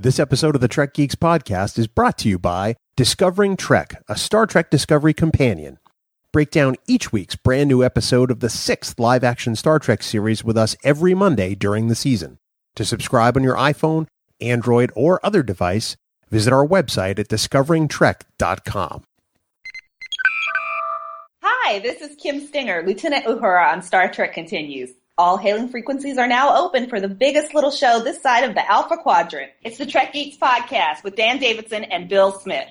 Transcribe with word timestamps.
This 0.00 0.20
episode 0.20 0.54
of 0.54 0.60
the 0.60 0.68
Trek 0.68 0.94
Geeks 0.94 1.16
podcast 1.16 1.76
is 1.76 1.88
brought 1.88 2.18
to 2.18 2.28
you 2.28 2.38
by 2.38 2.76
Discovering 2.96 3.56
Trek, 3.56 4.00
a 4.06 4.16
Star 4.16 4.46
Trek 4.46 4.70
Discovery 4.70 5.12
companion. 5.12 5.78
Break 6.32 6.52
down 6.52 6.76
each 6.86 7.10
week's 7.10 7.34
brand 7.34 7.66
new 7.68 7.82
episode 7.82 8.30
of 8.30 8.38
the 8.38 8.48
sixth 8.48 9.00
live 9.00 9.24
action 9.24 9.56
Star 9.56 9.80
Trek 9.80 10.04
series 10.04 10.44
with 10.44 10.56
us 10.56 10.76
every 10.84 11.14
Monday 11.14 11.56
during 11.56 11.88
the 11.88 11.96
season. 11.96 12.38
To 12.76 12.84
subscribe 12.84 13.36
on 13.36 13.42
your 13.42 13.56
iPhone, 13.56 14.06
Android, 14.40 14.92
or 14.94 15.18
other 15.26 15.42
device, 15.42 15.96
visit 16.30 16.52
our 16.52 16.64
website 16.64 17.18
at 17.18 17.26
discoveringtrek.com. 17.26 19.02
Hi, 21.42 21.80
this 21.80 22.02
is 22.02 22.14
Kim 22.14 22.46
Stinger, 22.46 22.84
Lieutenant 22.86 23.24
Uhura 23.24 23.72
on 23.72 23.82
Star 23.82 24.08
Trek 24.12 24.32
Continues. 24.32 24.90
All 25.18 25.36
hailing 25.36 25.68
frequencies 25.68 26.16
are 26.16 26.28
now 26.28 26.56
open 26.64 26.88
for 26.88 27.00
the 27.00 27.08
biggest 27.08 27.52
little 27.52 27.72
show 27.72 27.98
this 27.98 28.22
side 28.22 28.44
of 28.44 28.54
the 28.54 28.70
Alpha 28.70 28.96
Quadrant. 28.96 29.50
It's 29.64 29.76
the 29.76 29.84
Trek 29.84 30.12
Geeks 30.12 30.36
podcast 30.36 31.02
with 31.02 31.16
Dan 31.16 31.40
Davidson 31.40 31.82
and 31.82 32.08
Bill 32.08 32.30
Smith. 32.30 32.68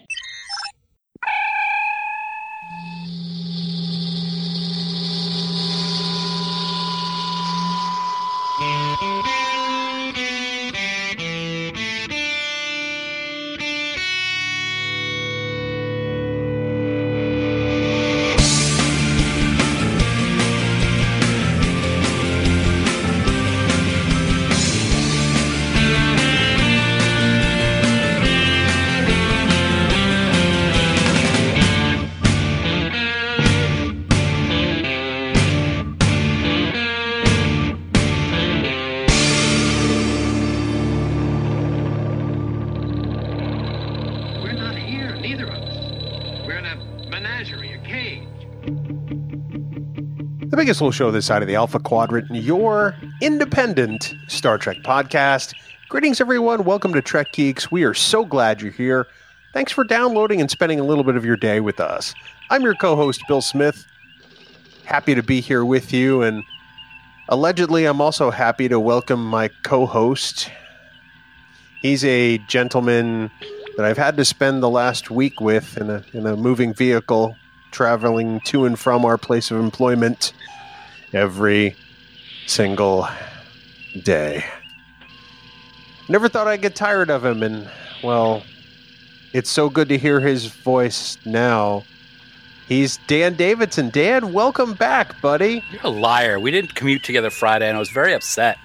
Biggest 50.68 50.82
little 50.82 50.92
show 50.92 51.10
this 51.12 51.26
side 51.26 51.42
of 51.42 51.48
the 51.48 51.56
Alpha 51.56 51.80
Quadrant, 51.80 52.30
your 52.30 52.94
independent 53.22 54.14
Star 54.28 54.58
Trek 54.58 54.80
podcast. 54.84 55.54
Greetings, 55.88 56.20
everyone. 56.20 56.66
Welcome 56.66 56.92
to 56.92 57.02
Trek 57.02 57.32
Geeks. 57.32 57.72
We 57.72 57.86
are 57.86 57.94
so 57.94 58.26
glad 58.26 58.62
you're 58.62 58.74
here. 58.74 59.08
Thanks 59.54 59.72
for 59.72 59.86
downloading 59.86 60.42
and 60.42 60.52
spending 60.52 60.78
a 60.78 60.84
little 60.84 61.06
bit 61.06 61.16
of 61.16 61.24
your 61.24 61.38
day 61.38 61.62
with 61.62 61.80
us. 61.80 62.14
I'm 62.50 62.64
your 62.64 62.76
co 62.76 62.98
host, 62.98 63.22
Bill 63.30 63.40
Smith. 63.40 63.86
Happy 64.84 65.16
to 65.16 65.24
be 65.24 65.40
here 65.40 65.64
with 65.64 65.94
you. 65.94 66.22
And 66.22 66.44
allegedly, 67.30 67.86
I'm 67.86 68.02
also 68.02 68.30
happy 68.30 68.68
to 68.68 68.78
welcome 68.78 69.26
my 69.26 69.50
co 69.64 69.86
host. 69.86 70.52
He's 71.82 72.04
a 72.04 72.40
gentleman 72.40 73.32
that 73.78 73.86
I've 73.86 73.98
had 73.98 74.18
to 74.18 74.26
spend 74.26 74.62
the 74.62 74.70
last 74.70 75.10
week 75.10 75.40
with 75.40 75.78
in 75.78 75.90
a, 75.90 76.04
in 76.12 76.28
a 76.28 76.36
moving 76.36 76.74
vehicle 76.74 77.38
traveling 77.72 78.42
to 78.42 78.66
and 78.66 78.78
from 78.78 79.06
our 79.06 79.18
place 79.18 79.50
of 79.50 79.60
employment 79.62 80.34
every 81.14 81.76
single 82.46 83.08
day. 84.04 84.44
Never 86.10 86.30
thought 86.30 86.48
I'd 86.48 86.62
get 86.62 86.76
tired 86.76 87.10
of 87.10 87.26
him, 87.26 87.44
and 87.44 87.70
well, 88.04 88.44
it's 89.34 89.50
so 89.50 89.70
good 89.70 89.90
to 89.90 89.98
hear 89.98 90.20
his 90.20 90.46
voice 90.46 91.18
now. 91.26 91.84
He's 92.68 92.98
Dan 93.08 93.36
Davidson. 93.36 93.90
Dan, 93.90 94.34
welcome 94.34 94.74
back, 94.74 95.22
buddy. 95.22 95.64
You're 95.72 95.86
a 95.86 95.90
liar. 95.90 96.40
We 96.40 96.52
didn't 96.52 96.76
commute 96.76 97.04
together 97.04 97.30
Friday, 97.30 97.68
and 97.68 97.78
I 97.78 97.80
was 97.80 97.90
very 97.90 98.14
upset. 98.14 98.58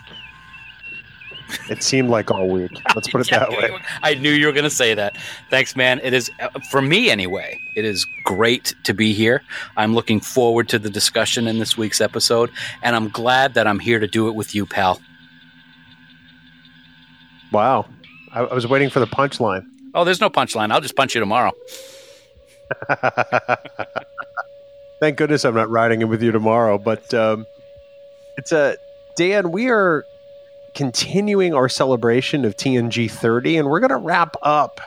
It 1.69 1.82
seemed 1.82 2.10
like 2.10 2.30
all 2.30 2.48
week. 2.48 2.70
Let's 2.94 3.08
put 3.08 3.20
it 3.20 3.30
that 3.30 3.50
way. 3.50 3.76
I 4.03 4.14
knew 4.14 4.30
you 4.30 4.47
were 4.47 4.53
going 4.53 4.64
to 4.64 4.70
say 4.70 4.94
that. 4.94 5.16
Thanks, 5.50 5.76
man. 5.76 6.00
It 6.03 6.12
is, 6.12 6.30
for 6.70 6.82
me 6.82 7.10
anyway, 7.10 7.58
it 7.76 7.84
is 7.84 8.06
great 8.25 8.75
to 8.84 8.94
be 8.94 9.12
here. 9.12 9.42
I'm 9.76 9.94
looking 9.94 10.20
forward 10.20 10.69
to 10.70 10.78
the 10.78 10.91
discussion 10.91 11.47
in 11.47 11.58
this 11.58 11.76
week's 11.76 12.00
episode, 12.00 12.50
and 12.82 12.97
I'm 12.97 13.08
glad 13.08 13.54
that 13.54 13.66
I'm 13.66 13.78
here 13.78 13.98
to 13.98 14.06
do 14.06 14.28
it 14.28 14.34
with 14.34 14.54
you, 14.54 14.66
pal. 14.66 15.00
Wow. 17.53 17.86
I, 18.32 18.41
I 18.41 18.54
was 18.54 18.66
waiting 18.66 18.91
for 18.91 19.00
the 19.00 19.06
punchline. 19.06 19.64
Oh, 19.94 20.04
there's 20.04 20.20
no 20.20 20.30
punchline. 20.30 20.72
I'll 20.72 20.80
just 20.80 20.97
punch 20.97 21.14
you 21.14 21.20
tomorrow. 21.20 21.53
Thank 25.00 25.19
goodness 25.19 25.44
I'm 25.44 25.54
not 25.54 25.69
riding 25.69 26.00
in 26.00 26.09
with 26.09 26.22
you 26.22 26.32
tomorrow. 26.32 26.78
But 26.78 27.12
um, 27.12 27.47
it's 28.36 28.53
a 28.53 28.76
Dan. 29.16 29.53
We 29.53 29.69
are 29.69 30.06
continuing 30.75 31.55
our 31.55 31.69
celebration 31.69 32.44
of 32.44 32.56
TNG 32.56 33.10
30, 33.10 33.59
and 33.59 33.69
we're 33.69 33.81
going 33.81 33.91
to 33.91 33.97
wrap 33.97 34.37
up 34.43 34.81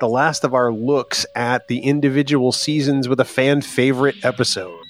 the 0.00 0.08
last 0.08 0.44
of 0.44 0.54
our 0.54 0.72
looks 0.72 1.24
at 1.34 1.68
the 1.68 1.78
individual 1.78 2.52
seasons 2.52 3.08
with 3.08 3.20
a 3.20 3.24
fan 3.24 3.62
favorite 3.62 4.16
episode. 4.24 4.81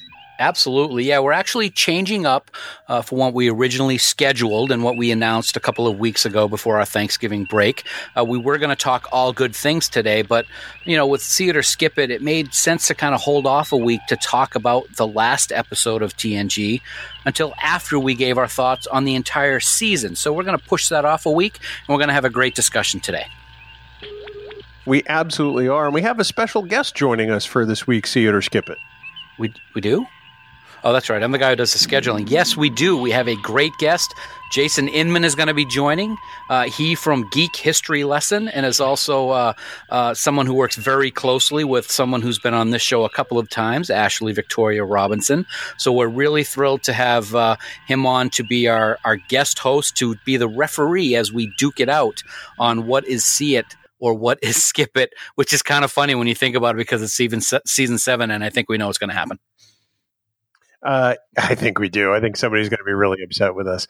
Absolutely. 0.43 1.05
Yeah, 1.05 1.21
we're 1.21 1.31
actually 1.31 1.71
changing 1.71 2.27
up 2.27 2.51
uh, 2.89 3.01
for 3.01 3.15
what 3.15 3.33
we 3.33 3.49
originally 3.49 3.97
scheduled 3.97 4.73
and 4.73 4.83
what 4.83 4.97
we 4.97 5.13
announced 5.13 5.57
a 5.57 5.61
couple 5.61 5.87
of 5.87 6.01
weeks 6.01 6.27
ago 6.27 6.49
before 6.49 6.81
our 6.81 6.85
Thanksgiving 6.85 7.45
break. 7.45 7.85
Uh, 8.19 8.25
we 8.25 8.39
were 8.39 8.59
going 8.59 8.71
to 8.71 8.75
talk 8.75 9.07
all 9.13 9.33
good 9.33 9.55
things 9.55 9.89
today, 9.89 10.23
but, 10.23 10.45
you 10.83 10.97
know, 10.97 11.07
with 11.07 11.23
See 11.23 11.49
It 11.49 11.57
or 11.57 11.63
Skip 11.63 11.97
It, 11.97 12.11
it 12.11 12.23
made 12.23 12.55
sense 12.55 12.89
to 12.89 12.95
kind 12.97 13.15
of 13.15 13.21
hold 13.21 13.47
off 13.47 13.71
a 13.71 13.77
week 13.77 14.01
to 14.09 14.17
talk 14.17 14.57
about 14.57 14.89
the 14.97 15.07
last 15.07 15.53
episode 15.53 16.03
of 16.03 16.17
TNG 16.17 16.81
until 17.25 17.55
after 17.63 18.01
we 18.01 18.17
gave 18.17 18.37
our 18.37 18.49
thoughts 18.49 18.89
on 18.89 19.05
the 19.05 19.15
entire 19.15 19.61
season. 19.61 20.17
So 20.17 20.33
we're 20.33 20.43
going 20.43 20.59
to 20.59 20.65
push 20.65 20.89
that 20.89 21.05
off 21.05 21.25
a 21.25 21.31
week 21.31 21.61
and 21.87 21.95
we're 21.95 22.01
going 22.01 22.09
to 22.09 22.15
have 22.15 22.25
a 22.25 22.31
great 22.31 22.57
discussion 22.57 22.99
today. 22.99 23.27
We 24.87 25.05
absolutely 25.07 25.69
are. 25.69 25.85
And 25.85 25.95
we 25.95 26.03
have 26.03 26.19
a 26.19 26.25
special 26.25 26.63
guest 26.63 26.97
joining 26.97 27.31
us 27.31 27.45
for 27.45 27.65
this 27.65 27.87
week's 27.87 28.11
See 28.11 28.27
It 28.27 28.35
or 28.35 28.43
Skip 28.43 28.69
It. 28.69 28.79
We, 29.39 29.55
we 29.77 29.81
do? 29.81 30.05
Oh, 30.85 30.93
that's 30.93 31.09
right. 31.09 31.23
I'm 31.23 31.31
the 31.31 31.39
guy 31.39 31.51
who 31.51 31.57
does 31.57 31.73
the 31.73 31.79
scheduling. 31.79 32.29
Yes, 32.29 32.57
we 32.57 32.69
do. 32.69 32.97
We 32.97 33.13
have 33.13 33.29
a 33.29 33.37
great 33.37 33.73
guest. 33.79 34.15
Jason 34.51 34.89
Inman 34.89 35.25
is 35.25 35.37
going 35.37 35.47
to 35.47 35.55
be 35.55 35.65
joining. 35.65 36.17
Uh, 36.51 36.65
he 36.65 36.97
from 36.97 37.29
Geek 37.31 37.55
History 37.55 38.03
Lesson 38.03 38.49
and 38.49 38.67
is 38.67 38.81
also 38.81 39.31
uh, 39.31 39.53
uh, 39.91 40.13
someone 40.13 40.45
who 40.45 40.55
works 40.55 40.75
very 40.75 41.11
closely 41.11 41.63
with 41.63 41.89
someone 41.89 42.21
who's 42.21 42.41
been 42.41 42.53
on 42.53 42.71
this 42.71 42.83
show 42.83 43.05
a 43.05 43.09
couple 43.09 43.39
of 43.39 43.49
times, 43.49 43.91
Ashley 43.91 44.33
Victoria 44.33 44.85
Robinson. 44.85 45.47
So 45.79 45.93
we're 45.93 46.09
really 46.09 46.43
thrilled 46.43 46.83
to 46.83 46.93
have 46.93 47.33
uh, 47.35 47.57
him 47.87 48.05
on 48.05 48.29
to 48.31 48.43
be 48.43 48.67
our, 48.67 48.99
our 49.05 49.17
guest 49.17 49.61
host, 49.61 49.97
to 49.99 50.17
be 50.27 50.37
the 50.37 50.49
referee 50.49 51.15
as 51.15 51.33
we 51.33 51.51
duke 51.59 51.79
it 51.79 51.89
out 51.89 52.23
on 52.59 52.87
what 52.87 53.07
is 53.07 53.25
See 53.25 53.55
It 53.55 53.77
or 54.01 54.15
what 54.15 54.41
is 54.43 54.63
Skip 54.63 54.97
It, 54.97 55.15
which 55.37 55.53
is 55.53 55.63
kind 55.63 55.85
of 55.85 55.93
funny 55.93 56.17
when 56.17 56.27
you 56.27 56.35
think 56.35 56.57
about 56.57 56.75
it 56.75 56.79
because 56.79 57.03
it's 57.03 57.21
even 57.21 57.41
se- 57.41 57.61
season 57.67 57.99
seven, 57.99 58.33
and 58.33 58.43
I 58.43 58.51
think 58.51 58.69
we 58.69 58.77
know 58.77 58.89
what's 58.89 58.99
going 58.99 59.11
to 59.11 59.17
happen. 59.17 59.39
Uh, 60.83 61.15
I 61.39 61.55
think 61.55 61.79
we 61.79 61.89
do. 61.89 62.13
I 62.13 62.21
think 62.21 62.37
somebody's 62.37 62.69
going 62.69 62.79
to 62.79 62.85
be 62.85 62.93
really 62.93 63.23
upset 63.23 63.55
with 63.55 63.67
us. 63.67 63.87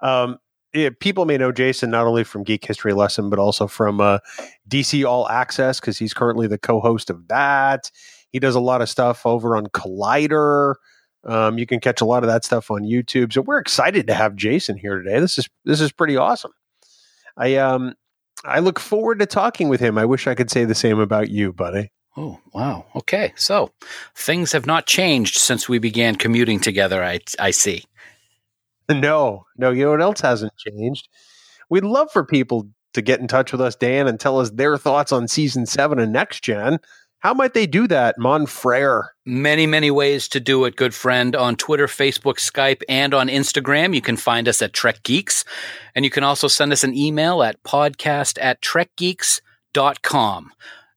Um, 0.00 0.38
yeah, 0.72 0.90
people 0.98 1.24
may 1.24 1.38
know 1.38 1.52
Jason 1.52 1.90
not 1.90 2.06
only 2.06 2.24
from 2.24 2.42
Geek 2.42 2.64
History 2.64 2.92
Lesson, 2.92 3.30
but 3.30 3.38
also 3.38 3.68
from 3.68 4.00
uh, 4.00 4.18
DC 4.68 5.04
All 5.08 5.28
Access 5.28 5.78
because 5.78 5.98
he's 5.98 6.12
currently 6.12 6.48
the 6.48 6.58
co-host 6.58 7.10
of 7.10 7.28
that. 7.28 7.90
He 8.30 8.40
does 8.40 8.56
a 8.56 8.60
lot 8.60 8.82
of 8.82 8.88
stuff 8.88 9.24
over 9.24 9.56
on 9.56 9.66
Collider. 9.68 10.74
Um, 11.22 11.58
you 11.58 11.66
can 11.66 11.78
catch 11.78 12.00
a 12.00 12.04
lot 12.04 12.24
of 12.24 12.28
that 12.28 12.44
stuff 12.44 12.72
on 12.72 12.82
YouTube. 12.82 13.32
So 13.32 13.40
we're 13.42 13.60
excited 13.60 14.08
to 14.08 14.14
have 14.14 14.34
Jason 14.34 14.76
here 14.76 15.00
today. 15.00 15.20
This 15.20 15.38
is 15.38 15.48
this 15.64 15.80
is 15.80 15.92
pretty 15.92 16.16
awesome. 16.16 16.50
I 17.36 17.54
um 17.56 17.94
I 18.44 18.58
look 18.58 18.78
forward 18.78 19.20
to 19.20 19.26
talking 19.26 19.68
with 19.68 19.80
him. 19.80 19.96
I 19.96 20.04
wish 20.04 20.26
I 20.26 20.34
could 20.34 20.50
say 20.50 20.64
the 20.64 20.74
same 20.74 20.98
about 20.98 21.30
you, 21.30 21.52
buddy. 21.52 21.92
Oh, 22.16 22.40
wow. 22.52 22.86
Okay. 22.94 23.32
So 23.36 23.72
things 24.14 24.52
have 24.52 24.66
not 24.66 24.86
changed 24.86 25.36
since 25.36 25.68
we 25.68 25.78
began 25.78 26.14
commuting 26.14 26.60
together, 26.60 27.02
I, 27.02 27.20
I 27.38 27.50
see. 27.50 27.84
No, 28.88 29.46
no, 29.56 29.70
you 29.70 29.84
know 29.84 29.92
what 29.92 30.02
else 30.02 30.20
hasn't 30.20 30.56
changed? 30.56 31.08
We'd 31.70 31.84
love 31.84 32.10
for 32.12 32.24
people 32.24 32.68
to 32.92 33.02
get 33.02 33.20
in 33.20 33.26
touch 33.26 33.50
with 33.50 33.60
us, 33.60 33.74
Dan, 33.74 34.06
and 34.06 34.20
tell 34.20 34.38
us 34.38 34.50
their 34.50 34.76
thoughts 34.76 35.10
on 35.10 35.26
season 35.26 35.66
seven 35.66 35.98
and 35.98 36.12
next 36.12 36.44
gen. 36.44 36.78
How 37.18 37.32
might 37.32 37.54
they 37.54 37.66
do 37.66 37.88
that, 37.88 38.18
Mon 38.18 38.44
Frere? 38.44 39.14
Many, 39.24 39.66
many 39.66 39.90
ways 39.90 40.28
to 40.28 40.40
do 40.40 40.66
it, 40.66 40.76
good 40.76 40.94
friend. 40.94 41.34
On 41.34 41.56
Twitter, 41.56 41.86
Facebook, 41.86 42.34
Skype, 42.34 42.82
and 42.86 43.14
on 43.14 43.28
Instagram, 43.28 43.94
you 43.94 44.02
can 44.02 44.18
find 44.18 44.46
us 44.46 44.60
at 44.60 44.74
Trek 44.74 45.02
Geeks. 45.02 45.42
And 45.94 46.04
you 46.04 46.10
can 46.10 46.22
also 46.22 46.48
send 46.48 46.70
us 46.70 46.84
an 46.84 46.94
email 46.94 47.42
at 47.42 47.62
podcast 47.62 48.38
at 48.42 48.60
trekgeeks.com. 48.60 50.52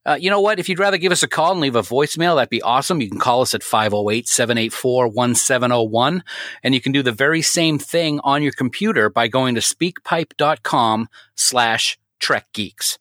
Uh, 0.07 0.17
you 0.19 0.29
know 0.29 0.39
what? 0.39 0.57
If 0.57 0.69
you'd 0.69 0.79
rather 0.79 0.97
give 0.97 1.11
us 1.11 1.21
a 1.21 1.27
call 1.27 1.51
and 1.51 1.59
leave 1.59 1.75
a 1.75 1.81
voicemail, 1.81 2.37
that'd 2.37 2.49
be 2.49 2.61
awesome. 2.61 3.01
You 3.01 3.09
can 3.09 3.19
call 3.19 3.41
us 3.41 3.53
at 3.53 3.61
508 3.61 4.25
784 4.25 5.09
1701. 5.09 6.23
And 6.63 6.73
you 6.73 6.79
can 6.79 6.93
do 6.93 7.03
the 7.03 7.11
very 7.11 7.41
same 7.41 7.77
thing 7.77 8.21
on 8.23 8.41
your 8.41 8.53
computer 8.53 9.09
by 9.09 9.27
going 9.27 9.55
to 9.55 9.61
speakpipe.com 9.61 11.09
slash 11.35 11.99
Trek 12.19 12.47
Geeks. 12.53 12.97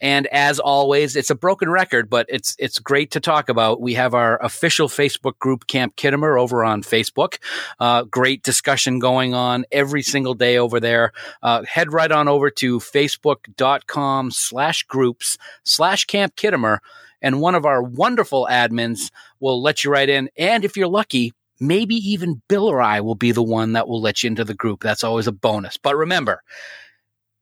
And 0.00 0.26
as 0.26 0.58
always, 0.58 1.16
it's 1.16 1.30
a 1.30 1.34
broken 1.34 1.70
record, 1.70 2.10
but 2.10 2.26
it's 2.28 2.54
it's 2.58 2.78
great 2.78 3.12
to 3.12 3.20
talk 3.20 3.48
about. 3.48 3.80
We 3.80 3.94
have 3.94 4.14
our 4.14 4.42
official 4.42 4.88
Facebook 4.88 5.38
group, 5.38 5.66
Camp 5.66 5.96
Khitomer, 5.96 6.40
over 6.40 6.64
on 6.64 6.82
Facebook. 6.82 7.38
Uh, 7.80 8.02
great 8.02 8.42
discussion 8.42 8.98
going 8.98 9.32
on 9.32 9.64
every 9.72 10.02
single 10.02 10.34
day 10.34 10.58
over 10.58 10.80
there. 10.80 11.12
Uh, 11.42 11.64
head 11.64 11.92
right 11.92 12.12
on 12.12 12.28
over 12.28 12.50
to 12.50 12.78
facebook.com 12.78 14.30
slash 14.30 14.82
groups 14.82 15.38
slash 15.64 16.04
Camp 16.04 16.36
Khitomer, 16.36 16.78
and 17.22 17.40
one 17.40 17.54
of 17.54 17.64
our 17.64 17.82
wonderful 17.82 18.46
admins 18.50 19.10
will 19.40 19.62
let 19.62 19.82
you 19.82 19.90
right 19.90 20.08
in. 20.08 20.28
And 20.36 20.64
if 20.64 20.76
you're 20.76 20.88
lucky, 20.88 21.32
maybe 21.58 21.94
even 21.94 22.42
Bill 22.48 22.66
or 22.66 22.82
I 22.82 23.00
will 23.00 23.14
be 23.14 23.32
the 23.32 23.42
one 23.42 23.72
that 23.72 23.88
will 23.88 24.00
let 24.00 24.22
you 24.22 24.28
into 24.28 24.44
the 24.44 24.54
group. 24.54 24.82
That's 24.82 25.04
always 25.04 25.26
a 25.26 25.32
bonus. 25.32 25.76
But 25.76 25.96
remember, 25.96 26.42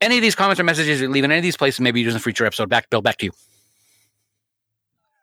any 0.04 0.16
of 0.16 0.22
these 0.22 0.34
comments 0.34 0.60
or 0.60 0.64
messages 0.64 1.00
you 1.00 1.08
leave 1.08 1.24
in 1.24 1.30
any 1.30 1.38
of 1.38 1.42
these 1.42 1.56
places, 1.56 1.80
maybe 1.80 2.00
you 2.00 2.04
use 2.04 2.14
in 2.14 2.18
a 2.18 2.22
future 2.22 2.44
episode. 2.46 2.68
Back, 2.68 2.90
Bill, 2.90 3.00
back 3.02 3.16
to 3.18 3.26
you. 3.26 3.32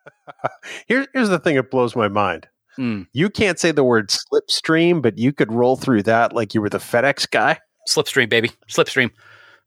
Here, 0.88 1.06
here's 1.12 1.28
the 1.28 1.38
thing 1.38 1.56
that 1.56 1.70
blows 1.70 1.94
my 1.96 2.08
mind. 2.08 2.48
Mm. 2.78 3.06
You 3.12 3.30
can't 3.30 3.58
say 3.58 3.70
the 3.70 3.84
word 3.84 4.10
slipstream, 4.10 5.02
but 5.02 5.18
you 5.18 5.32
could 5.32 5.52
roll 5.52 5.76
through 5.76 6.04
that 6.04 6.32
like 6.32 6.54
you 6.54 6.60
were 6.60 6.70
the 6.70 6.78
FedEx 6.78 7.30
guy. 7.30 7.58
Slipstream, 7.88 8.28
baby. 8.28 8.50
Slipstream. 8.68 9.10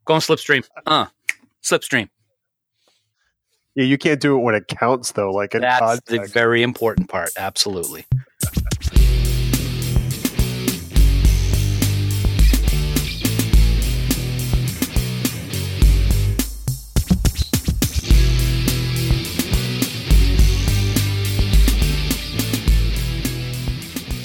Go 0.05 0.15
on 0.15 0.21
slipstream. 0.21 0.67
Uh, 0.85 1.05
slipstream. 1.63 2.09
Yeah, 3.75 3.83
you 3.83 3.97
can't 3.97 4.21
do 4.21 4.37
it 4.37 4.41
when 4.41 4.55
it 4.55 4.67
counts 4.67 5.11
though. 5.11 5.31
Like 5.31 5.51
That's 5.51 5.79
context. 5.79 6.07
the 6.07 6.25
very 6.27 6.63
important 6.63 7.09
part. 7.09 7.29
Absolutely. 7.37 8.05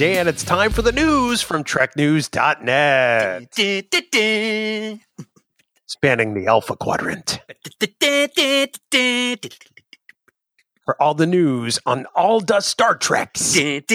Dan, 0.00 0.28
it's 0.28 0.42
time 0.42 0.72
for 0.72 0.80
the 0.80 0.92
news 0.92 1.42
from 1.42 1.62
TrekNews.net, 1.62 3.54
spanning 5.84 6.32
the 6.32 6.46
Alpha 6.46 6.74
Quadrant. 6.74 7.38
For 10.86 11.02
all 11.02 11.12
the 11.12 11.26
news 11.26 11.78
on 11.84 12.06
all 12.14 12.40
the 12.40 12.62
Star 12.62 12.96
Treks, 12.96 13.54
it's 13.54 13.92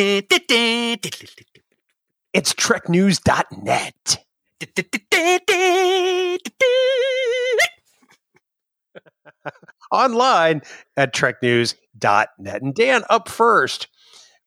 TrekNews.net. 2.54 4.26
Online 9.92 10.62
at 10.96 11.16
TrekNews.net. 11.16 12.62
And 12.62 12.76
Dan, 12.76 13.04
up 13.10 13.28
first. 13.28 13.88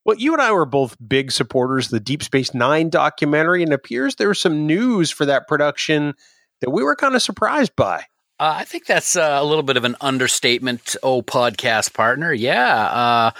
Well, 0.08 0.16
you 0.16 0.32
and 0.32 0.40
I 0.40 0.52
were 0.52 0.64
both 0.64 0.96
big 1.06 1.30
supporters 1.30 1.88
of 1.88 1.90
the 1.90 2.00
Deep 2.00 2.22
Space 2.22 2.54
Nine 2.54 2.88
documentary, 2.88 3.62
and 3.62 3.72
it 3.72 3.74
appears 3.74 4.14
there 4.14 4.28
was 4.28 4.40
some 4.40 4.66
news 4.66 5.10
for 5.10 5.26
that 5.26 5.46
production 5.46 6.14
that 6.62 6.70
we 6.70 6.82
were 6.82 6.96
kind 6.96 7.14
of 7.14 7.20
surprised 7.20 7.76
by. 7.76 8.04
Uh, 8.40 8.54
I 8.56 8.64
think 8.64 8.86
that's 8.86 9.16
uh, 9.16 9.36
a 9.38 9.44
little 9.44 9.62
bit 9.62 9.76
of 9.76 9.84
an 9.84 9.96
understatement. 10.00 10.96
Oh, 11.02 11.20
podcast 11.20 11.92
partner, 11.92 12.32
yeah, 12.32 12.84
uh, 12.84 13.30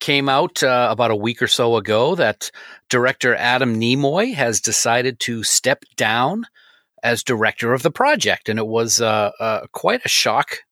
came 0.00 0.28
out 0.28 0.64
uh, 0.64 0.88
about 0.90 1.12
a 1.12 1.16
week 1.16 1.42
or 1.42 1.46
so 1.46 1.76
ago 1.76 2.16
that 2.16 2.50
director 2.90 3.32
Adam 3.32 3.80
Nimoy 3.80 4.34
has 4.34 4.60
decided 4.60 5.20
to 5.20 5.44
step 5.44 5.84
down 5.94 6.44
as 7.04 7.22
director 7.22 7.72
of 7.72 7.84
the 7.84 7.92
project, 7.92 8.48
and 8.48 8.58
it 8.58 8.66
was 8.66 9.00
uh, 9.00 9.30
uh, 9.38 9.66
quite 9.70 10.04
a 10.04 10.08
shock 10.08 10.64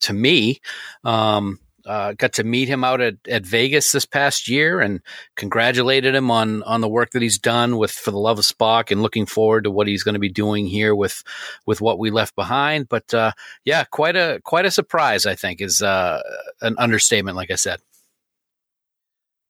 to 0.00 0.12
me. 0.12 0.60
Um, 1.02 1.60
uh, 1.88 2.12
got 2.12 2.34
to 2.34 2.44
meet 2.44 2.68
him 2.68 2.84
out 2.84 3.00
at, 3.00 3.14
at 3.26 3.46
Vegas 3.46 3.90
this 3.92 4.04
past 4.04 4.46
year 4.46 4.78
and 4.80 5.00
congratulated 5.36 6.14
him 6.14 6.30
on 6.30 6.62
on 6.64 6.82
the 6.82 6.88
work 6.88 7.10
that 7.12 7.22
he's 7.22 7.38
done 7.38 7.78
with 7.78 7.90
For 7.90 8.10
the 8.10 8.18
Love 8.18 8.38
of 8.38 8.44
Spock 8.44 8.90
and 8.90 9.02
looking 9.02 9.24
forward 9.24 9.64
to 9.64 9.70
what 9.70 9.88
he's 9.88 10.02
going 10.02 10.12
to 10.14 10.20
be 10.20 10.28
doing 10.28 10.66
here 10.66 10.94
with 10.94 11.22
with 11.66 11.80
what 11.80 11.98
we 11.98 12.10
left 12.10 12.36
behind. 12.36 12.88
But 12.90 13.12
uh, 13.14 13.32
yeah, 13.64 13.84
quite 13.84 14.16
a 14.16 14.40
quite 14.44 14.66
a 14.66 14.70
surprise. 14.70 15.24
I 15.24 15.34
think 15.34 15.62
is 15.62 15.80
uh, 15.80 16.20
an 16.60 16.76
understatement. 16.78 17.36
Like 17.36 17.50
I 17.50 17.56
said, 17.56 17.80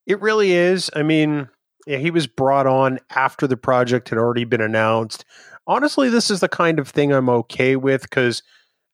it 0.06 0.20
really 0.20 0.52
is. 0.52 0.90
I 0.94 1.02
mean, 1.02 1.48
yeah, 1.88 1.98
he 1.98 2.12
was 2.12 2.28
brought 2.28 2.68
on 2.68 3.00
after 3.10 3.48
the 3.48 3.56
project 3.56 4.10
had 4.10 4.18
already 4.18 4.44
been 4.44 4.60
announced. 4.60 5.24
Honestly, 5.66 6.08
this 6.08 6.30
is 6.30 6.40
the 6.40 6.48
kind 6.48 6.78
of 6.78 6.88
thing 6.88 7.12
I'm 7.12 7.28
okay 7.28 7.74
with 7.74 8.02
because 8.02 8.42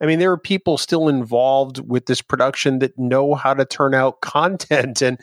I 0.00 0.06
mean, 0.06 0.19
there 0.19 0.32
are 0.32 0.38
people 0.38 0.76
still 0.79 1.08
involved 1.08 1.79
with 1.88 2.06
this 2.06 2.20
production 2.20 2.81
that 2.81 2.99
know 2.99 3.35
how 3.35 3.55
to 3.55 3.64
turn 3.64 3.94
out 3.94 4.20
content. 4.20 5.02
And 5.02 5.19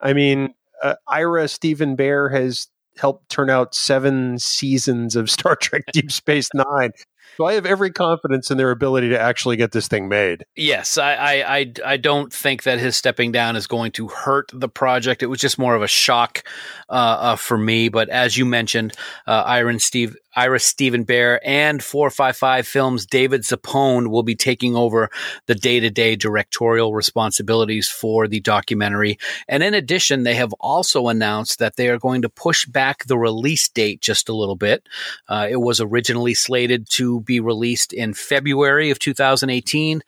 I 0.00 0.12
mean, 0.12 0.54
uh, 0.82 0.94
Ira 1.08 1.48
Steven 1.48 1.96
Behr 1.96 2.32
has 2.32 2.68
helped 2.96 3.28
turn 3.28 3.50
out 3.50 3.74
seven 3.74 4.38
seasons 4.38 5.16
of 5.16 5.30
Star 5.30 5.56
Trek 5.56 5.82
Deep 5.92 6.12
Space 6.12 6.48
Nine. 6.54 6.92
So 7.36 7.46
I 7.46 7.54
have 7.54 7.66
every 7.66 7.90
confidence 7.90 8.50
in 8.50 8.58
their 8.58 8.70
ability 8.70 9.08
to 9.08 9.20
actually 9.20 9.56
get 9.56 9.72
this 9.72 9.88
thing 9.88 10.08
made. 10.08 10.44
Yes, 10.54 10.98
I, 10.98 11.14
I, 11.14 11.56
I, 11.56 11.72
I 11.84 11.96
don't 11.96 12.32
think 12.32 12.62
that 12.62 12.78
his 12.78 12.96
stepping 12.96 13.32
down 13.32 13.56
is 13.56 13.66
going 13.66 13.90
to 13.92 14.06
hurt 14.06 14.50
the 14.52 14.68
project. 14.68 15.22
It 15.22 15.26
was 15.26 15.40
just 15.40 15.58
more 15.58 15.74
of 15.74 15.82
a 15.82 15.88
shock 15.88 16.46
uh, 16.88 16.92
uh, 16.92 17.36
for 17.36 17.58
me. 17.58 17.88
But 17.88 18.08
as 18.08 18.36
you 18.36 18.44
mentioned, 18.44 18.92
uh, 19.26 19.42
Iron 19.46 19.80
Steve, 19.80 20.16
Ira 20.36 20.58
Steven 20.58 21.04
Behr 21.04 21.38
and 21.44 21.82
455 21.82 22.66
Films 22.66 23.06
David 23.06 23.42
Zappone 23.42 24.08
will 24.08 24.22
be 24.22 24.34
taking 24.34 24.76
over 24.76 25.10
the 25.46 25.54
day 25.54 25.80
to 25.80 25.90
day 25.90 26.16
directorial 26.16 26.94
responsibilities 26.94 27.88
for 27.88 28.26
the 28.26 28.40
documentary. 28.40 29.18
And 29.48 29.62
in 29.62 29.74
addition, 29.74 30.22
they 30.22 30.34
have 30.34 30.52
also 30.54 31.08
announced 31.08 31.58
that 31.58 31.76
they 31.76 31.88
are 31.88 31.98
going 31.98 32.22
to 32.22 32.28
push 32.28 32.66
back 32.66 33.04
the 33.04 33.18
release 33.18 33.68
date 33.68 34.00
just 34.00 34.28
a 34.28 34.34
little 34.34 34.56
bit. 34.56 34.88
Uh, 35.28 35.46
it 35.50 35.60
was 35.60 35.80
originally 35.80 36.34
slated 36.34 36.88
to 36.90 37.20
be 37.20 37.40
released 37.40 37.92
in 37.92 38.14
February 38.14 38.90
of 38.90 38.98
2018. 38.98 40.02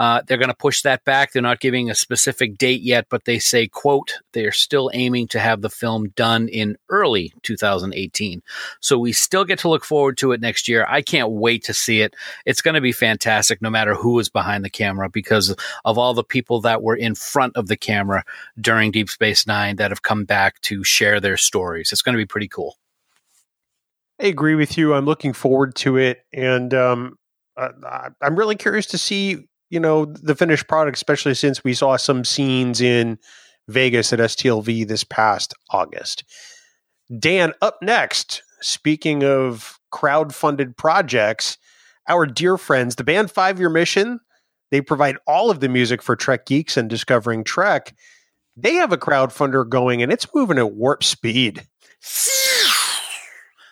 Uh, 0.00 0.22
they're 0.26 0.38
going 0.38 0.48
to 0.48 0.54
push 0.54 0.80
that 0.80 1.04
back. 1.04 1.30
They're 1.30 1.42
not 1.42 1.60
giving 1.60 1.90
a 1.90 1.94
specific 1.94 2.56
date 2.56 2.80
yet, 2.80 3.04
but 3.10 3.26
they 3.26 3.38
say, 3.38 3.66
quote, 3.66 4.14
they're 4.32 4.50
still 4.50 4.90
aiming 4.94 5.28
to 5.28 5.38
have 5.38 5.60
the 5.60 5.68
film 5.68 6.08
done 6.16 6.48
in 6.48 6.78
early 6.88 7.34
2018. 7.42 8.42
So 8.80 8.98
we 8.98 9.12
still 9.12 9.44
get 9.44 9.58
to 9.58 9.68
look 9.68 9.84
forward 9.84 10.16
to 10.16 10.32
it 10.32 10.40
next 10.40 10.68
year. 10.68 10.86
I 10.88 11.02
can't 11.02 11.30
wait 11.32 11.64
to 11.64 11.74
see 11.74 12.00
it. 12.00 12.16
It's 12.46 12.62
going 12.62 12.76
to 12.76 12.80
be 12.80 12.92
fantastic 12.92 13.60
no 13.60 13.68
matter 13.68 13.94
who 13.94 14.18
is 14.18 14.30
behind 14.30 14.64
the 14.64 14.70
camera 14.70 15.10
because 15.10 15.54
of 15.84 15.98
all 15.98 16.14
the 16.14 16.24
people 16.24 16.62
that 16.62 16.82
were 16.82 16.96
in 16.96 17.14
front 17.14 17.54
of 17.54 17.66
the 17.68 17.76
camera 17.76 18.24
during 18.58 18.92
Deep 18.92 19.10
Space 19.10 19.46
Nine 19.46 19.76
that 19.76 19.90
have 19.90 20.00
come 20.00 20.24
back 20.24 20.62
to 20.62 20.82
share 20.82 21.20
their 21.20 21.36
stories. 21.36 21.92
It's 21.92 22.00
going 22.00 22.14
to 22.14 22.22
be 22.22 22.24
pretty 22.24 22.48
cool. 22.48 22.78
I 24.18 24.28
agree 24.28 24.54
with 24.54 24.78
you. 24.78 24.94
I'm 24.94 25.04
looking 25.04 25.34
forward 25.34 25.74
to 25.76 25.98
it. 25.98 26.24
And 26.32 26.72
um, 26.72 27.18
I'm 27.56 28.36
really 28.36 28.56
curious 28.56 28.86
to 28.86 28.98
see, 28.98 29.46
you 29.70 29.80
know, 29.80 30.04
the 30.04 30.34
finished 30.34 30.68
product, 30.68 30.96
especially 30.96 31.34
since 31.34 31.64
we 31.64 31.72
saw 31.72 31.96
some 31.96 32.24
scenes 32.24 32.80
in 32.80 33.18
Vegas 33.68 34.12
at 34.12 34.18
STLV 34.18 34.86
this 34.86 35.04
past 35.04 35.54
August. 35.70 36.24
Dan, 37.18 37.52
up 37.62 37.78
next, 37.80 38.42
speaking 38.60 39.24
of 39.24 39.78
crowd-funded 39.90 40.76
projects, 40.76 41.56
our 42.08 42.26
dear 42.26 42.58
friends, 42.58 42.96
the 42.96 43.04
band 43.04 43.30
Five 43.30 43.58
Year 43.58 43.70
Mission, 43.70 44.20
they 44.70 44.80
provide 44.80 45.16
all 45.26 45.50
of 45.50 45.60
the 45.60 45.68
music 45.68 46.02
for 46.02 46.16
Trek 46.16 46.46
Geeks 46.46 46.76
and 46.76 46.90
Discovering 46.90 47.44
Trek. 47.44 47.94
They 48.56 48.74
have 48.74 48.92
a 48.92 48.98
crowdfunder 48.98 49.68
going 49.68 50.02
and 50.02 50.12
it's 50.12 50.26
moving 50.34 50.58
at 50.58 50.72
warp 50.72 51.02
speed. 51.02 51.66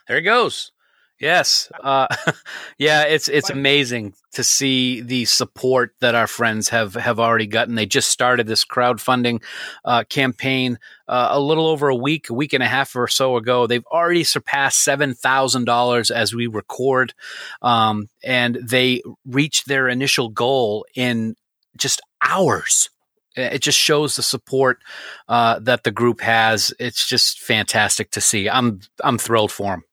There 0.08 0.18
it 0.18 0.22
goes. 0.22 0.72
Yes. 1.20 1.70
Uh, 1.82 2.06
yeah, 2.78 3.02
it's 3.02 3.28
it's 3.28 3.50
amazing 3.50 4.14
to 4.32 4.44
see 4.44 5.00
the 5.00 5.24
support 5.24 5.94
that 6.00 6.14
our 6.14 6.28
friends 6.28 6.68
have 6.68 6.94
have 6.94 7.18
already 7.18 7.46
gotten. 7.46 7.74
They 7.74 7.86
just 7.86 8.10
started 8.10 8.46
this 8.46 8.64
crowdfunding 8.64 9.42
uh, 9.84 10.04
campaign 10.04 10.78
uh, 11.08 11.28
a 11.32 11.40
little 11.40 11.66
over 11.66 11.88
a 11.88 11.96
week, 11.96 12.30
a 12.30 12.34
week 12.34 12.52
and 12.52 12.62
a 12.62 12.68
half 12.68 12.94
or 12.94 13.08
so 13.08 13.36
ago. 13.36 13.66
They've 13.66 13.86
already 13.86 14.22
surpassed 14.22 14.84
seven 14.84 15.14
thousand 15.14 15.64
dollars 15.64 16.12
as 16.12 16.32
we 16.32 16.46
record, 16.46 17.14
um, 17.62 18.08
and 18.22 18.54
they 18.56 19.02
reached 19.26 19.66
their 19.66 19.88
initial 19.88 20.28
goal 20.28 20.86
in 20.94 21.34
just 21.76 22.00
hours 22.22 22.90
it 23.36 23.62
just 23.62 23.78
shows 23.78 24.16
the 24.16 24.22
support 24.22 24.80
uh, 25.28 25.60
that 25.60 25.84
the 25.84 25.92
group 25.92 26.20
has. 26.20 26.74
It's 26.80 27.06
just 27.06 27.38
fantastic 27.38 28.10
to 28.12 28.20
see. 28.20 28.48
I'm 28.48 28.80
I'm 29.04 29.16
thrilled 29.16 29.52
for 29.52 29.70
them. 29.70 29.84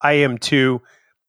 I 0.00 0.12
am 0.14 0.38
too. 0.38 0.82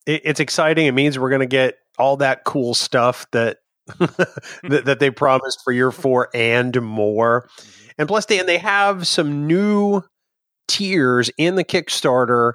It, 0.06 0.22
it's 0.24 0.40
exciting. 0.40 0.86
It 0.86 0.92
means 0.92 1.18
we're 1.18 1.30
going 1.30 1.40
to 1.40 1.46
get 1.46 1.76
all 1.98 2.18
that 2.18 2.44
cool 2.44 2.74
stuff 2.74 3.26
that 3.32 3.58
that, 3.98 4.82
that, 4.84 5.00
they 5.00 5.10
promised 5.10 5.62
for 5.64 5.72
year 5.72 5.90
four 5.90 6.28
and 6.32 6.80
more. 6.80 7.48
Mm-hmm. 7.48 7.90
And 7.98 8.08
plus, 8.08 8.26
they 8.26 8.38
and 8.38 8.48
they 8.48 8.58
have 8.58 9.06
some 9.06 9.46
new 9.46 10.02
tiers 10.68 11.30
in 11.36 11.56
the 11.56 11.64
Kickstarter 11.64 12.52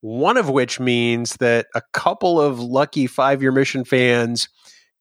one 0.00 0.36
of 0.36 0.48
which 0.48 0.78
means 0.78 1.36
that 1.38 1.66
a 1.74 1.82
couple 1.92 2.40
of 2.40 2.60
lucky 2.60 3.08
five 3.08 3.42
year 3.42 3.50
mission 3.50 3.84
fans 3.84 4.48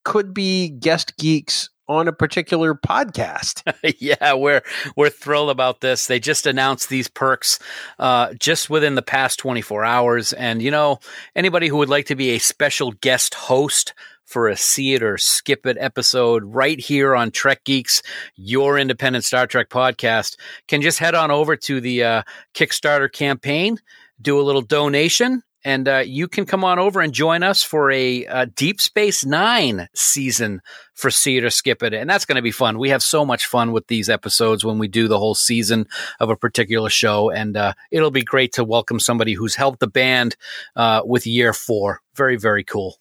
could 0.03 0.33
be 0.33 0.69
guest 0.69 1.15
geeks 1.17 1.69
on 1.87 2.07
a 2.07 2.13
particular 2.13 2.73
podcast. 2.73 3.61
yeah, 3.99 4.33
we're 4.33 4.61
we're 4.95 5.09
thrilled 5.09 5.49
about 5.49 5.81
this. 5.81 6.07
They 6.07 6.19
just 6.19 6.45
announced 6.45 6.89
these 6.89 7.07
perks 7.07 7.59
uh, 7.99 8.33
just 8.39 8.69
within 8.69 8.95
the 8.95 9.01
past 9.01 9.39
24 9.39 9.85
hours, 9.85 10.33
and 10.33 10.61
you 10.61 10.71
know 10.71 10.99
anybody 11.35 11.67
who 11.67 11.77
would 11.77 11.89
like 11.89 12.07
to 12.07 12.15
be 12.15 12.31
a 12.31 12.39
special 12.39 12.91
guest 12.91 13.33
host 13.33 13.93
for 14.25 14.47
a 14.47 14.57
see 14.57 14.95
it 14.95 15.03
or 15.03 15.17
skip 15.17 15.65
it 15.65 15.77
episode 15.79 16.43
right 16.43 16.79
here 16.79 17.15
on 17.15 17.31
Trek 17.31 17.63
Geeks, 17.63 18.01
your 18.35 18.77
independent 18.77 19.23
Star 19.23 19.47
Trek 19.47 19.69
podcast, 19.69 20.37
can 20.67 20.81
just 20.81 20.99
head 20.99 21.15
on 21.15 21.31
over 21.31 21.55
to 21.55 21.79
the 21.79 22.03
uh, 22.03 22.23
Kickstarter 22.53 23.11
campaign, 23.11 23.77
do 24.21 24.39
a 24.39 24.43
little 24.43 24.63
donation, 24.63 25.43
and 25.65 25.87
uh, 25.87 26.03
you 26.05 26.27
can 26.27 26.45
come 26.45 26.63
on 26.63 26.77
over 26.77 27.01
and 27.01 27.11
join 27.11 27.41
us 27.41 27.63
for 27.63 27.91
a, 27.91 28.23
a 28.25 28.45
Deep 28.45 28.79
Space 28.79 29.25
Nine 29.25 29.89
season 29.95 30.61
for 30.93 31.09
See 31.09 31.37
It 31.37 31.43
or 31.43 31.49
Skip 31.49 31.81
It. 31.81 31.91
And 31.91 32.07
that's 32.07 32.25
going 32.25 32.35
to 32.35 32.43
be 32.43 32.51
fun. 32.51 32.77
We 32.77 32.89
have 32.89 33.01
so 33.01 33.25
much 33.25 33.47
fun 33.47 33.71
with 33.71 33.87
these 33.87 34.07
episodes 34.07 34.63
when 34.63 34.77
we 34.77 34.87
do 34.87 35.07
the 35.07 35.17
whole 35.17 35.33
season 35.33 35.87
of 36.19 36.29
a 36.29 36.35
particular 36.35 36.91
show. 36.91 37.31
And 37.31 37.57
uh, 37.57 37.73
it'll 37.89 38.11
be 38.11 38.21
great 38.21 38.53
to 38.53 38.63
welcome 38.63 38.99
somebody 38.99 39.33
who's 39.33 39.55
helped 39.55 39.79
the 39.79 39.87
band 39.87 40.35
uh, 40.75 41.01
with 41.03 41.25
year 41.25 41.51
four. 41.51 41.99
Very, 42.13 42.37
very 42.37 42.63
cool. 42.63 42.99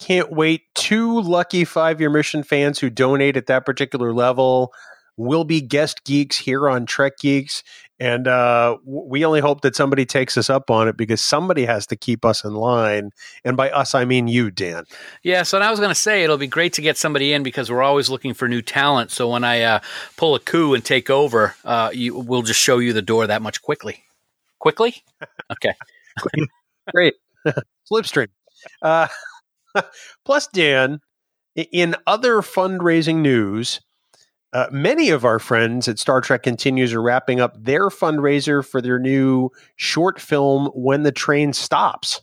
Can't 0.00 0.32
wait. 0.32 0.62
Two 0.74 1.20
lucky 1.20 1.64
five 1.64 2.00
year 2.00 2.10
mission 2.10 2.42
fans 2.42 2.80
who 2.80 2.90
donate 2.90 3.36
at 3.36 3.46
that 3.46 3.64
particular 3.64 4.12
level 4.12 4.72
will 5.16 5.44
be 5.44 5.60
guest 5.60 6.04
geeks 6.04 6.36
here 6.36 6.68
on 6.68 6.86
Trek 6.86 7.18
Geeks. 7.18 7.62
And 8.00 8.26
uh, 8.26 8.76
we 8.84 9.24
only 9.24 9.40
hope 9.40 9.60
that 9.60 9.76
somebody 9.76 10.04
takes 10.04 10.36
us 10.36 10.50
up 10.50 10.68
on 10.70 10.88
it 10.88 10.96
because 10.96 11.20
somebody 11.20 11.64
has 11.64 11.86
to 11.86 11.96
keep 11.96 12.24
us 12.24 12.44
in 12.44 12.54
line. 12.54 13.10
And 13.44 13.56
by 13.56 13.70
us, 13.70 13.94
I 13.94 14.04
mean 14.04 14.26
you, 14.26 14.50
Dan. 14.50 14.84
Yeah. 15.22 15.44
So 15.44 15.58
I 15.58 15.70
was 15.70 15.78
going 15.78 15.90
to 15.90 15.94
say 15.94 16.24
it'll 16.24 16.36
be 16.36 16.48
great 16.48 16.72
to 16.74 16.82
get 16.82 16.96
somebody 16.96 17.32
in 17.32 17.44
because 17.44 17.70
we're 17.70 17.82
always 17.82 18.10
looking 18.10 18.34
for 18.34 18.48
new 18.48 18.62
talent. 18.62 19.12
So 19.12 19.30
when 19.30 19.44
I 19.44 19.62
uh, 19.62 19.80
pull 20.16 20.34
a 20.34 20.40
coup 20.40 20.74
and 20.74 20.84
take 20.84 21.08
over, 21.08 21.54
uh, 21.64 21.90
you, 21.92 22.18
we'll 22.18 22.42
just 22.42 22.60
show 22.60 22.78
you 22.78 22.92
the 22.92 23.02
door 23.02 23.28
that 23.28 23.42
much 23.42 23.62
quickly. 23.62 24.02
Quickly? 24.58 25.04
Okay. 25.52 25.74
great. 26.92 27.14
Slipstream. 27.90 28.28
Uh, 28.82 29.06
plus, 30.24 30.48
Dan, 30.48 31.00
in 31.54 31.94
other 32.06 32.40
fundraising 32.40 33.16
news, 33.16 33.80
uh, 34.54 34.68
many 34.70 35.10
of 35.10 35.24
our 35.24 35.40
friends 35.40 35.88
at 35.88 35.98
Star 35.98 36.20
Trek 36.20 36.44
Continues 36.44 36.92
are 36.92 37.02
wrapping 37.02 37.40
up 37.40 37.62
their 37.62 37.88
fundraiser 37.88 38.64
for 38.64 38.80
their 38.80 39.00
new 39.00 39.50
short 39.76 40.20
film, 40.20 40.66
When 40.68 41.02
the 41.02 41.12
Train 41.12 41.52
Stops. 41.52 42.22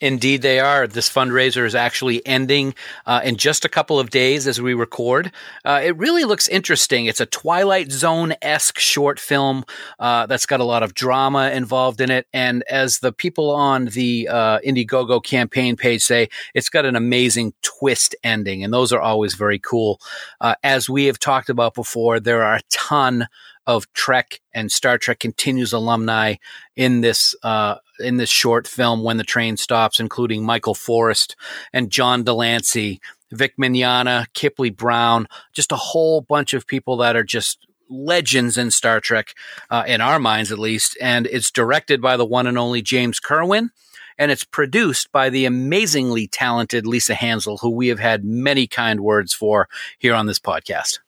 Indeed, 0.00 0.40
they 0.40 0.58
are. 0.58 0.86
This 0.86 1.10
fundraiser 1.10 1.66
is 1.66 1.74
actually 1.74 2.24
ending 2.26 2.74
uh, 3.04 3.20
in 3.22 3.36
just 3.36 3.64
a 3.64 3.68
couple 3.68 4.00
of 4.00 4.10
days 4.10 4.46
as 4.46 4.60
we 4.60 4.72
record. 4.72 5.30
Uh, 5.64 5.80
it 5.84 5.96
really 5.98 6.24
looks 6.24 6.48
interesting. 6.48 7.06
It's 7.06 7.20
a 7.20 7.26
Twilight 7.26 7.92
Zone 7.92 8.34
esque 8.40 8.78
short 8.78 9.20
film 9.20 9.64
uh, 9.98 10.24
that's 10.26 10.46
got 10.46 10.60
a 10.60 10.64
lot 10.64 10.82
of 10.82 10.94
drama 10.94 11.50
involved 11.50 12.00
in 12.00 12.10
it. 12.10 12.26
And 12.32 12.64
as 12.70 13.00
the 13.00 13.12
people 13.12 13.50
on 13.50 13.86
the 13.86 14.28
uh, 14.28 14.60
Indiegogo 14.60 15.22
campaign 15.22 15.76
page 15.76 16.02
say, 16.02 16.30
it's 16.54 16.70
got 16.70 16.86
an 16.86 16.96
amazing 16.96 17.52
twist 17.62 18.14
ending. 18.24 18.64
And 18.64 18.72
those 18.72 18.92
are 18.92 19.00
always 19.00 19.34
very 19.34 19.58
cool. 19.58 20.00
Uh, 20.40 20.54
as 20.64 20.88
we 20.88 21.04
have 21.06 21.18
talked 21.18 21.50
about 21.50 21.74
before, 21.74 22.20
there 22.20 22.42
are 22.42 22.56
a 22.56 22.62
ton 22.70 23.28
of 23.66 23.92
Trek 23.92 24.40
and 24.54 24.72
Star 24.72 24.98
Trek 24.98 25.20
Continues 25.20 25.72
alumni 25.72 26.36
in 26.74 27.02
this 27.02 27.34
uh, 27.42 27.76
in 28.00 28.16
this 28.16 28.30
short 28.30 28.66
film 28.66 29.02
when 29.02 29.16
the 29.16 29.24
train 29.24 29.56
stops, 29.56 30.00
including 30.00 30.44
Michael 30.44 30.74
Forest 30.74 31.36
and 31.72 31.90
John 31.90 32.24
de 32.24 32.32
Lancie, 32.32 33.00
Vic 33.30 33.54
Mignogna, 33.56 34.26
Kipleigh 34.32 34.76
Brown, 34.76 35.26
just 35.52 35.72
a 35.72 35.76
whole 35.76 36.20
bunch 36.20 36.52
of 36.52 36.66
people 36.66 36.96
that 36.98 37.16
are 37.16 37.24
just 37.24 37.66
legends 37.88 38.56
in 38.56 38.70
Star 38.70 39.00
Trek, 39.00 39.34
uh, 39.70 39.84
in 39.86 40.00
our 40.00 40.18
minds 40.18 40.52
at 40.52 40.58
least. 40.58 40.96
And 41.00 41.26
it's 41.26 41.50
directed 41.50 42.00
by 42.00 42.16
the 42.16 42.26
one 42.26 42.46
and 42.46 42.58
only 42.58 42.82
James 42.82 43.20
Kerwin. 43.20 43.70
And 44.18 44.30
it's 44.30 44.44
produced 44.44 45.12
by 45.12 45.30
the 45.30 45.46
amazingly 45.46 46.26
talented 46.26 46.86
Lisa 46.86 47.14
Hansel, 47.14 47.58
who 47.58 47.70
we 47.70 47.88
have 47.88 47.98
had 47.98 48.24
many 48.24 48.66
kind 48.66 49.00
words 49.00 49.32
for 49.32 49.68
here 49.98 50.14
on 50.14 50.26
this 50.26 50.38
podcast. 50.38 50.98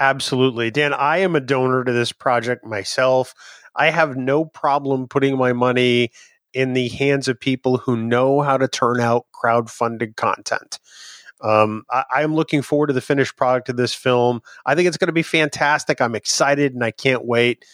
Absolutely. 0.00 0.70
Dan, 0.70 0.92
I 0.92 1.18
am 1.18 1.36
a 1.36 1.40
donor 1.40 1.84
to 1.84 1.92
this 1.92 2.10
project 2.10 2.64
myself. 2.64 3.34
I 3.74 3.90
have 3.90 4.16
no 4.16 4.44
problem 4.44 5.08
putting 5.08 5.36
my 5.36 5.52
money 5.52 6.10
in 6.52 6.74
the 6.74 6.88
hands 6.88 7.28
of 7.28 7.40
people 7.40 7.78
who 7.78 7.96
know 7.96 8.42
how 8.42 8.58
to 8.58 8.68
turn 8.68 9.00
out 9.00 9.26
crowd-funded 9.32 10.16
content. 10.16 10.78
Um, 11.40 11.84
I, 11.90 12.22
am 12.22 12.34
looking 12.34 12.62
forward 12.62 12.88
to 12.88 12.92
the 12.92 13.00
finished 13.00 13.36
product 13.36 13.68
of 13.68 13.76
this 13.76 13.94
film. 13.94 14.42
I 14.64 14.74
think 14.74 14.86
it's 14.86 14.96
going 14.96 15.08
to 15.08 15.12
be 15.12 15.22
fantastic. 15.22 16.00
I'm 16.00 16.14
excited 16.14 16.72
and 16.72 16.84
I 16.84 16.92
can't 16.92 17.24
wait. 17.24 17.64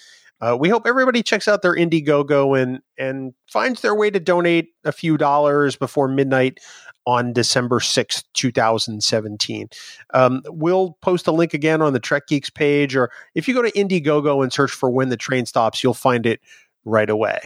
Uh, 0.40 0.56
we 0.58 0.68
hope 0.68 0.86
everybody 0.86 1.22
checks 1.22 1.48
out 1.48 1.62
their 1.62 1.74
Indiegogo 1.74 2.60
and 2.60 2.80
and 2.96 3.34
finds 3.50 3.82
their 3.82 3.94
way 3.94 4.08
to 4.08 4.20
donate 4.20 4.68
a 4.84 4.92
few 4.92 5.16
dollars 5.18 5.74
before 5.74 6.06
midnight 6.06 6.60
on 7.08 7.32
December 7.32 7.80
6th, 7.80 8.22
2017. 8.34 9.70
Um, 10.12 10.42
we'll 10.44 10.98
post 11.00 11.26
a 11.26 11.32
link 11.32 11.54
again 11.54 11.80
on 11.80 11.94
the 11.94 11.98
Trek 11.98 12.26
Geeks 12.26 12.50
page, 12.50 12.94
or 12.94 13.10
if 13.34 13.48
you 13.48 13.54
go 13.54 13.62
to 13.62 13.72
Indiegogo 13.72 14.42
and 14.42 14.52
search 14.52 14.70
for 14.70 14.90
When 14.90 15.08
the 15.08 15.16
Train 15.16 15.46
Stops, 15.46 15.82
you'll 15.82 15.94
find 15.94 16.26
it 16.26 16.38
right 16.84 17.08
away. 17.08 17.38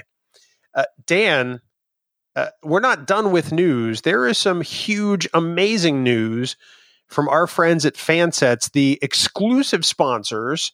Uh, 0.74 0.86
Dan, 1.06 1.60
uh, 2.34 2.48
we're 2.64 2.80
not 2.80 3.06
done 3.06 3.30
with 3.30 3.52
news. 3.52 4.00
There 4.00 4.26
is 4.26 4.36
some 4.36 4.62
huge, 4.62 5.28
amazing 5.32 6.02
news 6.02 6.56
from 7.06 7.28
our 7.28 7.46
friends 7.46 7.86
at 7.86 7.94
Fansets, 7.94 8.72
the 8.72 8.98
exclusive 9.00 9.84
sponsors 9.84 10.72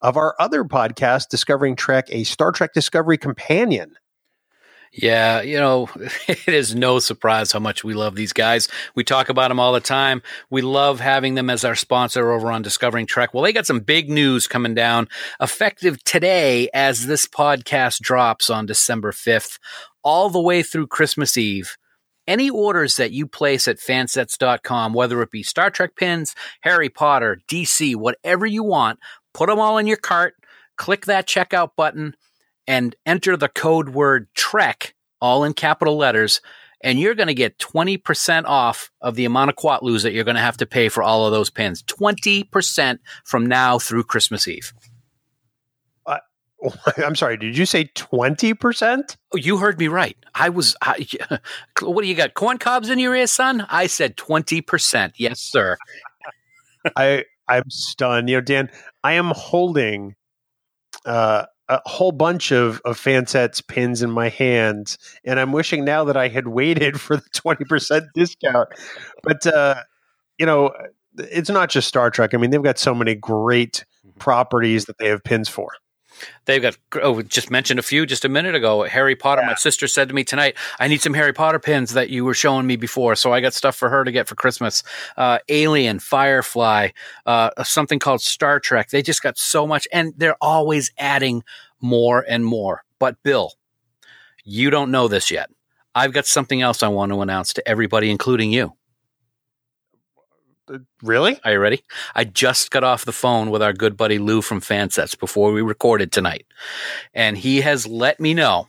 of 0.00 0.16
our 0.16 0.36
other 0.38 0.62
podcast, 0.62 1.28
Discovering 1.28 1.74
Trek, 1.74 2.06
a 2.10 2.22
Star 2.22 2.52
Trek 2.52 2.72
Discovery 2.72 3.18
Companion. 3.18 3.96
Yeah, 4.92 5.42
you 5.42 5.58
know, 5.58 5.88
it 6.28 6.48
is 6.48 6.74
no 6.74 6.98
surprise 6.98 7.52
how 7.52 7.58
much 7.58 7.84
we 7.84 7.94
love 7.94 8.14
these 8.14 8.32
guys. 8.32 8.68
We 8.94 9.04
talk 9.04 9.28
about 9.28 9.48
them 9.48 9.60
all 9.60 9.72
the 9.72 9.80
time. 9.80 10.22
We 10.50 10.62
love 10.62 11.00
having 11.00 11.34
them 11.34 11.50
as 11.50 11.64
our 11.64 11.74
sponsor 11.74 12.30
over 12.30 12.50
on 12.50 12.62
Discovering 12.62 13.06
Trek. 13.06 13.34
Well, 13.34 13.42
they 13.44 13.52
got 13.52 13.66
some 13.66 13.80
big 13.80 14.08
news 14.08 14.46
coming 14.46 14.74
down 14.74 15.08
effective 15.40 16.02
today 16.04 16.68
as 16.72 17.06
this 17.06 17.26
podcast 17.26 18.00
drops 18.00 18.50
on 18.50 18.66
December 18.66 19.12
5th, 19.12 19.58
all 20.02 20.30
the 20.30 20.40
way 20.40 20.62
through 20.62 20.86
Christmas 20.86 21.36
Eve. 21.36 21.76
Any 22.26 22.50
orders 22.50 22.96
that 22.96 23.12
you 23.12 23.26
place 23.26 23.66
at 23.68 23.78
fansets.com, 23.78 24.92
whether 24.92 25.22
it 25.22 25.30
be 25.30 25.42
Star 25.42 25.70
Trek 25.70 25.96
pins, 25.96 26.34
Harry 26.60 26.90
Potter, 26.90 27.40
DC, 27.48 27.96
whatever 27.96 28.44
you 28.44 28.62
want, 28.62 28.98
put 29.32 29.48
them 29.48 29.58
all 29.58 29.78
in 29.78 29.86
your 29.86 29.96
cart, 29.96 30.34
click 30.76 31.06
that 31.06 31.26
checkout 31.26 31.70
button 31.74 32.14
and 32.68 32.94
enter 33.06 33.36
the 33.36 33.48
code 33.48 33.88
word 33.88 34.28
Trek, 34.34 34.94
all 35.20 35.42
in 35.42 35.54
capital 35.54 35.96
letters, 35.96 36.40
and 36.82 37.00
you're 37.00 37.14
going 37.14 37.28
to 37.28 37.34
get 37.34 37.58
20% 37.58 38.44
off 38.44 38.92
of 39.00 39.16
the 39.16 39.24
amount 39.24 39.50
of 39.50 39.56
quatloos 39.56 40.02
that 40.02 40.12
you're 40.12 40.22
going 40.22 40.36
to 40.36 40.40
have 40.40 40.58
to 40.58 40.66
pay 40.66 40.88
for 40.88 41.02
all 41.02 41.26
of 41.26 41.32
those 41.32 41.50
pins. 41.50 41.82
20% 41.84 42.98
from 43.24 43.46
now 43.46 43.78
through 43.78 44.04
Christmas 44.04 44.46
Eve. 44.46 44.72
Uh, 46.06 46.18
I'm 46.98 47.16
sorry, 47.16 47.38
did 47.38 47.56
you 47.56 47.66
say 47.66 47.86
20%? 47.86 49.16
Oh, 49.32 49.36
you 49.38 49.56
heard 49.56 49.78
me 49.78 49.88
right. 49.88 50.16
I 50.34 50.50
was, 50.50 50.76
I, 50.82 51.06
what 51.80 52.02
do 52.02 52.08
you 52.08 52.14
got? 52.14 52.34
Corn 52.34 52.58
cobs 52.58 52.90
in 52.90 52.98
your 52.98 53.16
ears, 53.16 53.32
son? 53.32 53.66
I 53.70 53.86
said 53.86 54.16
20%. 54.16 55.14
Yes, 55.16 55.40
sir. 55.40 55.76
I, 56.96 57.24
I'm 57.48 57.68
stunned. 57.70 58.28
You 58.28 58.36
know, 58.36 58.40
Dan, 58.42 58.70
I 59.02 59.14
am 59.14 59.32
holding 59.34 60.14
uh, 61.06 61.46
a 61.68 61.80
whole 61.86 62.12
bunch 62.12 62.50
of, 62.50 62.80
of 62.84 62.98
Fansets 62.98 63.66
pins 63.66 64.02
in 64.02 64.10
my 64.10 64.28
hands, 64.28 64.98
and 65.24 65.38
I'm 65.38 65.52
wishing 65.52 65.84
now 65.84 66.04
that 66.04 66.16
I 66.16 66.28
had 66.28 66.48
waited 66.48 67.00
for 67.00 67.16
the 67.16 67.28
20% 67.34 68.08
discount. 68.14 68.68
But, 69.22 69.46
uh, 69.46 69.82
you 70.38 70.46
know, 70.46 70.72
it's 71.16 71.50
not 71.50 71.68
just 71.68 71.88
Star 71.88 72.10
Trek. 72.10 72.34
I 72.34 72.36
mean, 72.36 72.50
they've 72.50 72.62
got 72.62 72.78
so 72.78 72.94
many 72.94 73.14
great 73.14 73.84
mm-hmm. 74.06 74.18
properties 74.18 74.86
that 74.86 74.98
they 74.98 75.08
have 75.08 75.24
pins 75.24 75.48
for. 75.48 75.72
They've 76.44 76.62
got, 76.62 76.76
oh, 77.02 77.22
just 77.22 77.50
mentioned 77.50 77.78
a 77.78 77.82
few 77.82 78.06
just 78.06 78.24
a 78.24 78.28
minute 78.28 78.54
ago. 78.54 78.84
Harry 78.84 79.14
Potter. 79.14 79.42
Yeah. 79.42 79.48
My 79.48 79.54
sister 79.54 79.86
said 79.86 80.08
to 80.08 80.14
me 80.14 80.24
tonight, 80.24 80.56
I 80.78 80.88
need 80.88 81.02
some 81.02 81.14
Harry 81.14 81.32
Potter 81.32 81.58
pins 81.58 81.92
that 81.94 82.10
you 82.10 82.24
were 82.24 82.34
showing 82.34 82.66
me 82.66 82.76
before. 82.76 83.14
So 83.16 83.32
I 83.32 83.40
got 83.40 83.54
stuff 83.54 83.76
for 83.76 83.88
her 83.88 84.04
to 84.04 84.12
get 84.12 84.28
for 84.28 84.34
Christmas. 84.34 84.82
Uh, 85.16 85.38
Alien, 85.48 85.98
Firefly, 85.98 86.88
uh, 87.26 87.50
something 87.62 87.98
called 87.98 88.20
Star 88.20 88.60
Trek. 88.60 88.90
They 88.90 89.02
just 89.02 89.22
got 89.22 89.38
so 89.38 89.66
much, 89.66 89.86
and 89.92 90.14
they're 90.16 90.36
always 90.40 90.90
adding 90.98 91.42
more 91.80 92.24
and 92.28 92.44
more. 92.44 92.84
But 92.98 93.22
Bill, 93.22 93.52
you 94.44 94.70
don't 94.70 94.90
know 94.90 95.08
this 95.08 95.30
yet. 95.30 95.50
I've 95.94 96.12
got 96.12 96.26
something 96.26 96.62
else 96.62 96.82
I 96.82 96.88
want 96.88 97.12
to 97.12 97.22
announce 97.22 97.52
to 97.54 97.68
everybody, 97.68 98.10
including 98.10 98.52
you. 98.52 98.74
Really? 101.02 101.38
Are 101.44 101.52
you 101.52 101.58
ready? 101.58 101.82
I 102.14 102.24
just 102.24 102.70
got 102.70 102.84
off 102.84 103.04
the 103.04 103.12
phone 103.12 103.50
with 103.50 103.62
our 103.62 103.72
good 103.72 103.96
buddy 103.96 104.18
Lou 104.18 104.42
from 104.42 104.60
Fansets 104.60 105.18
before 105.18 105.52
we 105.52 105.62
recorded 105.62 106.12
tonight. 106.12 106.46
And 107.14 107.38
he 107.38 107.60
has 107.60 107.86
let 107.86 108.20
me 108.20 108.34
know 108.34 108.68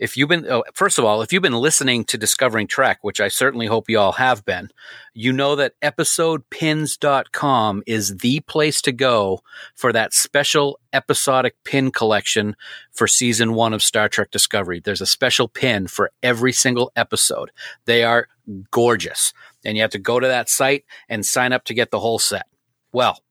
if 0.00 0.16
you've 0.16 0.30
been, 0.30 0.50
oh, 0.50 0.64
first 0.72 0.98
of 0.98 1.04
all, 1.04 1.20
if 1.20 1.30
you've 1.30 1.42
been 1.42 1.52
listening 1.52 2.04
to 2.04 2.16
Discovering 2.16 2.66
Trek, 2.66 3.00
which 3.02 3.20
I 3.20 3.28
certainly 3.28 3.66
hope 3.66 3.90
you 3.90 3.98
all 3.98 4.12
have 4.12 4.46
been, 4.46 4.70
you 5.12 5.30
know 5.30 5.54
that 5.56 5.78
episodepins.com 5.82 7.82
is 7.86 8.16
the 8.16 8.40
place 8.40 8.80
to 8.82 8.92
go 8.92 9.42
for 9.74 9.92
that 9.92 10.14
special 10.14 10.80
episodic 10.94 11.54
pin 11.64 11.92
collection 11.92 12.56
for 12.90 13.06
season 13.06 13.52
one 13.52 13.74
of 13.74 13.82
Star 13.82 14.08
Trek 14.08 14.30
Discovery. 14.30 14.80
There's 14.80 15.02
a 15.02 15.06
special 15.06 15.48
pin 15.48 15.86
for 15.86 16.10
every 16.22 16.52
single 16.52 16.90
episode. 16.96 17.50
They 17.84 18.02
are 18.02 18.28
gorgeous. 18.70 19.34
And 19.64 19.76
you 19.76 19.82
have 19.82 19.90
to 19.92 19.98
go 19.98 20.18
to 20.20 20.26
that 20.26 20.48
site 20.48 20.84
and 21.08 21.24
sign 21.24 21.52
up 21.52 21.64
to 21.64 21.74
get 21.74 21.90
the 21.90 22.00
whole 22.00 22.18
set. 22.18 22.46
Well, 22.92 23.22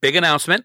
big 0.00 0.16
announcement. 0.16 0.64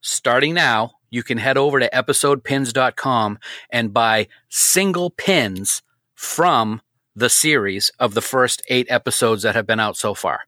Starting 0.00 0.54
now, 0.54 0.92
you 1.10 1.22
can 1.22 1.38
head 1.38 1.56
over 1.56 1.80
to 1.80 1.88
episodepins.com 1.90 3.38
and 3.70 3.94
buy 3.94 4.28
single 4.48 5.10
pins 5.10 5.82
from 6.14 6.82
the 7.14 7.28
series 7.28 7.90
of 7.98 8.14
the 8.14 8.20
first 8.20 8.62
eight 8.68 8.86
episodes 8.90 9.42
that 9.42 9.54
have 9.54 9.66
been 9.66 9.80
out 9.80 9.96
so 9.96 10.14
far. 10.14 10.40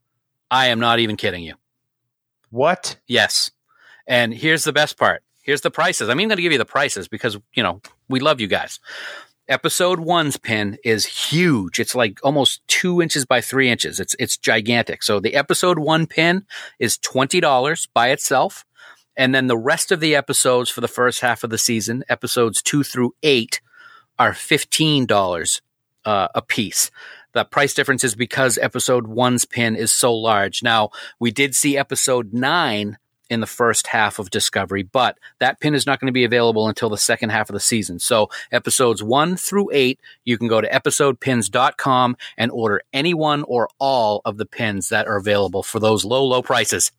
I 0.49 0.67
am 0.67 0.79
not 0.79 0.99
even 0.99 1.17
kidding 1.17 1.43
you. 1.43 1.55
What? 2.49 2.97
Yes. 3.07 3.51
And 4.07 4.33
here's 4.33 4.63
the 4.63 4.73
best 4.73 4.97
part. 4.97 5.23
Here's 5.41 5.61
the 5.61 5.71
prices. 5.71 6.09
I'm 6.09 6.19
even 6.19 6.29
going 6.29 6.37
to 6.37 6.43
give 6.43 6.51
you 6.51 6.57
the 6.57 6.65
prices 6.65 7.07
because, 7.07 7.37
you 7.53 7.63
know, 7.63 7.81
we 8.09 8.19
love 8.19 8.39
you 8.39 8.47
guys. 8.47 8.79
Episode 9.51 9.99
one's 9.99 10.37
pin 10.37 10.77
is 10.81 11.05
huge. 11.05 11.77
It's 11.77 11.93
like 11.93 12.21
almost 12.23 12.65
two 12.69 13.01
inches 13.01 13.25
by 13.25 13.41
three 13.41 13.69
inches. 13.69 13.99
It's 13.99 14.15
it's 14.17 14.37
gigantic. 14.37 15.03
So 15.03 15.19
the 15.19 15.35
episode 15.35 15.77
one 15.77 16.07
pin 16.07 16.45
is 16.79 16.97
twenty 16.97 17.41
dollars 17.41 17.85
by 17.93 18.11
itself. 18.11 18.63
And 19.17 19.35
then 19.35 19.47
the 19.47 19.57
rest 19.57 19.91
of 19.91 19.99
the 19.99 20.15
episodes 20.15 20.69
for 20.69 20.79
the 20.79 20.87
first 20.87 21.19
half 21.19 21.43
of 21.43 21.49
the 21.49 21.57
season, 21.57 22.05
episodes 22.07 22.61
two 22.61 22.81
through 22.81 23.13
eight, 23.23 23.59
are 24.17 24.31
$15 24.31 25.61
uh, 26.05 26.27
a 26.33 26.41
piece. 26.41 26.89
The 27.33 27.43
price 27.43 27.73
difference 27.73 28.05
is 28.05 28.15
because 28.15 28.57
episode 28.57 29.07
one's 29.07 29.43
pin 29.43 29.75
is 29.75 29.91
so 29.91 30.15
large. 30.15 30.63
Now, 30.63 30.91
we 31.19 31.29
did 31.29 31.55
see 31.55 31.77
episode 31.77 32.31
nine 32.31 32.97
in 33.31 33.39
the 33.39 33.47
first 33.47 33.87
half 33.87 34.19
of 34.19 34.29
Discovery, 34.29 34.83
but 34.83 35.17
that 35.39 35.59
pin 35.61 35.73
is 35.73 35.85
not 35.85 35.99
going 36.01 36.07
to 36.07 36.11
be 36.11 36.25
available 36.25 36.67
until 36.67 36.89
the 36.89 36.97
second 36.97 37.29
half 37.29 37.49
of 37.49 37.53
the 37.53 37.59
season. 37.61 37.97
So 37.97 38.29
episodes 38.51 39.01
one 39.01 39.37
through 39.37 39.69
eight, 39.71 39.99
you 40.25 40.37
can 40.37 40.47
go 40.49 40.59
to 40.59 40.67
episodepins.com 40.69 42.17
and 42.37 42.51
order 42.51 42.81
any 42.91 43.13
one 43.13 43.43
or 43.43 43.69
all 43.79 44.21
of 44.25 44.35
the 44.37 44.45
pins 44.45 44.89
that 44.89 45.07
are 45.07 45.15
available 45.15 45.63
for 45.63 45.79
those 45.79 46.03
low, 46.03 46.25
low 46.25 46.41
prices. 46.41 46.91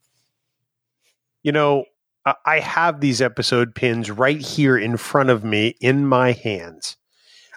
You 1.42 1.52
know, 1.52 1.84
I- 2.46 2.60
have 2.60 3.00
these 3.00 3.20
episode 3.20 3.74
pins 3.74 4.10
right 4.10 4.40
here 4.40 4.78
in 4.78 4.96
front 4.96 5.28
of 5.28 5.44
me 5.44 5.74
in 5.80 6.06
my 6.06 6.32
hands. 6.32 6.96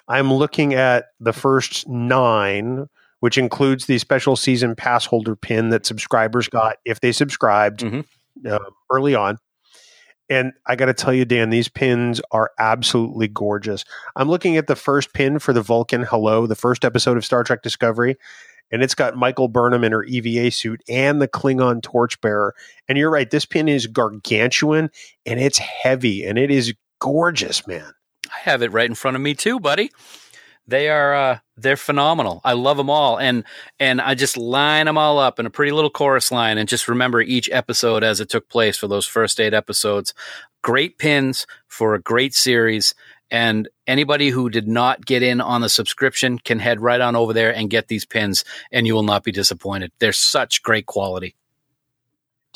I'm 0.08 0.32
looking 0.32 0.74
at 0.74 1.06
the 1.18 1.32
first 1.32 1.88
nine, 1.88 2.88
which 3.20 3.38
includes 3.38 3.86
the 3.86 3.98
special 3.98 4.36
season 4.36 4.74
pass 4.76 5.06
holder 5.06 5.34
pin 5.34 5.70
that 5.70 5.86
subscribers 5.86 6.48
got 6.48 6.76
if 6.84 7.00
they 7.00 7.12
subscribed 7.12 7.80
Mhm. 7.80 8.04
Uh, 8.44 8.58
early 8.90 9.14
on. 9.14 9.38
And 10.28 10.52
I 10.66 10.74
got 10.74 10.86
to 10.86 10.94
tell 10.94 11.14
you, 11.14 11.24
Dan, 11.24 11.50
these 11.50 11.68
pins 11.68 12.20
are 12.32 12.50
absolutely 12.58 13.28
gorgeous. 13.28 13.84
I'm 14.16 14.28
looking 14.28 14.56
at 14.56 14.66
the 14.66 14.74
first 14.74 15.12
pin 15.12 15.38
for 15.38 15.52
the 15.52 15.62
Vulcan 15.62 16.02
Hello, 16.02 16.46
the 16.46 16.56
first 16.56 16.84
episode 16.84 17.16
of 17.16 17.24
Star 17.24 17.44
Trek 17.44 17.62
Discovery, 17.62 18.16
and 18.72 18.82
it's 18.82 18.94
got 18.94 19.16
Michael 19.16 19.46
Burnham 19.46 19.84
in 19.84 19.92
her 19.92 20.02
EVA 20.02 20.50
suit 20.50 20.82
and 20.88 21.22
the 21.22 21.28
Klingon 21.28 21.80
torchbearer. 21.80 22.54
And 22.88 22.98
you're 22.98 23.10
right, 23.10 23.30
this 23.30 23.46
pin 23.46 23.68
is 23.68 23.86
gargantuan 23.86 24.90
and 25.24 25.40
it's 25.40 25.58
heavy 25.58 26.24
and 26.24 26.38
it 26.38 26.50
is 26.50 26.74
gorgeous, 27.00 27.66
man. 27.66 27.92
I 28.26 28.40
have 28.40 28.62
it 28.62 28.72
right 28.72 28.88
in 28.88 28.96
front 28.96 29.16
of 29.16 29.20
me 29.20 29.34
too, 29.34 29.60
buddy. 29.60 29.92
They 30.68 30.88
are 30.88 31.14
uh, 31.14 31.38
they're 31.56 31.76
phenomenal. 31.76 32.40
I 32.44 32.54
love 32.54 32.76
them 32.76 32.90
all, 32.90 33.18
and 33.18 33.44
and 33.78 34.00
I 34.00 34.14
just 34.14 34.36
line 34.36 34.86
them 34.86 34.98
all 34.98 35.18
up 35.18 35.38
in 35.38 35.46
a 35.46 35.50
pretty 35.50 35.72
little 35.72 35.90
chorus 35.90 36.32
line, 36.32 36.58
and 36.58 36.68
just 36.68 36.88
remember 36.88 37.20
each 37.20 37.48
episode 37.50 38.02
as 38.02 38.20
it 38.20 38.28
took 38.28 38.48
place 38.48 38.76
for 38.76 38.88
those 38.88 39.06
first 39.06 39.40
eight 39.40 39.54
episodes. 39.54 40.12
Great 40.62 40.98
pins 40.98 41.46
for 41.68 41.94
a 41.94 42.00
great 42.00 42.34
series, 42.34 42.94
and 43.30 43.68
anybody 43.86 44.30
who 44.30 44.50
did 44.50 44.66
not 44.66 45.06
get 45.06 45.22
in 45.22 45.40
on 45.40 45.60
the 45.60 45.68
subscription 45.68 46.38
can 46.38 46.58
head 46.58 46.80
right 46.80 47.00
on 47.00 47.14
over 47.14 47.32
there 47.32 47.54
and 47.54 47.70
get 47.70 47.86
these 47.86 48.04
pins, 48.04 48.44
and 48.72 48.86
you 48.86 48.94
will 48.94 49.04
not 49.04 49.22
be 49.22 49.32
disappointed. 49.32 49.92
They're 50.00 50.12
such 50.12 50.62
great 50.62 50.86
quality. 50.86 51.36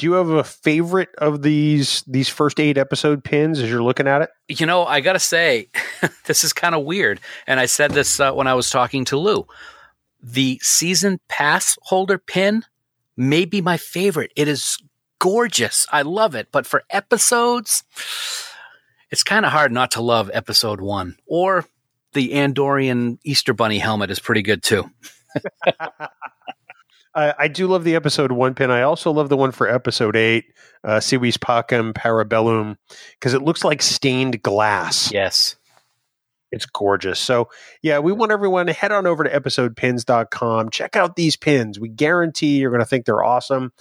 Do 0.01 0.07
you 0.07 0.15
have 0.15 0.31
a 0.31 0.43
favorite 0.43 1.11
of 1.19 1.43
these 1.43 2.03
these 2.07 2.31
first 2.31 2.59
eight 2.59 2.79
episode 2.79 3.23
pins 3.23 3.61
as 3.61 3.69
you're 3.69 3.83
looking 3.83 4.09
at 4.09 4.23
it? 4.23 4.31
You 4.49 4.65
know, 4.65 4.87
I 4.87 5.01
got 5.01 5.13
to 5.13 5.19
say, 5.19 5.69
this 6.25 6.43
is 6.43 6.55
kind 6.55 6.75
of 6.75 6.87
weird. 6.87 7.21
And 7.47 7.61
I 7.61 7.67
said 7.67 7.91
this 7.91 8.19
uh, 8.19 8.33
when 8.33 8.47
I 8.47 8.55
was 8.55 8.71
talking 8.71 9.05
to 9.05 9.19
Lou. 9.19 9.47
The 10.23 10.59
season 10.63 11.21
pass 11.29 11.77
holder 11.83 12.17
pin 12.17 12.65
may 13.15 13.45
be 13.45 13.61
my 13.61 13.77
favorite. 13.77 14.33
It 14.37 14.49
is 14.49 14.79
gorgeous. 15.19 15.87
I 15.93 16.01
love 16.01 16.35
it. 16.35 16.49
But 16.51 16.65
for 16.65 16.83
episodes, 16.89 17.85
it's 19.11 19.23
kind 19.23 19.45
of 19.45 19.53
hard 19.53 19.71
not 19.71 19.91
to 19.91 20.01
love 20.01 20.31
episode 20.33 20.81
one. 20.81 21.19
Or 21.27 21.67
the 22.15 22.31
Andorian 22.31 23.19
Easter 23.23 23.53
Bunny 23.53 23.79
helmet 23.79 24.11
is 24.11 24.19
pretty 24.19 24.41
good 24.41 24.63
too. 24.63 24.91
I, 27.15 27.35
I 27.39 27.49
do 27.49 27.67
love 27.67 27.85
the 27.85 27.97
episode 27.97 28.33
one 28.33 28.55
pin. 28.55 28.71
I 28.71 28.83
also 28.83 29.11
love 29.11 29.29
the 29.29 29.37
one 29.37 29.53
for 29.53 29.69
episode 29.69 30.17
eight, 30.17 30.47
uh, 30.85 31.01
Si 31.01 31.17
Vis 31.17 31.37
Pacem 31.37 31.95
Para 31.95 32.25
Bellum, 32.25 32.79
because 33.15 33.35
it 33.35 33.43
looks 33.43 33.65
like 33.65 33.83
stained 33.83 34.43
glass. 34.43 35.13
Yes. 35.13 35.57
It's 36.53 36.67
gorgeous. 36.67 37.21
So, 37.21 37.49
yeah, 37.83 38.01
we 38.01 38.13
want 38.13 38.33
everyone 38.33 38.67
to 38.67 38.73
head 38.73 38.93
on 38.93 39.07
over 39.07 39.23
to 39.25 39.31
episodepins.com. 39.31 40.71
Check 40.71 40.97
out 40.97 41.17
these 41.17 41.37
pins. 41.37 41.79
We 41.79 41.89
guarantee 41.89 42.59
you're 42.59 42.71
going 42.71 42.81
to 42.81 42.87
think 42.87 43.07
they're 43.07 43.23
awesome. 43.23 43.73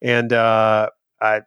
And 0.00 0.32
uh, 0.32 0.88
I, 1.20 1.42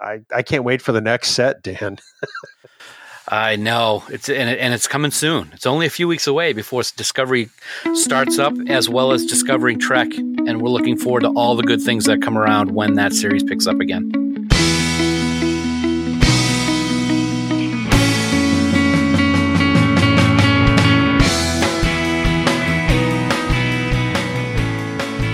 I, 0.00 0.20
I 0.34 0.42
can't 0.42 0.64
wait 0.64 0.82
for 0.82 0.92
the 0.92 1.00
next 1.00 1.30
set, 1.30 1.62
Dan. 1.62 1.98
I 3.28 3.56
know 3.56 4.04
it's 4.08 4.28
and, 4.28 4.48
it, 4.48 4.60
and 4.60 4.72
it's 4.72 4.86
coming 4.86 5.10
soon. 5.10 5.50
It's 5.52 5.66
only 5.66 5.86
a 5.86 5.90
few 5.90 6.06
weeks 6.06 6.28
away 6.28 6.52
before 6.52 6.82
Discovery 6.96 7.48
starts 7.94 8.38
up, 8.38 8.54
as 8.68 8.88
well 8.88 9.10
as 9.10 9.26
Discovering 9.26 9.80
Trek, 9.80 10.14
and 10.16 10.62
we're 10.62 10.70
looking 10.70 10.96
forward 10.96 11.22
to 11.22 11.30
all 11.30 11.56
the 11.56 11.64
good 11.64 11.82
things 11.82 12.04
that 12.04 12.22
come 12.22 12.38
around 12.38 12.70
when 12.70 12.94
that 12.94 13.12
series 13.12 13.42
picks 13.42 13.66
up 13.66 13.80
again. 13.80 14.12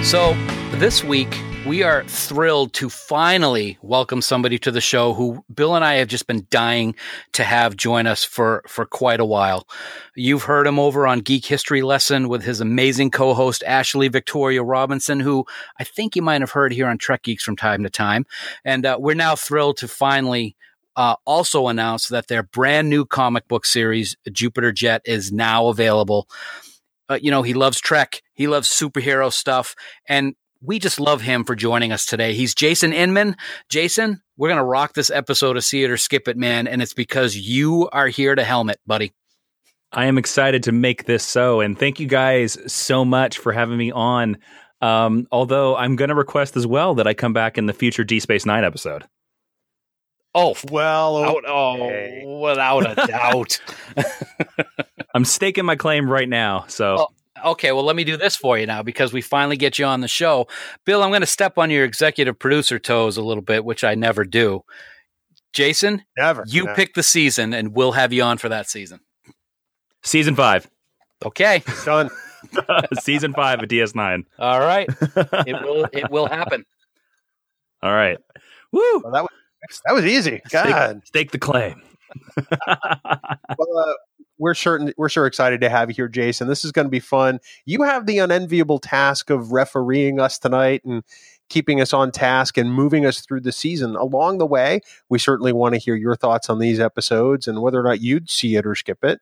So 0.02 0.34
this 0.78 1.04
week 1.04 1.38
we 1.66 1.84
are 1.84 2.02
thrilled 2.04 2.72
to 2.72 2.88
finally 2.88 3.78
welcome 3.82 4.20
somebody 4.20 4.58
to 4.58 4.70
the 4.70 4.80
show 4.80 5.14
who 5.14 5.44
Bill 5.54 5.76
and 5.76 5.84
I 5.84 5.94
have 5.94 6.08
just 6.08 6.26
been 6.26 6.46
dying 6.50 6.96
to 7.34 7.44
have 7.44 7.76
join 7.76 8.06
us 8.06 8.24
for 8.24 8.62
for 8.66 8.84
quite 8.84 9.20
a 9.20 9.24
while. 9.24 9.68
You've 10.16 10.42
heard 10.42 10.66
him 10.66 10.78
over 10.80 11.06
on 11.06 11.20
Geek 11.20 11.44
History 11.44 11.82
Lesson 11.82 12.28
with 12.28 12.42
his 12.42 12.60
amazing 12.60 13.12
co-host 13.12 13.62
Ashley 13.64 14.08
Victoria 14.08 14.62
Robinson, 14.62 15.20
who 15.20 15.44
I 15.78 15.84
think 15.84 16.16
you 16.16 16.22
might 16.22 16.40
have 16.40 16.50
heard 16.50 16.72
here 16.72 16.88
on 16.88 16.98
Trek 16.98 17.22
Geeks 17.22 17.44
from 17.44 17.56
time 17.56 17.84
to 17.84 17.90
time. 17.90 18.26
And 18.64 18.84
uh, 18.84 18.96
we're 18.98 19.14
now 19.14 19.36
thrilled 19.36 19.76
to 19.78 19.88
finally 19.88 20.56
uh, 20.96 21.14
also 21.24 21.68
announce 21.68 22.08
that 22.08 22.26
their 22.26 22.42
brand 22.42 22.90
new 22.90 23.04
comic 23.04 23.46
book 23.46 23.66
series, 23.66 24.16
Jupiter 24.32 24.72
Jet, 24.72 25.02
is 25.04 25.30
now 25.30 25.68
available. 25.68 26.28
Uh, 27.08 27.18
you 27.20 27.30
know, 27.30 27.42
he 27.42 27.54
loves 27.54 27.80
Trek, 27.80 28.22
he 28.32 28.46
loves 28.46 28.68
superhero 28.68 29.32
stuff, 29.32 29.74
and 30.08 30.34
we 30.64 30.78
just 30.78 31.00
love 31.00 31.20
him 31.22 31.44
for 31.44 31.54
joining 31.54 31.92
us 31.92 32.04
today. 32.06 32.34
He's 32.34 32.54
Jason 32.54 32.92
Inman. 32.92 33.36
Jason, 33.68 34.22
we're 34.36 34.48
going 34.48 34.58
to 34.58 34.64
rock 34.64 34.94
this 34.94 35.10
episode 35.10 35.56
of 35.56 35.64
See 35.64 35.82
It 35.82 35.90
or 35.90 35.96
Skip 35.96 36.28
It, 36.28 36.36
man, 36.36 36.66
and 36.68 36.80
it's 36.80 36.94
because 36.94 37.36
you 37.36 37.88
are 37.92 38.06
here 38.08 38.34
to 38.34 38.44
helmet, 38.44 38.78
buddy. 38.86 39.12
I 39.92 40.06
am 40.06 40.16
excited 40.18 40.62
to 40.64 40.72
make 40.72 41.04
this 41.04 41.22
so, 41.24 41.60
and 41.60 41.78
thank 41.78 42.00
you 42.00 42.06
guys 42.06 42.56
so 42.72 43.04
much 43.04 43.38
for 43.38 43.52
having 43.52 43.76
me 43.76 43.90
on. 43.90 44.38
Um, 44.80 45.26
although 45.30 45.76
I'm 45.76 45.96
going 45.96 46.08
to 46.08 46.14
request 46.14 46.56
as 46.56 46.66
well 46.66 46.94
that 46.94 47.06
I 47.06 47.14
come 47.14 47.32
back 47.32 47.58
in 47.58 47.66
the 47.66 47.72
future 47.72 48.02
D 48.04 48.18
Space 48.20 48.46
Nine 48.46 48.64
episode. 48.64 49.04
Oh, 50.34 50.56
Well, 50.70 51.16
okay. 51.18 52.22
oh, 52.26 52.38
without 52.40 52.90
a 52.98 53.06
doubt. 53.06 53.60
I'm 55.14 55.26
staking 55.26 55.66
my 55.66 55.76
claim 55.76 56.08
right 56.10 56.28
now. 56.28 56.64
So 56.68 56.96
Oh, 57.00 57.06
okay, 57.44 57.72
well, 57.72 57.84
let 57.84 57.96
me 57.96 58.04
do 58.04 58.16
this 58.16 58.36
for 58.36 58.58
you 58.58 58.66
now 58.66 58.82
because 58.82 59.12
we 59.12 59.20
finally 59.20 59.56
get 59.56 59.78
you 59.78 59.84
on 59.84 60.00
the 60.00 60.08
show. 60.08 60.46
Bill, 60.84 61.02
I'm 61.02 61.10
going 61.10 61.20
to 61.22 61.26
step 61.26 61.58
on 61.58 61.70
your 61.70 61.84
executive 61.84 62.38
producer 62.38 62.78
toes 62.78 63.16
a 63.16 63.22
little 63.22 63.42
bit, 63.42 63.64
which 63.64 63.84
I 63.84 63.94
never 63.94 64.24
do. 64.24 64.64
Jason, 65.52 66.02
never. 66.16 66.44
you 66.46 66.64
No. 66.64 66.74
pick 66.74 66.94
the 66.94 67.02
season 67.02 67.52
and 67.52 67.74
we'll 67.74 67.92
have 67.92 68.12
you 68.12 68.22
on 68.22 68.38
for 68.38 68.48
that 68.48 68.68
season. 68.70 69.00
season 70.02 70.34
five, 70.34 70.68
Okay. 71.24 71.62
Done. 71.84 72.10
season 73.00 73.32
five 73.34 73.62
of 73.62 73.68
DS9. 73.68 74.24
All 74.38 74.58
right. 74.60 74.88
It 75.46 75.62
will 75.62 75.86
it 75.92 76.10
will 76.10 76.26
happen. 76.26 76.64
All 77.82 77.92
right. 77.92 78.18
Woo! 78.72 78.80
Well, 79.04 79.12
that 79.12 79.22
was 79.22 79.82
that 79.86 79.92
was 79.94 80.04
easy. 80.06 80.40
Stake, 80.46 80.64
God. 80.70 81.02
stake 81.06 81.30
the 81.32 81.38
claim. 81.38 81.82
Well, 82.66 83.78
uh, 83.78 83.92
we're 84.42 84.54
certain 84.54 84.92
we're 84.98 85.08
so 85.08 85.24
excited 85.24 85.60
to 85.60 85.70
have 85.70 85.88
you 85.88 85.94
here, 85.94 86.08
Jason. 86.08 86.48
This 86.48 86.64
is 86.64 86.72
going 86.72 86.86
to 86.86 86.90
be 86.90 86.98
fun. 86.98 87.38
You 87.64 87.82
have 87.82 88.06
the 88.06 88.18
unenviable 88.18 88.80
task 88.80 89.30
of 89.30 89.52
refereeing 89.52 90.18
us 90.18 90.36
tonight 90.36 90.82
and 90.84 91.04
keeping 91.48 91.80
us 91.80 91.92
on 91.92 92.10
task 92.10 92.58
and 92.58 92.74
moving 92.74 93.06
us 93.06 93.20
through 93.20 93.42
the 93.42 93.52
season. 93.52 93.94
Along 93.94 94.38
the 94.38 94.46
way, 94.46 94.80
we 95.08 95.20
certainly 95.20 95.52
want 95.52 95.74
to 95.74 95.78
hear 95.80 95.94
your 95.94 96.16
thoughts 96.16 96.50
on 96.50 96.58
these 96.58 96.80
episodes 96.80 97.46
and 97.46 97.62
whether 97.62 97.78
or 97.78 97.84
not 97.84 98.00
you'd 98.00 98.28
see 98.28 98.56
it 98.56 98.66
or 98.66 98.74
skip 98.74 99.04
it. 99.04 99.20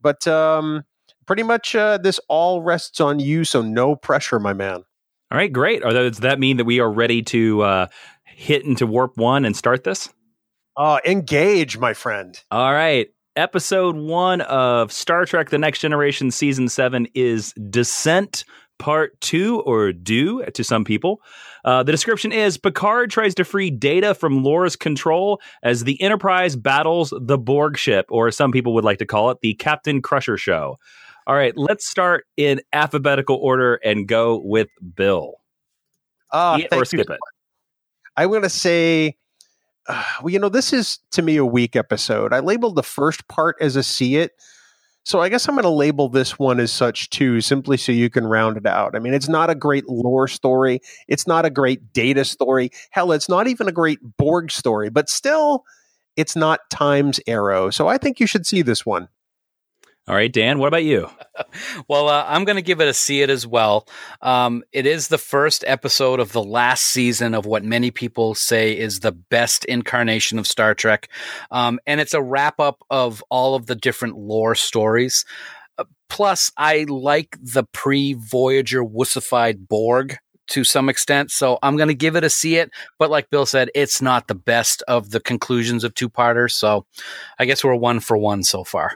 But 0.00 0.28
um, 0.28 0.84
pretty 1.26 1.42
much 1.42 1.74
uh, 1.74 1.98
this 1.98 2.20
all 2.28 2.62
rests 2.62 3.00
on 3.00 3.18
you, 3.18 3.44
so 3.44 3.62
no 3.62 3.96
pressure, 3.96 4.38
my 4.38 4.52
man. 4.52 4.84
All 5.32 5.38
right, 5.38 5.52
great. 5.52 5.82
Are 5.82 5.92
those, 5.92 6.12
does 6.12 6.20
that 6.20 6.38
mean 6.38 6.58
that 6.58 6.64
we 6.64 6.78
are 6.78 6.90
ready 6.90 7.22
to 7.22 7.62
uh, 7.62 7.86
hit 8.24 8.64
into 8.64 8.86
warp 8.86 9.16
one 9.16 9.44
and 9.44 9.56
start 9.56 9.82
this? 9.82 10.08
Uh, 10.76 11.00
engage, 11.04 11.76
my 11.76 11.92
friend. 11.92 12.40
All 12.52 12.72
right. 12.72 13.08
Episode 13.36 13.94
one 13.94 14.40
of 14.40 14.90
Star 14.90 15.24
Trek 15.24 15.50
The 15.50 15.58
Next 15.58 15.78
Generation 15.78 16.32
Season 16.32 16.68
7 16.68 17.06
is 17.14 17.52
Descent 17.70 18.44
Part 18.80 19.20
2, 19.20 19.60
or 19.60 19.92
Do 19.92 20.42
to 20.44 20.64
some 20.64 20.84
people. 20.84 21.20
Uh, 21.64 21.84
the 21.84 21.92
description 21.92 22.32
is 22.32 22.58
Picard 22.58 23.10
tries 23.10 23.36
to 23.36 23.44
free 23.44 23.70
data 23.70 24.14
from 24.14 24.42
Lore's 24.42 24.74
control 24.74 25.40
as 25.62 25.84
the 25.84 26.00
Enterprise 26.02 26.56
battles 26.56 27.14
the 27.16 27.38
Borg 27.38 27.76
ship, 27.76 28.06
or 28.08 28.32
some 28.32 28.50
people 28.50 28.74
would 28.74 28.84
like 28.84 28.98
to 28.98 29.06
call 29.06 29.30
it 29.30 29.38
the 29.42 29.54
Captain 29.54 30.02
Crusher 30.02 30.36
Show. 30.36 30.76
All 31.26 31.34
right, 31.36 31.56
let's 31.56 31.86
start 31.86 32.26
in 32.36 32.60
alphabetical 32.72 33.36
order 33.36 33.76
and 33.84 34.08
go 34.08 34.40
with 34.44 34.68
Bill. 34.96 35.34
Uh, 36.32 36.60
or 36.72 36.84
skip 36.84 37.08
it. 37.08 37.18
I'm 38.16 38.28
going 38.30 38.42
to 38.42 38.48
say, 38.48 39.16
well, 40.22 40.30
you 40.32 40.38
know, 40.38 40.48
this 40.48 40.72
is 40.72 40.98
to 41.12 41.22
me 41.22 41.36
a 41.36 41.44
weak 41.44 41.76
episode. 41.76 42.32
I 42.32 42.40
labeled 42.40 42.76
the 42.76 42.82
first 42.82 43.28
part 43.28 43.56
as 43.60 43.76
a 43.76 43.82
see 43.82 44.16
it. 44.16 44.32
So 45.02 45.20
I 45.20 45.30
guess 45.30 45.48
I'm 45.48 45.54
going 45.54 45.62
to 45.62 45.70
label 45.70 46.08
this 46.08 46.38
one 46.38 46.60
as 46.60 46.70
such 46.70 47.08
too, 47.08 47.40
simply 47.40 47.78
so 47.78 47.90
you 47.90 48.10
can 48.10 48.26
round 48.26 48.58
it 48.58 48.66
out. 48.66 48.94
I 48.94 48.98
mean, 48.98 49.14
it's 49.14 49.28
not 49.28 49.48
a 49.48 49.54
great 49.54 49.88
lore 49.88 50.28
story. 50.28 50.80
It's 51.08 51.26
not 51.26 51.46
a 51.46 51.50
great 51.50 51.92
data 51.92 52.24
story. 52.24 52.70
Hell, 52.90 53.12
it's 53.12 53.28
not 53.28 53.46
even 53.46 53.66
a 53.66 53.72
great 53.72 53.98
Borg 54.18 54.50
story, 54.50 54.90
but 54.90 55.08
still, 55.08 55.64
it's 56.16 56.36
not 56.36 56.60
Time's 56.70 57.18
Arrow. 57.26 57.70
So 57.70 57.88
I 57.88 57.96
think 57.96 58.20
you 58.20 58.26
should 58.26 58.46
see 58.46 58.60
this 58.60 58.84
one. 58.84 59.08
All 60.10 60.16
right, 60.16 60.32
Dan, 60.32 60.58
what 60.58 60.66
about 60.66 60.84
you? 60.84 61.08
Well, 61.88 62.08
uh, 62.08 62.24
I'm 62.28 62.44
going 62.44 62.56
to 62.56 62.62
give 62.62 62.82
it 62.82 62.88
a 62.88 62.92
see 62.92 63.22
it 63.22 63.30
as 63.30 63.46
well. 63.46 63.88
Um, 64.20 64.62
it 64.72 64.84
is 64.84 65.08
the 65.08 65.16
first 65.16 65.64
episode 65.66 66.20
of 66.20 66.32
the 66.32 66.42
last 66.42 66.84
season 66.84 67.34
of 67.34 67.46
what 67.46 67.64
many 67.64 67.90
people 67.90 68.34
say 68.34 68.76
is 68.76 69.00
the 69.00 69.12
best 69.12 69.64
incarnation 69.64 70.38
of 70.38 70.46
Star 70.46 70.74
Trek. 70.74 71.08
Um, 71.50 71.80
and 71.86 71.98
it's 71.98 72.12
a 72.12 72.20
wrap 72.20 72.60
up 72.60 72.82
of 72.90 73.24
all 73.30 73.54
of 73.54 73.64
the 73.66 73.74
different 73.74 74.18
lore 74.18 74.54
stories. 74.54 75.24
Uh, 75.78 75.84
plus, 76.10 76.52
I 76.58 76.84
like 76.88 77.38
the 77.40 77.64
pre 77.72 78.12
Voyager 78.12 78.84
wussified 78.84 79.66
Borg 79.66 80.18
to 80.48 80.64
some 80.64 80.88
extent. 80.88 81.30
So 81.30 81.58
I'm 81.62 81.76
going 81.76 81.88
to 81.88 81.94
give 81.94 82.16
it 82.16 82.24
a 82.24 82.30
see 82.30 82.56
it. 82.56 82.70
But 82.98 83.10
like 83.10 83.30
Bill 83.30 83.46
said, 83.46 83.70
it's 83.74 84.02
not 84.02 84.28
the 84.28 84.34
best 84.34 84.82
of 84.86 85.10
the 85.10 85.20
conclusions 85.20 85.84
of 85.84 85.94
two 85.94 86.10
parters. 86.10 86.54
So 86.54 86.84
I 87.38 87.46
guess 87.46 87.64
we're 87.64 87.74
one 87.74 88.00
for 88.00 88.16
one 88.16 88.42
so 88.42 88.62
far. 88.64 88.92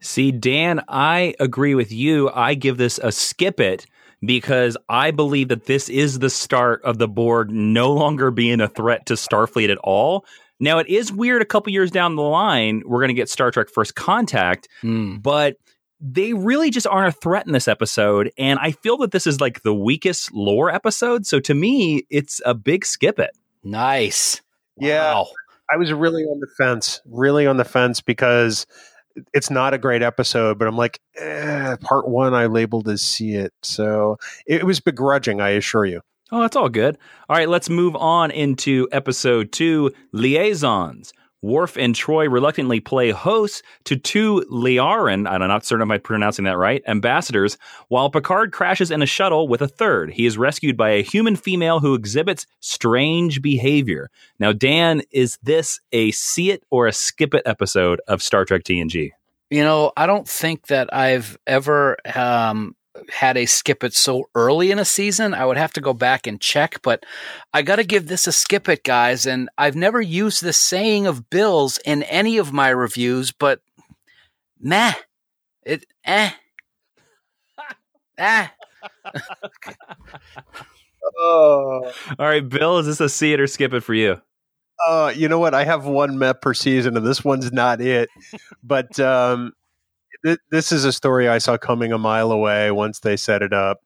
See, 0.00 0.30
Dan, 0.32 0.82
I 0.88 1.34
agree 1.40 1.74
with 1.74 1.90
you. 1.92 2.30
I 2.30 2.54
give 2.54 2.76
this 2.76 2.98
a 3.02 3.10
skip 3.12 3.58
it 3.60 3.86
because 4.24 4.76
I 4.88 5.10
believe 5.10 5.48
that 5.48 5.66
this 5.66 5.88
is 5.88 6.18
the 6.18 6.30
start 6.30 6.82
of 6.84 6.98
the 6.98 7.08
Borg 7.08 7.50
no 7.50 7.92
longer 7.92 8.30
being 8.30 8.60
a 8.60 8.68
threat 8.68 9.06
to 9.06 9.14
Starfleet 9.14 9.70
at 9.70 9.78
all. 9.78 10.24
Now, 10.60 10.78
it 10.78 10.88
is 10.88 11.12
weird 11.12 11.40
a 11.42 11.44
couple 11.44 11.72
years 11.72 11.90
down 11.90 12.16
the 12.16 12.22
line, 12.22 12.82
we're 12.84 12.98
going 12.98 13.08
to 13.08 13.14
get 13.14 13.28
Star 13.28 13.50
Trek 13.52 13.68
First 13.70 13.94
Contact, 13.94 14.68
Mm. 14.82 15.22
but 15.22 15.56
they 16.00 16.32
really 16.32 16.70
just 16.70 16.86
aren't 16.86 17.08
a 17.08 17.18
threat 17.20 17.46
in 17.46 17.52
this 17.52 17.66
episode. 17.68 18.30
And 18.38 18.58
I 18.60 18.70
feel 18.72 18.96
that 18.98 19.10
this 19.10 19.26
is 19.26 19.40
like 19.40 19.62
the 19.62 19.74
weakest 19.74 20.32
lore 20.32 20.70
episode. 20.70 21.26
So 21.26 21.40
to 21.40 21.54
me, 21.54 22.06
it's 22.08 22.40
a 22.44 22.54
big 22.54 22.84
skip 22.84 23.18
it. 23.18 23.30
Nice. 23.64 24.40
Yeah. 24.76 25.24
I 25.72 25.76
was 25.76 25.92
really 25.92 26.22
on 26.22 26.38
the 26.40 26.46
fence, 26.56 27.00
really 27.04 27.46
on 27.46 27.56
the 27.56 27.64
fence 27.64 28.00
because 28.00 28.64
it's 29.32 29.50
not 29.50 29.74
a 29.74 29.78
great 29.78 30.02
episode, 30.02 30.58
but 30.58 30.68
I'm 30.68 30.76
like, 30.76 31.00
eh, 31.16 31.76
part 31.80 32.08
one 32.08 32.34
I 32.34 32.46
labeled 32.46 32.88
as 32.88 33.02
see 33.02 33.34
it. 33.34 33.52
So 33.62 34.18
it 34.46 34.64
was 34.64 34.80
begrudging, 34.80 35.40
I 35.40 35.50
assure 35.50 35.84
you. 35.84 36.00
Oh, 36.30 36.42
that's 36.42 36.56
all 36.56 36.68
good. 36.68 36.98
All 37.28 37.36
right, 37.36 37.48
let's 37.48 37.70
move 37.70 37.96
on 37.96 38.30
into 38.30 38.86
episode 38.92 39.50
two 39.50 39.92
liaisons. 40.12 41.12
Worf 41.42 41.76
and 41.76 41.94
Troi 41.94 42.30
reluctantly 42.30 42.80
play 42.80 43.10
hosts 43.10 43.62
to 43.84 43.96
two 43.96 44.44
Liaran, 44.50 45.28
I'm 45.28 45.40
not 45.40 45.64
certain 45.64 45.88
if 45.88 45.92
I'm 45.92 46.00
pronouncing 46.00 46.44
that 46.46 46.58
right, 46.58 46.82
ambassadors, 46.86 47.56
while 47.88 48.10
Picard 48.10 48.52
crashes 48.52 48.90
in 48.90 49.02
a 49.02 49.06
shuttle 49.06 49.46
with 49.46 49.62
a 49.62 49.68
third. 49.68 50.12
He 50.12 50.26
is 50.26 50.36
rescued 50.36 50.76
by 50.76 50.90
a 50.90 51.02
human 51.02 51.36
female 51.36 51.80
who 51.80 51.94
exhibits 51.94 52.46
strange 52.60 53.40
behavior. 53.40 54.10
Now, 54.38 54.52
Dan, 54.52 55.02
is 55.10 55.38
this 55.42 55.80
a 55.92 56.10
see 56.10 56.50
it 56.50 56.64
or 56.70 56.86
a 56.86 56.92
skip 56.92 57.34
it 57.34 57.42
episode 57.46 58.00
of 58.08 58.22
Star 58.22 58.44
Trek 58.44 58.64
TNG? 58.64 59.12
You 59.50 59.62
know, 59.62 59.92
I 59.96 60.06
don't 60.06 60.28
think 60.28 60.66
that 60.66 60.92
I've 60.92 61.38
ever 61.46 61.96
um, 62.14 62.76
had 63.10 63.36
a 63.36 63.46
skip 63.46 63.84
it 63.84 63.94
so 63.94 64.28
early 64.34 64.70
in 64.70 64.78
a 64.78 64.84
season. 64.84 65.34
I 65.34 65.46
would 65.46 65.56
have 65.56 65.72
to 65.74 65.80
go 65.80 65.92
back 65.92 66.26
and 66.26 66.40
check, 66.40 66.80
but 66.82 67.04
I 67.52 67.62
got 67.62 67.76
to 67.76 67.84
give 67.84 68.06
this 68.06 68.26
a 68.26 68.32
skip 68.32 68.68
it, 68.68 68.84
guys. 68.84 69.26
And 69.26 69.48
I've 69.58 69.76
never 69.76 70.00
used 70.00 70.42
the 70.42 70.52
saying 70.52 71.06
of 71.06 71.30
Bill's 71.30 71.78
in 71.84 72.02
any 72.04 72.38
of 72.38 72.52
my 72.52 72.68
reviews, 72.68 73.32
but 73.32 73.60
meh, 74.60 74.94
it 75.64 75.86
eh, 76.04 76.30
ah. 78.18 78.52
Oh, 81.20 81.90
All 82.18 82.26
right, 82.26 82.46
Bill, 82.46 82.78
is 82.78 82.86
this 82.86 83.00
a 83.00 83.08
see 83.08 83.32
it 83.32 83.40
or 83.40 83.46
skip 83.46 83.72
it 83.72 83.80
for 83.80 83.94
you? 83.94 84.20
uh, 84.86 85.12
you 85.14 85.28
know 85.28 85.38
what? 85.38 85.54
I 85.54 85.64
have 85.64 85.84
one 85.86 86.18
Met 86.18 86.40
per 86.40 86.54
season, 86.54 86.96
and 86.96 87.06
this 87.06 87.24
one's 87.24 87.52
not 87.52 87.80
it. 87.80 88.08
But 88.62 88.98
um, 89.00 89.52
th- 90.24 90.38
this 90.50 90.72
is 90.72 90.84
a 90.84 90.92
story 90.92 91.28
I 91.28 91.38
saw 91.38 91.56
coming 91.58 91.92
a 91.92 91.98
mile 91.98 92.30
away 92.32 92.70
once 92.70 93.00
they 93.00 93.16
set 93.16 93.42
it 93.42 93.52
up. 93.52 93.78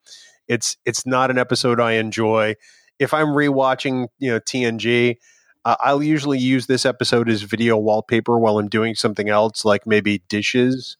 It's 0.48 0.76
it's 0.84 1.06
not 1.06 1.30
an 1.30 1.38
episode 1.38 1.80
I 1.80 1.92
enjoy. 1.92 2.54
If 2.98 3.14
I'm 3.14 3.28
rewatching, 3.28 4.08
you 4.18 4.30
know, 4.32 4.40
TNG, 4.40 5.16
uh, 5.64 5.76
I'll 5.80 6.02
usually 6.02 6.38
use 6.38 6.66
this 6.66 6.84
episode 6.86 7.28
as 7.28 7.42
video 7.42 7.76
wallpaper 7.76 8.38
while 8.38 8.58
I'm 8.58 8.68
doing 8.68 8.94
something 8.94 9.28
else, 9.28 9.64
like 9.64 9.86
maybe 9.86 10.22
dishes 10.28 10.96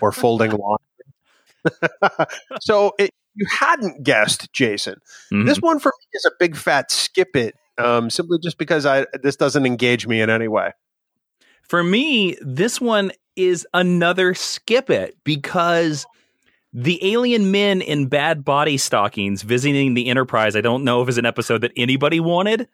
or 0.00 0.12
folding 0.12 0.50
laundry. 1.64 2.26
so 2.60 2.92
it, 2.98 3.10
you 3.34 3.46
hadn't 3.50 4.02
guessed, 4.02 4.52
Jason. 4.52 4.96
Mhm. 5.32 5.46
This 5.46 5.58
one 5.58 5.78
for 5.78 5.88
me 5.88 6.06
is 6.14 6.24
a 6.24 6.32
big 6.38 6.56
fat 6.56 6.90
skip 6.90 7.34
it, 7.36 7.54
um, 7.78 8.10
simply 8.10 8.38
just 8.42 8.58
because 8.58 8.86
I 8.86 9.06
this 9.22 9.36
doesn't 9.36 9.66
engage 9.66 10.06
me 10.06 10.20
in 10.20 10.30
any 10.30 10.48
way. 10.48 10.72
For 11.72 11.82
me, 11.82 12.36
this 12.42 12.82
one 12.82 13.12
is 13.34 13.66
another 13.72 14.34
skip 14.34 14.90
it 14.90 15.16
because 15.24 16.04
the 16.74 17.02
alien 17.02 17.50
men 17.50 17.80
in 17.80 18.08
bad 18.08 18.44
body 18.44 18.76
stockings 18.76 19.40
visiting 19.40 19.94
the 19.94 20.08
Enterprise, 20.08 20.54
I 20.54 20.60
don't 20.60 20.84
know 20.84 21.00
if 21.00 21.08
is 21.08 21.16
an 21.16 21.24
episode 21.24 21.62
that 21.62 21.72
anybody 21.74 22.20
wanted. 22.20 22.68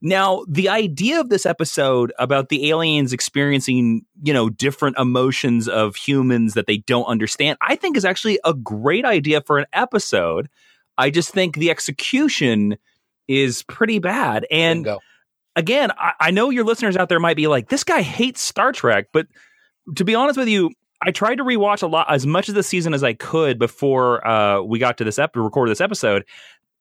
Now, 0.00 0.44
the 0.48 0.68
idea 0.68 1.18
of 1.18 1.28
this 1.28 1.44
episode 1.44 2.12
about 2.20 2.48
the 2.48 2.70
aliens 2.70 3.12
experiencing, 3.12 4.06
you 4.22 4.32
know, 4.32 4.48
different 4.48 4.96
emotions 4.96 5.66
of 5.66 5.96
humans 5.96 6.54
that 6.54 6.68
they 6.68 6.76
don't 6.76 7.06
understand, 7.06 7.58
I 7.60 7.74
think 7.74 7.96
is 7.96 8.04
actually 8.04 8.38
a 8.44 8.54
great 8.54 9.04
idea 9.04 9.40
for 9.40 9.58
an 9.58 9.66
episode. 9.72 10.48
I 10.96 11.10
just 11.10 11.30
think 11.30 11.56
the 11.56 11.70
execution 11.70 12.76
is 13.26 13.64
pretty 13.64 13.98
bad. 13.98 14.46
And 14.52 14.84
Bingo. 14.84 15.00
Again, 15.56 15.90
I, 15.98 16.12
I 16.20 16.30
know 16.30 16.50
your 16.50 16.64
listeners 16.64 16.96
out 16.96 17.08
there 17.08 17.18
might 17.18 17.36
be 17.36 17.46
like, 17.48 17.68
this 17.68 17.82
guy 17.82 18.02
hates 18.02 18.40
Star 18.40 18.70
Trek, 18.72 19.06
but 19.12 19.26
to 19.96 20.04
be 20.04 20.14
honest 20.14 20.38
with 20.38 20.48
you, 20.48 20.70
I 21.02 21.10
tried 21.10 21.36
to 21.36 21.44
rewatch 21.44 21.82
a 21.82 21.86
lot 21.86 22.06
as 22.08 22.26
much 22.26 22.48
of 22.48 22.54
the 22.54 22.62
season 22.62 22.94
as 22.94 23.02
I 23.02 23.12
could 23.12 23.58
before 23.58 24.26
uh, 24.26 24.62
we 24.62 24.78
got 24.78 24.96
to 24.98 25.04
this 25.04 25.18
ep- 25.18 25.36
recorded 25.36 25.70
this 25.70 25.80
episode. 25.80 26.24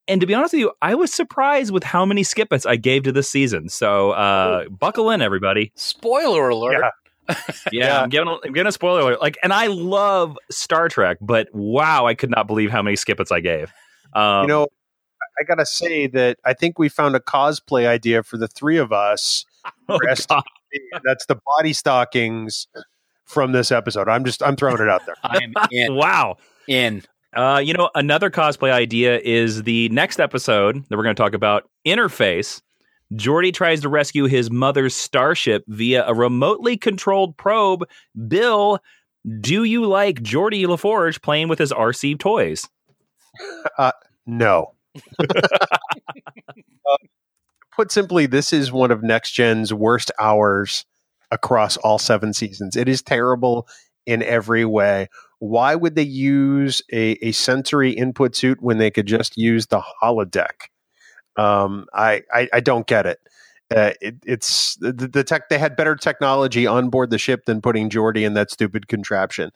And 0.08 0.22
to 0.22 0.28
be 0.28 0.34
honest 0.34 0.54
with 0.54 0.60
you, 0.60 0.72
I 0.82 0.94
was 0.96 1.12
surprised 1.12 1.72
with 1.72 1.84
how 1.84 2.06
many 2.06 2.24
skip-its 2.24 2.66
I 2.66 2.76
gave 2.76 3.04
to 3.04 3.12
this 3.12 3.30
season. 3.30 3.70
So 3.70 4.12
uh, 4.12 4.70
buckle 4.70 5.10
in, 5.10 5.22
everybody. 5.22 5.72
Spoiler 5.76 6.50
alert. 6.50 6.82
Yeah. 6.82 6.90
Yeah, 7.72 7.88
Yeah. 7.88 8.02
I'm 8.04 8.10
giving 8.10 8.28
a, 8.28 8.38
I'm 8.46 8.54
giving 8.54 8.68
a 8.68 8.72
spoiler 8.72 9.00
alert. 9.02 9.20
Like, 9.20 9.36
and 9.42 9.52
I 9.52 9.66
love 9.66 10.38
Star 10.52 10.90
Trek, 10.90 11.18
but 11.22 11.48
wow, 11.54 12.06
I 12.06 12.14
could 12.14 12.30
not 12.30 12.46
believe 12.46 12.70
how 12.70 12.84
many 12.84 12.96
skip-its 12.96 13.32
I 13.32 13.40
gave. 13.40 13.74
Um, 14.14 14.44
you 14.44 14.48
know, 14.48 14.68
I 15.40 15.44
gotta 15.44 15.66
say 15.66 16.08
that 16.08 16.38
I 16.46 16.54
think 16.54 16.80
we 16.80 16.90
found 16.90 17.16
a 17.16 17.20
cosplay 17.20 17.88
idea 17.88 18.24
for 18.24 18.38
the 18.38 18.48
three 18.48 18.78
of 18.78 18.92
us. 18.92 19.46
oh. 19.90 20.00
That's 21.04 21.26
the 21.26 21.40
body 21.58 21.74
stockings 21.74 22.68
from 23.26 23.52
this 23.52 23.72
episode. 23.72 24.08
I'm 24.08 24.26
just 24.26 24.42
I'm 24.44 24.56
throwing 24.56 24.82
it 24.82 24.90
out 24.90 25.06
there. 25.06 25.16
I'm 25.24 25.54
in. 25.72 25.96
wow. 25.96 26.38
in. 26.68 27.04
Uh, 27.34 27.62
you 27.64 27.74
know, 27.74 27.90
another 27.96 28.30
cosplay 28.30 28.72
idea 28.72 29.20
is 29.20 29.64
the 29.64 29.90
next 29.90 30.20
episode 30.20 30.86
that 30.88 30.98
we're 30.98 31.04
going 31.04 31.16
to 31.16 31.22
talk 31.22 31.34
about, 31.34 31.70
Interface. 31.86 32.62
Geordi 33.14 33.54
tries 33.54 33.82
to 33.82 33.90
rescue 33.90 34.26
his 34.26 34.50
mother's 34.50 34.96
starship 34.96 35.64
via 35.68 36.06
a 36.08 36.14
remotely 36.14 36.78
controlled 36.78 37.38
probe. 37.38 37.88
Bill, 38.28 38.80
do 39.42 39.64
you 39.64 39.86
like 39.86 40.22
Geordi 40.22 40.66
LaForge 40.66 41.22
playing 41.22 41.50
with 41.50 41.60
his 41.60 41.72
RC 41.72 42.20
toys? 42.20 42.68
No. 44.26 44.74
Uh, 45.20 46.98
put 47.76 47.92
simply, 47.92 48.26
this 48.26 48.54
is 48.54 48.72
one 48.72 48.92
of 48.92 49.04
Next 49.04 49.32
Gen's 49.32 49.74
worst 49.74 50.12
hours 50.20 50.86
across 51.32 51.78
all 51.78 52.00
seven 52.00 52.34
seasons. 52.34 52.76
It 52.76 52.88
is 52.88 53.02
terrible 53.02 53.68
in 54.06 54.24
every 54.24 54.66
way. 54.66 55.10
Why 55.40 55.76
would 55.76 55.96
they 55.96 56.04
use 56.04 56.82
a, 56.92 57.12
a 57.26 57.32
sensory 57.34 57.92
input 57.92 58.36
suit 58.36 58.62
when 58.62 58.78
they 58.78 58.92
could 58.92 59.06
just 59.06 59.38
use 59.38 59.68
the 59.68 59.82
holodeck? 60.02 60.70
Um, 61.38 61.88
I, 61.94 62.22
I, 62.34 62.48
I 62.54 62.60
don't 62.62 62.88
get 62.88 63.06
it. 63.06 63.20
Uh, 63.76 63.92
it, 64.00 64.16
it's 64.26 64.76
the, 64.78 64.94
the 64.94 65.24
tech. 65.24 65.50
They 65.50 65.58
had 65.58 65.76
better 65.76 65.96
technology 65.96 66.68
on 66.68 66.90
board 66.90 67.10
the 67.10 67.18
ship 67.18 67.46
than 67.46 67.62
putting 67.62 67.90
Geordi 67.90 68.26
in 68.26 68.34
that 68.36 68.52
stupid 68.52 68.88
contraption. 68.88 69.52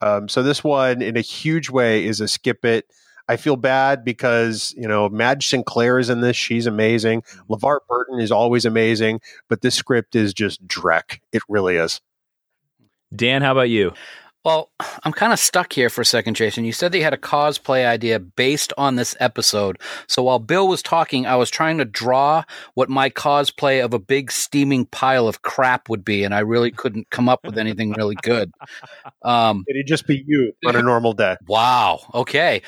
Um, 0.00 0.28
so 0.28 0.42
this 0.42 0.64
one, 0.64 1.00
in 1.02 1.16
a 1.16 1.20
huge 1.20 1.70
way, 1.70 2.04
is 2.04 2.20
a 2.20 2.26
skip 2.28 2.64
it. 2.64 2.86
I 3.28 3.36
feel 3.36 3.56
bad 3.56 4.04
because 4.04 4.74
you 4.76 4.88
know 4.88 5.08
Madge 5.08 5.48
Sinclair 5.48 5.98
is 5.98 6.10
in 6.10 6.20
this; 6.20 6.36
she's 6.36 6.66
amazing. 6.66 7.22
Mm-hmm. 7.22 7.52
LeVar 7.52 7.78
Burton 7.88 8.20
is 8.20 8.32
always 8.32 8.64
amazing, 8.64 9.20
but 9.48 9.60
this 9.60 9.74
script 9.74 10.14
is 10.14 10.34
just 10.34 10.66
dreck. 10.66 11.20
It 11.32 11.42
really 11.48 11.76
is. 11.76 12.00
Dan, 13.14 13.42
how 13.42 13.52
about 13.52 13.68
you? 13.68 13.92
Well, 14.44 14.70
I'm 15.04 15.12
kind 15.12 15.32
of 15.32 15.38
stuck 15.38 15.72
here 15.72 15.88
for 15.88 16.00
a 16.00 16.04
second, 16.04 16.34
Jason. 16.34 16.64
You 16.64 16.72
said 16.72 16.90
that 16.90 16.98
you 16.98 17.04
had 17.04 17.14
a 17.14 17.18
cosplay 17.18 17.86
idea 17.86 18.18
based 18.18 18.72
on 18.76 18.96
this 18.96 19.14
episode. 19.20 19.78
So 20.08 20.24
while 20.24 20.40
Bill 20.40 20.66
was 20.66 20.82
talking, 20.82 21.26
I 21.26 21.36
was 21.36 21.48
trying 21.48 21.78
to 21.78 21.84
draw 21.84 22.42
what 22.74 22.88
my 22.88 23.08
cosplay 23.08 23.84
of 23.84 23.94
a 23.94 24.00
big 24.00 24.32
steaming 24.32 24.86
pile 24.86 25.28
of 25.28 25.42
crap 25.42 25.88
would 25.88 26.04
be, 26.04 26.24
and 26.24 26.34
I 26.34 26.40
really 26.40 26.70
couldn't 26.82 27.08
come 27.10 27.28
up 27.28 27.40
with 27.44 27.56
anything 27.56 27.92
really 27.92 28.16
good. 28.22 28.50
Um, 29.22 29.64
It'd 29.68 29.86
just 29.86 30.08
be 30.08 30.24
you 30.26 30.52
on 30.66 30.74
a 30.74 30.82
normal 30.92 31.12
day. 31.12 31.36
wow. 31.46 32.00
Okay. 32.12 32.62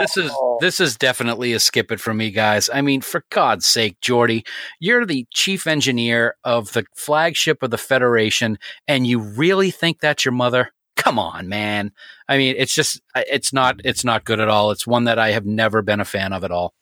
This 0.00 0.18
is 0.18 0.30
this 0.60 0.80
is 0.80 0.96
definitely 0.96 1.54
a 1.54 1.60
skip 1.60 1.90
it 1.90 2.00
for 2.00 2.12
me, 2.12 2.30
guys. 2.30 2.68
I 2.72 2.82
mean, 2.82 3.00
for 3.00 3.24
God's 3.30 3.64
sake, 3.64 3.98
Geordi, 4.00 4.46
you're 4.80 5.06
the 5.06 5.26
chief 5.32 5.66
engineer 5.66 6.36
of 6.44 6.72
the 6.72 6.84
flagship 6.94 7.62
of 7.62 7.70
the 7.70 7.78
Federation, 7.78 8.58
and 8.86 9.06
you 9.06 9.18
really 9.18 9.70
think 9.70 10.00
that's 10.00 10.24
your 10.24 10.32
mother? 10.32 10.70
Come 10.96 11.18
on, 11.18 11.48
man. 11.48 11.92
I 12.28 12.38
mean, 12.38 12.54
it's 12.58 12.74
just 12.74 13.00
it's 13.14 13.52
not 13.52 13.80
it's 13.84 14.04
not 14.04 14.24
good 14.24 14.40
at 14.40 14.48
all. 14.48 14.70
It's 14.70 14.86
one 14.86 15.04
that 15.04 15.18
I 15.18 15.30
have 15.32 15.44
never 15.46 15.82
been 15.82 16.00
a 16.00 16.04
fan 16.04 16.32
of 16.32 16.42
at 16.42 16.50
all. 16.50 16.74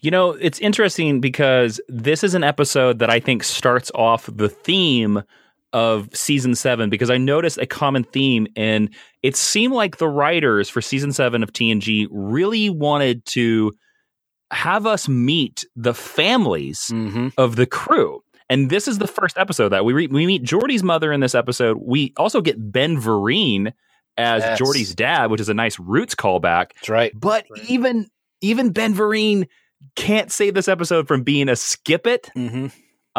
You 0.00 0.10
know, 0.10 0.30
it's 0.32 0.58
interesting 0.58 1.20
because 1.20 1.80
this 1.88 2.22
is 2.22 2.34
an 2.34 2.44
episode 2.44 2.98
that 2.98 3.08
I 3.08 3.20
think 3.20 3.42
starts 3.42 3.90
off 3.94 4.28
the 4.30 4.48
theme 4.50 5.22
of 5.72 6.08
season 6.14 6.54
seven 6.54 6.90
because 6.90 7.10
I 7.10 7.16
noticed 7.16 7.58
a 7.58 7.66
common 7.66 8.04
theme 8.04 8.46
and 8.54 8.94
it 9.22 9.34
seemed 9.36 9.72
like 9.72 9.96
the 9.96 10.08
writers 10.08 10.68
for 10.68 10.80
season 10.82 11.12
seven 11.12 11.42
of 11.42 11.52
TNG 11.52 12.06
really 12.10 12.68
wanted 12.68 13.24
to 13.26 13.72
have 14.50 14.86
us 14.86 15.08
meet 15.08 15.64
the 15.74 15.94
families 15.94 16.90
Mm-hmm. 16.92 17.28
of 17.38 17.56
the 17.56 17.66
crew. 17.66 18.22
And 18.50 18.70
this 18.70 18.86
is 18.88 18.98
the 18.98 19.06
first 19.06 19.38
episode 19.38 19.70
that 19.70 19.84
we 19.84 19.92
re- 19.92 20.06
we 20.06 20.26
meet 20.26 20.42
Geordi's 20.42 20.82
mother 20.82 21.12
in 21.12 21.20
this 21.20 21.34
episode. 21.34 21.78
We 21.80 22.12
also 22.16 22.40
get 22.40 22.56
Ben 22.72 23.00
Vereen 23.00 23.72
as 24.16 24.42
Yes. 24.42 24.60
Geordi's 24.60 24.94
dad, 24.94 25.30
which 25.30 25.40
is 25.40 25.48
a 25.48 25.54
nice 25.54 25.78
roots 25.78 26.14
callback. 26.14 26.72
That's 26.74 26.88
right. 26.88 27.12
But 27.14 27.46
even 27.68 28.08
even 28.42 28.70
Ben 28.70 28.94
Vereen 28.94 29.48
can't 29.96 30.30
save 30.30 30.54
this 30.54 30.68
episode 30.68 31.08
from 31.08 31.22
being 31.22 31.48
a 31.48 31.56
skip 31.56 32.06
it. 32.06 32.30
Mm-hmm. 32.36 32.66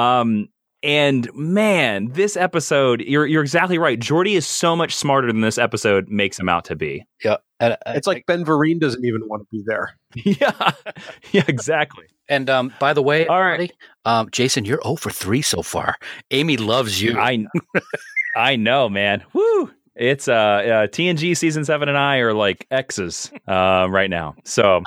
Um, 0.02 0.50
and 0.84 1.28
man, 1.34 2.10
this 2.12 2.38
episode, 2.38 3.02
you're 3.02 3.26
you're 3.26 3.42
exactly 3.42 3.80
right. 3.80 4.00
Geordi 4.00 4.36
is 4.36 4.46
so 4.46 4.76
much 4.76 4.96
smarter 4.96 5.28
than 5.28 5.42
this 5.42 5.58
episode 5.58 6.08
makes 6.10 6.38
him 6.40 6.48
out 6.48 6.66
to 6.66 6.76
be. 6.76 7.04
Yeah. 7.24 7.38
And, 7.60 7.74
uh, 7.74 7.78
It's 7.88 8.06
like 8.06 8.26
Ben 8.28 8.46
Vereen 8.46 8.80
doesn't 8.80 9.04
even 9.04 9.22
want 9.28 9.42
to 9.42 9.48
be 9.52 9.64
there. 9.66 9.98
yeah, 10.16 10.72
yeah, 11.32 11.44
exactly. 11.48 12.06
And 12.30 12.50
um, 12.50 12.74
by 12.80 12.94
the 12.94 13.02
way, 13.02 13.28
All 13.28 13.40
right. 13.42 13.54
everybody, 13.54 13.74
um, 14.06 14.30
Jason, 14.32 14.66
you're 14.66 14.82
0 14.84 14.96
for 14.96 15.10
3 15.10 15.42
so 15.42 15.62
far. 15.62 15.96
Amy 16.32 16.58
loves 16.58 17.02
you. 17.02 17.18
I 17.18 17.46
I 18.36 18.56
know, 18.56 18.90
man. 18.90 19.24
Woo! 19.34 19.72
It's 19.96 20.28
uh, 20.28 20.34
uh 20.34 20.88
TNG 20.88 21.38
season 21.38 21.64
seven 21.64 21.88
and 21.88 21.98
I 21.98 22.18
are 22.18 22.34
like 22.34 22.68
X's 22.70 23.32
uh, 23.48 23.88
right 23.90 24.10
now. 24.10 24.36
So, 24.44 24.84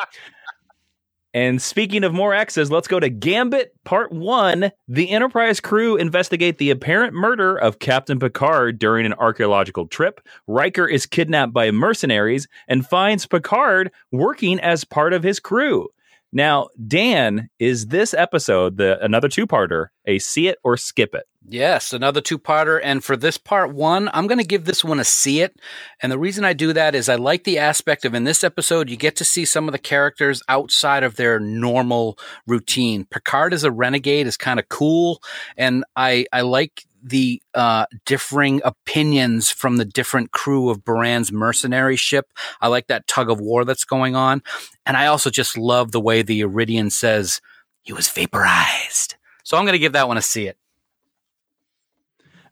and 1.33 1.63
speaking 1.63 2.05
of 2.05 2.13
more 2.13 2.35
X's, 2.35 2.71
let's 2.71 2.89
go 2.89 3.01
to 3.01 3.09
Gambit 3.09 3.73
Part 3.85 4.13
One. 4.13 4.71
The 4.87 5.11
Enterprise 5.11 5.61
crew 5.61 5.97
investigate 5.97 6.59
the 6.59 6.71
apparent 6.71 7.15
murder 7.15 7.57
of 7.57 7.79
Captain 7.79 8.19
Picard 8.19 8.79
during 8.79 9.07
an 9.07 9.15
archaeological 9.15 9.87
trip. 9.87 10.21
Riker 10.47 10.87
is 10.87 11.07
kidnapped 11.07 11.55
by 11.55 11.71
mercenaries 11.71 12.47
and 12.67 12.87
finds 12.87 13.27
Picard 13.27 13.91
working 14.13 14.61
as 14.61 14.85
part 14.85 15.15
of 15.15 15.23
his 15.23 15.41
crew. 15.41 15.89
Now, 16.33 16.69
Dan, 16.87 17.49
is 17.59 17.87
this 17.87 18.13
episode 18.13 18.77
the 18.77 19.03
another 19.03 19.29
two-parter 19.29 19.87
a 20.07 20.19
see 20.19 20.49
it 20.49 20.59
or 20.63 20.77
skip 20.77 21.15
it? 21.15 21.25
Yes, 21.51 21.95
another 21.95 22.21
two 22.21 22.39
parter. 22.39 22.79
And 22.83 23.03
for 23.03 23.17
this 23.17 23.39
part 23.39 23.75
one, 23.75 24.11
I'm 24.13 24.27
going 24.27 24.39
to 24.39 24.47
give 24.47 24.67
this 24.67 24.85
one 24.85 25.01
a 25.01 25.05
see 25.05 25.41
it. 25.41 25.59
And 26.03 26.13
the 26.13 26.19
reason 26.19 26.45
I 26.45 26.53
do 26.53 26.75
that 26.75 26.95
is 26.95 27.09
I 27.09 27.15
like 27.15 27.45
the 27.45 27.59
aspect 27.59 28.05
of 28.05 28.15
in 28.15 28.25
this 28.25 28.45
episode, 28.45 28.91
you 28.91 28.99
get 28.99 29.17
to 29.17 29.25
see 29.25 29.47
some 29.47 29.67
of 29.67 29.73
the 29.73 29.79
characters 29.79 30.43
outside 30.49 31.05
of 31.05 31.17
their 31.17 31.41
normal 31.41 32.19
routine. 32.47 33.07
Picard 33.07 33.55
as 33.55 33.65
a 33.65 33.71
renegade 33.71 34.27
is 34.27 34.37
kind 34.37 34.61
of 34.61 34.69
cool. 34.69 35.23
And 35.57 35.85
I, 35.97 36.27
I 36.33 36.43
like 36.43 36.85
the 37.03 37.43
uh, 37.55 37.87
differing 38.05 38.61
opinions 38.65 39.51
from 39.51 39.77
the 39.77 39.85
different 39.85 40.33
crew 40.33 40.69
of 40.71 40.85
Baran's 40.85 41.33
mercenary 41.33 41.97
ship. 41.97 42.33
I 42.61 42.69
like 42.69 42.87
that 42.89 43.07
tug 43.07 43.31
of 43.31 43.41
war 43.41 43.65
that's 43.65 43.85
going 43.85 44.17
on. 44.17 44.43
And 44.87 44.97
I 44.97 45.07
also 45.07 45.31
just 45.31 45.57
love 45.57 45.93
the 45.93 46.01
way 46.01 46.23
the 46.23 46.41
Yridian 46.41 46.91
says 46.91 47.41
he 47.83 47.93
was 47.93 48.09
vaporized. 48.09 49.17
So 49.45 49.57
I'm 49.57 49.65
going 49.65 49.73
to 49.73 49.79
give 49.79 49.93
that 49.93 50.09
one 50.09 50.19
a 50.19 50.23
see 50.23 50.47
it. 50.47 50.59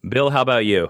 Bill, 0.09 0.31
how 0.31 0.43
about 0.43 0.65
you? 0.65 0.89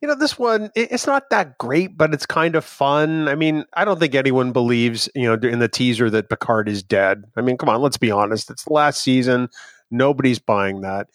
You 0.00 0.08
know, 0.08 0.14
this 0.14 0.38
one, 0.38 0.70
it's 0.74 1.06
not 1.06 1.28
that 1.28 1.58
great, 1.58 1.98
but 1.98 2.14
it's 2.14 2.24
kind 2.24 2.56
of 2.56 2.64
fun. 2.64 3.28
I 3.28 3.34
mean, 3.34 3.66
I 3.74 3.84
don't 3.84 4.00
think 4.00 4.14
anyone 4.14 4.50
believes, 4.50 5.10
you 5.14 5.24
know, 5.24 5.34
in 5.46 5.58
the 5.58 5.68
teaser 5.68 6.08
that 6.08 6.30
Picard 6.30 6.70
is 6.70 6.82
dead. 6.82 7.24
I 7.36 7.42
mean, 7.42 7.58
come 7.58 7.68
on, 7.68 7.82
let's 7.82 7.98
be 7.98 8.10
honest. 8.10 8.50
It's 8.50 8.64
the 8.64 8.72
last 8.72 9.02
season. 9.02 9.50
Nobody's 9.90 10.38
buying 10.38 10.80
that. 10.80 11.08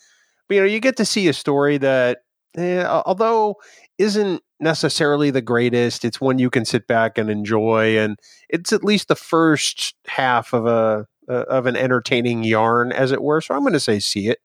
But, 0.47 0.55
you 0.55 0.61
know, 0.61 0.67
you 0.67 0.79
get 0.79 0.97
to 0.97 1.05
see 1.05 1.27
a 1.27 1.33
story 1.33 1.77
that, 1.79 2.19
eh, 2.57 2.83
although 2.83 3.55
isn't 3.97 4.41
necessarily 4.59 5.31
the 5.31 5.41
greatest, 5.41 6.05
it's 6.05 6.21
one 6.21 6.39
you 6.39 6.49
can 6.49 6.65
sit 6.65 6.87
back 6.87 7.17
and 7.17 7.29
enjoy. 7.29 7.97
And 7.97 8.17
it's 8.49 8.73
at 8.73 8.83
least 8.83 9.07
the 9.07 9.15
first 9.15 9.95
half 10.07 10.53
of 10.53 10.65
a, 10.65 11.05
uh, 11.27 11.45
of 11.47 11.65
an 11.65 11.75
entertaining 11.75 12.43
yarn, 12.43 12.91
as 12.91 13.11
it 13.11 13.21
were. 13.21 13.41
So 13.41 13.55
I'm 13.55 13.61
going 13.61 13.73
to 13.73 13.79
say 13.79 13.99
see 13.99 14.27
it. 14.27 14.39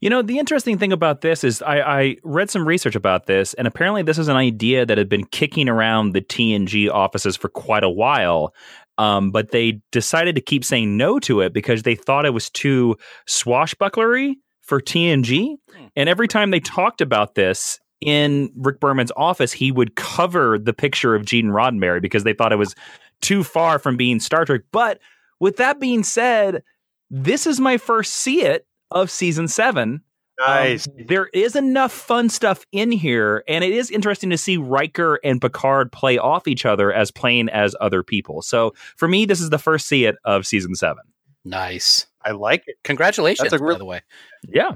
You 0.00 0.08
know, 0.10 0.22
the 0.22 0.38
interesting 0.38 0.78
thing 0.78 0.92
about 0.92 1.22
this 1.22 1.42
is 1.42 1.60
I, 1.60 1.80
I 1.80 2.16
read 2.22 2.50
some 2.50 2.66
research 2.66 2.94
about 2.94 3.26
this, 3.26 3.54
and 3.54 3.66
apparently 3.66 4.02
this 4.02 4.18
is 4.18 4.28
an 4.28 4.36
idea 4.36 4.86
that 4.86 4.96
had 4.96 5.08
been 5.08 5.24
kicking 5.26 5.68
around 5.68 6.12
the 6.12 6.20
TNG 6.20 6.88
offices 6.88 7.36
for 7.36 7.48
quite 7.48 7.82
a 7.82 7.90
while. 7.90 8.54
Um, 8.96 9.30
but 9.30 9.50
they 9.50 9.80
decided 9.92 10.34
to 10.36 10.40
keep 10.40 10.64
saying 10.64 10.96
no 10.96 11.18
to 11.20 11.40
it 11.40 11.52
because 11.52 11.82
they 11.82 11.94
thought 11.94 12.26
it 12.26 12.34
was 12.34 12.50
too 12.50 12.96
swashbucklery 13.28 14.34
for 14.68 14.80
TNG. 14.80 15.56
And 15.96 16.08
every 16.08 16.28
time 16.28 16.50
they 16.50 16.60
talked 16.60 17.00
about 17.00 17.34
this 17.34 17.80
in 18.00 18.52
Rick 18.54 18.80
Berman's 18.80 19.10
office, 19.16 19.52
he 19.52 19.72
would 19.72 19.96
cover 19.96 20.58
the 20.58 20.74
picture 20.74 21.14
of 21.14 21.24
Gene 21.24 21.46
Roddenberry 21.46 22.02
because 22.02 22.22
they 22.22 22.34
thought 22.34 22.52
it 22.52 22.56
was 22.56 22.74
too 23.20 23.42
far 23.42 23.78
from 23.78 23.96
being 23.96 24.20
Star 24.20 24.44
Trek. 24.44 24.60
But 24.70 25.00
with 25.40 25.56
that 25.56 25.80
being 25.80 26.04
said, 26.04 26.62
this 27.10 27.46
is 27.46 27.58
my 27.58 27.78
first 27.78 28.14
see 28.14 28.42
it 28.42 28.66
of 28.90 29.10
season 29.10 29.48
seven. 29.48 30.02
Um, 30.46 30.54
Nice. 30.54 30.86
there 30.96 31.28
is 31.32 31.56
enough 31.56 31.90
fun 31.90 32.28
stuff 32.28 32.64
in 32.70 32.92
here, 32.92 33.42
and 33.48 33.64
it 33.64 33.72
is 33.72 33.90
interesting 33.90 34.30
to 34.30 34.38
see 34.38 34.56
Riker 34.56 35.18
and 35.24 35.40
Picard 35.40 35.90
play 35.90 36.16
off 36.16 36.46
each 36.46 36.64
other 36.64 36.92
as 36.92 37.10
playing 37.10 37.48
as 37.48 37.74
other 37.80 38.04
people. 38.04 38.42
So 38.42 38.72
for 38.96 39.08
me, 39.08 39.24
this 39.24 39.40
is 39.40 39.50
the 39.50 39.58
first 39.58 39.88
see 39.88 40.04
it 40.04 40.14
of 40.24 40.46
season 40.46 40.76
seven. 40.76 41.02
Nice. 41.44 42.06
I 42.24 42.32
like 42.32 42.64
it. 42.66 42.76
Congratulations, 42.84 43.50
That's 43.50 43.60
a 43.60 43.64
real- 43.64 43.76
by 43.76 43.78
the 43.78 43.84
way. 43.84 44.00
Yeah. 44.46 44.72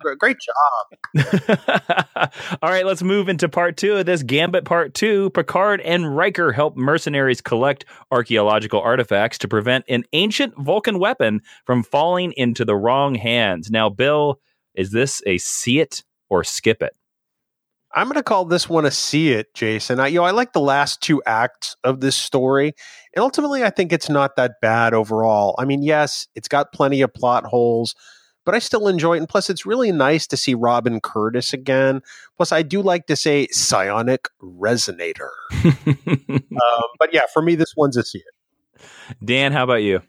Gr- 0.00 0.14
Great 0.14 0.36
job. 1.14 1.28
All 2.62 2.70
right, 2.70 2.84
let's 2.84 3.02
move 3.02 3.28
into 3.28 3.48
part 3.48 3.76
two 3.76 3.94
of 3.96 4.06
this 4.06 4.22
Gambit 4.22 4.64
part 4.64 4.94
two. 4.94 5.30
Picard 5.30 5.80
and 5.82 6.16
Riker 6.16 6.52
help 6.52 6.76
mercenaries 6.76 7.40
collect 7.40 7.84
archaeological 8.10 8.80
artifacts 8.80 9.38
to 9.38 9.48
prevent 9.48 9.84
an 9.88 10.04
ancient 10.12 10.54
Vulcan 10.58 10.98
weapon 10.98 11.42
from 11.64 11.82
falling 11.82 12.32
into 12.36 12.64
the 12.64 12.74
wrong 12.76 13.14
hands. 13.14 13.70
Now, 13.70 13.88
Bill, 13.88 14.40
is 14.74 14.90
this 14.90 15.22
a 15.26 15.38
see 15.38 15.80
it 15.80 16.02
or 16.28 16.42
skip 16.44 16.82
it? 16.82 16.94
I'm 17.92 18.06
going 18.06 18.14
to 18.14 18.22
call 18.22 18.44
this 18.44 18.68
one 18.68 18.84
a 18.84 18.90
see 18.90 19.32
it, 19.32 19.52
Jason. 19.54 19.98
I, 19.98 20.08
you 20.08 20.20
know, 20.20 20.24
I 20.24 20.30
like 20.30 20.52
the 20.52 20.60
last 20.60 21.02
two 21.02 21.22
acts 21.26 21.76
of 21.82 22.00
this 22.00 22.16
story, 22.16 22.74
and 23.14 23.22
ultimately, 23.22 23.64
I 23.64 23.70
think 23.70 23.92
it's 23.92 24.08
not 24.08 24.36
that 24.36 24.60
bad 24.62 24.94
overall. 24.94 25.56
I 25.58 25.64
mean, 25.64 25.82
yes, 25.82 26.28
it's 26.34 26.48
got 26.48 26.72
plenty 26.72 27.02
of 27.02 27.12
plot 27.12 27.44
holes, 27.44 27.94
but 28.44 28.54
I 28.54 28.60
still 28.60 28.86
enjoy 28.86 29.14
it. 29.14 29.18
And 29.18 29.28
plus, 29.28 29.50
it's 29.50 29.66
really 29.66 29.90
nice 29.90 30.26
to 30.28 30.36
see 30.36 30.54
Robin 30.54 31.00
Curtis 31.00 31.52
again. 31.52 32.00
Plus, 32.36 32.52
I 32.52 32.62
do 32.62 32.80
like 32.80 33.06
to 33.06 33.16
say 33.16 33.48
psionic 33.50 34.28
resonator. 34.40 35.30
um, 35.64 36.82
but 36.98 37.12
yeah, 37.12 37.26
for 37.32 37.42
me, 37.42 37.56
this 37.56 37.74
one's 37.76 37.96
a 37.96 38.04
see 38.04 38.18
it. 38.18 38.86
Dan, 39.24 39.52
how 39.52 39.64
about 39.64 39.82
you? 39.82 40.00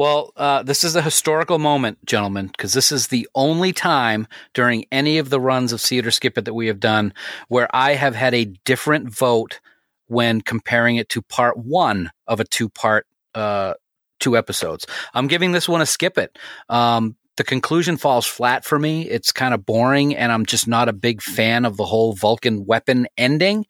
Well, 0.00 0.32
uh, 0.34 0.62
this 0.62 0.82
is 0.82 0.96
a 0.96 1.02
historical 1.02 1.58
moment, 1.58 1.98
gentlemen, 2.06 2.46
because 2.46 2.72
this 2.72 2.90
is 2.90 3.08
the 3.08 3.28
only 3.34 3.74
time 3.74 4.28
during 4.54 4.86
any 4.90 5.18
of 5.18 5.28
the 5.28 5.38
runs 5.38 5.74
of 5.74 5.92
It 5.92 6.10
Skip 6.10 6.38
It 6.38 6.46
that 6.46 6.54
we 6.54 6.68
have 6.68 6.80
done 6.80 7.12
where 7.48 7.68
I 7.76 7.96
have 7.96 8.14
had 8.14 8.32
a 8.32 8.46
different 8.64 9.10
vote 9.10 9.60
when 10.06 10.40
comparing 10.40 10.96
it 10.96 11.10
to 11.10 11.20
part 11.20 11.58
one 11.58 12.10
of 12.26 12.40
a 12.40 12.44
two 12.44 12.70
part, 12.70 13.06
uh, 13.34 13.74
two 14.20 14.38
episodes. 14.38 14.86
I'm 15.12 15.26
giving 15.26 15.52
this 15.52 15.68
one 15.68 15.82
a 15.82 15.86
skip 15.86 16.16
it. 16.16 16.38
Um, 16.70 17.14
the 17.36 17.44
conclusion 17.44 17.98
falls 17.98 18.24
flat 18.24 18.64
for 18.64 18.78
me. 18.78 19.02
It's 19.02 19.32
kind 19.32 19.52
of 19.52 19.66
boring, 19.66 20.16
and 20.16 20.32
I'm 20.32 20.46
just 20.46 20.66
not 20.66 20.88
a 20.88 20.94
big 20.94 21.20
fan 21.20 21.66
of 21.66 21.76
the 21.76 21.84
whole 21.84 22.14
Vulcan 22.14 22.64
weapon 22.64 23.06
ending. 23.18 23.66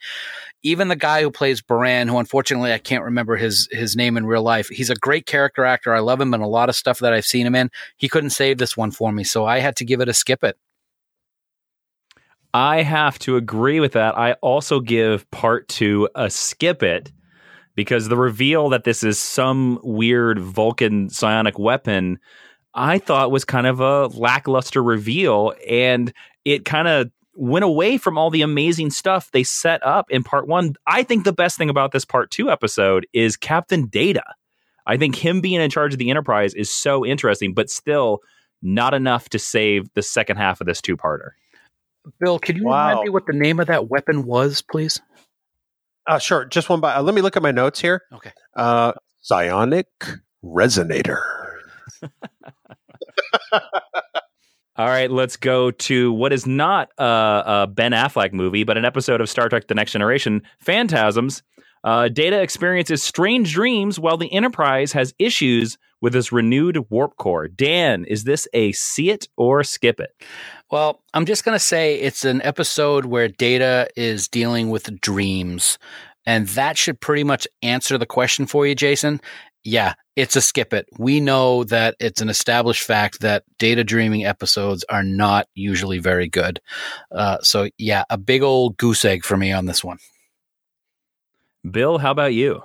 Even 0.63 0.89
the 0.89 0.97
guy 0.97 1.23
who 1.23 1.31
plays 1.31 1.63
Baran, 1.63 2.09
who 2.09 2.19
unfortunately 2.19 2.73
I 2.73 2.79
can't 2.79 3.05
remember 3.05 3.37
his 3.37 3.69
his 3.71 3.97
name 3.97 4.17
in 4.17 4.27
real 4.27 4.43
life, 4.43 4.69
he's 4.69 4.91
a 4.91 4.95
great 4.95 5.27
character 5.27 5.65
actor. 5.65 5.95
I 5.95 6.01
love 6.01 6.21
him 6.21 6.35
in 6.35 6.41
a 6.41 6.49
lot 6.49 6.69
of 6.69 6.77
stuff 6.77 6.99
that 6.99 7.13
I've 7.13 7.25
seen 7.25 7.47
him 7.47 7.55
in. 7.55 7.71
He 7.97 8.09
couldn't 8.09 8.31
save 8.31 8.59
this 8.59 8.77
one 8.77 8.91
for 8.91 9.11
me, 9.13 9.25
so 9.25 9.47
I 9.47 9.61
had 9.61 9.77
to 9.77 9.85
give 9.85 10.01
it 10.01 10.09
a 10.09 10.15
skip 10.15 10.45
it. 10.45 10.59
I 12.53 12.83
have 12.83 13.19
to 13.21 13.37
agree 13.37 13.81
with 13.81 13.93
that. 13.93 14.19
I 14.19 14.33
also 14.35 14.81
give 14.81 15.31
part 15.31 15.69
two 15.69 16.09
a 16.15 16.29
skip 16.29 16.83
it 16.83 17.13
because 17.77 18.09
the 18.09 18.17
reveal 18.17 18.69
that 18.71 18.85
this 18.85 19.03
is 19.03 19.19
some 19.19 19.79
weird 19.83 20.41
Vulcan 20.41 21.09
psionic 21.09 21.59
weapon 21.59 22.19
I 22.75 22.99
thought 22.99 23.31
was 23.31 23.45
kind 23.45 23.67
of 23.67 23.81
a 23.81 24.07
lackluster 24.09 24.83
reveal. 24.83 25.55
And 25.69 26.13
it 26.45 26.65
kind 26.65 26.89
of 26.89 27.11
went 27.41 27.65
away 27.65 27.97
from 27.97 28.19
all 28.19 28.29
the 28.29 28.43
amazing 28.43 28.91
stuff 28.91 29.31
they 29.31 29.43
set 29.43 29.85
up 29.85 30.11
in 30.11 30.23
part 30.23 30.47
one. 30.47 30.75
I 30.87 31.03
think 31.03 31.25
the 31.25 31.33
best 31.33 31.57
thing 31.57 31.71
about 31.71 31.91
this 31.91 32.05
part 32.05 32.31
two 32.31 32.51
episode 32.51 33.07
is 33.15 33.39
Captain 33.39 33.87
Data. 33.87 34.23
I 34.87 34.99
think 34.99 35.17
him 35.17 35.41
being 35.41 35.61
in 35.61 35.71
charge 35.71 35.95
of 35.95 35.99
the 35.99 36.11
Enterprise 36.11 36.53
is 36.53 36.69
so 36.73 37.05
interesting, 37.05 37.55
but 37.55 37.71
still 37.71 38.19
not 38.61 38.93
enough 38.93 39.31
to 39.31 39.39
save 39.39 39.89
the 39.95 40.03
second 40.03 40.37
half 40.37 40.61
of 40.61 40.67
this 40.67 40.83
two 40.83 40.99
parter. 40.99 41.31
Bill, 42.19 42.39
can 42.39 42.57
you 42.57 42.65
wow. 42.65 42.89
remind 42.89 43.05
me 43.05 43.11
what 43.11 43.25
the 43.27 43.33
name 43.33 43.59
of 43.59 43.69
that 43.69 43.89
weapon 43.89 44.27
was, 44.27 44.63
please? 44.63 45.01
Uh, 46.07 46.19
sure. 46.19 46.45
Just 46.45 46.69
one 46.69 46.81
by. 46.81 46.95
Uh, 46.95 47.03
let 47.03 47.15
me 47.15 47.23
look 47.23 47.37
at 47.39 47.43
my 47.43 47.53
notes 47.53 47.81
here. 47.81 48.03
Okay. 48.13 48.33
Uh, 48.55 48.93
psionic 49.23 49.87
resonator. 50.45 51.23
All 54.77 54.87
right, 54.87 55.11
let's 55.11 55.37
go 55.37 55.71
to 55.73 56.13
what 56.13 56.33
is 56.33 56.47
not 56.47 56.91
a, 56.97 57.05
a, 57.05 57.67
Ben 57.67 57.93
Affleck 57.93 58.33
movie, 58.33 58.65
but 58.65 58.79
an 58.79 58.85
episode 58.85 59.21
of 59.21 59.29
Star 59.29 59.49
Trek 59.49 59.67
The 59.67 59.75
Next 59.75 59.93
Generation 59.93 60.43
Phantasms. 60.61 61.43
Uh, 61.83 62.09
Data 62.09 62.41
experiences 62.41 63.03
strange 63.03 63.53
dreams 63.53 63.99
while 63.99 64.17
the 64.17 64.33
Enterprise 64.33 64.93
has 64.93 65.15
issues 65.19 65.77
with 66.01 66.13
this 66.13 66.33
renewed 66.33 66.79
warp 66.89 67.17
core. 67.17 67.49
Dan, 67.49 68.05
is 68.05 68.25
this 68.25 68.47
a 68.53 68.73
see 68.73 69.11
it 69.11 69.29
or 69.37 69.65
skip 69.65 69.99
it? 70.01 70.11
Well, 70.71 71.03
I'm 71.15 71.27
just 71.27 71.45
going 71.45 71.57
to 71.57 71.65
say 71.65 71.97
it's 71.97 72.25
an 72.25 72.41
episode 72.43 73.07
where 73.07 73.29
Data 73.29 73.89
is 73.97 74.29
dealing 74.29 74.71
with 74.71 75.01
dreams. 75.01 75.79
And 76.27 76.47
that 76.49 76.79
should 76.79 77.01
pretty 77.01 77.25
much 77.25 77.49
answer 77.63 77.99
the 77.99 78.07
question 78.07 78.47
for 78.47 78.67
you, 78.67 78.75
Jason 78.75 79.21
yeah, 79.65 79.95
it's 80.17 80.37
a 80.37 80.41
skip 80.41 80.73
it. 80.73 80.87
We 80.99 81.21
know 81.21 81.65
that 81.65 81.97
it's 82.01 82.21
an 82.21 82.29
established 82.29 82.83
fact 82.83 83.21
that 83.21 83.45
data 83.59 83.85
dreaming 83.85 84.25
episodes 84.25 84.85
are 84.89 85.03
not 85.03 85.47
usually 85.55 85.99
very 85.99 86.29
good. 86.29 86.61
Uh, 87.11 87.39
so, 87.43 87.69
yeah, 87.79 88.05
a 88.11 88.19
big 88.19 88.43
old 88.43 88.77
goose 88.77 89.05
egg 89.05 89.25
for 89.25 89.37
me 89.37 89.53
on 89.53 89.67
this 89.67 89.85
one. 89.85 89.99
Bill, 91.69 91.99
how 91.99 92.11
about 92.11 92.35
you? 92.35 92.63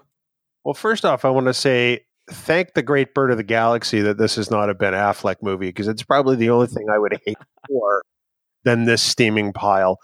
Well, 0.63 0.73
first 0.73 1.05
off, 1.05 1.25
I 1.25 1.29
want 1.29 1.47
to 1.47 1.53
say 1.53 2.05
thank 2.29 2.73
the 2.73 2.81
great 2.81 3.13
bird 3.13 3.29
of 3.31 3.37
the 3.37 3.43
galaxy 3.43 4.01
that 4.01 4.17
this 4.17 4.37
is 4.37 4.49
not 4.49 4.69
a 4.69 4.73
Ben 4.73 4.93
Affleck 4.93 5.37
movie 5.41 5.67
because 5.67 5.87
it's 5.87 6.03
probably 6.03 6.35
the 6.35 6.49
only 6.49 6.67
thing 6.67 6.89
I 6.89 6.97
would 6.97 7.19
hate 7.25 7.37
more 7.69 8.03
than 8.63 8.85
this 8.85 9.01
steaming 9.01 9.53
pile. 9.53 9.99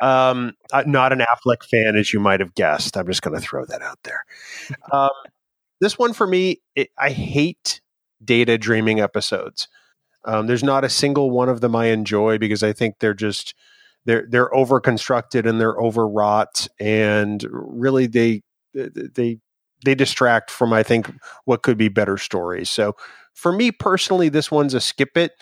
Um, 0.00 0.54
I'm 0.72 0.90
not 0.90 1.12
an 1.12 1.20
Affleck 1.20 1.62
fan, 1.64 1.96
as 1.96 2.12
you 2.12 2.20
might 2.20 2.40
have 2.40 2.54
guessed. 2.54 2.96
I'm 2.96 3.06
just 3.06 3.22
going 3.22 3.38
to 3.38 3.46
throw 3.46 3.64
that 3.66 3.82
out 3.82 3.98
there. 4.04 4.24
Um, 4.90 5.10
this 5.80 5.98
one 5.98 6.12
for 6.12 6.26
me, 6.26 6.60
it, 6.74 6.90
I 6.98 7.10
hate 7.10 7.80
data 8.24 8.58
dreaming 8.58 9.00
episodes. 9.00 9.68
Um, 10.24 10.46
there's 10.46 10.64
not 10.64 10.84
a 10.84 10.88
single 10.90 11.30
one 11.30 11.48
of 11.48 11.60
them 11.60 11.76
I 11.76 11.86
enjoy 11.86 12.38
because 12.38 12.62
I 12.62 12.72
think 12.72 12.96
they're 12.98 13.14
just 13.14 13.54
they're 14.04 14.26
they're 14.28 14.54
over 14.54 14.80
constructed 14.80 15.46
and 15.46 15.60
they're 15.60 15.76
overwrought 15.76 16.66
and 16.80 17.44
really 17.50 18.06
they 18.06 18.42
they 18.74 19.38
they 19.84 19.94
distract 19.94 20.50
from 20.50 20.72
I 20.72 20.82
think 20.82 21.10
what 21.44 21.62
could 21.62 21.78
be 21.78 21.88
better 21.88 22.18
stories. 22.18 22.68
So 22.70 22.96
for 23.34 23.52
me 23.52 23.70
personally, 23.70 24.28
this 24.28 24.50
one's 24.50 24.74
a 24.74 24.80
skip 24.80 25.16
it. 25.16 25.32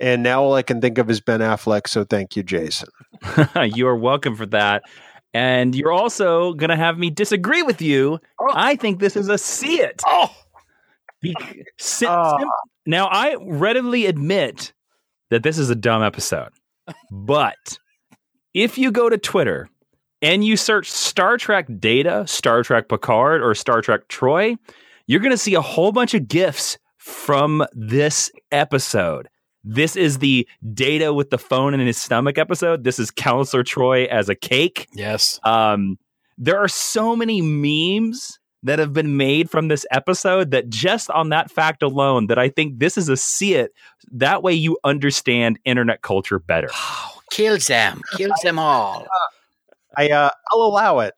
And 0.00 0.22
now 0.22 0.42
all 0.42 0.54
I 0.54 0.62
can 0.62 0.80
think 0.80 0.98
of 0.98 1.10
is 1.10 1.20
Ben 1.20 1.40
Affleck. 1.40 1.86
So 1.86 2.02
thank 2.02 2.34
you, 2.34 2.42
Jason. 2.42 2.88
you 3.62 3.86
are 3.86 3.96
welcome 3.96 4.34
for 4.34 4.46
that. 4.46 4.82
And 5.34 5.74
you're 5.74 5.92
also 5.92 6.52
going 6.54 6.70
to 6.70 6.76
have 6.76 6.98
me 6.98 7.10
disagree 7.10 7.62
with 7.62 7.80
you. 7.80 8.18
Oh. 8.40 8.50
I 8.52 8.76
think 8.76 9.00
this 9.00 9.16
is 9.16 9.28
a 9.28 9.38
see 9.38 9.80
it. 9.80 10.02
Oh. 10.06 10.34
Be- 11.20 11.34
ah. 11.40 11.46
sim- 11.78 12.08
oh. 12.10 12.38
Sim- 12.38 12.48
now, 12.84 13.06
I 13.06 13.36
readily 13.40 14.06
admit 14.06 14.72
that 15.30 15.42
this 15.42 15.56
is 15.56 15.70
a 15.70 15.74
dumb 15.76 16.02
episode. 16.02 16.50
but 17.10 17.78
if 18.54 18.76
you 18.76 18.90
go 18.90 19.08
to 19.08 19.16
Twitter 19.16 19.68
and 20.20 20.44
you 20.44 20.56
search 20.56 20.90
Star 20.90 21.36
Trek 21.36 21.66
data, 21.78 22.24
Star 22.26 22.62
Trek 22.62 22.88
Picard, 22.88 23.42
or 23.42 23.54
Star 23.54 23.80
Trek 23.80 24.08
Troi, 24.08 24.56
you're 25.06 25.20
going 25.20 25.32
to 25.32 25.38
see 25.38 25.54
a 25.54 25.60
whole 25.60 25.92
bunch 25.92 26.14
of 26.14 26.28
GIFs 26.28 26.78
from 26.98 27.64
this 27.72 28.30
episode. 28.50 29.28
This 29.64 29.96
is 29.96 30.18
the 30.18 30.48
data 30.74 31.12
with 31.12 31.30
the 31.30 31.38
phone 31.38 31.74
in 31.74 31.80
his 31.80 31.96
stomach 31.96 32.38
episode. 32.38 32.84
This 32.84 32.98
is 32.98 33.10
Counselor 33.10 33.62
Troi 33.62 34.06
as 34.06 34.28
a 34.28 34.34
cake. 34.34 34.88
Yes. 34.94 35.38
Um, 35.44 35.98
there 36.36 36.58
are 36.58 36.68
so 36.68 37.14
many 37.14 37.40
memes 37.40 38.38
that 38.64 38.78
have 38.78 38.92
been 38.92 39.16
made 39.16 39.50
from 39.50 39.68
this 39.68 39.84
episode 39.90 40.52
that 40.52 40.68
just 40.68 41.10
on 41.10 41.30
that 41.30 41.50
fact 41.50 41.82
alone 41.82 42.28
that 42.28 42.38
I 42.38 42.48
think 42.48 42.78
this 42.78 42.96
is 42.96 43.08
a 43.08 43.16
see 43.16 43.54
it. 43.54 43.72
That 44.12 44.42
way 44.42 44.52
you 44.52 44.78
understand 44.84 45.58
internet 45.64 46.02
culture 46.02 46.38
better. 46.38 46.68
Oh, 46.72 47.20
kills 47.30 47.66
them. 47.66 48.02
Kills 48.16 48.38
them 48.42 48.58
all. 48.58 49.06
I 49.96 50.08
uh, 50.08 50.30
I'll 50.50 50.62
allow 50.62 51.00
it. 51.00 51.14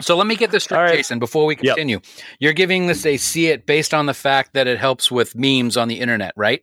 So 0.00 0.16
let 0.16 0.26
me 0.26 0.36
get 0.36 0.50
this 0.50 0.64
straight, 0.64 0.78
right. 0.78 0.96
Jason, 0.96 1.18
before 1.18 1.46
we 1.46 1.56
continue. 1.56 1.96
Yep. 1.96 2.24
You're 2.40 2.52
giving 2.52 2.86
this 2.86 3.06
a 3.06 3.16
see 3.16 3.46
it 3.46 3.66
based 3.66 3.94
on 3.94 4.06
the 4.06 4.14
fact 4.14 4.54
that 4.54 4.66
it 4.66 4.78
helps 4.78 5.10
with 5.10 5.34
memes 5.34 5.76
on 5.76 5.88
the 5.88 6.00
internet, 6.00 6.32
right? 6.36 6.62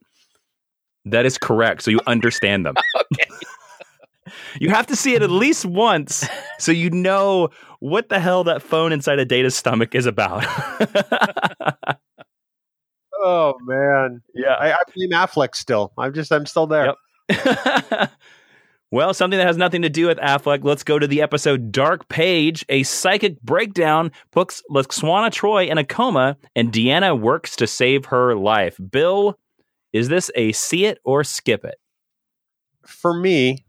That 1.05 1.25
is 1.25 1.37
correct. 1.37 1.83
So 1.83 1.91
you 1.91 1.99
understand 2.07 2.65
them. 2.65 2.75
okay. 3.13 3.29
you 4.59 4.69
have 4.69 4.87
to 4.87 4.95
see 4.95 5.15
it 5.15 5.21
at 5.21 5.31
least 5.31 5.65
once 5.65 6.27
so 6.59 6.71
you 6.71 6.89
know 6.89 7.49
what 7.79 8.09
the 8.09 8.19
hell 8.19 8.43
that 8.43 8.61
phone 8.61 8.91
inside 8.93 9.19
a 9.19 9.25
data's 9.25 9.55
stomach 9.55 9.95
is 9.95 10.05
about. 10.05 10.45
oh 13.15 13.55
man. 13.61 14.21
Yeah. 14.35 14.53
I, 14.53 14.73
I 14.73 14.79
blame 14.93 15.11
Affleck 15.11 15.55
still. 15.55 15.93
I'm 15.97 16.13
just 16.13 16.31
I'm 16.31 16.45
still 16.45 16.67
there. 16.67 16.93
Yep. 17.29 18.11
Well, 18.93 19.13
something 19.13 19.37
that 19.37 19.47
has 19.47 19.55
nothing 19.55 19.83
to 19.83 19.89
do 19.89 20.07
with 20.07 20.17
Affleck. 20.17 20.65
Let's 20.65 20.83
go 20.83 20.99
to 20.99 21.07
the 21.07 21.21
episode 21.21 21.71
Dark 21.71 22.09
Page. 22.09 22.65
A 22.67 22.83
psychic 22.83 23.41
breakdown 23.41 24.11
puts 24.31 24.61
Lwaxana 24.69 25.31
Troi 25.31 25.69
in 25.69 25.77
a 25.77 25.85
coma, 25.85 26.35
and 26.57 26.73
Deanna 26.73 27.17
works 27.17 27.55
to 27.55 27.67
save 27.67 28.05
her 28.05 28.35
life. 28.35 28.77
Bill, 28.91 29.39
is 29.93 30.09
this 30.09 30.29
a 30.35 30.51
see 30.51 30.85
it 30.85 30.99
or 31.05 31.23
skip 31.23 31.63
it? 31.63 31.75
For 32.85 33.13
me, 33.13 33.63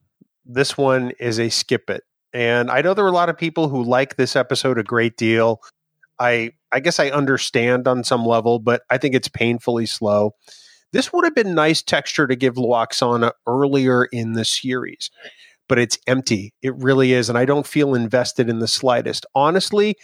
this 0.44 0.76
one 0.76 1.12
is 1.20 1.38
a 1.38 1.50
skip 1.50 1.88
it. 1.88 2.02
And 2.32 2.68
I 2.68 2.82
know 2.82 2.92
there 2.92 3.04
are 3.04 3.08
a 3.08 3.12
lot 3.12 3.28
of 3.28 3.38
people 3.38 3.68
who 3.68 3.84
like 3.84 4.16
this 4.16 4.34
episode 4.34 4.76
a 4.76 4.82
great 4.82 5.16
deal. 5.16 5.60
I 6.18 6.50
I 6.72 6.80
guess 6.80 6.98
I 6.98 7.10
understand 7.10 7.86
on 7.86 8.02
some 8.02 8.26
level, 8.26 8.58
but 8.58 8.82
I 8.90 8.98
think 8.98 9.14
it's 9.14 9.28
painfully 9.28 9.86
slow. 9.86 10.34
This 10.92 11.12
would 11.12 11.24
have 11.24 11.34
been 11.34 11.54
nice 11.54 11.82
texture 11.82 12.26
to 12.26 12.36
give 12.36 12.54
Lwaxana 12.54 13.32
earlier 13.46 14.04
in 14.04 14.34
the 14.34 14.44
series, 14.44 15.10
but 15.68 15.78
it's 15.78 15.98
empty. 16.06 16.52
It 16.62 16.74
really 16.76 17.12
is. 17.12 17.28
And 17.28 17.38
I 17.38 17.44
don't 17.44 17.66
feel 17.66 17.94
invested 17.94 18.48
in 18.48 18.58
the 18.58 18.68
slightest. 18.68 19.24
Honestly, 19.34 19.96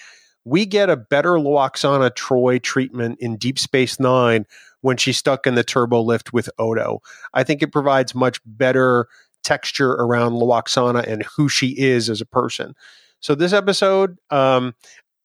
we 0.45 0.65
get 0.65 0.89
a 0.89 0.97
better 0.97 1.33
Lwaxana 1.33 2.11
Troi 2.15 2.59
treatment 2.63 3.19
in 3.21 3.37
Deep 3.37 3.59
Space 3.59 4.01
Nine 4.01 4.47
when 4.81 4.97
she's 4.97 5.19
stuck 5.19 5.47
in 5.47 5.57
the 5.57 5.65
turbo 5.65 6.01
lift 6.01 6.33
with 6.33 6.49
Odo. 6.59 7.01
I 7.35 7.45
think 7.45 7.63
it 7.63 7.73
provides 7.73 8.15
much 8.15 8.41
better 8.47 9.09
texture 9.45 9.93
around 9.93 10.33
Lwaxana 10.33 11.07
and 11.07 11.25
who 11.37 11.49
she 11.49 11.79
is 11.79 12.09
as 12.09 12.21
a 12.21 12.27
person. 12.27 12.75
So 13.21 13.35
this 13.35 13.53
episode, 13.53 14.17
um, 14.31 14.75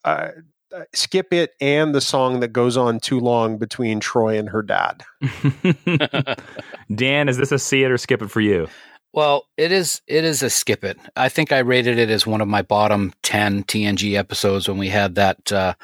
uh, 0.04 0.30
skip 0.94 1.34
it 1.34 1.54
and 1.62 1.94
the 1.94 2.02
song 2.02 2.40
that 2.40 2.54
goes 2.54 2.78
on 2.78 3.00
too 3.00 3.20
long 3.20 3.58
between 3.58 4.00
Troi 4.00 4.38
and 4.38 4.50
her 4.50 4.62
dad. 4.62 5.04
Dan, 6.96 7.30
is 7.30 7.38
this 7.38 7.52
a 7.52 7.60
see 7.60 7.84
it 7.84 7.92
or 7.92 7.98
skip 7.98 8.22
it 8.22 8.32
for 8.32 8.42
you? 8.42 8.68
Well, 9.14 9.46
it 9.58 9.72
is 9.72 10.02
it 10.08 10.24
is 10.24 10.42
a 10.42 10.50
skip 10.50 10.84
it. 10.84 10.98
I 11.16 11.30
think 11.30 11.52
I 11.52 11.60
rated 11.60 12.00
it 12.00 12.10
as 12.10 12.26
one 12.26 12.42
of 12.42 12.48
my 12.48 12.64
bottom 12.64 13.14
ten 13.22 13.64
TNG 13.64 14.18
episodes 14.18 14.68
when 14.68 14.80
we 14.80 14.90
had 14.90 15.16
that 15.16 15.52
uh, 15.52 15.76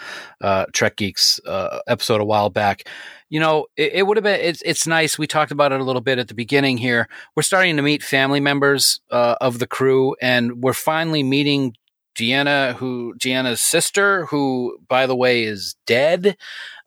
uh, 0.42 0.66
Trek 0.74 0.96
Geeks 0.96 1.40
uh, 1.46 1.80
episode 1.88 2.22
a 2.22 2.26
while 2.26 2.50
back. 2.50 2.88
You 3.30 3.40
know, 3.40 3.68
it, 3.78 3.94
it 3.94 4.08
would 4.08 4.18
have 4.18 4.24
been. 4.24 4.40
It's 4.40 4.64
it's 4.64 4.88
nice. 4.88 5.20
We 5.20 5.28
talked 5.28 5.52
about 5.52 5.72
it 5.72 5.80
a 5.80 5.84
little 5.84 6.02
bit 6.02 6.18
at 6.18 6.28
the 6.28 6.34
beginning 6.34 6.78
here. 6.78 7.08
We're 7.36 7.44
starting 7.44 7.76
to 7.76 7.84
meet 7.84 8.02
family 8.02 8.40
members 8.40 9.00
uh, 9.12 9.36
of 9.40 9.60
the 9.60 9.68
crew, 9.68 10.16
and 10.20 10.64
we're 10.64 10.74
finally 10.74 11.22
meeting 11.22 11.76
Deanna, 12.16 12.74
who 12.74 13.14
Deanna's 13.18 13.62
sister, 13.62 14.26
who 14.26 14.78
by 14.88 15.06
the 15.06 15.16
way 15.16 15.44
is 15.44 15.76
dead. 15.86 16.38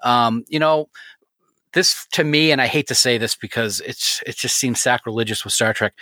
Um, 0.03 0.45
you 0.49 0.59
know, 0.59 0.89
this 1.73 2.07
to 2.13 2.25
me, 2.25 2.53
and 2.53 2.61
I 2.61 2.67
hate 2.67 2.89
to 2.89 2.95
say 2.95 3.19
this 3.19 3.35
because 3.35 3.81
it's 3.81 4.23
it 4.27 4.37
just 4.37 4.57
seems 4.57 4.81
sacrilegious 4.81 5.45
with 5.45 5.55
Star 5.55 5.73
Trek 5.73 5.95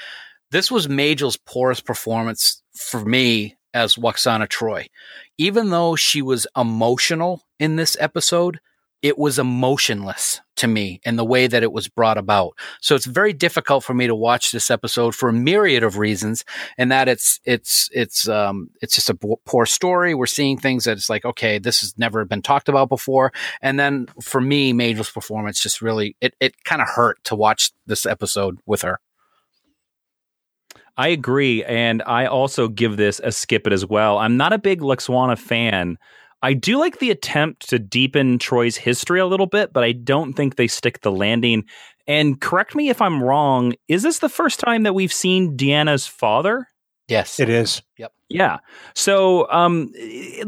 this 0.50 0.70
was 0.70 0.88
Majel's 0.88 1.36
poorest 1.36 1.84
performance 1.84 2.62
for 2.74 3.04
me 3.04 3.56
as 3.72 3.94
Lwaxana 3.94 4.48
Troi. 4.48 4.86
Even 5.38 5.70
though 5.70 5.96
she 5.96 6.22
was 6.22 6.46
emotional 6.56 7.42
in 7.58 7.76
this 7.76 7.96
episode, 8.00 8.60
it 9.02 9.18
was 9.18 9.38
emotionless 9.38 10.40
to 10.56 10.68
me 10.68 11.00
in 11.04 11.16
the 11.16 11.24
way 11.24 11.46
that 11.46 11.62
it 11.62 11.72
was 11.72 11.88
brought 11.88 12.18
about. 12.18 12.56
So 12.80 12.94
it's 12.94 13.06
very 13.06 13.32
difficult 13.32 13.82
for 13.82 13.94
me 13.94 14.06
to 14.06 14.14
watch 14.14 14.50
this 14.50 14.70
episode 14.70 15.14
for 15.14 15.30
a 15.30 15.32
myriad 15.32 15.82
of 15.82 15.96
reasons, 15.96 16.44
and 16.76 16.92
that 16.92 17.08
it's 17.08 17.40
it's 17.44 17.88
it's 17.92 18.28
um 18.28 18.70
it's 18.82 18.94
just 18.94 19.08
a 19.08 19.14
poor 19.14 19.64
story. 19.64 20.14
We're 20.14 20.26
seeing 20.26 20.58
things 20.58 20.84
that 20.84 20.98
it's 20.98 21.08
like, 21.08 21.24
okay, 21.24 21.58
this 21.58 21.80
has 21.80 21.96
never 21.98 22.24
been 22.24 22.42
talked 22.42 22.68
about 22.68 22.88
before, 22.88 23.32
and 23.62 23.80
then 23.80 24.06
for 24.20 24.40
me, 24.40 24.72
Majel's 24.72 25.10
performance 25.10 25.62
just 25.62 25.80
really 25.80 26.16
it 26.20 26.34
it 26.40 26.62
kind 26.64 26.82
of 26.82 26.88
hurt 26.88 27.22
to 27.24 27.34
watch 27.34 27.72
this 27.86 28.04
episode 28.04 28.58
with 28.66 28.82
her. 28.82 29.00
I 30.96 31.08
agree, 31.08 31.64
and 31.64 32.02
I 32.06 32.26
also 32.26 32.68
give 32.68 32.98
this 32.98 33.20
a 33.24 33.32
skip 33.32 33.66
it 33.66 33.72
as 33.72 33.86
well. 33.86 34.18
I'm 34.18 34.36
not 34.36 34.52
a 34.52 34.58
big 34.58 34.80
Luxwana 34.80 35.38
fan. 35.38 35.96
I 36.42 36.54
do 36.54 36.78
like 36.78 36.98
the 36.98 37.10
attempt 37.10 37.68
to 37.70 37.78
deepen 37.78 38.38
Troi's 38.38 38.76
history 38.76 39.20
a 39.20 39.26
little 39.26 39.46
bit, 39.46 39.72
but 39.72 39.84
I 39.84 39.92
don't 39.92 40.32
think 40.32 40.56
they 40.56 40.66
stick 40.66 41.00
the 41.00 41.12
landing. 41.12 41.64
And 42.06 42.40
correct 42.40 42.74
me 42.74 42.88
if 42.88 43.00
I'm 43.02 43.22
wrong, 43.22 43.74
is 43.88 44.02
this 44.02 44.18
the 44.18 44.28
first 44.28 44.58
time 44.58 44.82
that 44.84 44.94
we've 44.94 45.12
seen 45.12 45.56
Deanna's 45.56 46.06
father? 46.06 46.66
Yes. 47.08 47.40
It 47.40 47.48
is. 47.48 47.82
Yep. 47.98 48.12
Yeah. 48.28 48.58
So, 48.94 49.50
um, 49.50 49.92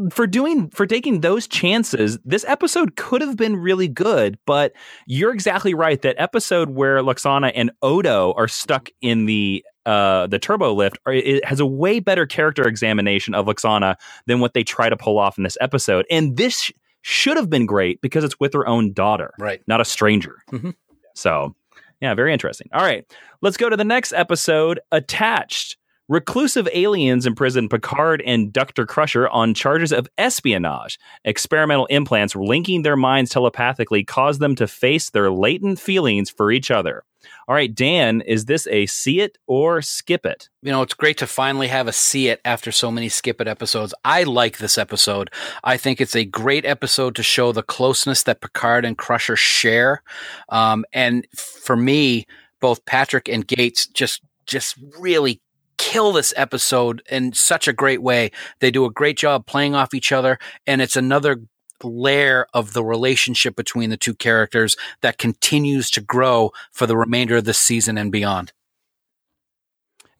for 0.09 0.25
doing, 0.25 0.69
for 0.69 0.87
taking 0.87 1.19
those 1.19 1.45
chances, 1.45 2.17
this 2.23 2.45
episode 2.47 2.95
could 2.95 3.19
have 3.19 3.35
been 3.35 3.57
really 3.57 3.89
good, 3.89 4.39
but 4.45 4.71
you're 5.05 5.33
exactly 5.33 5.73
right. 5.73 6.01
That 6.01 6.15
episode 6.17 6.69
where 6.69 6.99
Luxana 6.99 7.51
and 7.53 7.71
Odo 7.81 8.33
are 8.37 8.47
stuck 8.47 8.89
in 9.01 9.25
the 9.25 9.65
uh, 9.85 10.27
the 10.27 10.39
turbo 10.39 10.73
lift 10.73 10.97
are, 11.05 11.13
it 11.13 11.43
has 11.45 11.59
a 11.59 11.65
way 11.65 11.99
better 11.99 12.25
character 12.25 12.67
examination 12.67 13.33
of 13.33 13.45
Luxana 13.45 13.95
than 14.27 14.39
what 14.39 14.53
they 14.53 14.63
try 14.63 14.89
to 14.89 14.97
pull 14.97 15.17
off 15.17 15.37
in 15.37 15.43
this 15.43 15.57
episode. 15.59 16.05
And 16.09 16.37
this 16.37 16.61
sh- 16.61 16.71
should 17.01 17.37
have 17.37 17.49
been 17.49 17.65
great 17.65 18.01
because 18.01 18.23
it's 18.23 18.39
with 18.39 18.53
her 18.53 18.67
own 18.67 18.93
daughter, 18.93 19.33
right? 19.39 19.61
Not 19.67 19.81
a 19.81 19.85
stranger. 19.85 20.37
Mm-hmm. 20.51 20.71
So, 21.15 21.55
yeah, 22.01 22.13
very 22.15 22.33
interesting. 22.33 22.69
All 22.73 22.83
right, 22.83 23.05
let's 23.41 23.57
go 23.57 23.69
to 23.69 23.77
the 23.77 23.83
next 23.83 24.13
episode. 24.13 24.79
Attached. 24.91 25.77
Reclusive 26.09 26.67
aliens 26.73 27.25
imprison 27.25 27.69
Picard 27.69 28.21
and 28.25 28.51
Dr. 28.51 28.85
Crusher 28.85 29.29
on 29.29 29.53
charges 29.53 29.93
of 29.93 30.07
espionage. 30.17 30.99
Experimental 31.23 31.85
implants 31.85 32.35
linking 32.35 32.81
their 32.81 32.97
minds 32.97 33.31
telepathically 33.31 34.03
cause 34.03 34.39
them 34.39 34.53
to 34.55 34.67
face 34.67 35.11
their 35.11 35.31
latent 35.31 35.79
feelings 35.79 36.29
for 36.29 36.51
each 36.51 36.69
other. 36.71 37.05
All 37.47 37.55
right, 37.55 37.73
Dan, 37.73 38.21
is 38.21 38.45
this 38.45 38.67
a 38.67 38.85
see 38.85 39.19
it 39.19 39.37
or 39.47 39.81
skip 39.81 40.25
it? 40.25 40.49
You 40.61 40.71
know, 40.71 40.81
it's 40.81 40.93
great 40.93 41.17
to 41.17 41.27
finally 41.27 41.67
have 41.67 41.87
a 41.87 41.93
see 41.93 42.29
it 42.29 42.41
after 42.45 42.71
so 42.71 42.91
many 42.91 43.09
skip 43.09 43.41
it 43.41 43.47
episodes. 43.47 43.93
I 44.05 44.23
like 44.23 44.57
this 44.57 44.77
episode. 44.77 45.29
I 45.63 45.77
think 45.77 45.99
it's 45.99 46.15
a 46.15 46.25
great 46.25 46.65
episode 46.65 47.15
to 47.15 47.23
show 47.23 47.51
the 47.51 47.63
closeness 47.63 48.23
that 48.23 48.41
Picard 48.41 48.85
and 48.85 48.97
Crusher 48.97 49.35
share. 49.35 50.03
Um, 50.49 50.85
and 50.93 51.27
for 51.35 51.75
me, 51.75 52.25
both 52.59 52.85
Patrick 52.85 53.27
and 53.27 53.45
Gates 53.45 53.87
just 53.87 54.21
just 54.45 54.75
really 54.99 55.41
kill 55.77 56.11
this 56.13 56.33
episode 56.37 57.01
in 57.09 57.33
such 57.33 57.67
a 57.67 57.73
great 57.73 58.01
way. 58.01 58.31
They 58.59 58.71
do 58.71 58.85
a 58.85 58.91
great 58.91 59.17
job 59.17 59.45
playing 59.45 59.75
off 59.75 59.93
each 59.93 60.11
other, 60.11 60.39
and 60.65 60.81
it's 60.81 60.95
another 60.95 61.41
layer 61.83 62.47
of 62.53 62.73
the 62.73 62.83
relationship 62.83 63.55
between 63.55 63.89
the 63.89 63.97
two 63.97 64.13
characters 64.13 64.75
that 65.01 65.17
continues 65.17 65.89
to 65.91 66.01
grow 66.01 66.51
for 66.71 66.87
the 66.87 66.97
remainder 66.97 67.37
of 67.37 67.45
the 67.45 67.53
season 67.53 67.97
and 67.97 68.11
beyond. 68.11 68.53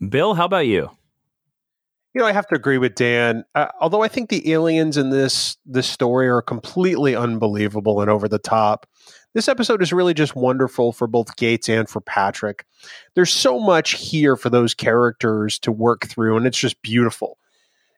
Bill, 0.09 0.33
how 0.33 0.45
about 0.45 0.67
you? 0.67 0.89
You 2.13 2.21
know, 2.21 2.27
I 2.27 2.31
have 2.31 2.47
to 2.47 2.55
agree 2.55 2.77
with 2.77 2.93
Dan. 2.93 3.43
Uh, 3.55 3.67
although 3.81 4.03
I 4.03 4.07
think 4.07 4.29
the 4.29 4.51
aliens 4.51 4.97
in 4.97 5.09
this 5.09 5.57
this 5.65 5.87
story 5.87 6.27
are 6.27 6.43
completely 6.43 7.15
unbelievable 7.15 8.01
and 8.01 8.09
over 8.09 8.27
the 8.27 8.39
top. 8.39 8.85
This 9.33 9.47
episode 9.47 9.81
is 9.81 9.91
really 9.91 10.13
just 10.13 10.35
wonderful 10.35 10.91
for 10.91 11.07
both 11.07 11.35
Gates 11.37 11.67
and 11.67 11.89
for 11.89 12.01
Patrick. 12.01 12.65
There's 13.15 13.33
so 13.33 13.59
much 13.59 13.93
here 13.93 14.35
for 14.35 14.51
those 14.51 14.75
characters 14.75 15.57
to 15.59 15.71
work 15.71 16.05
through, 16.05 16.37
and 16.37 16.45
it's 16.45 16.59
just 16.59 16.79
beautiful. 16.83 17.39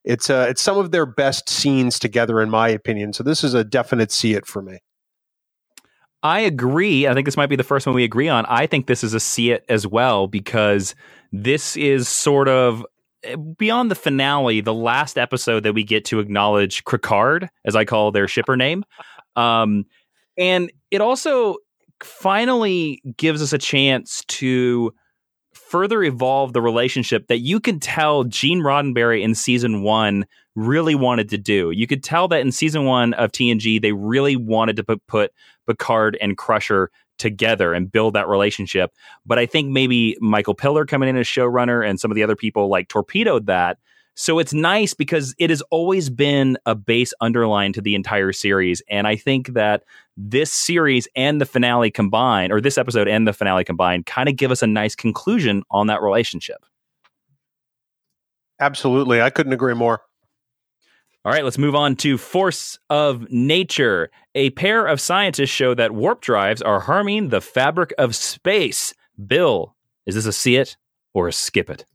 It's 0.05 0.29
uh, 0.29 0.45
it's 0.49 0.61
some 0.61 0.77
of 0.77 0.91
their 0.91 1.05
best 1.05 1.49
scenes 1.49 1.99
together, 1.99 2.41
in 2.41 2.49
my 2.49 2.69
opinion. 2.69 3.11
So 3.11 3.23
this 3.23 3.43
is 3.43 3.53
a 3.53 3.63
definite 3.63 4.11
see 4.11 4.33
it 4.33 4.45
for 4.45 4.61
me. 4.61 4.79
I 6.21 6.39
agree. 6.39 7.07
I 7.07 7.13
think 7.13 7.25
this 7.25 7.37
might 7.37 7.49
be 7.49 7.55
the 7.55 7.63
first 7.63 7.85
one 7.85 7.95
we 7.95 8.03
agree 8.03 8.29
on. 8.29 8.45
I 8.47 8.65
think 8.67 8.87
this 8.87 9.03
is 9.03 9.13
a 9.13 9.19
see 9.19 9.51
it 9.51 9.65
as 9.67 9.85
well 9.85 10.27
because 10.27 10.95
this 11.31 11.75
is 11.75 12.07
sort 12.07 12.47
of 12.47 12.85
eh, 13.23 13.35
beyond 13.35 13.91
the 13.91 13.95
finale, 13.95 14.61
the 14.61 14.73
last 14.73 15.17
episode 15.17 15.63
that 15.63 15.73
we 15.73 15.83
get 15.83 16.05
to 16.05 16.19
acknowledge 16.19 16.83
Cricard, 16.83 17.47
as 17.65 17.75
I 17.75 17.85
call 17.85 18.11
their 18.11 18.27
shipper 18.27 18.55
name. 18.55 18.83
Um, 19.35 19.85
and 20.37 20.71
it 20.91 21.01
also 21.01 21.57
finally 22.01 23.01
gives 23.17 23.41
us 23.41 23.53
a 23.53 23.57
chance 23.57 24.23
to 24.27 24.93
further 25.67 26.03
evolve 26.03 26.53
the 26.53 26.61
relationship 26.61 27.27
that 27.27 27.39
you 27.39 27.59
could 27.59 27.81
tell 27.81 28.23
Gene 28.23 28.61
Roddenberry 28.61 29.21
in 29.21 29.35
season 29.35 29.81
one 29.81 30.25
really 30.55 30.95
wanted 30.95 31.29
to 31.29 31.37
do. 31.37 31.71
You 31.71 31.87
could 31.87 32.03
tell 32.03 32.27
that 32.29 32.41
in 32.41 32.51
season 32.51 32.85
one 32.85 33.13
of 33.13 33.31
TNG, 33.31 33.81
they 33.81 33.91
really 33.91 34.35
wanted 34.35 34.77
to 34.77 34.83
put, 34.83 35.05
put 35.07 35.31
Picard 35.67 36.17
and 36.21 36.37
Crusher 36.37 36.91
together 37.17 37.73
and 37.73 37.91
build 37.91 38.13
that 38.13 38.27
relationship. 38.27 38.91
But 39.25 39.39
I 39.39 39.45
think 39.45 39.69
maybe 39.69 40.17
Michael 40.19 40.53
Piller 40.53 40.85
coming 40.85 41.09
in 41.09 41.17
as 41.17 41.27
showrunner 41.27 41.87
and 41.87 41.99
some 41.99 42.11
of 42.11 42.15
the 42.15 42.23
other 42.23 42.35
people 42.35 42.69
like 42.69 42.87
torpedoed 42.87 43.47
that. 43.47 43.77
So 44.15 44.39
it's 44.39 44.53
nice 44.53 44.93
because 44.93 45.35
it 45.37 45.49
has 45.49 45.61
always 45.71 46.09
been 46.09 46.57
a 46.65 46.73
base 46.73 47.13
underline 47.19 47.73
to 47.73 47.81
the 47.81 47.95
entire 47.95 48.31
series. 48.31 48.81
And 48.89 49.07
I 49.07 49.17
think 49.17 49.49
that 49.53 49.83
this 50.15 50.51
series 50.51 51.07
and 51.15 51.41
the 51.41 51.45
finale 51.45 51.91
combined, 51.91 52.53
or 52.53 52.61
this 52.61 52.77
episode 52.77 53.09
and 53.09 53.27
the 53.27 53.33
finale 53.33 53.65
combined, 53.65 54.05
kind 54.05 54.29
of 54.29 54.37
give 54.37 54.51
us 54.51 54.63
a 54.63 54.67
nice 54.67 54.95
conclusion 54.95 55.63
on 55.69 55.87
that 55.87 56.01
relationship. 56.01 56.65
Absolutely. 58.59 59.21
I 59.21 59.29
couldn't 59.29 59.51
agree 59.51 59.73
more. 59.73 60.01
All 61.25 61.31
right, 61.31 61.43
let's 61.43 61.57
move 61.57 61.75
on 61.75 61.95
to 61.97 62.17
Force 62.17 62.77
of 62.89 63.29
Nature. 63.31 64.11
A 64.35 64.51
pair 64.51 64.85
of 64.85 65.01
scientists 65.01 65.49
show 65.49 65.73
that 65.73 65.91
warp 65.91 66.21
drives 66.21 66.61
are 66.61 66.79
harming 66.79 67.29
the 67.29 67.41
fabric 67.41 67.93
of 67.97 68.15
space. 68.15 68.93
Bill, 69.25 69.75
is 70.05 70.15
this 70.15 70.27
a 70.27 70.31
see 70.31 70.55
it 70.55 70.77
or 71.13 71.27
a 71.27 71.33
skip 71.33 71.69
it? 71.69 71.85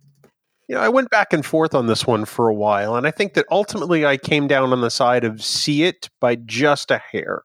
You 0.70 0.76
know, 0.76 0.82
I 0.82 0.88
went 0.88 1.10
back 1.10 1.32
and 1.32 1.44
forth 1.44 1.74
on 1.74 1.88
this 1.88 2.06
one 2.06 2.24
for 2.24 2.46
a 2.46 2.54
while, 2.54 2.94
and 2.94 3.04
I 3.04 3.10
think 3.10 3.34
that 3.34 3.44
ultimately 3.50 4.06
I 4.06 4.16
came 4.16 4.46
down 4.46 4.72
on 4.72 4.82
the 4.82 4.88
side 4.88 5.24
of 5.24 5.42
see 5.42 5.82
it 5.82 6.08
by 6.20 6.36
just 6.36 6.92
a 6.92 6.98
hair. 6.98 7.42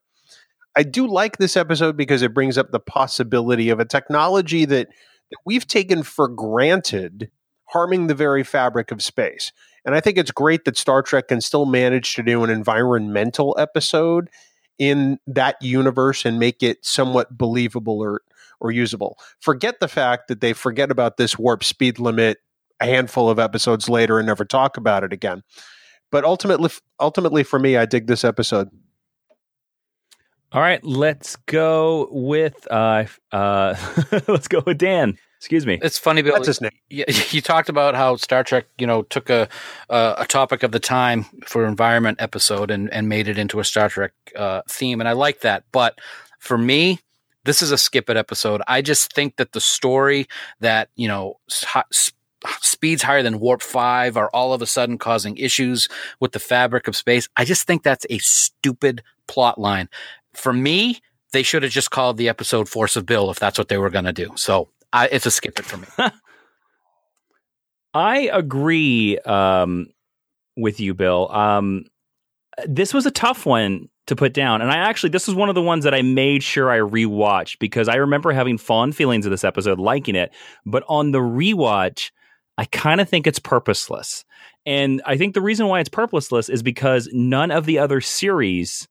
I 0.78 0.84
do 0.84 1.07
like 1.07 1.38
this 1.38 1.57
episode 1.57 1.97
because 1.97 2.21
it 2.21 2.36
brings 2.36 2.55
up 2.55 2.69
the 2.69 2.80
possibility 2.80 3.69
of 3.69 3.80
a 3.80 3.86
technology 3.86 4.63
that, 4.65 4.89
that 5.32 5.38
we've 5.43 5.65
taken 5.65 6.03
for 6.03 6.28
granted 6.28 7.32
harming 7.69 8.05
the 8.05 8.13
very 8.13 8.43
fabric 8.43 8.91
of 8.91 9.01
space. 9.01 9.51
And 9.86 9.95
I 9.95 10.01
think 10.01 10.19
it's 10.19 10.30
great 10.30 10.65
that 10.65 10.78
Star 10.78 11.01
Trek 11.01 11.30
can 11.30 11.41
still 11.41 11.65
manage 11.65 12.13
to 12.13 12.21
do 12.21 12.43
an 12.43 12.51
environmental 12.51 13.55
episode 13.57 14.30
in 14.78 15.17
that 15.26 15.59
universe 15.63 16.26
and 16.26 16.38
make 16.38 16.61
it 16.61 16.86
somewhat 16.86 17.36
believable 17.36 18.01
or 18.01 18.21
or 18.59 18.71
usable. 18.71 19.17
Forget 19.39 19.80
the 19.80 19.88
fact 19.88 20.28
that 20.28 20.41
they 20.41 20.53
forget 20.53 20.91
about 20.91 21.17
this 21.17 21.38
warp 21.38 21.63
speed 21.63 21.99
limit 21.99 22.38
a 22.80 22.86
handful 22.86 23.30
of 23.30 23.39
episodes 23.39 23.89
later 23.89 24.19
and 24.19 24.28
never 24.28 24.45
talk 24.45 24.78
about 24.78 25.03
it 25.03 25.13
again. 25.13 25.43
But 26.11 26.23
ultimately, 26.23 26.69
ultimately 26.99 27.43
for 27.43 27.59
me, 27.59 27.78
I 27.78 27.86
dig 27.86 28.07
this 28.07 28.23
episode. 28.23 28.69
All 30.51 30.61
right, 30.61 30.82
let's 30.84 31.36
go 31.47 32.07
with 32.11 32.67
uh, 32.71 33.05
uh, 33.32 33.76
let's 34.28 34.47
go 34.47 34.63
with 34.65 34.78
Dan. 34.78 35.17
Excuse 35.38 35.65
me. 35.65 35.80
It's 35.84 35.99
funny, 35.99 36.21
Bill. 36.21 36.34
That's 36.34 36.47
his 36.47 36.61
name. 36.61 36.71
You, 36.89 37.03
you 37.32 37.41
talked 37.41 37.67
about 37.67 37.93
how 37.93 38.15
Star 38.15 38.43
Trek, 38.43 38.65
you 38.78 38.88
know, 38.88 39.03
took 39.03 39.30
a 39.30 39.49
a, 39.89 40.15
a 40.19 40.26
topic 40.26 40.63
of 40.63 40.71
the 40.71 40.80
time 40.80 41.26
for 41.45 41.65
environment 41.65 42.21
episode 42.21 42.71
and, 42.71 42.91
and 42.93 43.09
made 43.09 43.28
it 43.28 43.38
into 43.38 43.59
a 43.59 43.63
Star 43.65 43.89
Trek 43.89 44.13
uh, 44.36 44.61
theme, 44.69 45.01
and 45.01 45.09
I 45.09 45.11
like 45.11 45.41
that. 45.41 45.65
But 45.71 45.99
for 46.39 46.57
me, 46.57 46.99
this 47.43 47.61
is 47.61 47.71
a 47.71 47.78
skip 47.78 48.09
it 48.09 48.17
episode. 48.17 48.61
I 48.67 48.82
just 48.82 49.13
think 49.13 49.36
that 49.36 49.51
the 49.51 49.61
story 49.61 50.28
that 50.61 50.89
you 50.95 51.07
know 51.07 51.39
s- 51.49 52.11
speeds 52.62 53.04
higher 53.04 53.24
than 53.24 53.39
warp 53.39 53.62
five 53.62 54.18
are 54.18 54.30
all 54.34 54.54
of 54.54 54.62
a 54.62 54.66
sudden 54.66 54.98
causing 54.98 55.38
issues 55.38 55.88
with 56.20 56.32
the 56.32 56.39
fabric 56.39 56.88
of 56.88 56.96
space. 56.96 57.28
I 57.36 57.46
just 57.46 57.68
think 57.68 57.84
that's 57.84 58.06
a 58.10 58.18
stupid 58.20 59.04
plot 59.28 59.60
line. 59.60 59.89
For 60.34 60.54
me, 60.54 61.00
they 61.34 61.43
should 61.43 61.64
have 61.64 61.72
just 61.72 61.91
called 61.91 62.18
the 62.18 62.30
episode 62.30 62.70
Force 62.70 62.96
of 62.96 63.06
Bill 63.06 63.30
if 63.30 63.39
that's 63.39 63.58
what 63.58 63.68
they 63.68 63.78
were 63.78 63.89
going 63.89 64.06
to 64.06 64.14
do. 64.14 64.32
So 64.36 64.70
I, 64.93 65.08
it's 65.08 65.26
a 65.26 65.32
skip 65.32 65.60
it 65.60 65.66
for 65.66 65.78
me. 65.78 65.88
I 67.93 68.30
agree 68.32 69.18
um, 69.20 69.88
with 70.58 70.80
you, 70.80 70.93
Bill. 70.93 71.32
Um, 71.32 71.86
this 72.66 72.93
was 72.93 73.06
a 73.06 73.12
tough 73.12 73.46
one 73.46 73.89
to 74.08 74.16
put 74.16 74.34
down. 74.34 74.62
And 74.62 74.72
I 74.72 74.78
actually, 74.78 75.10
this 75.10 75.28
was 75.28 75.36
one 75.36 75.50
of 75.50 75.56
the 75.56 75.62
ones 75.62 75.84
that 75.84 75.93
I 75.93 76.02
made 76.02 76.43
sure 76.43 76.72
I 76.72 76.78
rewatched 76.78 77.60
because 77.60 77.88
I 77.88 77.96
remember 77.96 78.32
having 78.32 78.58
fond 78.58 78.96
feelings 78.96 79.26
of 79.26 79.32
this 79.32 79.43
episode, 79.43 79.80
liking 79.80 80.16
it. 80.16 80.32
But 80.66 80.84
on 80.88 81.12
the 81.12 81.20
rewatch, 81.20 82.12
I 82.58 82.66
kind 82.66 83.01
of 83.01 83.10
think 83.10 83.28
it's 83.28 83.39
purposeless. 83.39 84.24
And 84.66 85.01
I 85.06 85.18
think 85.18 85.34
the 85.34 85.41
reason 85.41 85.68
why 85.68 85.80
it's 85.80 85.89
purposeless 85.89 86.49
is 86.49 86.64
because 86.64 87.10
none 87.12 87.51
of 87.51 87.66
the 87.66 87.80
other 87.80 88.01
series 88.01 88.88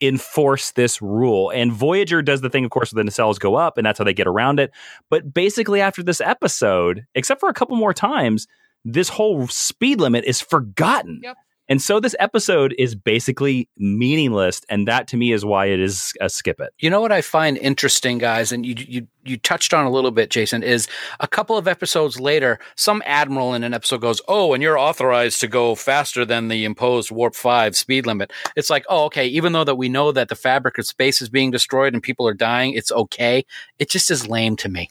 enforce 0.00 0.72
this 0.72 1.00
rule. 1.00 1.50
And 1.50 1.72
Voyager 1.72 2.22
does 2.22 2.40
the 2.40 2.50
thing, 2.50 2.64
of 2.64 2.70
course, 2.70 2.92
where 2.92 3.04
the 3.04 3.08
nacelles 3.10 3.38
go 3.38 3.54
up, 3.54 3.78
and 3.78 3.86
that's 3.86 3.98
how 3.98 4.04
they 4.04 4.14
get 4.14 4.26
around 4.26 4.58
it. 4.58 4.72
But 5.10 5.32
basically, 5.32 5.80
after 5.80 6.02
this 6.02 6.20
episode, 6.20 7.06
except 7.14 7.40
for 7.40 7.48
a 7.48 7.54
couple 7.54 7.76
more 7.76 7.94
times, 7.94 8.48
this 8.84 9.08
whole 9.08 9.46
speed 9.46 10.00
limit 10.00 10.24
is 10.24 10.40
forgotten. 10.40 11.20
Yep. 11.22 11.36
And 11.72 11.80
so 11.80 12.00
this 12.00 12.14
episode 12.18 12.74
is 12.76 12.94
basically 12.94 13.66
meaningless, 13.78 14.60
and 14.68 14.86
that 14.88 15.08
to 15.08 15.16
me 15.16 15.32
is 15.32 15.42
why 15.42 15.64
it 15.68 15.80
is 15.80 16.12
a 16.20 16.28
skip 16.28 16.60
it. 16.60 16.74
You 16.78 16.90
know 16.90 17.00
what 17.00 17.12
I 17.12 17.22
find 17.22 17.56
interesting, 17.56 18.18
guys, 18.18 18.52
and 18.52 18.66
you 18.66 18.74
you 18.76 19.06
you 19.24 19.38
touched 19.38 19.72
on 19.72 19.86
a 19.86 19.90
little 19.90 20.10
bit, 20.10 20.28
Jason, 20.28 20.62
is 20.62 20.86
a 21.20 21.26
couple 21.26 21.56
of 21.56 21.66
episodes 21.66 22.20
later, 22.20 22.58
some 22.76 23.02
admiral 23.06 23.54
in 23.54 23.64
an 23.64 23.72
episode 23.72 24.02
goes, 24.02 24.20
"Oh, 24.28 24.52
and 24.52 24.62
you're 24.62 24.78
authorized 24.78 25.40
to 25.40 25.48
go 25.48 25.74
faster 25.74 26.26
than 26.26 26.48
the 26.48 26.66
imposed 26.66 27.10
warp 27.10 27.34
five 27.34 27.74
speed 27.74 28.04
limit." 28.04 28.34
It's 28.54 28.68
like, 28.68 28.84
oh, 28.90 29.06
okay. 29.06 29.26
Even 29.28 29.54
though 29.54 29.64
that 29.64 29.76
we 29.76 29.88
know 29.88 30.12
that 30.12 30.28
the 30.28 30.34
fabric 30.34 30.76
of 30.76 30.84
space 30.84 31.22
is 31.22 31.30
being 31.30 31.50
destroyed 31.50 31.94
and 31.94 32.02
people 32.02 32.28
are 32.28 32.34
dying, 32.34 32.74
it's 32.74 32.92
okay. 32.92 33.46
It 33.78 33.88
just 33.88 34.10
is 34.10 34.28
lame 34.28 34.56
to 34.56 34.68
me. 34.68 34.90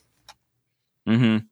Mm-hmm. 1.07 1.45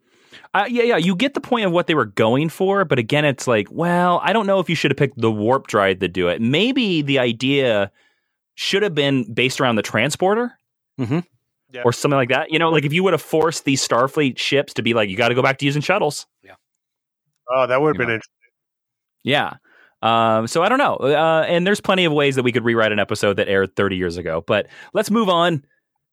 Uh, 0.54 0.66
yeah, 0.68 0.84
yeah, 0.84 0.98
you 0.98 1.16
get 1.16 1.36
the 1.36 1.42
point 1.42 1.66
of 1.66 1.72
what 1.72 1.86
they 1.88 1.94
were 1.94 2.06
going 2.06 2.50
for, 2.50 2.84
but 2.84 2.98
again, 2.98 3.24
it's 3.24 3.46
like, 3.48 3.68
well, 3.72 4.20
I 4.24 4.34
don't 4.34 4.48
know 4.48 4.60
if 4.60 4.68
you 4.70 4.76
should 4.76 4.90
have 4.90 4.98
picked 4.98 5.20
the 5.22 5.32
warp 5.32 5.68
drive 5.68 6.00
to 6.00 6.08
do 6.08 6.28
it. 6.28 6.42
Maybe 6.42 7.04
the 7.04 7.20
idea 7.20 7.92
should 8.56 8.82
have 8.82 8.96
been 8.96 9.32
based 9.32 9.62
around 9.62 9.76
the 9.76 9.84
transporter. 9.84 10.52
Mhm. 11.00 11.24
Yeah. 11.72 11.84
Or 11.86 11.94
something 11.94 12.18
like 12.18 12.30
that. 12.30 12.52
You 12.52 12.58
know, 12.58 12.72
like 12.72 12.84
if 12.84 12.92
you 12.94 13.04
would 13.04 13.14
have 13.14 13.22
forced 13.22 13.64
these 13.64 13.88
Starfleet 13.88 14.40
ships 14.40 14.74
to 14.74 14.82
be 14.82 14.96
like, 14.96 15.08
you 15.08 15.16
got 15.16 15.30
to 15.30 15.36
go 15.36 15.44
back 15.44 15.60
to 15.60 15.66
using 15.66 15.84
shuttles. 15.84 16.26
Yeah. 16.44 16.56
Oh, 17.48 17.68
that 17.68 17.80
would 17.80 17.90
have 17.90 17.96
You 17.96 18.00
been 18.00 18.08
know. 18.08 18.14
interesting. 18.16 18.34
Yeah. 19.24 19.54
Um, 20.02 20.48
so 20.48 20.64
I 20.64 20.70
don't 20.70 20.80
know. 20.80 20.96
Uh, 20.96 21.46
and 21.48 21.68
there's 21.68 21.80
plenty 21.80 22.06
of 22.06 22.12
ways 22.14 22.36
that 22.38 22.44
we 22.44 22.52
could 22.52 22.66
rewrite 22.66 22.92
an 22.92 22.98
episode 23.00 23.36
that 23.38 23.48
aired 23.48 23.76
30 23.76 23.98
years 23.98 24.18
ago. 24.18 24.44
But 24.48 24.66
let's 24.94 25.12
move 25.12 25.30
on 25.30 25.64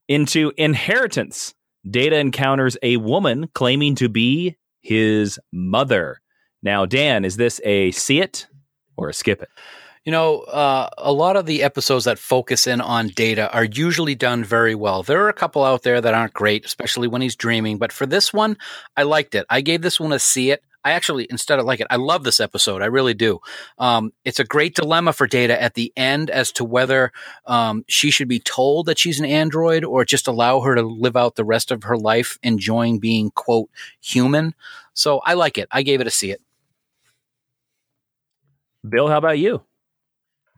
into 0.09 0.53
Inheritance. 0.59 1.55
Data 1.89 2.19
encounters 2.19 2.77
a 2.83 2.97
woman 2.97 3.49
claiming 3.55 3.95
to 3.97 4.09
be 4.09 4.57
his 4.81 5.39
mother. 5.53 6.21
Now, 6.63 6.87
Dan, 6.87 7.25
is 7.25 7.37
this 7.37 7.61
a 7.65 7.91
see 7.93 8.21
it 8.21 8.47
or 8.97 9.09
a 9.09 9.15
skip 9.15 9.43
it? 9.43 9.49
You 10.05 10.13
know, 10.13 10.43
uh, 10.43 10.89
a 10.99 11.13
lot 11.13 11.37
of 11.37 11.47
the 11.47 11.65
episodes 11.65 12.05
that 12.05 12.19
focus 12.19 12.69
in 12.69 12.81
on 12.81 13.09
data 13.09 13.53
are 13.53 13.65
usually 13.65 14.15
done 14.15 14.45
very 14.45 14.75
well. 14.77 15.03
There 15.03 15.25
are 15.25 15.29
a 15.29 15.33
couple 15.33 15.65
out 15.65 15.83
there 15.83 16.01
that 16.01 16.15
aren't 16.15 16.33
great, 16.33 16.65
especially 16.65 17.09
when 17.09 17.23
he's 17.23 17.35
dreaming. 17.35 17.79
But 17.79 17.93
for 17.93 18.07
this 18.07 18.33
one, 18.33 18.57
I 18.97 19.03
liked 19.03 19.35
it. 19.35 19.47
I 19.51 19.61
gave 19.63 19.83
this 19.83 19.99
one 19.99 20.13
a 20.13 20.21
see 20.21 20.53
it. 20.53 20.63
I 20.87 20.93
actually, 20.93 21.27
instead 21.29 21.59
of 21.59 21.65
like 21.65 21.81
it, 21.81 21.89
I 21.91 21.97
love 21.97 22.23
this 22.23 22.39
episode. 22.39 22.81
I 22.81 22.87
really 22.87 23.13
do. 23.13 23.41
Um, 23.77 24.13
it's 24.25 24.39
a 24.39 24.45
great 24.45 24.77
dilemma 24.77 25.13
for 25.13 25.27
Data 25.27 25.61
at 25.61 25.75
the 25.75 25.93
end 25.97 26.31
as 26.31 26.53
to 26.53 26.65
whether 26.65 27.11
um, 27.45 27.85
she 27.89 28.13
should 28.13 28.29
be 28.29 28.39
told 28.39 28.87
that 28.87 28.97
she's 28.97 29.19
an 29.19 29.27
android 29.27 29.83
or 29.85 30.05
just 30.05 30.29
allow 30.29 30.61
her 30.61 30.77
to 30.77 30.83
live 30.83 31.17
out 31.17 31.35
the 31.35 31.45
rest 31.45 31.73
of 31.73 31.83
her 31.83 31.97
life 31.97 32.39
enjoying 32.45 33.01
being, 33.01 33.33
quote, 33.33 33.69
human. 34.01 34.55
So 34.95 35.19
I 35.25 35.35
like 35.35 35.59
it. 35.59 35.67
I 35.73 35.83
gave 35.83 36.01
it 36.01 36.07
a 36.07 36.11
see 36.11 36.31
it. 36.31 36.41
Bill, 38.89 39.09
how 39.09 39.19
about 39.19 39.41
you? 39.41 39.65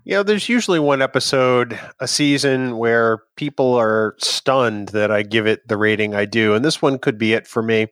You 0.04 0.16
know, 0.16 0.22
there's 0.22 0.50
usually 0.50 0.78
one 0.78 1.00
episode 1.00 1.80
a 2.00 2.06
season 2.06 2.76
where 2.76 3.22
people 3.36 3.74
are 3.76 4.14
stunned 4.18 4.88
that 4.90 5.10
I 5.10 5.22
give 5.22 5.46
it 5.46 5.66
the 5.68 5.78
rating 5.78 6.14
I 6.14 6.26
do, 6.26 6.52
and 6.52 6.62
this 6.62 6.82
one 6.82 6.98
could 6.98 7.16
be 7.16 7.32
it 7.32 7.46
for 7.46 7.62
me. 7.62 7.86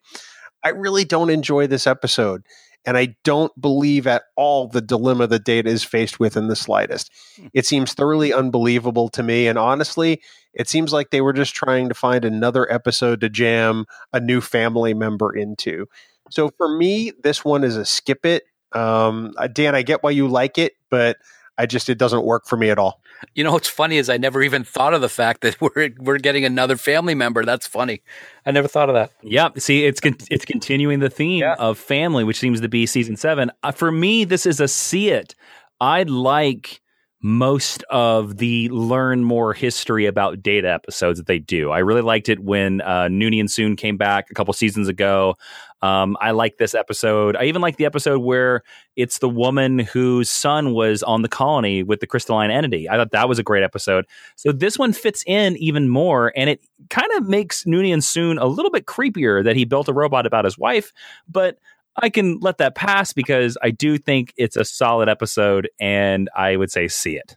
I 0.66 0.70
really 0.70 1.04
don't 1.04 1.30
enjoy 1.30 1.68
this 1.68 1.86
episode, 1.86 2.42
and 2.84 2.98
I 2.98 3.14
don't 3.22 3.52
believe 3.60 4.08
at 4.08 4.24
all 4.34 4.66
the 4.66 4.80
dilemma 4.80 5.28
that 5.28 5.44
Data 5.44 5.70
is 5.70 5.84
faced 5.84 6.18
with 6.18 6.36
in 6.36 6.48
the 6.48 6.56
slightest. 6.56 7.12
It 7.54 7.66
seems 7.66 7.94
thoroughly 7.94 8.32
unbelievable 8.32 9.08
to 9.10 9.22
me, 9.22 9.46
and 9.46 9.60
honestly, 9.60 10.20
it 10.54 10.68
seems 10.68 10.92
like 10.92 11.10
they 11.10 11.20
were 11.20 11.32
just 11.32 11.54
trying 11.54 11.88
to 11.88 11.94
find 11.94 12.24
another 12.24 12.68
episode 12.68 13.20
to 13.20 13.28
jam 13.28 13.84
a 14.12 14.18
new 14.18 14.40
family 14.40 14.92
member 14.92 15.32
into. 15.32 15.86
So 16.32 16.50
for 16.56 16.76
me, 16.76 17.12
this 17.22 17.44
one 17.44 17.62
is 17.62 17.76
a 17.76 17.84
skip 17.84 18.26
it. 18.26 18.42
Um, 18.72 19.34
Dan, 19.52 19.76
I 19.76 19.82
get 19.82 20.02
why 20.02 20.10
you 20.10 20.26
like 20.26 20.58
it, 20.58 20.72
but 20.90 21.16
I 21.56 21.66
just 21.66 21.88
it 21.88 21.96
doesn't 21.96 22.24
work 22.24 22.44
for 22.44 22.56
me 22.56 22.70
at 22.70 22.78
all. 22.80 23.00
You 23.34 23.44
know 23.44 23.52
what's 23.52 23.68
funny 23.68 23.96
is 23.98 24.08
I 24.10 24.16
never 24.16 24.42
even 24.42 24.64
thought 24.64 24.94
of 24.94 25.00
the 25.00 25.08
fact 25.08 25.40
that 25.42 25.60
we're 25.60 25.90
we're 25.98 26.18
getting 26.18 26.44
another 26.44 26.76
family 26.76 27.14
member. 27.14 27.44
That's 27.44 27.66
funny. 27.66 28.02
I 28.44 28.50
never 28.50 28.68
thought 28.68 28.88
of 28.88 28.94
that. 28.94 29.12
Yep. 29.22 29.60
See, 29.60 29.84
it's 29.84 30.00
con- 30.00 30.16
it's 30.30 30.44
continuing 30.44 31.00
the 31.00 31.10
theme 31.10 31.40
Yeah. 31.40 31.54
of 31.58 31.78
family, 31.78 32.24
which 32.24 32.38
seems 32.38 32.60
to 32.60 32.68
be 32.68 32.86
season 32.86 33.16
seven. 33.16 33.50
Uh, 33.62 33.72
for 33.72 33.90
me, 33.92 34.24
this 34.24 34.46
is 34.46 34.60
a 34.60 34.68
see 34.68 35.10
it. 35.10 35.34
I 35.80 36.04
like 36.04 36.80
most 37.22 37.82
of 37.90 38.36
the 38.36 38.68
learn 38.68 39.24
more 39.24 39.52
history 39.52 40.06
about 40.06 40.42
data 40.42 40.70
episodes 40.70 41.18
that 41.18 41.26
they 41.26 41.38
do. 41.38 41.70
I 41.70 41.78
really 41.78 42.02
liked 42.02 42.28
it 42.28 42.40
when 42.40 42.82
uh, 42.82 43.08
Noonien 43.10 43.44
Soong 43.44 43.76
came 43.76 43.96
back 43.96 44.30
a 44.30 44.34
couple 44.34 44.52
seasons 44.54 44.86
ago. 44.86 45.34
Um, 45.82 46.16
I 46.20 46.30
like 46.30 46.56
this 46.56 46.74
episode. 46.74 47.36
I 47.36 47.44
even 47.44 47.60
like 47.60 47.76
the 47.76 47.84
episode 47.84 48.20
where 48.20 48.62
it's 48.96 49.18
the 49.18 49.28
woman 49.28 49.78
whose 49.78 50.30
son 50.30 50.72
was 50.72 51.02
on 51.02 51.22
the 51.22 51.28
colony 51.28 51.82
with 51.82 52.00
the 52.00 52.06
crystalline 52.06 52.50
entity. 52.50 52.88
I 52.88 52.96
thought 52.96 53.10
that 53.12 53.28
was 53.28 53.38
a 53.38 53.42
great 53.42 53.62
episode. 53.62 54.06
So 54.36 54.52
this 54.52 54.78
one 54.78 54.92
fits 54.92 55.22
in 55.26 55.56
even 55.58 55.88
more, 55.88 56.32
and 56.34 56.48
it 56.48 56.64
kind 56.88 57.10
of 57.16 57.28
makes 57.28 57.64
Noonien 57.64 57.98
Soong 57.98 58.40
a 58.40 58.46
little 58.46 58.70
bit 58.70 58.86
creepier 58.86 59.44
that 59.44 59.56
he 59.56 59.64
built 59.64 59.88
a 59.88 59.92
robot 59.92 60.26
about 60.26 60.44
his 60.44 60.56
wife. 60.58 60.92
But 61.28 61.58
I 61.96 62.08
can 62.08 62.40
let 62.40 62.58
that 62.58 62.74
pass 62.74 63.12
because 63.12 63.56
I 63.62 63.70
do 63.70 63.98
think 63.98 64.32
it's 64.36 64.56
a 64.56 64.64
solid 64.64 65.08
episode, 65.08 65.68
and 65.78 66.28
I 66.34 66.56
would 66.56 66.70
say 66.70 66.88
see 66.88 67.16
it. 67.16 67.36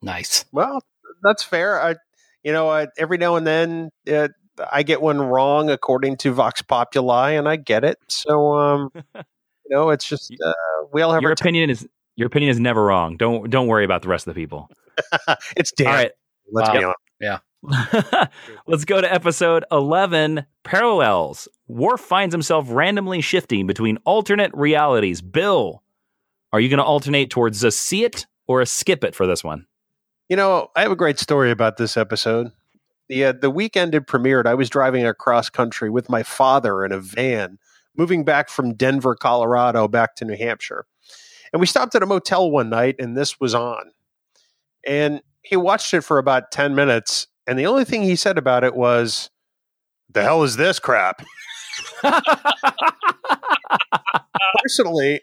Nice. 0.00 0.44
Well, 0.52 0.80
that's 1.22 1.42
fair. 1.42 1.80
I, 1.80 1.96
you 2.42 2.52
know, 2.52 2.68
I, 2.68 2.86
every 2.96 3.18
now 3.18 3.36
and 3.36 3.46
then 3.46 3.90
uh, 4.10 4.28
I 4.72 4.82
get 4.82 5.00
one 5.00 5.20
wrong 5.20 5.70
according 5.70 6.16
to 6.18 6.32
Vox 6.32 6.62
Populi, 6.62 7.30
and 7.32 7.48
I 7.48 7.56
get 7.56 7.84
it. 7.84 7.98
So, 8.08 8.54
um, 8.54 8.90
you 9.14 9.22
know, 9.70 9.90
it's 9.90 10.06
just 10.08 10.32
uh, 10.44 10.52
we 10.92 11.02
all 11.02 11.12
have 11.12 11.22
Your 11.22 11.30
our. 11.32 11.34
T- 11.34 11.42
opinion 11.42 11.70
is 11.70 11.86
your 12.16 12.26
opinion 12.26 12.50
is 12.50 12.58
never 12.60 12.84
wrong. 12.84 13.16
Don't 13.16 13.50
don't 13.50 13.66
worry 13.68 13.84
about 13.84 14.02
the 14.02 14.08
rest 14.08 14.26
of 14.26 14.34
the 14.34 14.40
people. 14.40 14.68
it's 15.56 15.72
Dan. 15.72 15.86
All 15.86 15.92
right. 15.94 16.12
Let's 16.50 16.68
Wow. 16.68 16.74
be 16.74 16.84
honest. 16.84 16.94
Let's 18.66 18.84
go 18.84 19.00
to 19.00 19.12
episode 19.12 19.64
11 19.72 20.46
Parallels. 20.62 21.48
Worf 21.66 22.00
finds 22.00 22.32
himself 22.32 22.66
randomly 22.68 23.20
shifting 23.20 23.66
between 23.66 23.98
alternate 24.04 24.52
realities. 24.54 25.20
Bill, 25.20 25.82
are 26.52 26.60
you 26.60 26.68
going 26.68 26.78
to 26.78 26.84
alternate 26.84 27.30
towards 27.30 27.62
a 27.64 27.70
see 27.72 28.04
it 28.04 28.26
or 28.46 28.60
a 28.60 28.66
skip 28.66 29.02
it 29.02 29.14
for 29.14 29.26
this 29.26 29.42
one? 29.42 29.66
You 30.28 30.36
know, 30.36 30.68
I 30.76 30.82
have 30.82 30.92
a 30.92 30.96
great 30.96 31.18
story 31.18 31.50
about 31.50 31.78
this 31.78 31.96
episode. 31.96 32.52
The 33.08 33.24
uh, 33.26 33.32
the 33.32 33.50
weekend 33.50 33.94
it 33.94 34.06
premiered, 34.06 34.46
I 34.46 34.54
was 34.54 34.68
driving 34.68 35.06
across 35.06 35.48
country 35.48 35.90
with 35.90 36.10
my 36.10 36.22
father 36.22 36.84
in 36.84 36.92
a 36.92 37.00
van, 37.00 37.58
moving 37.96 38.24
back 38.24 38.48
from 38.48 38.74
Denver, 38.74 39.14
Colorado, 39.14 39.88
back 39.88 40.14
to 40.16 40.24
New 40.24 40.36
Hampshire. 40.36 40.86
And 41.52 41.60
we 41.60 41.66
stopped 41.66 41.94
at 41.94 42.02
a 42.02 42.06
motel 42.06 42.50
one 42.50 42.68
night, 42.68 42.96
and 42.98 43.16
this 43.16 43.40
was 43.40 43.54
on. 43.54 43.92
And 44.86 45.22
he 45.42 45.56
watched 45.56 45.94
it 45.94 46.02
for 46.02 46.18
about 46.18 46.50
ten 46.50 46.74
minutes, 46.74 47.26
and 47.46 47.58
the 47.58 47.66
only 47.66 47.84
thing 47.84 48.02
he 48.02 48.16
said 48.16 48.36
about 48.36 48.64
it 48.64 48.74
was, 48.74 49.30
"The 50.10 50.22
hell 50.22 50.42
is 50.42 50.56
this 50.56 50.78
crap?" 50.78 51.24
Personally, 54.62 55.22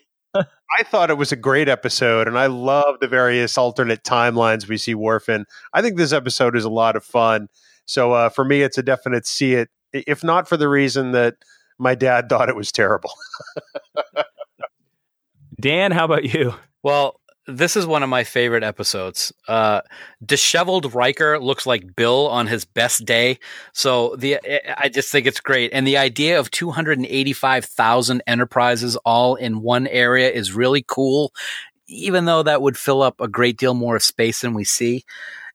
I 0.79 0.83
thought 0.83 1.09
it 1.09 1.17
was 1.17 1.31
a 1.31 1.37
great 1.37 1.69
episode, 1.69 2.27
and 2.27 2.37
I 2.37 2.47
love 2.47 2.99
the 2.99 3.07
various 3.07 3.57
alternate 3.57 4.03
timelines 4.03 4.67
we 4.67 4.77
see 4.77 4.95
Worf 4.95 5.29
in. 5.29 5.45
I 5.73 5.81
think 5.81 5.97
this 5.97 6.11
episode 6.11 6.55
is 6.55 6.65
a 6.65 6.69
lot 6.69 6.95
of 6.95 7.03
fun. 7.03 7.47
So 7.85 8.13
uh, 8.13 8.29
for 8.29 8.43
me, 8.43 8.61
it's 8.61 8.77
a 8.77 8.83
definite 8.83 9.25
see 9.25 9.53
it. 9.53 9.69
if 9.93 10.23
not 10.23 10.47
for 10.47 10.57
the 10.57 10.67
reason 10.67 11.11
that 11.11 11.35
my 11.77 11.95
dad 11.95 12.29
thought 12.29 12.49
it 12.49 12.55
was 12.55 12.71
terrible. 12.71 13.11
Dan, 15.59 15.91
how 15.91 16.05
about 16.05 16.25
you? 16.25 16.53
Well, 16.83 17.19
this 17.47 17.75
is 17.75 17.85
one 17.85 18.03
of 18.03 18.09
my 18.09 18.23
favorite 18.23 18.63
episodes. 18.63 19.31
Uh, 19.47 19.81
disheveled 20.23 20.93
Riker 20.93 21.39
looks 21.39 21.65
like 21.65 21.95
Bill 21.95 22.27
on 22.27 22.47
his 22.47 22.65
best 22.65 23.05
day. 23.05 23.39
So 23.73 24.15
the 24.15 24.39
I 24.81 24.89
just 24.89 25.11
think 25.11 25.27
it's 25.27 25.39
great, 25.39 25.71
and 25.73 25.85
the 25.85 25.97
idea 25.97 26.39
of 26.39 26.51
285,000 26.51 28.23
enterprises 28.25 28.95
all 28.97 29.35
in 29.35 29.61
one 29.61 29.87
area 29.87 30.29
is 30.31 30.53
really 30.53 30.83
cool. 30.87 31.33
Even 31.87 32.25
though 32.25 32.41
that 32.41 32.63
would 32.63 32.77
fill 32.77 33.03
up 33.03 33.21
a 33.21 33.27
great 33.27 33.57
deal 33.57 33.75
more 33.75 33.95
of 33.95 34.03
space 34.03 34.41
than 34.41 34.55
we 34.55 34.63
see, 34.63 35.03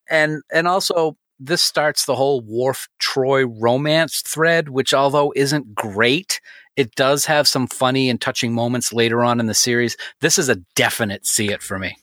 and 0.08 0.42
and 0.52 0.68
also 0.68 1.16
this 1.40 1.62
starts 1.62 2.04
the 2.04 2.14
whole 2.14 2.42
Worf 2.42 2.88
Troi 3.00 3.44
romance 3.60 4.20
thread, 4.20 4.68
which 4.68 4.92
although 4.92 5.32
isn't 5.34 5.74
great, 5.74 6.40
it 6.76 6.94
does 6.94 7.24
have 7.24 7.48
some 7.48 7.66
funny 7.66 8.10
and 8.10 8.20
touching 8.20 8.52
moments 8.52 8.92
later 8.92 9.24
on 9.24 9.40
in 9.40 9.46
the 9.46 9.54
series. 9.54 9.96
This 10.20 10.38
is 10.38 10.48
a 10.48 10.56
definite 10.76 11.26
see 11.26 11.48
it 11.50 11.62
for 11.62 11.78
me. 11.78 11.96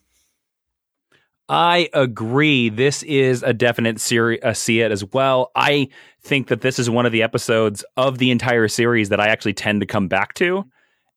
I 1.49 1.89
agree. 1.93 2.69
This 2.69 3.03
is 3.03 3.41
a 3.43 3.53
definite 3.53 4.01
seri- 4.01 4.39
a 4.43 4.53
see 4.53 4.81
it 4.81 4.91
as 4.91 5.05
well. 5.05 5.51
I 5.55 5.87
think 6.21 6.47
that 6.47 6.59
this 6.59 6.77
is 6.77 6.89
one 6.89 7.05
of 7.05 7.13
the 7.13 7.23
episodes 7.23 7.85
of 7.95 8.17
the 8.17 8.31
entire 8.31 8.67
series 8.67 9.09
that 9.09 9.21
I 9.21 9.29
actually 9.29 9.53
tend 9.53 9.79
to 9.79 9.87
come 9.87 10.09
back 10.09 10.33
to. 10.35 10.65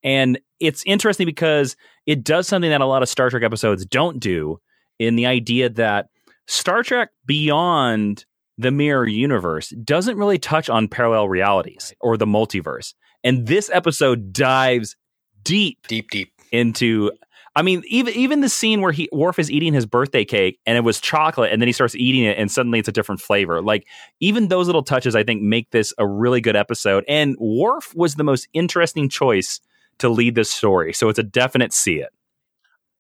And 0.05 0.39
it's 0.61 0.85
interesting 0.87 1.27
because 1.27 1.75
it 2.07 2.23
does 2.23 2.47
something 2.47 2.71
that 2.71 2.81
a 2.81 2.87
lot 2.87 3.03
of 3.03 3.09
Star 3.09 3.29
Trek 3.29 3.43
episodes 3.43 3.85
don't 3.85 4.21
do 4.21 4.61
in 5.01 5.17
the 5.17 5.27
idea 5.27 5.69
that 5.71 6.11
Star 6.51 6.83
Trek 6.83 7.11
Beyond 7.27 8.25
the 8.59 8.73
Mirror 8.73 9.07
Universe 9.07 9.71
doesn't 9.85 10.17
really 10.17 10.39
touch 10.39 10.69
on 10.69 10.89
parallel 10.89 11.29
realities 11.29 11.95
or 12.01 12.17
the 12.17 12.27
multiverse. 12.27 12.93
And 13.23 13.47
this 13.47 13.71
episode 13.73 14.33
dives 14.33 14.97
deep, 15.45 15.87
deep, 15.87 16.11
deep 16.11 16.33
into. 16.51 17.13
I 17.55 17.63
mean, 17.63 17.85
even 17.87 18.15
even 18.15 18.41
the 18.41 18.49
scene 18.49 18.81
where 18.81 18.91
he 18.91 19.09
Worf 19.13 19.39
is 19.39 19.49
eating 19.49 19.73
his 19.73 19.87
birthday 19.87 20.25
cake 20.25 20.59
and 20.67 20.77
it 20.77 20.81
was 20.83 21.01
chocolate, 21.01 21.53
and 21.53 21.63
then 21.63 21.69
he 21.69 21.73
starts 21.73 21.95
eating 21.95 22.25
it, 22.25 22.37
and 22.37 22.51
suddenly 22.51 22.81
it's 22.81 22.89
a 22.89 22.93
different 22.93 23.21
flavor. 23.21 23.63
Like 23.63 23.87
even 24.19 24.49
those 24.49 24.67
little 24.67 24.83
touches, 24.83 25.15
I 25.15 25.23
think, 25.23 25.43
make 25.43 25.71
this 25.71 25.95
a 25.99 26.07
really 26.07 26.41
good 26.41 26.57
episode. 26.57 27.05
And 27.07 27.37
Worf 27.39 27.95
was 27.95 28.17
the 28.17 28.25
most 28.25 28.49
interesting 28.53 29.09
choice 29.09 29.61
to 29.99 30.09
lead 30.09 30.35
this 30.35 30.51
story, 30.51 30.93
so 30.95 31.09
it's 31.09 31.19
a 31.21 31.25
definite 31.25 31.73
see 31.73 32.01
it. 32.01 32.11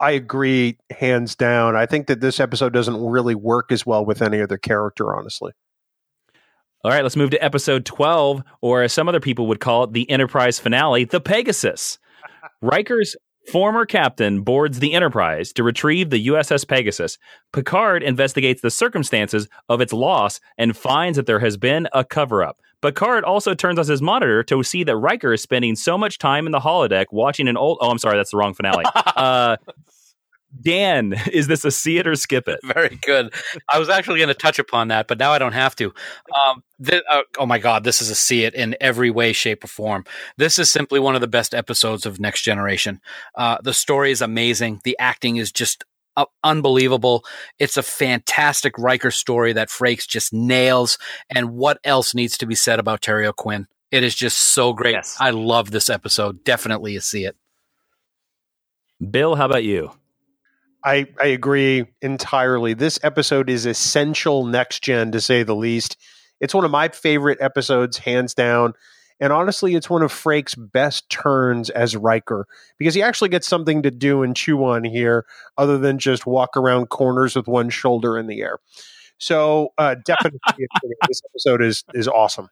I 0.00 0.12
agree, 0.12 0.78
hands 0.90 1.36
down. 1.36 1.76
I 1.76 1.84
think 1.84 2.06
that 2.06 2.20
this 2.20 2.40
episode 2.40 2.72
doesn't 2.72 3.04
really 3.04 3.34
work 3.34 3.70
as 3.70 3.84
well 3.84 4.04
with 4.04 4.22
any 4.22 4.40
other 4.40 4.56
character, 4.56 5.14
honestly. 5.14 5.52
All 6.82 6.90
right, 6.90 7.02
let's 7.02 7.16
move 7.16 7.30
to 7.30 7.44
episode 7.44 7.84
12, 7.84 8.42
or 8.62 8.82
as 8.82 8.94
some 8.94 9.06
other 9.06 9.20
people 9.20 9.46
would 9.48 9.60
call 9.60 9.84
it, 9.84 9.92
the 9.92 10.08
Enterprise 10.10 10.58
finale, 10.58 11.04
the 11.04 11.20
Pegasus. 11.20 11.98
Riker's 12.62 13.14
former 13.52 13.84
captain 13.84 14.42
boards 14.42 14.78
the 14.78 14.94
Enterprise 14.94 15.52
to 15.52 15.62
retrieve 15.62 16.08
the 16.08 16.28
USS 16.28 16.66
Pegasus. 16.66 17.18
Picard 17.52 18.02
investigates 18.02 18.62
the 18.62 18.70
circumstances 18.70 19.48
of 19.68 19.82
its 19.82 19.92
loss 19.92 20.40
and 20.56 20.74
finds 20.74 21.16
that 21.16 21.26
there 21.26 21.40
has 21.40 21.58
been 21.58 21.86
a 21.92 22.02
cover 22.02 22.42
up. 22.42 22.56
Picard 22.82 23.24
also 23.24 23.54
turns 23.54 23.78
on 23.78 23.86
his 23.86 24.00
monitor 24.02 24.42
to 24.44 24.62
see 24.62 24.84
that 24.84 24.96
Riker 24.96 25.32
is 25.32 25.42
spending 25.42 25.76
so 25.76 25.98
much 25.98 26.18
time 26.18 26.46
in 26.46 26.52
the 26.52 26.60
holodeck 26.60 27.06
watching 27.10 27.48
an 27.48 27.56
old. 27.56 27.78
Oh, 27.80 27.90
I'm 27.90 27.98
sorry, 27.98 28.16
that's 28.16 28.30
the 28.30 28.36
wrong 28.36 28.54
finale. 28.54 28.84
Uh, 29.20 29.56
Dan, 30.62 31.14
is 31.32 31.46
this 31.46 31.64
a 31.64 31.70
see 31.70 31.98
it 31.98 32.06
or 32.06 32.16
skip 32.16 32.48
it? 32.48 32.58
Very 32.64 32.98
good. 33.02 33.32
I 33.72 33.78
was 33.78 33.88
actually 33.88 34.18
going 34.18 34.28
to 34.28 34.34
touch 34.34 34.58
upon 34.58 34.88
that, 34.88 35.06
but 35.06 35.18
now 35.18 35.32
I 35.32 35.38
don't 35.38 35.52
have 35.52 35.76
to. 35.76 35.92
Um, 36.34 36.62
th- 36.84 37.02
uh, 37.08 37.22
oh 37.38 37.46
my 37.46 37.58
God, 37.58 37.84
this 37.84 38.02
is 38.02 38.10
a 38.10 38.14
see 38.14 38.44
it 38.44 38.54
in 38.54 38.76
every 38.80 39.10
way, 39.10 39.32
shape, 39.32 39.62
or 39.62 39.68
form. 39.68 40.04
This 40.38 40.58
is 40.58 40.70
simply 40.70 40.98
one 40.98 41.14
of 41.14 41.20
the 41.20 41.28
best 41.28 41.54
episodes 41.54 42.04
of 42.04 42.18
Next 42.18 42.42
Generation. 42.42 43.00
Uh, 43.36 43.58
the 43.62 43.72
story 43.72 44.10
is 44.10 44.22
amazing. 44.22 44.80
The 44.84 44.96
acting 44.98 45.36
is 45.36 45.52
just 45.52 45.84
uh, 46.16 46.26
unbelievable. 46.42 47.24
It's 47.58 47.76
a 47.76 47.82
fantastic 47.82 48.78
Riker 48.78 49.10
story 49.10 49.52
that 49.52 49.68
Frakes 49.68 50.06
just 50.06 50.32
nails. 50.32 50.98
And 51.28 51.52
what 51.52 51.78
else 51.84 52.14
needs 52.14 52.36
to 52.38 52.46
be 52.46 52.54
said 52.54 52.78
about 52.78 53.00
Terry 53.00 53.26
O'Quinn? 53.26 53.66
It 53.90 54.02
is 54.02 54.14
just 54.14 54.38
so 54.38 54.72
great. 54.72 54.92
Yes. 54.92 55.16
I 55.18 55.30
love 55.30 55.70
this 55.70 55.90
episode. 55.90 56.44
Definitely 56.44 56.96
a 56.96 57.00
see 57.00 57.24
it. 57.24 57.36
Bill, 59.10 59.34
how 59.34 59.46
about 59.46 59.64
you? 59.64 59.92
I, 60.84 61.06
I 61.20 61.26
agree 61.26 61.86
entirely. 62.00 62.74
This 62.74 62.98
episode 63.02 63.50
is 63.50 63.66
essential 63.66 64.44
next 64.44 64.82
gen 64.82 65.12
to 65.12 65.20
say 65.20 65.42
the 65.42 65.56
least. 65.56 65.96
It's 66.40 66.54
one 66.54 66.64
of 66.64 66.70
my 66.70 66.88
favorite 66.88 67.38
episodes, 67.40 67.98
hands 67.98 68.34
down. 68.34 68.74
And 69.20 69.32
honestly, 69.32 69.74
it's 69.74 69.90
one 69.90 70.02
of 70.02 70.12
Frakes' 70.12 70.54
best 70.56 71.08
turns 71.10 71.68
as 71.70 71.96
Riker 71.96 72.46
because 72.78 72.94
he 72.94 73.02
actually 73.02 73.28
gets 73.28 73.46
something 73.46 73.82
to 73.82 73.90
do 73.90 74.22
and 74.22 74.34
chew 74.34 74.64
on 74.64 74.82
here 74.82 75.26
other 75.58 75.76
than 75.76 75.98
just 75.98 76.26
walk 76.26 76.56
around 76.56 76.88
corners 76.88 77.36
with 77.36 77.46
one 77.46 77.68
shoulder 77.68 78.16
in 78.18 78.26
the 78.26 78.40
air. 78.40 78.58
So 79.18 79.72
uh, 79.78 79.96
definitely, 80.04 80.40
this 81.08 81.22
episode 81.30 81.62
is 81.62 81.84
is 81.94 82.08
awesome. 82.08 82.48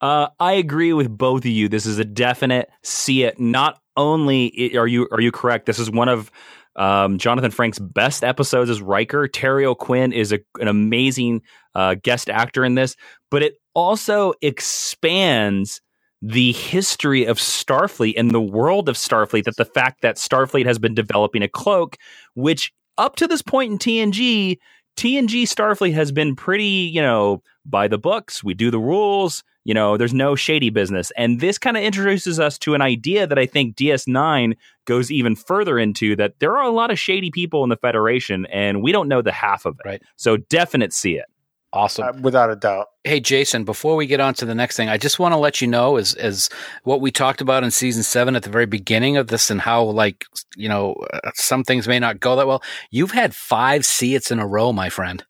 Uh, 0.00 0.28
I 0.40 0.54
agree 0.54 0.92
with 0.92 1.16
both 1.16 1.44
of 1.44 1.50
you. 1.50 1.68
This 1.68 1.86
is 1.86 1.98
a 1.98 2.04
definite 2.04 2.70
see 2.82 3.24
it. 3.24 3.38
Not 3.38 3.80
only 3.96 4.76
are 4.76 4.86
you 4.86 5.08
are 5.12 5.20
you 5.20 5.30
correct. 5.30 5.66
This 5.66 5.78
is 5.78 5.90
one 5.90 6.08
of 6.08 6.30
um, 6.76 7.18
Jonathan 7.18 7.50
Frakes' 7.50 7.78
best 7.80 8.24
episodes 8.24 8.70
is 8.70 8.80
Riker. 8.80 9.28
Terry 9.28 9.64
O'Quinn 9.64 10.12
is 10.12 10.32
a, 10.32 10.40
an 10.58 10.68
amazing 10.68 11.42
uh, 11.74 11.96
guest 12.02 12.30
actor 12.30 12.64
in 12.64 12.74
this, 12.74 12.96
but 13.30 13.42
it 13.42 13.54
also 13.74 14.32
expands 14.42 15.80
the 16.22 16.52
history 16.52 17.24
of 17.24 17.38
Starfleet 17.38 18.14
and 18.16 18.30
the 18.30 18.40
world 18.40 18.88
of 18.88 18.96
Starfleet. 18.96 19.44
That 19.44 19.56
the 19.56 19.64
fact 19.64 20.02
that 20.02 20.16
Starfleet 20.16 20.66
has 20.66 20.78
been 20.78 20.94
developing 20.94 21.42
a 21.42 21.48
cloak, 21.48 21.96
which 22.34 22.72
up 22.96 23.16
to 23.16 23.26
this 23.26 23.42
point 23.42 23.72
in 23.72 23.78
TNG, 23.78 24.58
TNG 24.96 25.42
Starfleet 25.42 25.94
has 25.94 26.12
been 26.12 26.36
pretty, 26.36 26.64
you 26.64 27.02
know, 27.02 27.42
by 27.66 27.88
the 27.88 27.98
books. 27.98 28.44
We 28.44 28.54
do 28.54 28.70
the 28.70 28.78
rules. 28.78 29.42
You 29.64 29.74
know, 29.74 29.96
there's 29.96 30.14
no 30.14 30.34
shady 30.34 30.70
business. 30.70 31.12
And 31.16 31.40
this 31.40 31.58
kind 31.58 31.76
of 31.76 31.82
introduces 31.82 32.40
us 32.40 32.58
to 32.58 32.74
an 32.74 32.82
idea 32.82 33.26
that 33.26 33.38
I 33.38 33.46
think 33.46 33.76
DS9 33.76 34.56
goes 34.86 35.10
even 35.10 35.36
further 35.36 35.78
into 35.78 36.16
that 36.16 36.38
there 36.40 36.56
are 36.56 36.64
a 36.64 36.70
lot 36.70 36.90
of 36.90 36.98
shady 36.98 37.30
people 37.30 37.62
in 37.62 37.70
the 37.70 37.76
Federation, 37.76 38.46
and 38.46 38.82
we 38.82 38.92
don't 38.92 39.08
know 39.08 39.22
the 39.22 39.32
half 39.32 39.64
of 39.64 39.78
it. 39.78 39.88
Right. 39.88 40.02
So, 40.16 40.36
definite 40.36 40.92
see 40.92 41.16
it. 41.16 41.26
Awesome. 41.74 42.04
Uh, 42.04 42.12
without 42.20 42.50
a 42.50 42.56
doubt. 42.56 42.88
Hey 43.02 43.18
Jason, 43.18 43.64
before 43.64 43.96
we 43.96 44.06
get 44.06 44.20
on 44.20 44.34
to 44.34 44.44
the 44.44 44.54
next 44.54 44.76
thing, 44.76 44.90
I 44.90 44.98
just 44.98 45.18
want 45.18 45.32
to 45.32 45.38
let 45.38 45.62
you 45.62 45.66
know 45.66 45.96
as 45.96 46.14
as 46.14 46.50
what 46.84 47.00
we 47.00 47.10
talked 47.10 47.40
about 47.40 47.64
in 47.64 47.70
season 47.70 48.02
7 48.02 48.36
at 48.36 48.42
the 48.42 48.50
very 48.50 48.66
beginning 48.66 49.16
of 49.16 49.28
this 49.28 49.50
and 49.50 49.60
how 49.60 49.82
like, 49.84 50.26
you 50.54 50.68
know, 50.68 50.94
uh, 51.12 51.30
some 51.34 51.64
things 51.64 51.88
may 51.88 51.98
not 51.98 52.20
go 52.20 52.36
that 52.36 52.46
well. 52.46 52.62
You've 52.90 53.12
had 53.12 53.34
5 53.34 53.86
see 53.86 54.14
it's 54.14 54.30
in 54.30 54.38
a 54.38 54.46
row, 54.46 54.72
my 54.72 54.90
friend. 54.90 55.24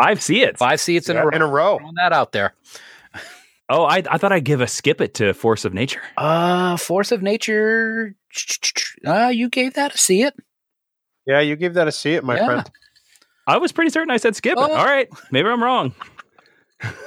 Five 0.00 0.22
see 0.22 0.42
it. 0.42 0.58
Five 0.58 0.80
see 0.80 0.96
it's 0.96 1.08
in 1.08 1.16
Yeah, 1.16 1.22
a 1.22 1.26
row. 1.26 1.30
in 1.36 1.42
a 1.42 1.46
row. 1.46 1.78
Throwing 1.78 1.94
that 1.96 2.12
out 2.12 2.32
there. 2.32 2.54
Oh, 3.68 3.82
I, 3.82 4.00
I 4.08 4.16
thought 4.16 4.30
I'd 4.30 4.44
give 4.44 4.60
a 4.60 4.68
skip 4.68 5.00
it 5.00 5.14
to 5.14 5.34
Force 5.34 5.64
of 5.64 5.74
Nature. 5.74 6.00
Uh 6.16 6.76
Force 6.76 7.10
of 7.10 7.20
Nature. 7.20 8.14
Uh 9.04 9.26
you 9.34 9.48
gave 9.48 9.74
that 9.74 9.92
a 9.94 9.98
see 9.98 10.22
it. 10.22 10.34
Yeah, 11.26 11.40
you 11.40 11.56
gave 11.56 11.74
that 11.74 11.88
a 11.88 11.92
see 11.92 12.14
it, 12.14 12.22
my 12.22 12.36
Yeah. 12.36 12.46
friend. 12.46 12.70
I 13.48 13.56
was 13.58 13.72
pretty 13.72 13.90
certain 13.90 14.12
I 14.12 14.18
said 14.18 14.36
skip 14.36 14.52
it. 14.52 14.58
Oh. 14.58 14.72
All 14.72 14.84
right. 14.84 15.08
Maybe 15.32 15.48
I'm 15.48 15.60
wrong. 15.60 15.94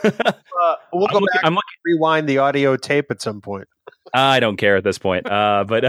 Uh, 0.04 0.76
we'll 0.92 1.06
I'm 1.08 1.14
go 1.14 1.20
looking, 1.20 1.28
back 1.36 1.46
I'm 1.46 1.54
and 1.54 1.62
rewind 1.86 2.28
the 2.28 2.40
audio 2.40 2.76
tape 2.76 3.10
at 3.12 3.22
some 3.22 3.40
point. 3.40 3.68
I 4.14 4.42
don't 4.42 4.58
care 4.58 4.76
at 4.76 4.84
this 4.84 4.98
point. 4.98 5.26
Uh, 5.32 5.64
but 5.68 5.84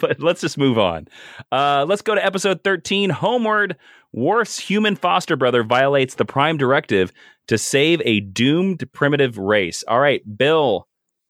but 0.00 0.20
let's 0.20 0.40
just 0.40 0.56
move 0.56 0.78
on. 0.78 1.08
Uh, 1.52 1.84
let's 1.86 2.00
go 2.00 2.14
to 2.14 2.24
episode 2.24 2.64
13. 2.64 3.10
Homeward, 3.10 3.76
Worf's 4.12 4.58
human 4.58 4.96
foster 4.96 5.36
brother 5.36 5.62
violates 5.62 6.14
the 6.16 6.24
Prime 6.24 6.56
Directive 6.56 7.12
to 7.48 7.56
save 7.58 8.00
a 8.04 8.20
doomed 8.20 8.84
primitive 8.92 9.38
race. 9.38 9.84
All 9.86 10.00
right, 10.00 10.22
Bill, 10.36 10.86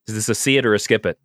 is 0.06 0.14
this 0.14 0.28
a 0.28 0.34
see 0.34 0.56
it 0.56 0.66
or 0.66 0.74
a 0.74 0.78
skip 0.78 1.04
it? 1.06 1.18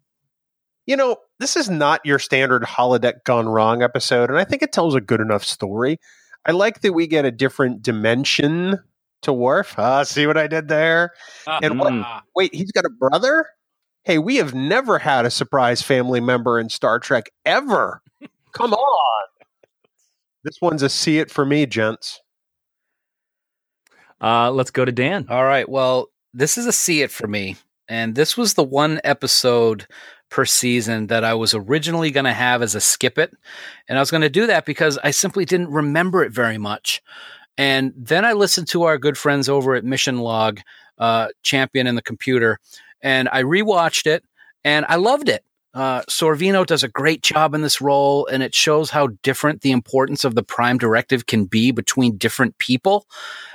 You 0.85 0.95
know, 0.95 1.17
this 1.39 1.55
is 1.55 1.69
not 1.69 2.01
your 2.05 2.19
standard 2.19 2.63
holodeck 2.63 3.23
gone 3.25 3.47
wrong 3.47 3.81
episode, 3.81 4.29
and 4.29 4.37
I 4.37 4.43
think 4.43 4.61
it 4.61 4.71
tells 4.71 4.95
a 4.95 5.01
good 5.01 5.19
enough 5.21 5.43
story. 5.43 5.97
I 6.45 6.51
like 6.51 6.81
that 6.81 6.93
we 6.93 7.07
get 7.07 7.25
a 7.25 7.31
different 7.31 7.81
dimension 7.81 8.79
to 9.23 9.33
Worf. 9.33 9.73
Ah, 9.79 10.03
see 10.03 10.27
what 10.27 10.37
I 10.37 10.45
did 10.47 10.67
there? 10.67 11.11
And 11.47 11.79
what- 11.79 11.93
Mm. 11.93 12.21
Wait, 12.35 12.53
he's 12.53 12.71
got 12.71 12.85
a 12.85 12.89
brother? 12.89 13.47
Hey, 14.03 14.19
we 14.19 14.35
have 14.35 14.53
never 14.53 14.99
had 14.99 15.25
a 15.25 15.31
surprise 15.31 15.81
family 15.81 16.19
member 16.21 16.59
in 16.59 16.69
Star 16.69 16.99
Trek 16.99 17.31
ever. 17.45 18.03
Come 18.51 18.73
on. 18.73 19.23
This 20.45 20.61
one's 20.61 20.83
a 20.83 20.89
see 20.89 21.17
it 21.17 21.31
for 21.31 21.43
me, 21.43 21.65
gents. 21.65 22.21
Uh, 24.21 24.51
let's 24.51 24.69
go 24.69 24.85
to 24.85 24.91
Dan. 24.91 25.25
All 25.27 25.43
right. 25.43 25.67
Well, 25.67 26.09
this 26.35 26.59
is 26.59 26.67
a 26.67 26.71
see 26.71 27.01
it 27.01 27.09
for 27.09 27.25
me. 27.27 27.55
And 27.89 28.13
this 28.13 28.37
was 28.37 28.53
the 28.53 28.63
one 28.63 29.01
episode 29.03 29.87
per 30.29 30.45
season 30.45 31.07
that 31.07 31.23
I 31.23 31.33
was 31.33 31.55
originally 31.55 32.11
going 32.11 32.25
to 32.25 32.33
have 32.33 32.61
as 32.61 32.75
a 32.75 32.79
skip 32.79 33.17
it. 33.17 33.33
And 33.89 33.97
I 33.97 34.01
was 34.01 34.11
going 34.11 34.21
to 34.21 34.29
do 34.29 34.45
that 34.45 34.65
because 34.65 34.99
I 35.03 35.09
simply 35.09 35.45
didn't 35.45 35.71
remember 35.71 36.23
it 36.23 36.31
very 36.31 36.59
much. 36.59 37.01
And 37.57 37.91
then 37.97 38.23
I 38.23 38.33
listened 38.33 38.67
to 38.67 38.83
our 38.83 38.99
good 38.99 39.17
friends 39.17 39.49
over 39.49 39.73
at 39.73 39.83
Mission 39.83 40.19
Log, 40.19 40.59
uh, 40.99 41.29
Champion 41.41 41.87
and 41.87 41.97
the 41.97 42.03
Computer, 42.03 42.59
and 43.01 43.29
I 43.31 43.41
rewatched 43.41 44.05
it 44.05 44.23
and 44.63 44.85
I 44.89 44.97
loved 44.97 45.27
it. 45.27 45.43
Uh, 45.75 46.01
Sorvino 46.03 46.65
does 46.65 46.83
a 46.83 46.87
great 46.87 47.21
job 47.21 47.53
in 47.53 47.61
this 47.61 47.81
role, 47.81 48.25
and 48.27 48.41
it 48.41 48.55
shows 48.55 48.89
how 48.89 49.07
different 49.23 49.61
the 49.61 49.71
importance 49.71 50.23
of 50.23 50.33
the 50.33 50.41
prime 50.41 50.77
directive 50.77 51.25
can 51.25 51.45
be 51.45 51.71
between 51.71 52.17
different 52.17 52.57
people. 52.57 53.05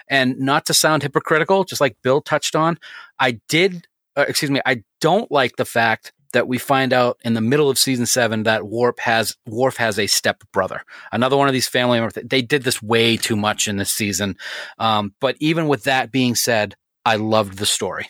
And 0.08 0.38
not 0.38 0.66
to 0.66 0.74
sound 0.74 1.02
hypocritical, 1.02 1.64
just 1.64 1.80
like 1.80 1.96
Bill 2.02 2.20
touched 2.20 2.54
on, 2.54 2.78
I 3.18 3.40
did, 3.48 3.86
uh, 4.16 4.26
excuse 4.28 4.50
me, 4.50 4.60
I 4.66 4.82
don't 5.00 5.32
like 5.32 5.56
the 5.56 5.64
fact 5.64 6.12
that 6.32 6.46
we 6.46 6.58
find 6.58 6.92
out 6.92 7.18
in 7.24 7.34
the 7.34 7.40
middle 7.40 7.70
of 7.70 7.78
season 7.78 8.06
seven 8.06 8.44
that 8.44 8.66
Warp 8.66 9.00
has 9.00 9.36
Worf 9.46 9.76
has 9.78 9.98
a 9.98 10.06
step 10.06 10.44
brother, 10.52 10.82
another 11.10 11.36
one 11.36 11.48
of 11.48 11.54
these 11.54 11.68
family 11.68 11.98
members. 11.98 12.22
They 12.24 12.42
did 12.42 12.62
this 12.62 12.82
way 12.82 13.16
too 13.16 13.34
much 13.34 13.66
in 13.66 13.78
this 13.78 13.92
season. 13.92 14.36
Um, 14.78 15.14
but 15.20 15.36
even 15.40 15.68
with 15.68 15.84
that 15.84 16.12
being 16.12 16.34
said, 16.34 16.76
I 17.04 17.16
loved 17.16 17.58
the 17.58 17.66
story. 17.66 18.08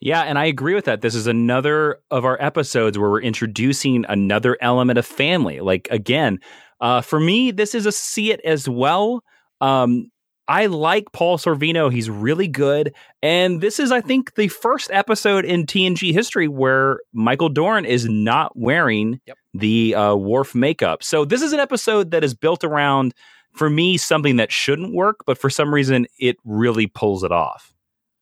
Yeah, 0.00 0.22
and 0.22 0.38
I 0.38 0.46
agree 0.46 0.74
with 0.74 0.86
that. 0.86 1.02
This 1.02 1.14
is 1.14 1.26
another 1.26 1.98
of 2.10 2.24
our 2.24 2.40
episodes 2.42 2.98
where 2.98 3.10
we're 3.10 3.20
introducing 3.20 4.06
another 4.08 4.56
element 4.60 4.98
of 4.98 5.04
family. 5.04 5.60
Like 5.60 5.88
again, 5.90 6.38
uh, 6.80 7.02
for 7.02 7.20
me, 7.20 7.50
this 7.50 7.74
is 7.74 7.84
a 7.84 7.92
see 7.92 8.32
it 8.32 8.40
as 8.42 8.68
well. 8.68 9.22
Um, 9.60 10.10
I 10.48 10.66
like 10.66 11.12
Paul 11.12 11.38
Sorvino. 11.38 11.92
He's 11.92 12.10
really 12.10 12.48
good. 12.48 12.92
And 13.22 13.60
this 13.60 13.78
is, 13.78 13.92
I 13.92 14.00
think, 14.00 14.34
the 14.34 14.48
first 14.48 14.90
episode 14.90 15.44
in 15.44 15.64
TNG 15.64 16.12
history 16.12 16.48
where 16.48 16.98
Michael 17.12 17.50
Dorn 17.50 17.84
is 17.84 18.08
not 18.08 18.56
wearing 18.56 19.20
Yep. 19.26 19.36
the 19.54 19.94
uh, 19.94 20.14
Worf 20.16 20.54
makeup. 20.54 21.04
So 21.04 21.24
this 21.24 21.42
is 21.42 21.52
an 21.52 21.60
episode 21.60 22.10
that 22.10 22.24
is 22.24 22.34
built 22.34 22.64
around, 22.64 23.14
for 23.52 23.70
me, 23.70 23.96
something 23.96 24.36
that 24.36 24.50
shouldn't 24.50 24.92
work, 24.92 25.20
but 25.24 25.38
for 25.38 25.50
some 25.50 25.72
reason, 25.72 26.06
it 26.18 26.36
really 26.44 26.88
pulls 26.88 27.22
it 27.22 27.30
off. 27.30 27.72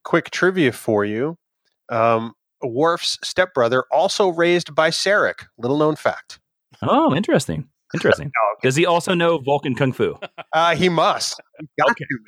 Quick 0.05 0.31
trivia 0.31 0.73
for 0.73 1.05
you. 1.07 1.39
Um, 1.89 2.35
Worf's 2.63 3.19
stepbrother, 3.23 3.85
also 3.93 4.29
raised 4.29 4.75
by 4.75 4.91
Sarek. 4.91 5.47
Little 5.59 5.79
known 5.79 5.97
fact. 5.97 6.41
Oh, 6.83 7.15
interesting. 7.15 7.69
Interesting. 7.95 8.27
No, 8.35 8.57
Does 8.63 8.77
he 8.77 8.85
also 8.87 9.15
know 9.15 9.39
Vulcan 9.39 9.75
Kung 9.75 9.93
Fu? 9.93 10.15
Uh, 10.55 10.75
he 10.75 10.89
must. 10.89 11.41
He's 11.61 11.69
got 11.79 11.91
Okay. 11.93 12.05
to, 12.07 12.19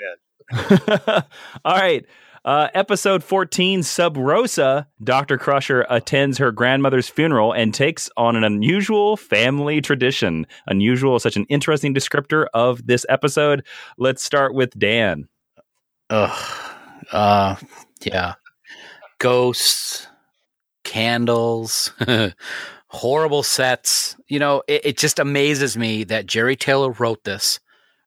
man. 1.08 1.22
All 1.64 1.76
right. 1.76 2.04
Uh, 2.44 2.68
episode 2.74 3.22
14, 3.24 3.82
Sub 3.82 4.16
Rosa, 4.16 4.86
Dr. 5.04 5.36
Crusher 5.36 5.84
attends 5.90 6.38
her 6.38 6.52
grandmother's 6.52 7.08
funeral 7.08 7.52
and 7.52 7.74
takes 7.74 8.08
on 8.16 8.34
an 8.36 8.44
unusual 8.44 9.16
family 9.16 9.80
tradition. 9.80 10.46
Unusual 10.66 11.18
such 11.18 11.36
an 11.36 11.44
interesting 11.50 11.94
descriptor 11.94 12.46
of 12.54 12.86
this 12.86 13.04
episode. 13.08 13.66
Let's 13.98 14.22
start 14.22 14.54
with 14.54 14.78
Dan. 14.78 15.28
Ugh. 16.08 16.74
Uh, 17.12 17.56
yeah. 18.02 18.34
Ghosts, 19.20 20.08
candles, 20.82 21.92
horrible 22.88 23.42
sets. 23.42 24.16
You 24.28 24.38
know, 24.38 24.62
it, 24.66 24.86
it 24.86 24.98
just 24.98 25.18
amazes 25.18 25.76
me 25.76 26.04
that 26.04 26.26
Jeri 26.26 26.58
Taylor 26.58 26.90
wrote 26.90 27.22
this. 27.24 27.60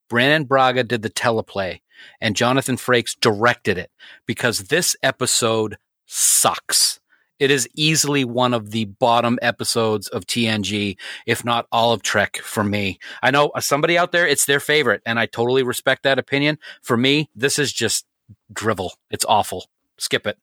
Brannon 0.10 0.44
Braga 0.44 0.84
did 0.84 1.04
the 1.04 1.10
teleplay 1.10 1.82
and 2.20 2.36
Jonathan 2.36 2.78
Frakes 2.78 3.16
directed 3.20 3.78
it 3.78 3.92
because 4.26 4.66
this 4.66 4.96
episode 5.04 5.78
sucks. 6.06 7.00
It 7.40 7.52
is 7.52 7.68
easily 7.76 8.26
one 8.26 8.54
of 8.54 8.72
the 8.72 8.86
bottom 8.86 9.38
episodes 9.42 10.08
of 10.08 10.26
TNG, 10.26 10.98
if 11.26 11.46
not 11.46 11.68
all 11.72 11.94
of 11.94 12.02
Trek 12.02 12.38
for 12.38 12.64
me. 12.64 13.00
I 13.22 13.32
know 13.32 13.50
uh, 13.50 13.60
somebody 13.60 13.98
out 13.98 14.12
there, 14.12 14.28
it's 14.28 14.46
their 14.46 14.60
favorite, 14.60 15.02
and 15.06 15.20
I 15.20 15.26
totally 15.26 15.64
respect 15.64 16.04
that 16.04 16.20
opinion. 16.20 16.58
For 16.82 16.98
me, 16.98 17.30
this 17.36 17.60
is 17.60 17.72
just 17.72 18.06
drivel. 18.52 18.94
It's 19.12 19.26
awful. 19.26 19.66
Skip 19.98 20.26
it. 20.26 20.38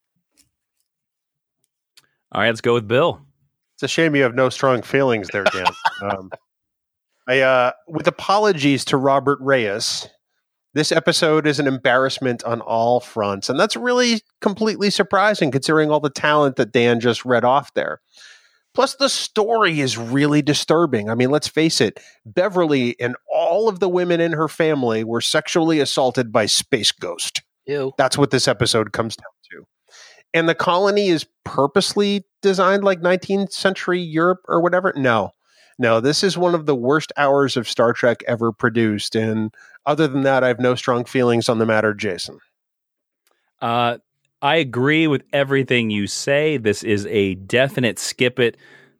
All 2.33 2.41
right, 2.41 2.49
let's 2.49 2.61
go 2.61 2.75
with 2.75 2.87
Bill. 2.87 3.21
It's 3.77 3.83
a 3.83 3.89
shame 3.89 4.15
you 4.15 4.23
have 4.23 4.35
no 4.35 4.51
strong 4.51 4.83
feelings 4.83 5.29
there, 5.33 5.45
Dan. 5.45 5.67
um, 6.03 6.31
I, 7.29 7.41
uh, 7.41 7.73
with 7.89 8.07
apologies 8.07 8.85
to 8.87 8.97
Robert 8.97 9.39
Reyes, 9.41 10.09
this 10.75 10.93
episode 10.93 11.47
is 11.47 11.59
an 11.59 11.67
embarrassment 11.67 12.45
on 12.45 12.61
all 12.61 13.01
fronts, 13.01 13.49
and 13.49 13.59
that's 13.59 13.77
really 13.77 14.21
completely 14.41 14.91
surprising 14.91 15.51
considering 15.51 15.91
all 15.91 15.99
the 15.99 16.11
talent 16.11 16.57
that 16.57 16.73
Dan 16.73 17.01
just 17.01 17.25
read 17.25 17.45
off 17.45 17.75
there. 17.75 18.01
Plus, 18.73 18.95
the 18.95 19.09
story 19.09 19.81
is 19.81 19.99
really 19.99 20.43
disturbing. 20.43 21.11
I 21.11 21.17
mean, 21.17 21.31
let's 21.31 21.49
face 21.49 21.81
it, 21.81 21.99
Beverly 22.25 22.99
and 23.01 23.17
all 23.33 23.69
of 23.69 23.81
the 23.81 23.89
women 23.89 24.21
in 24.21 24.33
her 24.33 24.47
family 24.47 25.03
were 25.03 25.21
sexually 25.21 25.81
assaulted 25.81 26.31
by 26.31 26.47
Space 26.47 26.93
Ghost. 26.93 27.43
Ew. 27.67 27.93
That's 27.99 28.17
what 28.17 28.31
this 28.31 28.47
episode 28.47 28.93
comes 28.93 29.17
down 29.17 29.25
to. 29.25 29.40
And 30.33 30.49
the 30.49 30.55
colony 30.55 31.09
is 31.09 31.27
purposely 31.45 32.25
designed 32.43 32.85
like 32.85 33.01
19th 33.01 33.53
century 33.53 34.01
Europe 34.01 34.41
or 34.49 34.61
whatever. 34.61 34.93
No, 34.97 35.33
no, 35.79 36.01
this 36.01 36.23
is 36.23 36.37
one 36.37 36.55
of 36.55 36.67
the 36.67 36.75
worst 36.77 37.13
hours 37.17 37.57
of 37.57 37.69
Star 37.69 37.93
Trek 37.93 38.23
ever 38.29 38.53
produced. 38.53 39.17
And 39.17 39.53
other 39.87 40.07
than 40.07 40.23
that, 40.23 40.45
I 40.45 40.49
have 40.49 40.61
no 40.61 40.75
strong 40.75 41.05
feelings 41.05 41.49
on 41.49 41.59
the 41.59 41.67
matter, 41.67 41.95
Jason. 41.95 42.39
Uh, 43.61 43.99
I 44.43 44.57
agree 44.57 45.07
with 45.07 45.23
everything 45.33 45.91
you 45.91 46.07
say. 46.07 46.57
This 46.57 46.83
is 46.83 47.07
a 47.07 47.35
definite 47.35 47.99
skip 47.99 48.39
it. 48.39 48.57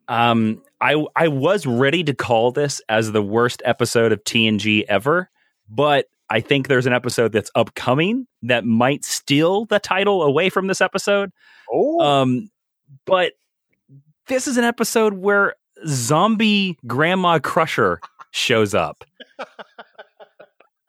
Um, 0.07 0.61
I 0.81 1.05
I 1.15 1.27
was 1.27 1.65
ready 1.65 2.03
to 2.03 2.13
call 2.13 2.51
this 2.51 2.81
as 2.89 3.11
the 3.11 3.21
worst 3.21 3.61
episode 3.65 4.11
of 4.11 4.23
TNG 4.23 4.83
ever, 4.89 5.29
but 5.69 6.07
I 6.31 6.39
think 6.39 6.69
there's 6.69 6.85
an 6.85 6.93
episode 6.93 7.33
that's 7.33 7.51
upcoming 7.55 8.25
that 8.43 8.63
might 8.65 9.03
steal 9.03 9.65
the 9.65 9.79
title 9.79 10.23
away 10.23 10.49
from 10.49 10.67
this 10.67 10.79
episode. 10.79 11.31
Oh, 11.69 11.99
Um, 11.99 12.49
but 13.05 13.33
this 14.27 14.47
is 14.47 14.55
an 14.55 14.63
episode 14.63 15.13
where 15.15 15.55
zombie 15.85 16.77
Grandma 16.87 17.39
Crusher 17.39 17.99
shows 18.31 18.73
up. 18.73 19.03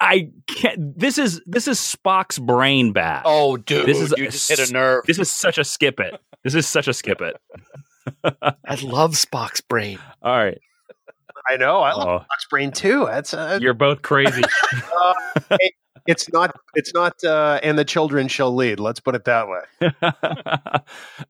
I 0.01 0.31
can't. 0.47 0.99
This 0.99 1.19
is 1.19 1.41
this 1.47 1.67
is 1.67 1.79
Spock's 1.79 2.39
brain 2.39 2.93
bash. 2.93 3.23
Oh, 3.25 3.57
dude, 3.57 3.87
This 3.87 4.01
is 4.01 4.15
you 4.17 4.31
just 4.31 4.49
hit 4.49 4.71
a 4.71 4.73
nerve. 4.73 5.05
This 5.07 5.19
is 5.19 5.31
such 5.31 5.59
a 5.59 5.65
skip 5.65 5.99
it. 6.01 6.21
This 6.45 6.55
is 6.55 6.69
such 6.69 6.89
a 6.89 6.93
skip 6.93 7.21
it. 7.21 7.37
I 8.25 8.75
love 8.83 9.13
Spock's 9.13 9.61
brain. 9.61 9.99
All 10.23 10.37
right. 10.37 10.61
I 11.49 11.57
know. 11.57 11.81
I 11.81 11.93
love 11.93 12.09
Oh, 12.09 12.19
Spock's 12.21 12.47
Brain 12.51 12.71
too. 12.73 13.07
That's 13.07 13.35
uh, 13.35 13.59
you're 13.61 13.75
both 13.75 14.03
crazy. 14.03 14.43
uh, 14.75 15.15
hey, 15.51 15.73
it's 16.07 16.33
not. 16.33 16.55
It's 16.75 16.93
not. 16.95 17.23
Uh, 17.25 17.61
and 17.63 17.79
the 17.79 17.85
children 17.85 18.29
shall 18.29 18.55
lead. 18.55 18.81
Let's 18.81 19.01
put 19.01 19.15
it 19.15 19.25
that 19.25 19.47
way. 19.49 19.91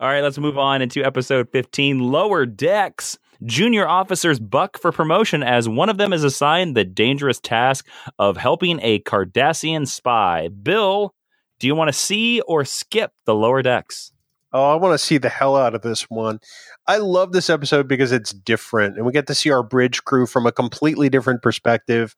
All 0.00 0.08
right, 0.08 0.20
let's 0.22 0.38
move 0.38 0.58
on 0.58 0.82
into 0.82 1.04
episode 1.04 1.48
15 1.52 1.98
Lower 1.98 2.46
Decks. 2.46 3.18
Junior 3.44 3.88
officers 3.88 4.38
buck 4.38 4.78
for 4.78 4.92
promotion 4.92 5.42
as 5.42 5.68
one 5.68 5.88
of 5.88 5.96
them 5.98 6.12
is 6.12 6.22
assigned 6.22 6.76
the 6.76 6.84
dangerous 6.84 7.40
task 7.40 7.86
of 8.18 8.36
helping 8.36 8.78
a 8.82 9.00
Cardassian 9.00 9.88
spy. 9.88 10.48
Bill, 10.48 11.12
do 11.58 11.66
you 11.66 11.74
want 11.74 11.88
to 11.88 11.92
see 11.92 12.40
or 12.42 12.64
skip 12.64 13.10
the 13.26 13.34
lower 13.34 13.60
decks? 13.62 14.11
Oh, 14.53 14.70
I 14.70 14.74
want 14.76 14.92
to 14.92 14.98
see 15.05 15.18
the 15.18 15.28
hell 15.28 15.57
out 15.57 15.74
of 15.74 15.82
this 15.82 16.11
one. 16.11 16.40
I 16.86 16.98
love 16.98 17.32
this 17.32 17.48
episode 17.48 17.88
because 17.88 18.12
it's 18.12 18.32
different 18.32 18.96
and 18.96 19.07
we 19.07 19.12
get 19.12 19.26
to 19.28 19.34
see 19.34 19.50
our 19.50 19.62
bridge 19.62 20.05
crew 20.05 20.26
from 20.26 20.46
a 20.46 20.53
completely 20.53 21.09
different 21.09 21.42
perspective. 21.42 22.14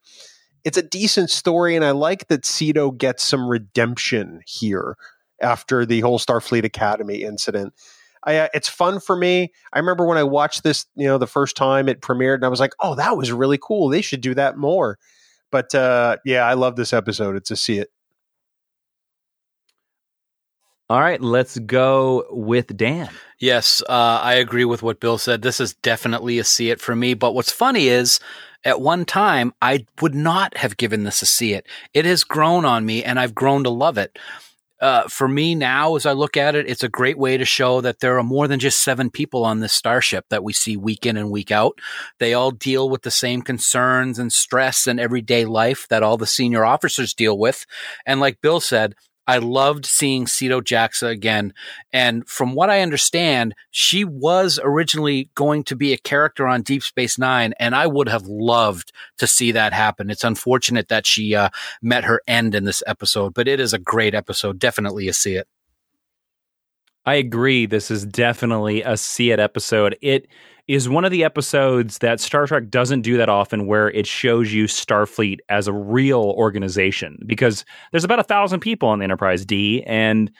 It's 0.65 0.77
a 0.77 0.81
decent 0.81 1.29
story, 1.29 1.75
and 1.75 1.85
I 1.85 1.91
like 1.91 2.27
that 2.27 2.41
Sito 2.41 2.97
gets 2.97 3.23
some 3.23 3.47
redemption 3.47 4.41
here 4.47 4.97
after 5.39 5.85
the 5.85 6.01
whole 6.01 6.17
Starfleet 6.17 6.63
Academy 6.63 7.21
incident. 7.21 7.73
I, 8.23 8.37
uh, 8.37 8.47
it's 8.55 8.67
fun 8.67 8.99
for 8.99 9.15
me. 9.15 9.51
I 9.71 9.77
remember 9.77 10.07
when 10.07 10.17
I 10.17 10.23
watched 10.23 10.63
this, 10.63 10.87
you 10.95 11.05
know, 11.05 11.19
the 11.19 11.27
first 11.27 11.55
time 11.55 11.87
it 11.87 12.01
premiered, 12.01 12.35
and 12.35 12.45
I 12.45 12.47
was 12.47 12.59
like, 12.59 12.73
"Oh, 12.79 12.95
that 12.95 13.15
was 13.15 13.31
really 13.31 13.59
cool. 13.61 13.89
They 13.89 14.01
should 14.01 14.21
do 14.21 14.33
that 14.33 14.57
more." 14.57 14.97
But 15.51 15.75
uh, 15.75 16.17
yeah, 16.25 16.43
I 16.43 16.55
love 16.55 16.75
this 16.75 16.93
episode. 16.93 17.35
It's 17.35 17.51
a 17.51 17.55
see 17.55 17.77
it. 17.77 17.89
All 20.87 20.99
right, 20.99 21.19
let's 21.19 21.57
go 21.57 22.27
with 22.29 22.77
Dan. 22.77 23.09
Yes, 23.39 23.81
uh, 23.89 24.19
I 24.21 24.35
agree 24.35 24.65
with 24.65 24.83
what 24.83 24.99
Bill 24.99 25.17
said. 25.17 25.41
This 25.41 25.59
is 25.59 25.73
definitely 25.73 26.37
a 26.37 26.43
see 26.43 26.69
it 26.69 26.79
for 26.79 26.95
me. 26.95 27.15
But 27.15 27.33
what's 27.33 27.51
funny 27.51 27.87
is, 27.87 28.19
at 28.63 28.81
one 28.81 29.03
time, 29.03 29.51
I 29.63 29.87
would 29.99 30.13
not 30.13 30.57
have 30.57 30.77
given 30.77 31.03
this 31.03 31.23
a 31.23 31.25
see 31.25 31.53
it. 31.53 31.65
It 31.95 32.05
has 32.05 32.23
grown 32.23 32.65
on 32.65 32.85
me, 32.85 33.03
and 33.03 33.19
I've 33.19 33.33
grown 33.33 33.63
to 33.63 33.71
love 33.71 33.97
it. 33.97 34.19
Uh, 34.79 35.07
for 35.07 35.27
me 35.27 35.55
now, 35.55 35.95
as 35.95 36.05
I 36.05 36.11
look 36.11 36.37
at 36.37 36.53
it, 36.53 36.69
it's 36.69 36.83
a 36.83 36.89
great 36.89 37.17
way 37.17 37.37
to 37.37 37.45
show 37.45 37.81
that 37.81 37.99
there 37.99 38.19
are 38.19 38.23
more 38.23 38.47
than 38.47 38.59
just 38.59 38.83
seven 38.83 39.09
people 39.09 39.43
on 39.43 39.61
this 39.61 39.73
starship 39.73 40.25
that 40.29 40.43
we 40.43 40.53
see 40.53 40.77
week 40.77 41.07
in 41.07 41.17
and 41.17 41.31
week 41.31 41.49
out. 41.49 41.79
They 42.19 42.35
all 42.35 42.51
deal 42.51 42.89
with 42.89 43.01
the 43.01 43.09
same 43.09 43.41
concerns 43.41 44.19
and 44.19 44.31
stress 44.31 44.85
and 44.85 44.99
everyday 44.99 45.45
life 45.45 45.87
that 45.89 46.03
all 46.03 46.17
the 46.17 46.27
senior 46.27 46.63
officers 46.63 47.15
deal 47.15 47.39
with. 47.39 47.65
And 48.05 48.19
like 48.19 48.41
Bill 48.41 48.59
said, 48.59 48.93
I 49.27 49.37
loved 49.37 49.85
seeing 49.85 50.25
Sito 50.25 50.61
Jaxa 50.61 51.09
again. 51.09 51.53
And 51.91 52.27
from 52.27 52.53
what 52.55 52.69
I 52.69 52.81
understand, 52.81 53.55
she 53.71 54.03
was 54.03 54.59
originally 54.63 55.29
going 55.35 55.63
to 55.65 55.75
be 55.75 55.93
a 55.93 55.97
character 55.97 56.47
on 56.47 56.61
Deep 56.61 56.83
Space 56.83 57.17
Nine, 57.17 57.53
and 57.59 57.75
I 57.75 57.87
would 57.87 58.09
have 58.09 58.27
loved 58.27 58.91
to 59.17 59.27
see 59.27 59.51
that 59.53 59.73
happen. 59.73 60.09
It's 60.09 60.23
unfortunate 60.23 60.89
that 60.89 61.05
she 61.05 61.35
uh, 61.35 61.49
met 61.81 62.03
her 62.05 62.21
end 62.27 62.55
in 62.55 62.65
this 62.65 62.83
episode, 62.85 63.33
but 63.33 63.47
it 63.47 63.59
is 63.59 63.73
a 63.73 63.79
great 63.79 64.13
episode. 64.13 64.59
Definitely 64.59 65.07
a 65.07 65.13
see 65.13 65.35
it. 65.35 65.47
I 67.05 67.15
agree. 67.15 67.65
This 67.65 67.91
is 67.91 68.05
definitely 68.05 68.81
a 68.81 68.97
see 68.97 69.31
it 69.31 69.39
episode. 69.39 69.95
It 70.01 70.27
is 70.67 70.89
one 70.89 71.05
of 71.05 71.11
the 71.11 71.23
episodes 71.23 71.99
that 71.99 72.19
Star 72.19 72.47
Trek 72.47 72.69
doesn't 72.69 73.01
do 73.01 73.17
that 73.17 73.29
often 73.29 73.67
where 73.67 73.91
it 73.91 74.07
shows 74.07 74.51
you 74.51 74.65
Starfleet 74.65 75.37
as 75.47 75.67
a 75.67 75.73
real 75.73 76.33
organization 76.35 77.19
because 77.27 77.63
there's 77.91 78.03
about 78.03 78.19
a 78.19 78.23
thousand 78.23 78.61
people 78.61 78.89
on 78.89 78.97
the 78.97 79.03
Enterprise 79.03 79.45
D 79.45 79.83
and 79.83 80.31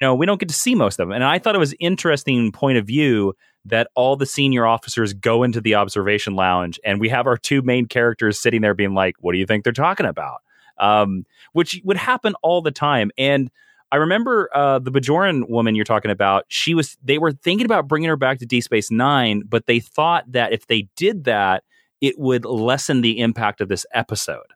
you 0.00 0.06
know 0.06 0.14
we 0.14 0.24
don't 0.24 0.40
get 0.40 0.48
to 0.48 0.54
see 0.54 0.74
most 0.74 0.98
of 0.98 1.08
them. 1.08 1.14
And 1.14 1.24
I 1.24 1.38
thought 1.38 1.54
it 1.54 1.58
was 1.58 1.74
interesting 1.78 2.50
point 2.52 2.78
of 2.78 2.86
view 2.86 3.34
that 3.66 3.88
all 3.94 4.16
the 4.16 4.26
senior 4.26 4.66
officers 4.66 5.12
go 5.12 5.42
into 5.42 5.60
the 5.60 5.74
observation 5.74 6.34
lounge 6.34 6.80
and 6.84 7.00
we 7.00 7.10
have 7.10 7.26
our 7.26 7.36
two 7.36 7.60
main 7.60 7.86
characters 7.86 8.40
sitting 8.40 8.62
there 8.62 8.74
being 8.74 8.94
like, 8.94 9.16
what 9.20 9.32
do 9.32 9.38
you 9.38 9.46
think 9.46 9.64
they're 9.64 9.72
talking 9.72 10.06
about? 10.06 10.40
Um, 10.78 11.24
which 11.52 11.80
would 11.84 11.96
happen 11.96 12.34
all 12.42 12.62
the 12.62 12.70
time. 12.70 13.10
And 13.18 13.50
I 13.94 13.98
remember 13.98 14.50
uh, 14.52 14.80
the 14.80 14.90
Bajoran 14.90 15.48
woman 15.48 15.76
you're 15.76 15.84
talking 15.84 16.10
about. 16.10 16.46
She 16.48 16.74
was 16.74 16.98
they 17.04 17.18
were 17.18 17.30
thinking 17.30 17.64
about 17.64 17.86
bringing 17.86 18.08
her 18.08 18.16
back 18.16 18.40
to 18.40 18.44
D 18.44 18.60
Space 18.60 18.90
Nine, 18.90 19.44
but 19.48 19.66
they 19.66 19.78
thought 19.78 20.24
that 20.32 20.52
if 20.52 20.66
they 20.66 20.88
did 20.96 21.22
that, 21.26 21.62
it 22.00 22.18
would 22.18 22.44
lessen 22.44 23.02
the 23.02 23.20
impact 23.20 23.60
of 23.60 23.68
this 23.68 23.86
episode, 23.94 24.46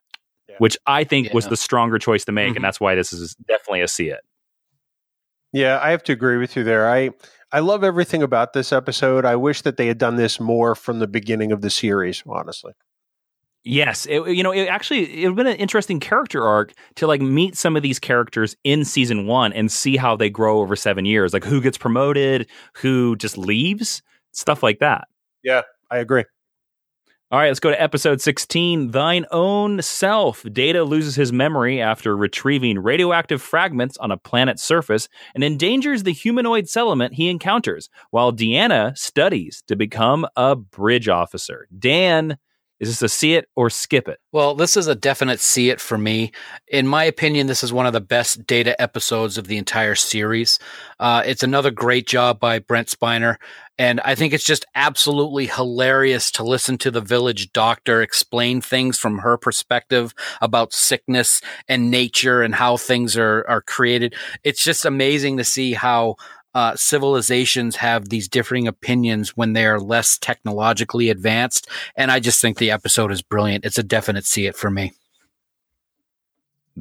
yeah. 0.49 0.57
which 0.59 0.77
I 0.89 1.05
think 1.05 1.29
yeah. 1.29 1.35
was 1.35 1.47
the 1.47 1.57
stronger 1.57 2.01
choice 2.01 2.25
to 2.25 2.33
make, 2.33 2.49
mm-hmm. 2.49 2.57
and 2.57 2.65
that's 2.65 2.81
why 2.81 2.97
this 2.97 3.13
is 3.13 3.37
definitely 3.47 3.83
a 3.83 3.87
see 3.87 4.09
it. 4.09 4.23
Yeah, 5.53 5.79
I 5.81 5.93
have 5.93 6.03
to 6.05 6.13
agree 6.13 6.39
with 6.39 6.57
you 6.57 6.65
there. 6.65 6.91
I 6.91 7.11
I 7.53 7.61
love 7.61 7.85
everything 7.85 8.25
about 8.25 8.55
this 8.55 8.73
episode. 8.73 9.25
I 9.25 9.37
wish 9.37 9.63
that 9.63 9.77
they 9.77 9.87
had 9.87 9.99
done 9.99 10.17
this 10.17 10.41
more 10.41 10.75
from 10.75 10.99
the 10.99 11.07
beginning 11.07 11.53
of 11.53 11.61
the 11.61 11.71
series, 11.71 12.25
honestly. 12.27 12.73
Yes, 13.65 14.07
it, 14.07 14.27
you 14.29 14.43
know, 14.43 14.53
it 14.53 14.67
actually 14.67 15.23
it 15.23 15.29
would 15.29 15.31
have 15.31 15.37
been 15.37 15.47
an 15.47 15.57
interesting 15.57 16.01
character 16.01 16.43
arc 16.43 16.73
to 16.97 17.07
like 17.07 17.21
meet 17.21 17.57
some 17.57 17.77
of 17.77 17.83
these 17.83 17.99
characters 17.99 18.57
in 18.65 18.85
season 18.85 19.27
one 19.27 19.53
and 19.53 19.71
see 19.71 19.97
how 19.97 20.17
they 20.17 20.31
grow 20.31 20.61
over 20.61 20.77
seven 20.77 21.05
years. 21.05 21.33
Like 21.33 21.45
who 21.45 21.61
gets 21.61 21.77
promoted, 21.77 22.49
who 22.75 23.17
just 23.17 23.37
leaves, 23.37 24.01
stuff 24.33 24.63
like 24.63 24.79
that. 24.79 25.09
Yeah, 25.43 25.63
I 25.91 25.99
agree. 25.99 26.25
All 27.31 27.39
right, 27.39 27.49
let's 27.49 27.61
go 27.61 27.71
to 27.71 27.83
episode 27.83 28.23
16 28.23 28.91
Thine 28.93 29.27
Own 29.31 29.83
Self. 29.83 30.47
Data 30.51 30.83
loses 30.83 31.15
his 31.15 31.31
memory 31.31 31.79
after 31.79 32.17
retrieving 32.17 32.79
radioactive 32.79 33.43
fragments 33.43 33.99
on 33.99 34.11
a 34.11 34.17
planet's 34.17 34.65
surface 34.65 35.11
and 35.35 35.45
endangers 35.45 36.05
the 36.05 36.13
humanoid 36.15 36.71
settlement 36.71 37.13
he 37.13 37.29
encounters, 37.29 37.91
while 38.13 38.33
Deanna 38.33 38.97
studies 38.97 39.63
to 39.67 39.77
become 39.77 40.27
a 40.37 40.57
bridge 40.57 41.07
officer. 41.07 41.69
Dan 41.79 42.39
is 42.81 42.89
this 42.89 43.03
a 43.03 43.09
see 43.09 43.35
it 43.35 43.49
or 43.57 43.71
skip 43.71 44.09
it? 44.09 44.21
Well, 44.33 44.55
this 44.55 44.77
is 44.77 44.87
a 44.87 44.95
definite 44.95 45.41
see 45.41 45.71
it 45.71 45.81
for 45.81 45.99
me. 45.99 46.33
In 46.69 46.87
my 46.87 47.05
opinion, 47.05 47.47
this 47.47 47.65
is 47.65 47.73
one 47.73 47.87
of 47.87 47.93
the 47.93 48.01
best 48.01 48.47
data 48.47 48.81
episodes 48.81 49.37
of 49.37 49.49
the 49.49 49.59
entire 49.59 49.95
series. 49.95 50.59
Uh, 51.01 51.23
it's 51.27 51.43
another 51.43 51.71
great 51.71 52.07
job 52.07 52.39
by 52.39 52.59
Brent 52.59 52.89
Spiner. 52.89 53.37
And 53.81 54.01
I 54.01 54.17
think 54.17 54.33
it's 54.33 54.45
just 54.45 54.67
absolutely 54.75 55.47
hilarious 55.47 56.33
to 56.33 56.43
listen 56.43 56.79
to 56.79 56.91
the 56.91 57.01
village 57.01 57.53
doctor 57.53 58.03
explain 58.03 58.61
things 58.61 58.99
from 58.99 59.19
her 59.19 59.37
perspective 59.37 60.15
about 60.41 60.73
sickness 60.73 61.41
and 61.69 61.91
nature 61.91 62.43
and 62.43 62.57
how 62.57 62.77
things 62.77 63.17
are, 63.17 63.45
are 63.49 63.63
created. 63.63 64.15
It's 64.43 64.65
just 64.65 64.85
amazing 64.85 65.37
to 65.37 65.45
see 65.45 65.75
how 65.75 66.17
uh, 66.55 66.75
civilizations 66.77 67.77
have 67.77 68.09
these 68.09 68.29
differing 68.29 68.67
opinions 68.67 69.37
when 69.37 69.53
they 69.53 69.67
are 69.67 69.81
less 69.81 70.19
technologically 70.19 71.11
advanced. 71.11 71.69
And 71.97 72.11
I 72.11 72.21
just 72.21 72.41
think 72.41 72.59
the 72.59 72.71
episode 72.71 73.13
is 73.13 73.23
brilliant. 73.23 73.65
It's 73.65 73.79
a 73.79 73.83
definite 73.83 74.25
see 74.25 74.47
it 74.47 74.57
for 74.57 74.71
me. 74.71 74.93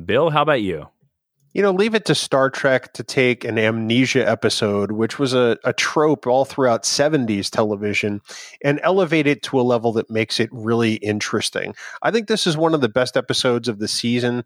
Bill, 0.06 0.30
how 0.30 0.44
about 0.44 0.62
you? 0.62 0.88
You 1.54 1.64
know, 1.64 1.72
leave 1.72 1.96
it 1.96 2.06
to 2.06 2.14
Star 2.14 2.52
Trek 2.52 2.94
to 2.94 3.04
take 3.04 3.44
an 3.44 3.58
amnesia 3.58 4.28
episode, 4.30 4.92
which 4.92 5.18
was 5.18 5.34
a, 5.34 5.58
a 5.64 5.74
trope 5.74 6.28
all 6.28 6.46
throughout 6.46 6.84
70s 6.84 7.50
television, 7.50 8.22
and 8.64 8.80
elevate 8.84 9.26
it 9.26 9.42
to 9.44 9.60
a 9.60 9.64
level 9.64 9.94
that 9.94 10.12
makes 10.12 10.40
it 10.40 10.50
really 10.52 10.96
interesting. 10.96 11.74
I 12.04 12.12
think 12.12 12.28
this 12.28 12.46
is 12.46 12.56
one 12.56 12.76
of 12.76 12.82
the 12.82 12.90
best 12.90 13.18
episodes 13.18 13.68
of 13.68 13.80
the 13.80 13.88
season 13.88 14.44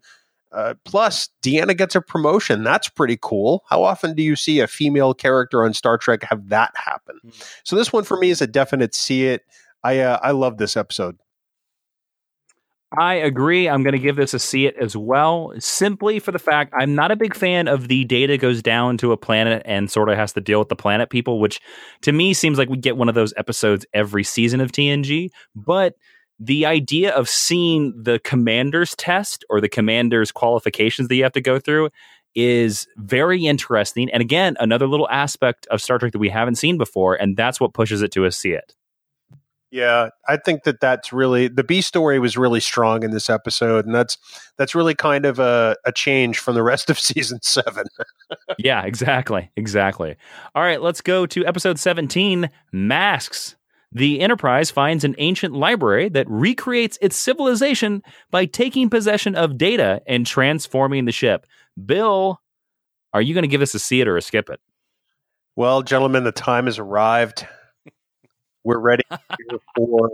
uh, 0.52 0.74
plus, 0.84 1.30
Deanna 1.42 1.76
gets 1.76 1.94
a 1.94 2.00
promotion. 2.00 2.62
That's 2.62 2.88
pretty 2.88 3.18
cool. 3.20 3.64
How 3.68 3.82
often 3.82 4.14
do 4.14 4.22
you 4.22 4.36
see 4.36 4.60
a 4.60 4.66
female 4.66 5.14
character 5.14 5.64
on 5.64 5.72
Star 5.74 5.96
Trek 5.96 6.22
have 6.24 6.48
that 6.50 6.72
happen? 6.76 7.16
Mm-hmm. 7.24 7.42
So 7.64 7.76
this 7.76 7.92
one 7.92 8.04
for 8.04 8.18
me 8.18 8.30
is 8.30 8.42
a 8.42 8.46
definite 8.46 8.94
see 8.94 9.26
it. 9.26 9.42
I 9.82 10.00
uh, 10.00 10.18
I 10.22 10.30
love 10.32 10.58
this 10.58 10.76
episode. 10.76 11.16
I 12.98 13.14
agree. 13.14 13.70
I'm 13.70 13.82
going 13.82 13.94
to 13.94 13.98
give 13.98 14.16
this 14.16 14.34
a 14.34 14.38
see 14.38 14.66
it 14.66 14.76
as 14.76 14.94
well, 14.94 15.54
simply 15.58 16.18
for 16.18 16.30
the 16.30 16.38
fact 16.38 16.74
I'm 16.78 16.94
not 16.94 17.10
a 17.10 17.16
big 17.16 17.34
fan 17.34 17.66
of 17.66 17.88
the 17.88 18.04
data 18.04 18.36
goes 18.36 18.60
down 18.60 18.98
to 18.98 19.12
a 19.12 19.16
planet 19.16 19.62
and 19.64 19.90
sort 19.90 20.10
of 20.10 20.18
has 20.18 20.34
to 20.34 20.42
deal 20.42 20.58
with 20.58 20.68
the 20.68 20.76
planet 20.76 21.08
people, 21.08 21.40
which 21.40 21.58
to 22.02 22.12
me 22.12 22.34
seems 22.34 22.58
like 22.58 22.68
we 22.68 22.76
get 22.76 22.98
one 22.98 23.08
of 23.08 23.14
those 23.14 23.32
episodes 23.38 23.86
every 23.94 24.24
season 24.24 24.60
of 24.60 24.72
TNG. 24.72 25.30
But 25.56 25.94
the 26.38 26.66
idea 26.66 27.14
of 27.14 27.28
seeing 27.28 27.94
the 28.02 28.18
commander's 28.20 28.96
test 28.96 29.44
or 29.48 29.60
the 29.60 29.68
commander's 29.68 30.32
qualifications 30.32 31.08
that 31.08 31.14
you 31.14 31.22
have 31.22 31.32
to 31.32 31.40
go 31.40 31.58
through 31.58 31.90
is 32.34 32.86
very 32.96 33.46
interesting. 33.46 34.10
And 34.10 34.20
again, 34.20 34.56
another 34.58 34.86
little 34.86 35.08
aspect 35.10 35.66
of 35.66 35.82
Star 35.82 35.98
Trek 35.98 36.12
that 36.12 36.18
we 36.18 36.30
haven't 36.30 36.56
seen 36.56 36.78
before, 36.78 37.14
and 37.14 37.36
that's 37.36 37.60
what 37.60 37.74
pushes 37.74 38.02
it 38.02 38.10
to 38.12 38.24
a 38.24 38.32
see 38.32 38.52
it. 38.52 38.74
Yeah, 39.70 40.10
I 40.28 40.36
think 40.36 40.64
that 40.64 40.80
that's 40.80 41.14
really 41.14 41.48
the 41.48 41.64
B 41.64 41.80
story 41.80 42.18
was 42.18 42.36
really 42.36 42.60
strong 42.60 43.02
in 43.04 43.10
this 43.10 43.30
episode, 43.30 43.86
and 43.86 43.94
that's 43.94 44.18
that's 44.58 44.74
really 44.74 44.94
kind 44.94 45.24
of 45.24 45.38
a, 45.38 45.76
a 45.86 45.92
change 45.92 46.38
from 46.38 46.54
the 46.54 46.62
rest 46.62 46.90
of 46.90 46.98
season 47.00 47.40
seven. 47.40 47.86
yeah, 48.58 48.84
exactly, 48.84 49.50
exactly. 49.56 50.16
All 50.54 50.62
right, 50.62 50.82
let's 50.82 51.00
go 51.00 51.24
to 51.24 51.46
episode 51.46 51.78
seventeen, 51.78 52.50
masks. 52.70 53.56
The 53.94 54.20
Enterprise 54.20 54.70
finds 54.70 55.04
an 55.04 55.14
ancient 55.18 55.54
library 55.54 56.08
that 56.10 56.26
recreates 56.28 56.98
its 57.02 57.16
civilization 57.16 58.02
by 58.30 58.46
taking 58.46 58.88
possession 58.88 59.34
of 59.34 59.58
data 59.58 60.00
and 60.06 60.26
transforming 60.26 61.04
the 61.04 61.12
ship. 61.12 61.46
Bill, 61.84 62.40
are 63.12 63.20
you 63.20 63.34
going 63.34 63.42
to 63.42 63.48
give 63.48 63.60
us 63.60 63.74
a 63.74 63.78
see 63.78 64.00
it 64.00 64.08
or 64.08 64.16
a 64.16 64.22
skip 64.22 64.48
it? 64.48 64.60
Well, 65.56 65.82
gentlemen, 65.82 66.24
the 66.24 66.32
time 66.32 66.64
has 66.64 66.78
arrived. 66.78 67.46
We're 68.64 68.78
ready 68.78 69.04
for 69.76 70.10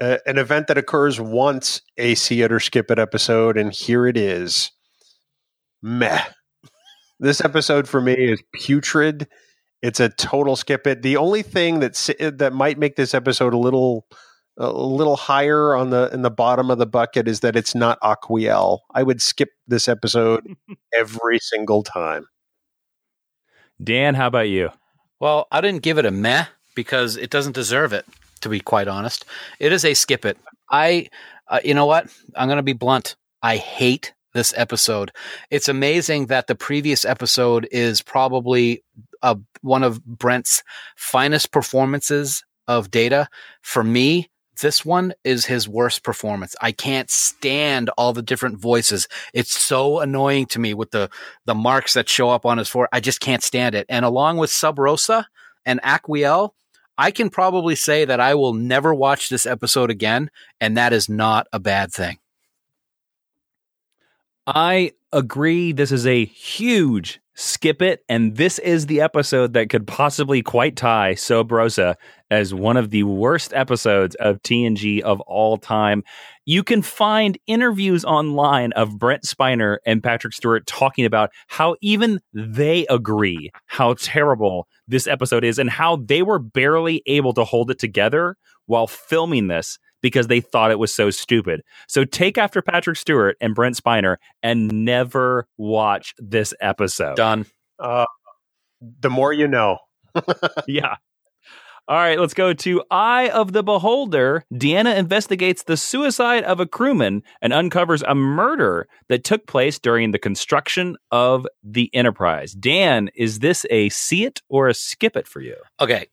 uh, 0.00 0.18
an 0.26 0.38
event 0.38 0.66
that 0.66 0.78
occurs 0.78 1.20
once 1.20 1.82
a 1.96 2.16
see 2.16 2.42
it 2.42 2.50
or 2.50 2.58
skip 2.58 2.90
it 2.90 2.98
episode, 2.98 3.56
and 3.56 3.72
here 3.72 4.06
it 4.06 4.16
is. 4.16 4.72
Meh. 5.82 6.24
This 7.20 7.40
episode 7.42 7.88
for 7.88 8.00
me 8.00 8.14
is 8.14 8.42
putrid 8.52 9.28
it's 9.82 10.00
a 10.00 10.08
total 10.08 10.56
skip 10.56 10.86
it. 10.86 11.02
The 11.02 11.16
only 11.16 11.42
thing 11.42 11.80
that 11.80 11.94
that 12.38 12.52
might 12.52 12.78
make 12.78 12.96
this 12.96 13.14
episode 13.14 13.54
a 13.54 13.58
little 13.58 14.06
a 14.58 14.70
little 14.72 15.16
higher 15.16 15.74
on 15.74 15.90
the 15.90 16.10
in 16.12 16.22
the 16.22 16.30
bottom 16.30 16.70
of 16.70 16.78
the 16.78 16.86
bucket 16.86 17.28
is 17.28 17.40
that 17.40 17.56
it's 17.56 17.74
not 17.74 18.00
Aquiel. 18.00 18.80
I 18.94 19.02
would 19.02 19.20
skip 19.20 19.50
this 19.66 19.88
episode 19.88 20.56
every 20.94 21.38
single 21.38 21.82
time. 21.82 22.26
Dan, 23.82 24.14
how 24.14 24.26
about 24.26 24.48
you? 24.48 24.70
Well, 25.20 25.46
I 25.50 25.60
didn't 25.60 25.82
give 25.82 25.98
it 25.98 26.06
a 26.06 26.10
meh 26.10 26.46
because 26.74 27.16
it 27.16 27.30
doesn't 27.30 27.54
deserve 27.54 27.92
it. 27.92 28.06
To 28.42 28.48
be 28.50 28.60
quite 28.60 28.86
honest, 28.86 29.24
it 29.58 29.72
is 29.72 29.84
a 29.84 29.94
skip 29.94 30.24
it. 30.24 30.38
I, 30.70 31.08
uh, 31.48 31.60
you 31.64 31.74
know 31.74 31.86
what? 31.86 32.06
I'm 32.36 32.48
going 32.48 32.58
to 32.58 32.62
be 32.62 32.74
blunt. 32.74 33.16
I 33.42 33.56
hate 33.56 34.12
this 34.34 34.52
episode. 34.56 35.10
It's 35.50 35.68
amazing 35.68 36.26
that 36.26 36.46
the 36.46 36.54
previous 36.54 37.04
episode 37.04 37.66
is 37.72 38.02
probably 38.02 38.84
uh, 39.22 39.36
one 39.62 39.82
of 39.82 40.04
Brent's 40.04 40.62
finest 40.96 41.52
performances 41.52 42.44
of 42.68 42.90
Data. 42.90 43.28
For 43.62 43.84
me, 43.84 44.30
this 44.60 44.84
one 44.84 45.12
is 45.22 45.44
his 45.44 45.68
worst 45.68 46.02
performance. 46.02 46.56
I 46.60 46.72
can't 46.72 47.10
stand 47.10 47.90
all 47.98 48.12
the 48.12 48.22
different 48.22 48.58
voices. 48.58 49.06
It's 49.34 49.52
so 49.52 50.00
annoying 50.00 50.46
to 50.46 50.58
me 50.58 50.74
with 50.74 50.90
the 50.90 51.10
the 51.44 51.54
marks 51.54 51.94
that 51.94 52.08
show 52.08 52.30
up 52.30 52.46
on 52.46 52.58
his 52.58 52.68
forehead. 52.68 52.90
I 52.92 53.00
just 53.00 53.20
can't 53.20 53.42
stand 53.42 53.74
it. 53.74 53.86
And 53.88 54.04
along 54.04 54.38
with 54.38 54.50
Sub 54.50 54.78
Rosa 54.78 55.28
and 55.64 55.80
Aquiel, 55.82 56.50
I 56.98 57.10
can 57.10 57.28
probably 57.28 57.74
say 57.74 58.06
that 58.06 58.20
I 58.20 58.34
will 58.34 58.54
never 58.54 58.94
watch 58.94 59.28
this 59.28 59.44
episode 59.44 59.90
again, 59.90 60.30
and 60.60 60.76
that 60.76 60.92
is 60.92 61.08
not 61.08 61.46
a 61.52 61.60
bad 61.60 61.92
thing. 61.92 62.18
I 64.46 64.92
agree. 65.12 65.72
This 65.72 65.92
is 65.92 66.06
a 66.06 66.24
huge 66.24 67.20
skip 67.36 67.82
it. 67.82 68.02
And 68.08 68.36
this 68.36 68.58
is 68.58 68.86
the 68.86 69.02
episode 69.02 69.52
that 69.52 69.68
could 69.68 69.86
possibly 69.86 70.42
quite 70.42 70.74
tie 70.74 71.14
Sub 71.14 71.52
Rosa 71.52 71.96
as 72.30 72.52
one 72.52 72.76
of 72.76 72.90
the 72.90 73.04
worst 73.04 73.52
episodes 73.52 74.16
of 74.16 74.42
TNG 74.42 75.00
of 75.02 75.20
all 75.20 75.58
time. 75.58 76.02
You 76.46 76.64
can 76.64 76.82
find 76.82 77.38
interviews 77.46 78.04
online 78.04 78.72
of 78.72 78.98
Brent 78.98 79.22
Spiner 79.24 79.76
and 79.86 80.02
Patrick 80.02 80.32
Stewart 80.32 80.66
talking 80.66 81.04
about 81.04 81.30
how 81.48 81.76
even 81.82 82.20
they 82.32 82.86
agree 82.88 83.50
how 83.66 83.94
terrible 83.94 84.66
this 84.88 85.06
episode 85.06 85.44
is 85.44 85.58
and 85.58 85.70
how 85.70 85.96
they 85.96 86.22
were 86.22 86.38
barely 86.38 87.02
able 87.06 87.34
to 87.34 87.44
hold 87.44 87.70
it 87.70 87.78
together 87.78 88.36
while 88.66 88.86
filming 88.86 89.48
this 89.48 89.78
because 90.06 90.28
they 90.28 90.40
thought 90.40 90.70
it 90.70 90.78
was 90.78 90.94
so 90.94 91.10
stupid. 91.10 91.62
So 91.88 92.04
take 92.04 92.38
after 92.38 92.62
Patrick 92.62 92.96
Stewart 92.96 93.36
and 93.40 93.56
Brent 93.56 93.74
Spiner 93.74 94.18
and 94.40 94.84
never 94.84 95.48
watch 95.58 96.14
this 96.18 96.54
episode. 96.60 97.16
Done. 97.16 97.44
Uh, 97.76 98.06
the 99.00 99.10
more 99.10 99.32
you 99.32 99.48
know. 99.48 99.78
yeah. 100.68 100.94
All 101.88 101.96
right, 101.96 102.20
let's 102.20 102.34
go 102.34 102.52
to 102.52 102.84
Eye 102.88 103.30
of 103.30 103.52
the 103.52 103.64
Beholder. 103.64 104.44
Deanna 104.54 104.96
investigates 104.96 105.64
the 105.64 105.76
suicide 105.76 106.44
of 106.44 106.60
a 106.60 106.66
crewman 106.66 107.24
and 107.42 107.52
uncovers 107.52 108.04
a 108.06 108.14
murder 108.14 108.86
that 109.08 109.24
took 109.24 109.48
place 109.48 109.80
during 109.80 110.12
the 110.12 110.20
construction 110.20 110.96
of 111.10 111.48
the 111.64 111.92
Enterprise. 111.92 112.52
Dan, 112.52 113.10
is 113.16 113.40
this 113.40 113.66
a 113.70 113.88
see 113.88 114.24
it 114.24 114.40
or 114.48 114.68
a 114.68 114.74
skip 114.74 115.16
it 115.16 115.26
for 115.26 115.40
you? 115.40 115.56
Okay. 115.80 116.06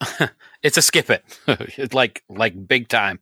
it's 0.62 0.76
a 0.76 0.82
skip 0.82 1.10
it. 1.10 1.24
It's 1.78 1.94
like 1.94 2.22
like 2.28 2.68
big 2.68 2.88
time. 2.88 3.20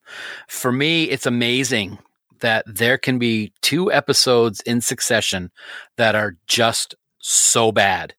For 0.49 0.73
me, 0.73 1.05
it's 1.05 1.27
amazing 1.27 1.99
that 2.41 2.65
there 2.67 2.99
can 2.99 3.19
be 3.19 3.53
two 3.63 3.91
episodes 3.93 4.61
in 4.61 4.81
succession 4.81 5.51
that 5.97 6.15
are 6.15 6.37
just 6.47 6.95
so 7.19 7.73
bad. 7.73 8.15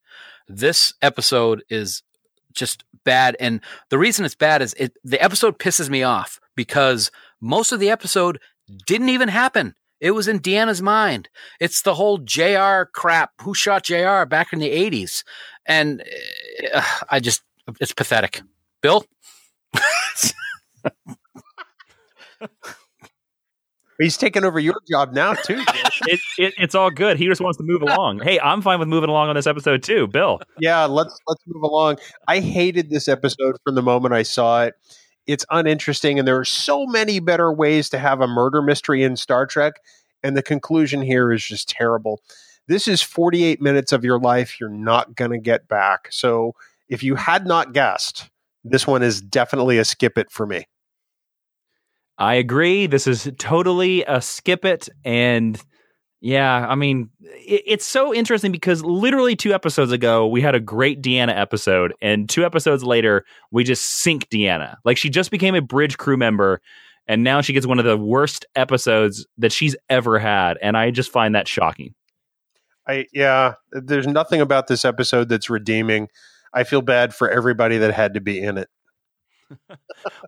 This 0.48 0.94
episode 1.02 1.64
is 1.70 2.04
just 2.54 2.84
bad 3.04 3.38
and 3.40 3.62
the 3.90 3.98
reason 3.98 4.26
it's 4.26 4.36
bad 4.36 4.62
is 4.62 4.74
it 4.74 4.94
the 5.04 5.22
episode 5.24 5.60
pisses 5.60 5.90
me 5.90 6.04
off 6.04 6.40
because 6.56 7.12
most 7.40 7.72
of 7.72 7.80
the 7.80 7.90
episode 7.90 8.40
didn't 8.86 9.10
even 9.10 9.30
happen. 9.30 9.76
It 10.00 10.12
was 10.12 10.28
in 10.28 10.40
Deanna's 10.40 10.82
mind. 10.82 11.30
It's 11.60 11.82
the 11.82 11.96
whole 11.96 12.20
JR 12.20 12.84
crap. 12.94 13.32
Who 13.42 13.54
shot 13.54 13.84
JR 13.84 14.26
back 14.26 14.54
in 14.54 14.60
the 14.60 14.70
80s? 14.70 15.24
And 15.66 16.04
uh, 16.74 16.84
I 17.10 17.20
just 17.20 17.42
it's 17.80 17.94
pathetic. 17.94 18.42
Bill? 18.82 19.06
He's 24.00 24.16
taking 24.16 24.44
over 24.44 24.60
your 24.60 24.76
job 24.90 25.14
now 25.14 25.34
too. 25.34 25.64
it, 26.06 26.20
it, 26.38 26.54
it's 26.58 26.76
all 26.76 26.92
good. 26.92 27.18
He 27.18 27.26
just 27.26 27.42
wants 27.42 27.58
to 27.58 27.64
move 27.64 27.82
along. 27.82 28.20
Hey, 28.20 28.40
I'm 28.40 28.62
fine 28.62 28.80
with 28.80 28.88
moving 28.88 29.10
along 29.10 29.30
on 29.30 29.36
this 29.36 29.48
episode 29.48 29.82
too, 29.82 30.08
Bill. 30.08 30.40
yeah, 30.60 30.86
let's 30.86 31.18
let's 31.28 31.42
move 31.48 31.64
along. 31.64 31.98
I 32.28 32.40
hated 32.40 32.90
this 32.90 33.08
episode 33.08 33.58
from 33.64 33.76
the 33.76 33.82
moment 33.82 34.14
I 34.14 34.24
saw 34.24 34.66
it. 34.66 34.76
It's 35.26 35.46
uninteresting, 35.50 36.20
and 36.20 36.28
there 36.28 36.40
are 36.40 36.46
so 36.46 36.86
many 36.86 37.20
better 37.20 37.52
ways 37.52 37.90
to 37.90 37.98
have 37.98 38.22
a 38.22 38.28
murder 38.28 38.62
mystery 38.62 39.04
in 39.04 39.18
Star 39.18 39.46
Trek. 39.46 39.82
And 40.24 40.38
the 40.38 40.44
conclusion 40.44 41.02
here 41.02 41.32
is 41.32 41.44
just 41.44 41.70
terrible. 41.70 42.22
This 42.68 42.88
is 42.88 43.02
48 43.02 43.62
minutes 43.62 43.92
of 43.92 44.04
your 44.04 44.20
life 44.20 44.60
you're 44.60 44.70
not 44.70 45.16
going 45.16 45.32
to 45.32 45.38
get 45.38 45.68
back. 45.68 46.08
So 46.12 46.56
if 46.90 47.04
you 47.04 47.16
had 47.16 47.46
not 47.46 47.74
guessed, 47.74 48.30
this 48.64 48.88
one 48.88 49.04
is 49.04 49.22
definitely 49.22 49.78
a 49.78 49.86
skip 49.86 50.18
it 50.18 50.32
for 50.32 50.46
me. 50.46 50.66
I 52.18 52.36
agree. 52.36 52.88
This 52.88 53.08
is 53.08 53.30
totally 53.38 54.04
a 54.06 54.22
skip 54.22 54.66
it. 54.66 54.90
And 55.06 55.62
yeah, 56.20 56.66
I 56.68 56.76
mean, 56.76 57.10
it, 57.22 57.64
it's 57.66 57.86
so 57.86 58.14
interesting 58.14 58.52
because 58.52 58.84
literally 58.84 59.36
two 59.36 59.54
episodes 59.54 59.92
ago, 59.92 60.28
we 60.28 60.42
had 60.42 60.56
a 60.56 60.60
great 60.60 61.02
Deanna 61.02 61.38
episode. 61.38 61.94
And 62.02 62.28
two 62.28 62.44
episodes 62.44 62.84
later, 62.84 63.24
we 63.52 63.64
just 63.64 63.86
sink 63.86 64.28
Deanna. 64.30 64.78
Like 64.84 64.98
she 64.98 65.10
just 65.10 65.30
became 65.30 65.54
a 65.54 65.62
bridge 65.62 65.98
crew 65.98 66.18
member. 66.18 66.60
And 67.08 67.24
now 67.24 67.42
she 67.42 67.54
gets 67.54 67.68
one 67.68 67.80
of 67.80 67.86
the 67.86 67.98
worst 67.98 68.46
episodes 68.56 69.26
that 69.38 69.52
she's 69.52 69.76
ever 69.90 70.18
had. 70.18 70.58
And 70.62 70.76
I 70.76 70.92
just 70.92 71.12
find 71.12 71.36
that 71.36 71.48
shocking. 71.48 71.94
I, 72.88 73.06
yeah, 73.14 73.54
there's 73.72 74.08
nothing 74.08 74.42
about 74.42 74.68
this 74.68 74.86
episode 74.86 75.30
that's 75.30 75.50
redeeming. 75.50 76.08
I 76.54 76.64
feel 76.64 76.82
bad 76.82 77.14
for 77.14 77.30
everybody 77.30 77.78
that 77.78 77.94
had 77.94 78.14
to 78.16 78.22
be 78.22 78.40
in 78.40 78.58
it. 78.58 78.70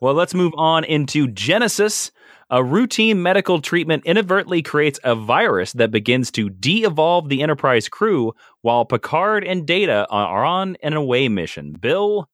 well, 0.01 0.13
let's 0.13 0.33
move 0.33 0.53
on 0.57 0.83
into 0.83 1.27
Genesis. 1.27 2.11
A 2.49 2.63
routine 2.63 3.21
medical 3.21 3.61
treatment 3.61 4.03
inadvertently 4.05 4.61
creates 4.61 4.99
a 5.03 5.13
virus 5.13 5.73
that 5.73 5.91
begins 5.91 6.31
to 6.31 6.49
de 6.49 6.83
evolve 6.83 7.29
the 7.29 7.43
Enterprise 7.43 7.87
crew 7.87 8.33
while 8.61 8.85
Picard 8.85 9.43
and 9.43 9.67
Data 9.67 10.07
are 10.09 10.43
on 10.43 10.75
an 10.81 10.93
away 10.93 11.29
mission. 11.29 11.73
Bill, 11.73 12.27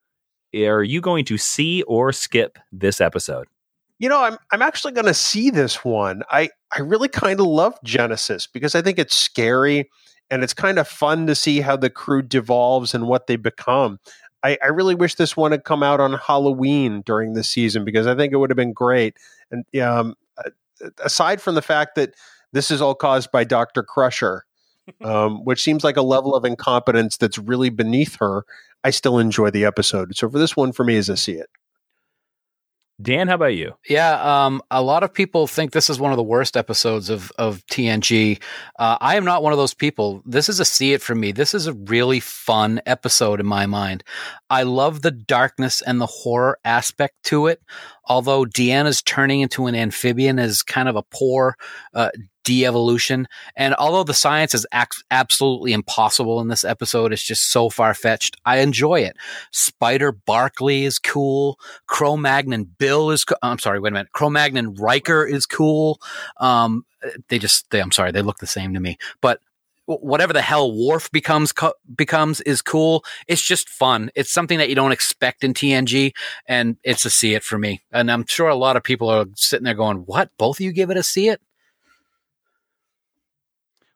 are 0.55 0.83
you 0.83 1.01
going 1.01 1.25
to 1.25 1.37
see 1.37 1.81
or 1.83 2.13
skip 2.13 2.57
this 2.71 3.01
episode? 3.01 3.47
You 3.99 4.09
know, 4.09 4.21
I'm 4.21 4.37
I'm 4.51 4.61
actually 4.61 4.93
going 4.93 5.05
to 5.05 5.13
see 5.13 5.49
this 5.49 5.85
one. 5.85 6.23
I 6.29 6.49
I 6.71 6.81
really 6.81 7.07
kind 7.07 7.39
of 7.39 7.45
love 7.45 7.77
Genesis 7.83 8.47
because 8.47 8.75
I 8.75 8.81
think 8.81 8.99
it's 8.99 9.17
scary 9.17 9.89
and 10.29 10.43
it's 10.43 10.53
kind 10.53 10.79
of 10.79 10.87
fun 10.87 11.27
to 11.27 11.35
see 11.35 11.61
how 11.61 11.77
the 11.77 11.89
crew 11.89 12.21
devolves 12.21 12.93
and 12.93 13.07
what 13.07 13.27
they 13.27 13.35
become. 13.35 13.99
I, 14.43 14.57
I, 14.61 14.67
really 14.67 14.95
wish 14.95 15.15
this 15.15 15.35
one 15.35 15.51
had 15.51 15.63
come 15.63 15.81
out 15.81 15.99
on 15.99 16.13
Halloween 16.13 17.01
during 17.01 17.33
the 17.33 17.43
season 17.43 17.83
because 17.83 18.05
I 18.05 18.15
think 18.15 18.31
it 18.31 18.37
would 18.37 18.49
have 18.51 18.57
been 18.57 18.73
great. 18.73 19.17
And 19.49 19.65
um, 19.81 20.15
aside 21.03 21.41
from 21.41 21.55
the 21.55 21.61
fact 21.61 21.95
that 21.95 22.13
this 22.51 22.71
is 22.71 22.81
all 22.81 22.95
caused 22.95 23.31
by 23.31 23.43
Dr. 23.43 23.83
Crusher, 23.83 24.45
um, 25.01 25.43
which 25.45 25.63
seems 25.63 25.83
like 25.83 25.97
a 25.97 26.03
level 26.03 26.35
of 26.35 26.45
incompetence 26.45 27.17
that's 27.17 27.37
really 27.37 27.69
beneath 27.69 28.17
her, 28.19 28.45
I 28.83 28.91
still 28.91 29.17
enjoy 29.17 29.49
the 29.49 29.65
episode. 29.65 30.15
So 30.15 30.29
for 30.29 30.37
this 30.37 30.55
one, 30.55 30.71
for 30.71 30.83
me, 30.83 30.95
is 30.95 31.09
a 31.09 31.17
see 31.17 31.33
it. 31.33 31.49
Dan, 33.01 33.27
how 33.27 33.35
about 33.35 33.55
you? 33.55 33.73
Yeah, 33.89 34.45
um, 34.45 34.61
a 34.71 34.81
lot 34.81 35.03
of 35.03 35.13
people 35.13 35.47
think 35.47 35.71
this 35.71 35.89
is 35.89 35.99
one 35.99 36.13
of 36.13 36.17
the 36.17 36.23
worst 36.23 36.55
episodes 36.55 37.09
of 37.09 37.29
of 37.37 37.65
TNG. 37.67 38.41
Uh, 38.79 38.97
I 39.01 39.17
am 39.17 39.25
not 39.25 39.43
one 39.43 39.51
of 39.51 39.59
those 39.59 39.73
people. 39.73 40.23
This 40.25 40.47
is 40.47 40.61
a 40.61 40.65
see 40.65 40.93
it 40.93 41.01
for 41.01 41.13
me. 41.13 41.33
This 41.33 41.53
is 41.53 41.67
a 41.67 41.73
really 41.73 42.21
fun 42.21 42.81
episode 42.85 43.41
in 43.41 43.45
my 43.45 43.65
mind. 43.65 44.03
I 44.49 44.63
love 44.63 45.01
the 45.01 45.11
darkness 45.11 45.81
and 45.81 45.99
the 45.99 46.05
horror 46.05 46.57
aspect 46.63 47.15
to 47.25 47.47
it. 47.47 47.61
Although 48.05 48.45
Deanna's 48.45 49.01
turning 49.01 49.41
into 49.41 49.67
an 49.67 49.75
amphibian 49.75 50.39
is 50.39 50.63
kind 50.63 50.87
of 50.87 50.95
a 50.95 51.03
poor 51.03 51.57
uh, 51.93 52.11
de-evolution. 52.45 53.27
And 53.57 53.75
although 53.75 54.05
the 54.05 54.13
science 54.13 54.53
is 54.53 54.65
ac- 54.73 55.03
absolutely 55.11 55.73
impossible 55.73 56.39
in 56.39 56.47
this 56.47 56.63
episode, 56.63 57.11
it's 57.11 57.23
just 57.23 57.51
so 57.51 57.69
far-fetched. 57.69 58.37
I 58.45 58.59
enjoy 58.59 59.01
it. 59.01 59.17
Spider 59.51 60.13
Barclay 60.13 60.83
is 60.83 60.97
cool. 60.97 61.59
Cro-Magnon 61.87 62.63
Bill 62.77 63.11
is. 63.11 63.25
Co- 63.25 63.35
I'm 63.41 63.59
sorry. 63.59 63.79
Wait 63.81 63.89
a 63.89 63.93
minute. 63.93 64.13
Cro-Magnon 64.13 64.75
Riker 64.75 65.25
is 65.25 65.45
cool. 65.45 65.99
Um, 66.37 66.85
they 67.27 67.39
just. 67.39 67.69
They, 67.71 67.81
I'm 67.81 67.91
sorry. 67.91 68.11
They 68.11 68.21
look 68.21 68.37
the 68.37 68.47
same 68.47 68.73
to 68.73 68.79
me. 68.79 68.97
But 69.19 69.41
whatever 69.87 70.33
the 70.33 70.41
hell 70.41 70.71
Worf 70.71 71.11
becomes 71.11 71.51
co- 71.51 71.73
becomes 71.95 72.41
is 72.41 72.61
cool. 72.61 73.03
It's 73.27 73.41
just 73.41 73.69
fun. 73.69 74.09
It's 74.15 74.31
something 74.31 74.57
that 74.57 74.69
you 74.69 74.75
don't 74.75 74.91
expect 74.91 75.43
in 75.43 75.53
TNG, 75.53 76.13
and 76.47 76.77
it's 76.83 77.05
a 77.05 77.09
see 77.09 77.33
it 77.33 77.43
for 77.43 77.57
me. 77.57 77.81
And 77.91 78.11
I'm 78.11 78.25
sure 78.27 78.47
a 78.49 78.55
lot 78.55 78.77
of 78.77 78.83
people 78.83 79.09
are 79.09 79.25
sitting 79.35 79.65
there 79.65 79.73
going, 79.73 79.97
"What? 79.97 80.29
Both 80.37 80.57
of 80.57 80.61
you 80.61 80.71
give 80.71 80.89
it 80.89 80.97
a 80.97 81.03
see 81.03 81.29
it?" 81.29 81.41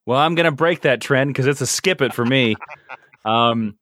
Well, 0.09 0.17
I'm 0.17 0.33
going 0.33 0.45
to 0.45 0.51
break 0.51 0.81
that 0.81 1.01
trend 1.01 1.29
because 1.29 1.45
it's 1.45 1.61
a 1.61 1.67
skip 1.67 2.01
it 2.01 2.15
for 2.15 2.25
me. 2.25 2.55
um, 3.25 3.77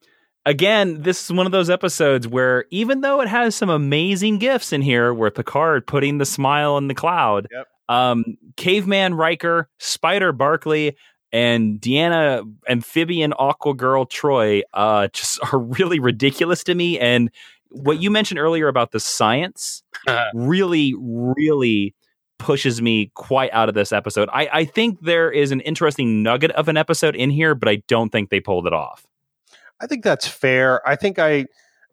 again, 0.45 1.01
this 1.01 1.23
is 1.23 1.31
one 1.31 1.45
of 1.45 1.53
those 1.53 1.69
episodes 1.69 2.27
where 2.27 2.65
even 2.69 2.99
though 2.99 3.21
it 3.21 3.29
has 3.29 3.55
some 3.55 3.69
amazing 3.69 4.37
gifts 4.37 4.73
in 4.73 4.81
here, 4.81 5.13
where 5.13 5.31
Picard 5.31 5.87
putting 5.87 6.17
the 6.17 6.25
smile 6.25 6.77
in 6.77 6.89
the 6.89 6.93
cloud, 6.93 7.47
yep. 7.49 7.67
um, 7.87 8.25
Caveman 8.57 9.13
Riker, 9.13 9.69
Spider 9.79 10.33
Barclay, 10.33 10.97
and 11.31 11.79
Deanna 11.79 12.43
Amphibian 12.67 13.31
Aqua 13.39 13.73
Girl 13.73 14.05
Troi 14.05 14.63
uh, 14.73 15.07
just 15.13 15.39
are 15.53 15.59
really 15.59 16.01
ridiculous 16.01 16.61
to 16.65 16.75
me. 16.75 16.99
And 16.99 17.31
what 17.69 18.01
you 18.01 18.11
mentioned 18.11 18.41
earlier 18.41 18.67
about 18.67 18.91
the 18.91 18.99
science 18.99 19.81
really, 20.33 20.93
really 20.99 21.95
pushes 22.39 22.81
me 22.81 23.11
quite 23.15 23.51
out 23.53 23.69
of 23.69 23.75
this 23.75 23.91
episode. 23.91 24.29
I, 24.31 24.49
I 24.51 24.65
think 24.65 25.01
there 25.01 25.31
is 25.31 25.51
an 25.51 25.61
interesting 25.61 26.23
nugget 26.23 26.51
of 26.51 26.67
an 26.67 26.77
episode 26.77 27.15
in 27.15 27.29
here, 27.29 27.55
but 27.55 27.69
I 27.69 27.83
don't 27.87 28.09
think 28.09 28.29
they 28.29 28.39
pulled 28.39 28.67
it 28.67 28.73
off. 28.73 29.05
I 29.79 29.87
think 29.87 30.03
that's 30.03 30.27
fair. 30.27 30.87
I 30.87 30.95
think 30.95 31.19
I 31.19 31.45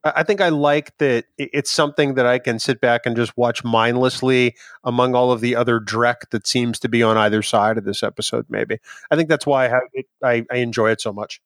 I 0.05 0.23
think 0.23 0.43
I 0.43 0.51
like 0.51 0.97
that 0.99 1.25
it's 1.39 1.71
something 1.71 2.15
that 2.15 2.27
I 2.27 2.39
can 2.39 2.59
sit 2.59 2.81
back 2.81 3.07
and 3.07 3.17
just 3.17 3.37
watch 3.39 3.65
mindlessly 3.65 4.55
among 4.85 5.15
all 5.15 5.33
of 5.33 5.41
the 5.41 5.57
other 5.57 5.81
dreck 5.81 6.29
that 6.31 6.47
seems 6.47 6.79
to 6.81 6.89
be 6.89 7.03
on 7.03 7.17
either 7.17 7.41
side 7.41 7.79
of 7.79 7.85
this 7.85 8.03
episode. 8.03 8.45
Maybe 8.51 8.79
I 9.11 9.17
think 9.17 9.31
that's 9.31 9.47
why 9.47 9.65
I 9.65 9.69
have 9.69 9.83
it, 9.95 10.07
I, 10.23 10.45
I 10.51 10.57
enjoy 10.57 10.91
it 10.91 11.01
so 11.01 11.13
much. 11.13 11.41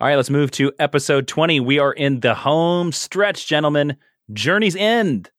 All 0.00 0.08
right, 0.08 0.16
let's 0.16 0.30
move 0.30 0.50
to 0.52 0.72
episode 0.78 1.28
20. 1.28 1.60
We 1.60 1.78
are 1.78 1.92
in 1.92 2.20
the 2.20 2.34
home 2.34 2.90
stretch, 2.90 3.46
gentlemen. 3.46 3.96
Journey's 4.32 4.74
End. 4.74 5.30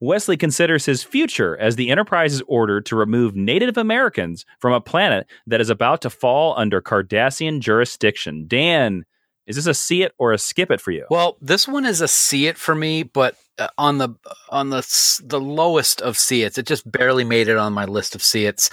Wesley 0.00 0.36
considers 0.36 0.86
his 0.86 1.02
future 1.02 1.56
as 1.58 1.76
the 1.76 1.90
Enterprise 1.90 2.32
is 2.32 2.42
ordered 2.48 2.86
to 2.86 2.96
remove 2.96 3.36
Native 3.36 3.76
Americans 3.76 4.46
from 4.58 4.72
a 4.72 4.80
planet 4.80 5.26
that 5.46 5.60
is 5.60 5.68
about 5.68 6.00
to 6.02 6.10
fall 6.10 6.54
under 6.56 6.80
Cardassian 6.80 7.60
jurisdiction. 7.60 8.46
Dan, 8.48 9.04
Is 9.46 9.56
this 9.56 9.66
a 9.66 9.74
see 9.74 10.02
it 10.02 10.12
or 10.16 10.32
a 10.32 10.38
skip 10.38 10.70
it 10.70 10.80
for 10.80 10.92
you? 10.92 11.06
Well, 11.10 11.36
this 11.40 11.66
one 11.66 11.84
is 11.84 12.00
a 12.00 12.06
see 12.08 12.46
it 12.46 12.56
for 12.56 12.74
me, 12.74 13.02
but 13.02 13.36
uh, 13.58 13.66
on 13.76 13.98
the 13.98 14.10
on 14.48 14.70
the 14.70 14.80
the 15.24 15.40
lowest 15.40 16.00
of 16.00 16.16
see 16.16 16.44
it's. 16.44 16.56
It 16.56 16.66
just 16.66 16.90
barely 16.90 17.24
made 17.24 17.48
it 17.48 17.56
on 17.56 17.72
my 17.72 17.84
list 17.84 18.14
of 18.14 18.22
see 18.22 18.46
it's, 18.46 18.70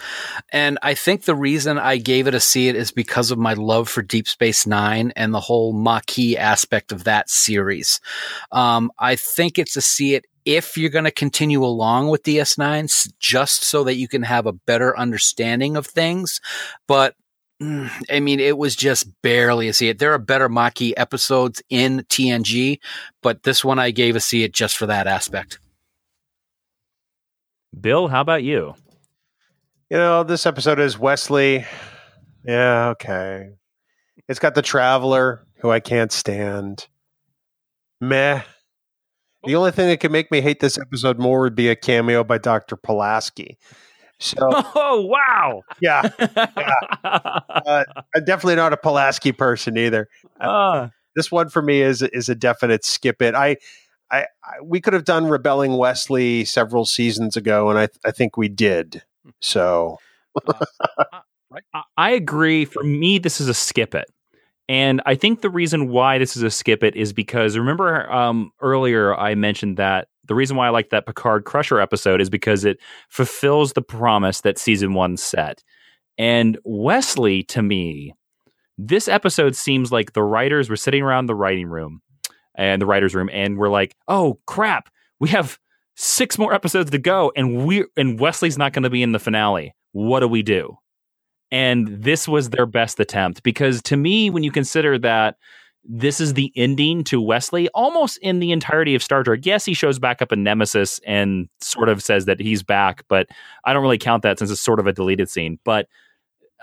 and 0.54 0.78
I 0.84 0.94
think 0.94 1.24
the 1.26 1.36
reason 1.36 1.80
I 1.80 1.98
gave 1.98 2.28
it 2.28 2.36
a 2.36 2.40
see 2.40 2.68
it 2.70 2.76
is 2.76 2.92
because 2.92 3.32
of 3.32 3.40
my 3.40 3.54
love 3.54 3.90
for 3.90 4.04
Deep 4.04 4.28
Space 4.28 4.68
Nine 4.68 5.12
and 5.16 5.34
the 5.34 5.40
whole 5.40 5.74
Maquis 5.74 6.38
aspect 6.38 6.92
of 6.92 7.06
that 7.06 7.30
series. 7.30 8.00
Um, 8.52 8.92
I 9.00 9.16
think 9.16 9.58
it's 9.58 9.76
a 9.78 9.82
see 9.82 10.14
it 10.14 10.26
if 10.48 10.78
you're 10.78 10.90
going 10.90 11.06
to 11.06 11.12
continue 11.12 11.64
along 11.64 12.08
with 12.08 12.24
DS9, 12.24 13.14
just 13.20 13.64
so 13.64 13.84
that 13.84 13.96
you 13.96 14.08
can 14.08 14.24
have 14.24 14.46
a 14.48 14.54
better 14.54 14.98
understanding 14.98 15.76
of 15.78 15.86
things, 15.86 16.42
but. 16.88 17.16
mm, 17.62 17.90
I 18.12 18.20
mean, 18.20 18.40
it 18.40 18.58
was 18.58 18.76
just 18.76 19.10
barely 19.24 19.68
a 19.68 19.74
see 19.74 19.90
it. 19.90 19.98
There 19.98 20.14
are 20.14 20.20
better 20.20 20.48
Maquis 20.48 20.94
episodes 20.96 21.62
in 21.70 22.06
TNG, 22.08 22.80
but 23.24 23.42
this 23.42 23.66
one 23.66 23.80
I 23.80 23.90
gave 23.90 24.16
a 24.16 24.20
see 24.20 24.44
it 24.44 24.54
just 24.54 24.78
for 24.78 24.86
that 24.86 25.08
aspect. 25.08 25.60
Bill, 27.80 28.08
how 28.08 28.22
about 28.22 28.44
you? 28.44 28.76
You 29.90 29.98
know, 29.98 30.24
this 30.24 30.46
episode 30.46 30.80
is 30.80 31.00
Wesley. 31.00 31.66
Yeah, 32.46 32.90
okay. 32.90 33.50
It's 34.28 34.40
got 34.40 34.54
the 34.54 34.62
Traveler, 34.62 35.46
who 35.62 35.72
I 35.72 35.80
can't 35.80 36.12
stand. 36.12 36.88
Meh. 38.00 38.42
The 39.48 39.56
only 39.56 39.72
thing 39.72 39.88
that 39.88 40.00
could 40.00 40.12
make 40.12 40.30
me 40.32 40.42
hate 40.42 40.60
this 40.60 40.78
episode 40.78 41.18
more 41.20 41.42
would 41.42 41.56
be 41.56 41.70
a 41.70 41.76
cameo 41.76 42.24
by 42.24 42.38
Dr. 42.38 42.76
Pulaski. 42.76 43.58
So, 44.20 44.36
Oh 44.42 45.02
wow! 45.10 45.62
yeah, 45.82 46.10
uh, 47.04 47.84
I'm 48.16 48.24
definitely 48.26 48.56
not 48.56 48.74
a 48.74 48.78
Pulaski 48.78 49.32
person 49.32 49.78
either. 49.78 50.08
Ah. 50.42 50.92
This 51.16 51.32
one 51.32 51.50
for 51.50 51.62
me 51.62 51.82
is 51.82 52.02
is 52.02 52.30
a 52.30 52.36
definite 52.36 52.84
skip 52.86 53.22
it. 53.22 53.36
I, 53.36 53.58
I, 54.12 54.26
I 54.44 54.62
we 54.64 54.82
could 54.82 54.94
have 54.94 55.06
done 55.06 55.28
Rebelling 55.28 55.78
Wesley 55.78 56.46
several 56.46 56.86
seasons 56.86 57.38
ago, 57.38 57.70
and 57.70 57.80
I 57.80 57.90
I 58.06 58.12
think 58.12 58.38
we 58.38 58.50
did. 58.50 59.04
So, 59.40 59.98
I- 61.74 61.82
I 61.96 62.10
agree. 62.12 62.66
For 62.66 62.84
me, 62.84 63.20
this 63.20 63.40
is 63.40 63.48
a 63.48 63.54
skip 63.54 63.96
it. 63.96 64.10
And 64.70 65.02
I 65.06 65.16
think 65.16 65.42
the 65.42 65.50
reason 65.50 65.90
why 65.90 66.18
this 66.18 66.36
is 66.36 66.44
a 66.44 66.52
skip 66.52 66.84
it 66.84 66.96
is 66.96 67.14
because 67.14 67.58
remember 67.58 68.12
um, 68.12 68.52
earlier 68.62 69.16
I 69.16 69.36
mentioned 69.36 69.78
that 69.78 70.10
the 70.26 70.36
reason 70.36 70.58
why 70.58 70.68
I 70.68 70.72
like 70.72 70.90
that 70.90 71.06
Picard 71.06 71.46
Crusher 71.46 71.80
episode 71.80 72.20
is 72.20 72.30
because 72.30 72.66
it 72.66 72.80
fulfills 73.10 73.74
the 73.74 73.82
promise 73.82 74.42
that 74.42 74.58
season 74.58 74.94
one 74.94 75.16
set. 75.16 75.64
And 76.18 76.58
Wesley, 76.66 77.44
to 77.44 77.62
me, 77.62 78.14
this 78.78 79.08
episode 79.08 79.56
seems 79.56 79.92
like 79.92 80.14
the 80.14 80.24
writers 80.24 80.70
were 80.70 80.76
sitting 80.76 81.02
around 81.02 81.28
the 81.28 81.36
writing 81.36 81.68
room 81.68 82.02
and 82.56 82.82
the 82.82 82.86
writers' 82.86 83.16
room, 83.16 83.30
and 83.32 83.58
we're 83.58 83.70
like, 83.70 83.96
"Oh 84.08 84.40
crap, 84.46 84.90
we 85.20 85.30
have 85.30 85.60
six 85.96 86.38
more 86.38 86.54
episodes 86.54 86.92
to 86.92 86.98
go, 86.98 87.32
and 87.36 87.66
we 87.66 87.86
and 87.96 88.20
Wesley's 88.20 88.58
not 88.58 88.74
going 88.74 88.84
to 88.84 88.90
be 88.90 89.04
in 89.04 89.14
the 89.14 89.20
finale. 89.20 89.76
What 89.94 90.20
do 90.20 90.28
we 90.28 90.44
do?" 90.44 90.78
And 91.52 91.88
this 91.88 92.28
was 92.28 92.50
their 92.50 92.66
best 92.66 93.00
attempt 93.00 93.44
because 93.44 93.82
to 93.84 93.96
me, 93.98 94.30
when 94.30 94.44
you 94.44 94.52
consider 94.52 94.98
that 95.00 95.38
this 95.88 96.20
is 96.20 96.34
the 96.34 96.52
ending 96.56 97.04
to 97.06 97.22
Wesley 97.22 97.70
almost 97.70 98.18
in 98.18 98.40
the 98.40 98.52
entirety 98.52 98.94
of 98.94 99.02
Star 99.02 99.24
Trek. 99.24 99.40
Yes, 99.44 99.64
he 99.64 99.74
shows 99.74 100.00
back 100.00 100.22
up 100.22 100.34
in 100.34 100.44
Nemesis 100.44 101.00
and 101.06 101.48
sort 101.62 101.88
of 101.88 102.04
says 102.04 102.26
that 102.26 102.42
he's 102.42 102.62
back, 102.62 103.06
but 103.08 103.28
I 103.64 103.74
don't 103.74 103.82
really 103.82 103.98
count 103.98 104.24
that 104.24 104.38
since 104.38 104.52
it's 104.52 104.62
sort 104.62 104.82
of 104.82 104.88
a 104.88 104.94
deleted 104.94 105.30
scene. 105.30 105.60
But 105.64 105.88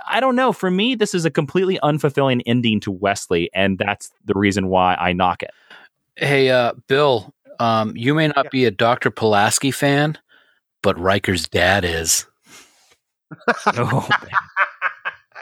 I 0.07 0.21
don't 0.21 0.37
know. 0.37 0.53
For 0.53 0.71
me, 0.71 0.95
this 0.95 1.15
is 1.15 1.25
a 1.25 1.31
completely 1.31 1.79
unfulfilling 1.83 2.43
ending 2.45 2.81
to 2.81 2.91
Wesley, 2.91 3.49
and 3.55 3.79
that's 3.79 4.11
the 4.27 4.35
reason 4.35 4.69
why 4.69 4.95
I 4.97 5.15
knock 5.15 5.43
it. 5.43 5.51
Hey, 6.17 6.51
uh, 6.51 6.75
Bill, 6.87 7.33
um, 7.59 7.97
you 7.97 8.15
may 8.15 8.29
not 8.29 8.51
be 8.51 8.67
a 8.67 8.71
Dr. 8.71 9.11
Pulaski 9.11 9.71
fan, 9.71 10.19
but 10.83 10.99
Riker's 10.99 11.49
dad 11.49 11.85
is. 11.85 12.27
Oh, 13.67 14.09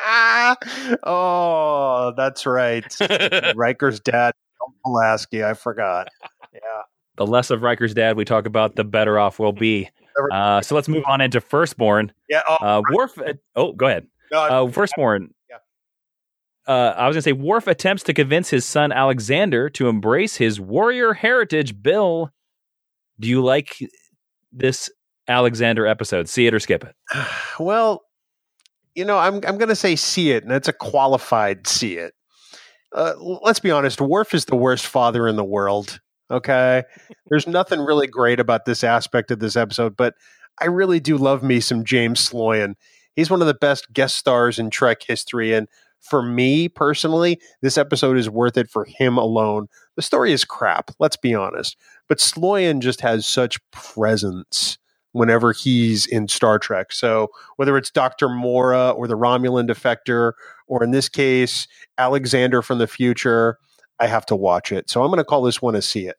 oh, 1.05 2.13
that's 2.17 2.47
right. 2.47 2.85
Riker's 3.57 4.01
dad, 4.01 4.35
Pulaski. 4.85 5.45
I 5.45 5.55
forgot. 5.55 6.09
Yeah. 6.53 6.61
the 7.17 7.27
less 7.27 7.51
of 7.51 7.63
Riker's 7.63 7.95
dad 7.95 8.17
we 8.17 8.25
talk 8.25 8.47
about, 8.47 8.77
the 8.77 8.85
better 8.85 9.19
off 9.19 9.39
we'll 9.39 9.53
be. 9.53 9.89
Uh, 10.33 10.61
so 10.61 10.75
let's 10.75 10.89
move 10.89 11.05
on 11.07 11.21
into 11.21 11.41
Firstborn. 11.41 12.13
Yeah. 12.29 12.43
Oh, 12.49 12.57
Uh, 12.61 12.83
Worf. 12.93 13.19
Oh, 13.57 13.73
go 13.73 13.87
ahead. 13.87 14.07
no, 14.31 14.39
Uh, 14.67 14.71
Firstborn. 14.71 15.33
Yeah. 15.49 15.57
Uh, 16.67 16.95
I 16.97 17.07
was 17.09 17.15
going 17.15 17.23
to 17.23 17.23
say, 17.23 17.33
Worf 17.33 17.67
attempts 17.67 18.03
to 18.05 18.15
convince 18.15 18.51
his 18.51 18.65
son 18.65 18.93
Alexander 18.93 19.71
to 19.71 19.89
embrace 19.89 20.37
his 20.37 20.61
warrior 20.61 21.15
heritage. 21.15 21.81
Bill, 21.83 22.31
do 23.19 23.29
you 23.29 23.43
like 23.43 23.79
this 24.53 24.91
Alexander 25.29 25.87
episode? 25.87 26.29
See 26.29 26.47
it 26.47 26.53
or 26.55 26.61
skip 26.61 26.85
it? 26.85 26.95
well, 27.59 28.03
you 28.95 29.05
know, 29.05 29.19
I'm 29.19 29.37
I'm 29.47 29.59
going 29.59 29.69
to 29.69 29.77
say 29.77 29.97
see 29.97 30.33
it, 30.33 30.45
and 30.45 30.53
it's 30.53 30.69
a 30.69 30.73
qualified 30.73 31.67
see 31.67 31.97
it. 31.97 32.15
Uh, 32.95 33.15
let's 33.19 33.61
be 33.61 33.71
honest. 33.71 34.01
Worf 34.01 34.35
is 34.35 34.45
the 34.45 34.57
worst 34.57 34.87
father 34.87 35.27
in 35.27 35.37
the 35.37 35.45
world. 35.45 36.01
Okay, 36.31 36.83
there's 37.29 37.47
nothing 37.47 37.81
really 37.81 38.07
great 38.07 38.41
about 38.41 38.65
this 38.65 38.85
aspect 38.85 39.31
of 39.31 39.39
this 39.39 39.57
episode, 39.57 39.97
but 39.97 40.15
I 40.61 40.67
really 40.67 41.01
do 41.01 41.17
love 41.17 41.43
me 41.43 41.61
some 41.61 41.85
James 41.85 42.27
Sloyan. 42.27 42.75
He's 43.17 43.31
one 43.31 43.41
of 43.41 43.47
the 43.47 43.55
best 43.55 43.93
guest 43.93 44.17
stars 44.17 44.59
in 44.59 44.71
Trek 44.71 45.03
history, 45.07 45.53
and 45.53 45.69
for 46.01 46.23
me 46.23 46.69
personally, 46.69 47.39
this 47.61 47.79
episode 47.79 48.17
is 48.17 48.29
worth 48.29 48.57
it 48.57 48.71
for 48.71 48.85
him 48.85 49.17
alone. 49.19 49.69
The 49.97 50.03
story 50.03 50.33
is 50.33 50.45
crap. 50.45 50.91
Let's 50.99 51.17
be 51.17 51.35
honest, 51.35 51.77
but 52.09 52.19
Sloyan 52.19 52.81
just 52.81 53.01
has 53.03 53.27
such 53.27 53.59
presence 53.71 54.79
whenever 55.13 55.53
he's 55.53 56.07
in 56.07 56.29
Star 56.29 56.59
Trek. 56.59 56.93
So 56.93 57.31
whether 57.57 57.77
it's 57.77 57.91
Dr. 57.91 58.29
Mora 58.29 58.91
or 58.91 59.07
the 59.07 59.17
Romulan 59.17 59.69
defector, 59.69 60.33
or 60.67 60.83
in 60.83 60.91
this 60.91 61.09
case, 61.09 61.69
Alexander 61.99 62.63
from 62.63 62.79
the 62.79 62.87
future, 62.87 63.59
I 64.01 64.07
have 64.07 64.27
to 64.27 64.37
watch 64.37 64.73
it. 64.73 64.91
So 64.91 65.03
I'm 65.03 65.09
going 65.09 65.19
to 65.19 65.25
call 65.25 65.43
this 65.43 65.63
one 65.63 65.75
a 65.75 65.83
see 65.83 66.07
it. 66.07 66.17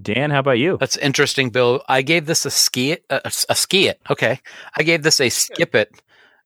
Dan, 0.00 0.30
how 0.30 0.40
about 0.40 0.58
you? 0.58 0.76
That's 0.78 0.96
interesting, 0.96 1.50
Bill. 1.50 1.82
I 1.88 2.02
gave 2.02 2.26
this 2.26 2.44
a 2.44 2.50
ski 2.50 2.92
it, 2.92 3.04
a, 3.10 3.20
a 3.48 3.54
ski 3.54 3.88
it. 3.88 4.00
Okay, 4.10 4.40
I 4.76 4.82
gave 4.82 5.04
this 5.04 5.20
a 5.20 5.28
skip 5.28 5.74
it. 5.74 6.02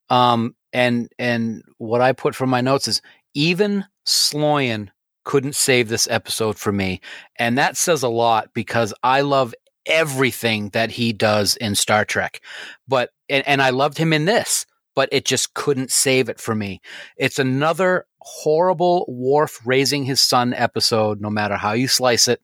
Um, 0.09 0.55
and 0.71 1.11
and 1.17 1.63
what 1.77 2.01
I 2.01 2.13
put 2.13 2.35
from 2.35 2.51
my 2.51 2.61
notes 2.61 2.87
is 2.87 3.01
even 3.33 3.85
Sloyan 4.05 4.89
couldn't 5.23 5.55
save 5.55 5.89
this 5.89 6.07
episode 6.09 6.59
for 6.59 6.71
me, 6.71 7.01
and 7.37 7.57
that 7.57 7.75
says 7.75 8.03
a 8.03 8.09
lot 8.09 8.53
because 8.53 8.93
I 9.01 9.21
love 9.21 9.55
everything 9.89 10.69
that 10.69 10.91
he 10.91 11.11
does 11.11 11.55
in 11.57 11.75
Star 11.75 12.05
Trek, 12.05 12.41
but 12.87 13.09
and, 13.27 13.45
and 13.47 13.61
I 13.61 13.71
loved 13.71 13.97
him 13.97 14.13
in 14.13 14.25
this, 14.25 14.65
but 14.95 15.09
it 15.11 15.25
just 15.25 15.53
couldn't 15.53 15.91
save 15.91 16.29
it 16.29 16.39
for 16.39 16.55
me. 16.55 16.81
It's 17.17 17.39
another 17.39 18.05
horrible 18.21 19.05
Worf 19.07 19.59
raising 19.65 20.05
his 20.05 20.21
son 20.21 20.53
episode, 20.53 21.21
no 21.21 21.29
matter 21.29 21.55
how 21.55 21.73
you 21.73 21.87
slice 21.87 22.27
it. 22.27 22.41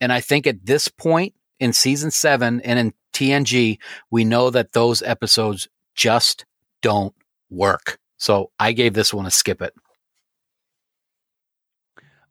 And 0.00 0.12
I 0.12 0.20
think 0.20 0.46
at 0.46 0.66
this 0.66 0.88
point 0.88 1.34
in 1.58 1.72
season 1.72 2.10
seven 2.10 2.60
and 2.62 2.78
in 2.78 2.94
TNG, 3.12 3.78
we 4.10 4.24
know 4.24 4.50
that 4.50 4.72
those 4.72 5.02
episodes 5.02 5.68
just 5.94 6.44
don't 6.82 7.14
work. 7.50 7.98
So 8.16 8.50
I 8.58 8.72
gave 8.72 8.94
this 8.94 9.12
one 9.12 9.26
a 9.26 9.30
skip 9.30 9.60
it. 9.62 9.74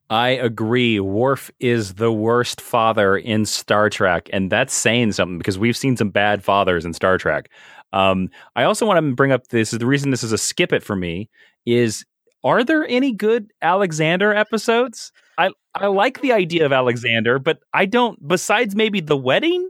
I 0.10 0.30
agree. 0.30 1.00
Worf 1.00 1.52
is 1.60 1.96
the 1.96 2.12
worst 2.12 2.62
father 2.62 3.16
in 3.16 3.46
Star 3.46 3.90
Trek, 3.90 4.28
and 4.34 4.52
that's 4.52 4.74
saying 4.74 5.12
something 5.12 5.38
because 5.38 5.60
we've 5.60 5.78
seen 5.78 5.98
some 5.98 6.10
bad 6.10 6.44
fathers 6.44 6.84
in 6.84 6.94
Star 6.94 7.18
Trek. 7.20 7.50
Um, 7.94 8.30
I 8.56 8.64
also 8.64 8.86
want 8.86 8.98
to 8.98 9.16
bring 9.16 9.32
up 9.32 9.48
this 9.48 9.72
is 9.72 9.80
the 9.80 9.86
reason 9.86 10.10
this 10.10 10.24
is 10.24 10.32
a 10.32 10.38
skip 10.38 10.74
it 10.74 10.84
for 10.84 10.96
me 10.96 11.30
is 11.66 12.06
are 12.44 12.64
there 12.64 12.88
any 12.88 13.12
good 13.12 13.52
Alexander 13.62 14.34
episodes? 14.34 15.12
I 15.38 15.52
I 15.76 15.88
like 15.88 16.22
the 16.22 16.34
idea 16.34 16.66
of 16.66 16.72
Alexander, 16.72 17.38
but 17.38 17.60
I 17.74 17.86
don't. 17.86 18.28
Besides 18.28 18.76
maybe 18.76 19.02
the 19.02 19.18
wedding 19.18 19.70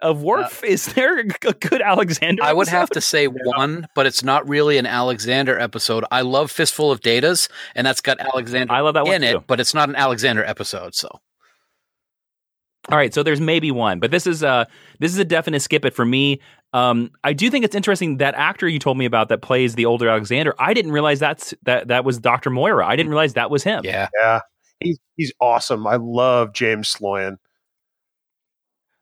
of 0.00 0.22
Worf, 0.22 0.62
is 0.64 0.86
there 0.94 1.18
a 1.18 1.24
good 1.24 1.82
Alexander? 1.82 2.42
I 2.42 2.52
would 2.52 2.68
have 2.68 2.90
to 2.90 3.00
say 3.00 3.26
one, 3.26 3.86
but 3.94 4.06
it's 4.06 4.22
not 4.22 4.48
really 4.48 4.78
an 4.78 4.86
Alexander 4.86 5.58
episode. 5.58 6.04
I 6.10 6.20
love 6.22 6.50
Fistful 6.50 6.90
of 6.90 7.00
Datas, 7.00 7.48
and 7.74 7.86
that's 7.86 8.00
got 8.00 8.20
Alexander 8.20 8.72
I 8.72 8.80
love 8.80 8.94
that 8.94 9.06
one 9.06 9.14
in 9.14 9.22
too. 9.22 9.38
it, 9.38 9.46
but 9.46 9.60
it's 9.60 9.74
not 9.74 9.88
an 9.88 9.96
Alexander 9.96 10.44
episode. 10.44 10.94
So 10.94 11.08
All 12.90 12.96
right, 12.98 13.12
so 13.12 13.22
there's 13.22 13.40
maybe 13.40 13.70
one, 13.70 14.00
but 14.00 14.10
this 14.10 14.26
is 14.26 14.42
uh 14.42 14.66
this 15.00 15.12
is 15.12 15.18
a 15.18 15.24
definite 15.24 15.60
skip 15.60 15.84
it 15.84 15.94
for 15.94 16.04
me. 16.04 16.40
Um, 16.72 17.10
I 17.24 17.32
do 17.32 17.50
think 17.50 17.64
it's 17.64 17.74
interesting 17.74 18.18
that 18.18 18.34
actor 18.34 18.68
you 18.68 18.78
told 18.78 18.98
me 18.98 19.06
about 19.06 19.30
that 19.30 19.40
plays 19.40 19.74
the 19.74 19.86
older 19.86 20.08
Alexander. 20.08 20.54
I 20.58 20.74
didn't 20.74 20.92
realize 20.92 21.18
that's 21.18 21.54
that 21.62 21.88
that 21.88 22.04
was 22.04 22.18
Dr. 22.18 22.50
Moira. 22.50 22.86
I 22.86 22.94
didn't 22.94 23.10
realize 23.10 23.34
that 23.34 23.50
was 23.50 23.64
him. 23.64 23.82
yeah, 23.84 24.08
Yeah. 24.20 24.40
He's, 24.80 24.98
he's 25.16 25.32
awesome. 25.40 25.88
I 25.88 25.96
love 25.96 26.52
James 26.52 26.94
Sloyan. 26.94 27.38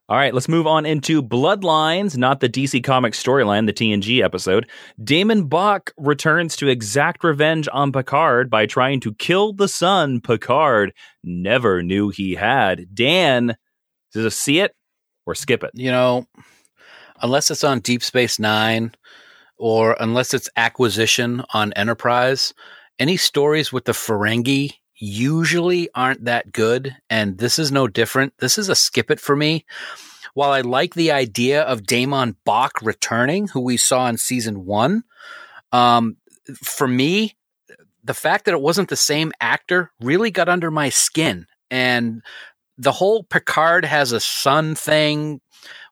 All 0.09 0.17
right, 0.17 0.33
let's 0.33 0.49
move 0.49 0.69
on 0.69 0.87
into 0.87 1.21
Bloodlines, 1.21 2.17
not 2.17 2.39
the 2.39 2.49
DC 2.49 2.85
Comics 2.85 3.21
storyline, 3.21 3.67
the 3.67 3.73
TNG 3.73 4.23
episode. 4.23 4.71
DaiMon 5.03 5.49
Bok 5.49 5.93
returns 5.97 6.55
to 6.57 6.69
exact 6.69 7.25
revenge 7.25 7.69
on 7.73 7.91
Picard 7.91 8.49
by 8.49 8.67
trying 8.67 9.01
to 9.01 9.15
kill 9.15 9.53
the 9.53 9.67
son 9.67 10.21
Picard 10.21 10.93
never 11.25 11.83
knew 11.83 12.11
he 12.11 12.37
had. 12.37 12.95
Dan, 12.95 13.57
does 14.13 14.25
it 14.25 14.31
see 14.31 14.61
it 14.61 14.77
or 15.27 15.35
skip 15.35 15.65
it? 15.65 15.73
You 15.75 15.91
know, 15.91 16.25
unless 17.21 17.51
it's 17.51 17.65
on 17.65 17.81
Deep 17.81 18.05
Space 18.05 18.39
Nine 18.39 18.93
or 19.59 19.97
unless 19.99 20.35
it's 20.35 20.49
acquisition 20.57 21.43
on 21.53 21.73
Enterprise, 21.73 22.55
any 23.01 23.17
stories 23.17 23.73
with 23.73 23.87
the 23.87 23.93
Ferengi 23.93 24.75
usually 24.99 25.89
aren't 25.95 26.25
that 26.25 26.53
good. 26.53 26.97
And 27.11 27.39
this 27.39 27.59
is 27.59 27.71
no 27.71 27.89
different. 27.89 28.35
This 28.39 28.59
is 28.59 28.69
a 28.69 28.75
skip 28.75 29.11
it 29.11 29.21
for 29.21 29.37
me. 29.37 29.65
While 30.35 30.53
I 30.53 30.61
like 30.61 30.95
the 30.95 31.13
idea 31.13 31.63
of 31.63 31.83
DaiMon 31.83 32.37
Bok 32.45 32.73
returning, 32.83 33.49
who 33.49 33.61
we 33.61 33.77
saw 33.77 34.09
in 34.09 34.19
season 34.19 34.67
one, 34.67 35.05
um, 35.73 36.17
for 36.63 36.87
me, 36.87 37.37
the 38.05 38.15
fact 38.15 38.45
that 38.45 38.55
it 38.55 38.61
wasn't 38.61 38.89
the 38.89 38.97
same 38.97 39.33
actor 39.41 39.91
really 40.01 40.31
got 40.31 40.49
under 40.49 40.71
my 40.71 40.91
skin. 40.91 41.47
And 41.71 42.23
the 42.79 42.93
whole 42.93 43.25
Picard 43.25 43.85
has 43.85 44.13
a 44.13 44.21
son 44.21 44.75
thing 44.75 45.41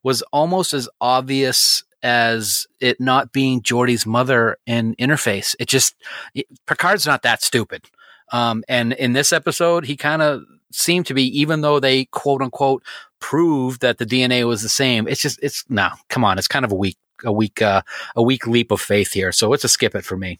was 0.02 0.22
almost 0.32 0.74
as 0.74 0.88
obvious 1.00 1.82
as 2.02 2.66
it 2.80 3.00
not 3.00 3.32
being 3.32 3.62
Geordi's 3.62 4.04
mother 4.04 4.58
in 4.66 4.94
Interface. 4.96 5.56
It 5.58 5.68
just, 5.68 5.96
it, 6.34 6.46
Picard's 6.66 7.06
not 7.06 7.22
that 7.22 7.42
stupid. 7.42 7.86
Um, 8.32 8.64
and 8.68 8.92
in 8.94 9.12
this 9.12 9.32
episode, 9.32 9.84
he 9.84 9.96
kind 9.96 10.22
of 10.22 10.42
seemed 10.72 11.06
to 11.06 11.14
be, 11.14 11.24
even 11.38 11.60
though 11.60 11.80
they 11.80 12.06
quote 12.06 12.42
unquote 12.42 12.82
proved 13.20 13.80
that 13.80 13.98
the 13.98 14.06
DNA 14.06 14.46
was 14.46 14.62
the 14.62 14.68
same. 14.68 15.06
It's 15.08 15.22
just, 15.22 15.38
it's 15.42 15.64
no, 15.68 15.90
come 16.08 16.24
on. 16.24 16.38
It's 16.38 16.48
kind 16.48 16.64
of 16.64 16.72
a 16.72 16.76
weak, 16.76 16.98
a 17.24 17.32
weak, 17.32 17.62
uh, 17.62 17.82
a 18.16 18.22
weak 18.22 18.46
leap 18.46 18.70
of 18.70 18.80
faith 18.80 19.12
here. 19.12 19.32
So 19.32 19.52
it's 19.52 19.64
a 19.64 19.68
skip 19.68 19.94
it 19.94 20.04
for 20.04 20.16
me. 20.16 20.38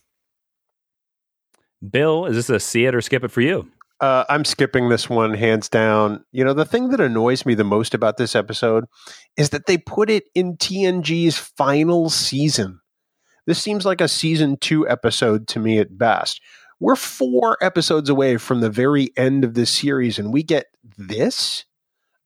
Bill, 1.89 2.27
is 2.27 2.37
this 2.37 2.51
a 2.51 2.61
see 2.61 2.87
it 2.87 2.95
or 2.95 3.01
skip 3.01 3.25
it 3.25 3.31
for 3.31 3.43
you? 3.43 3.69
Uh, 4.01 4.25
I'm 4.29 4.45
skipping 4.45 4.89
this 4.89 5.09
one 5.09 5.35
hands 5.35 5.69
down. 5.69 6.25
You 6.33 6.45
know, 6.45 6.53
the 6.53 6.65
thing 6.65 6.89
that 6.91 7.01
annoys 7.01 7.47
me 7.47 7.55
the 7.55 7.65
most 7.65 7.95
about 7.95 8.17
this 8.17 8.35
episode 8.35 8.85
is 9.37 9.51
that 9.51 9.67
they 9.67 9.79
put 9.79 10.11
it 10.11 10.25
in 10.35 10.57
TNG's 10.57 11.39
final 11.39 12.11
season. 12.11 12.81
This 13.47 13.63
seems 13.63 13.85
like 13.85 14.01
a 14.01 14.09
season 14.09 14.57
two 14.57 14.89
episode 14.89 15.47
to 15.49 15.59
me 15.59 15.79
at 15.79 15.97
best. 15.97 16.41
We're 16.85 16.97
four 16.97 17.57
episodes 17.63 18.11
away 18.11 18.37
from 18.37 18.61
the 18.61 18.69
very 18.69 19.09
end 19.17 19.43
of 19.43 19.55
this 19.55 19.71
series, 19.71 20.19
and 20.19 20.31
we 20.35 20.43
get 20.43 20.67
this. 20.99 21.65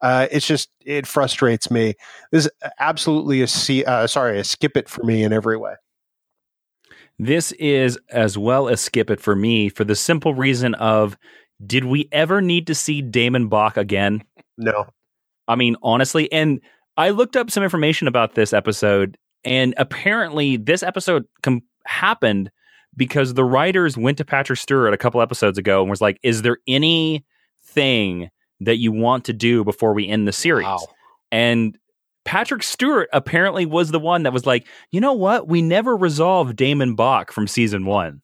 Uh, 0.00 0.26
it's 0.32 0.48
just 0.48 0.68
it 0.84 1.06
frustrates 1.06 1.70
me. 1.70 1.94
This 2.32 2.46
is 2.46 2.50
absolutely 2.80 3.40
a 3.40 3.46
see, 3.46 3.84
uh, 3.84 4.08
sorry, 4.08 4.40
a 4.40 4.42
skip 4.42 4.76
it 4.76 4.88
for 4.88 5.04
me 5.04 5.22
in 5.22 5.32
every 5.32 5.56
way. 5.56 5.74
This 7.20 7.52
is 7.52 8.00
as 8.10 8.36
well 8.36 8.68
as 8.68 8.80
skip 8.80 9.10
it 9.10 9.20
for 9.20 9.36
me 9.36 9.68
for 9.68 9.84
the 9.84 9.94
simple 9.94 10.34
reason 10.34 10.74
of 10.74 11.16
did 11.64 11.84
we 11.84 12.08
ever 12.10 12.42
need 12.42 12.66
to 12.66 12.74
see 12.74 13.00
DaiMon 13.00 13.48
Bok 13.48 13.76
again? 13.76 14.24
No. 14.56 14.86
I 15.46 15.54
mean, 15.54 15.76
honestly, 15.84 16.32
and 16.32 16.60
I 16.96 17.10
looked 17.10 17.36
up 17.36 17.52
some 17.52 17.62
information 17.62 18.08
about 18.08 18.34
this 18.34 18.52
episode, 18.52 19.18
and 19.44 19.72
apparently, 19.76 20.56
this 20.56 20.82
episode 20.82 21.26
com- 21.44 21.62
happened 21.86 22.50
because 22.98 23.32
the 23.32 23.44
writers 23.44 23.96
went 23.96 24.18
to 24.18 24.24
Patrick 24.24 24.58
Stewart 24.58 24.92
a 24.92 24.98
couple 24.98 25.22
episodes 25.22 25.56
ago 25.56 25.80
and 25.80 25.88
was 25.88 26.02
like, 26.02 26.18
"Is 26.22 26.42
there 26.42 26.58
anything 26.66 28.28
that 28.60 28.76
you 28.76 28.92
want 28.92 29.24
to 29.24 29.32
do 29.32 29.64
before 29.64 29.94
we 29.94 30.06
end 30.06 30.28
the 30.28 30.32
series?" 30.32 30.66
Wow. 30.66 30.86
And 31.32 31.78
Patrick 32.26 32.62
Stewart 32.62 33.08
apparently 33.14 33.64
was 33.64 33.90
the 33.90 34.00
one 34.00 34.24
that 34.24 34.34
was 34.34 34.44
like, 34.44 34.66
"You 34.92 35.00
know 35.00 35.14
what? 35.14 35.48
We 35.48 35.62
never 35.62 35.96
resolved 35.96 36.58
DaiMon 36.58 36.96
Bok 36.96 37.32
from 37.32 37.46
season 37.46 37.86
one." 37.86 38.20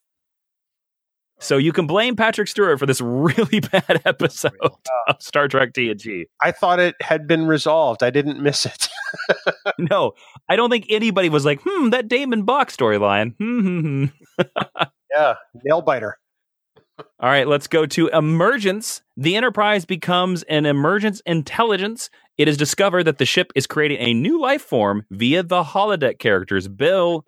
So 1.40 1.56
you 1.56 1.73
can 1.73 1.86
blame 1.86 2.16
Patrick 2.16 2.48
Stewart 2.48 2.78
for 2.78 2.86
this 2.86 3.01
really 3.01 3.61
bad 3.73 4.02
episode 4.05 4.56
of 4.62 5.20
Star 5.20 5.48
Trek 5.48 5.73
TNG. 5.73 6.24
I 6.43 6.52
thought 6.52 6.81
it 6.81 6.94
had 7.01 7.27
been 7.27 7.47
resolved. 7.47 8.02
I 8.02 8.11
didn't 8.11 8.40
miss 8.40 8.66
it. 8.66 8.89
No, 9.78 10.12
I 10.48 10.56
don't 10.56 10.70
think 10.70 10.86
anybody 10.90 11.28
was 11.28 11.44
like, 11.44 11.61
"Hmm, 11.65 11.90
that 11.90 12.09
DaiMon 12.09 12.44
Bok 12.44 12.70
storyline." 12.70 13.35
Hmm, 13.36 13.61
hmm, 13.61 14.05
hmm. 14.05 14.44
yeah, 15.16 15.35
nail 15.65 15.81
biter. 15.81 16.19
All 16.98 17.28
right, 17.28 17.47
let's 17.47 17.66
go 17.66 17.86
to 17.86 18.09
emergence. 18.09 19.02
The 19.16 19.36
Enterprise 19.36 19.85
becomes 19.85 20.43
an 20.44 20.66
emergence 20.66 21.20
intelligence. 21.27 22.11
It 22.39 22.48
is 22.48 22.56
discovered 22.56 23.05
that 23.05 23.19
the 23.19 23.24
ship 23.24 23.52
is 23.55 23.66
creating 23.66 23.98
a 24.01 24.15
new 24.15 24.40
life 24.40 24.62
form 24.62 25.06
via 25.11 25.43
the 25.43 25.62
holodeck 25.62 26.19
characters. 26.19 26.69
Bill, 26.69 27.24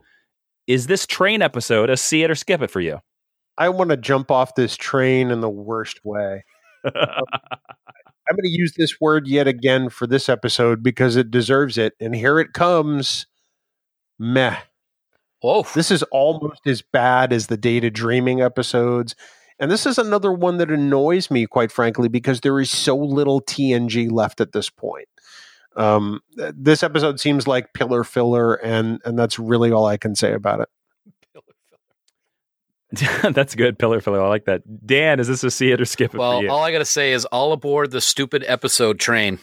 is 0.67 0.87
this 0.87 1.07
train 1.07 1.43
episode 1.43 1.91
a 1.91 1.97
see 1.97 2.23
it 2.23 2.31
or 2.31 2.35
skip 2.35 2.63
it 2.63 2.71
for 2.71 2.81
you? 2.81 3.01
I 3.59 3.69
want 3.71 3.91
to 3.91 3.97
jump 3.97 4.31
off 4.31 4.55
this 4.55 4.77
train 4.77 5.31
in 5.31 5.41
the 5.41 5.51
worst 5.51 6.05
way. 6.05 6.45
I'm 6.85 8.35
going 8.35 8.43
to 8.43 8.51
use 8.51 8.75
this 8.77 9.01
word 9.01 9.27
yet 9.27 9.47
again 9.47 9.89
for 9.89 10.07
this 10.07 10.29
episode 10.29 10.83
because 10.83 11.17
it 11.17 11.31
deserves 11.31 11.79
it. 11.79 11.95
And 12.01 12.15
here 12.15 12.39
it 12.39 12.53
comes. 12.53 13.27
Meh. 14.19 14.57
Whoa. 15.41 15.65
This 15.75 15.91
is 15.91 16.03
almost 16.05 16.67
as 16.67 16.83
bad 16.83 17.33
as 17.33 17.47
the 17.47 17.57
data 17.57 17.91
dreaming 17.91 18.41
episodes. 18.41 19.15
And 19.59 19.71
this 19.71 19.87
is 19.87 19.97
another 19.99 20.33
one 20.33 20.59
that 20.59 20.71
annoys 20.71 21.31
me, 21.31 21.47
quite 21.47 21.73
frankly, 21.73 22.09
because 22.09 22.41
there 22.41 22.61
is 22.61 22.71
so 22.71 22.97
little 22.97 23.41
TNG 23.41 24.11
left 24.11 24.41
at 24.41 24.53
this 24.53 24.69
point. 24.69 25.09
Um, 25.77 26.21
this 26.35 26.83
episode 26.83 27.21
seems 27.21 27.47
like 27.47 27.75
pillar 27.75 28.03
filler, 28.03 28.55
and 28.55 28.99
and 29.05 29.19
that's 29.19 29.39
really 29.39 29.71
all 29.71 29.87
I 29.87 29.99
can 29.99 30.15
say 30.15 30.33
about 30.33 30.61
it. 30.61 30.69
That's 33.23 33.55
good, 33.55 33.79
pillar 33.79 34.01
filler. 34.01 34.23
I 34.23 34.29
like 34.29 34.45
that. 34.45 34.63
Dan, 34.87 35.19
is 35.19 35.29
this 35.29 35.43
a 35.43 35.51
see 35.51 35.71
it 35.71 35.81
or 35.81 35.85
skip 35.85 36.11
it 36.11 36.13
for 36.13 36.19
Well, 36.19 36.51
all 36.51 36.63
I 36.63 36.73
got 36.73 36.79
to 36.79 36.85
say 36.85 37.13
is 37.13 37.25
all 37.27 37.53
aboard 37.53 37.91
the 37.91 38.01
stupid 38.01 38.45
episode 38.47 39.01
train. 39.01 39.39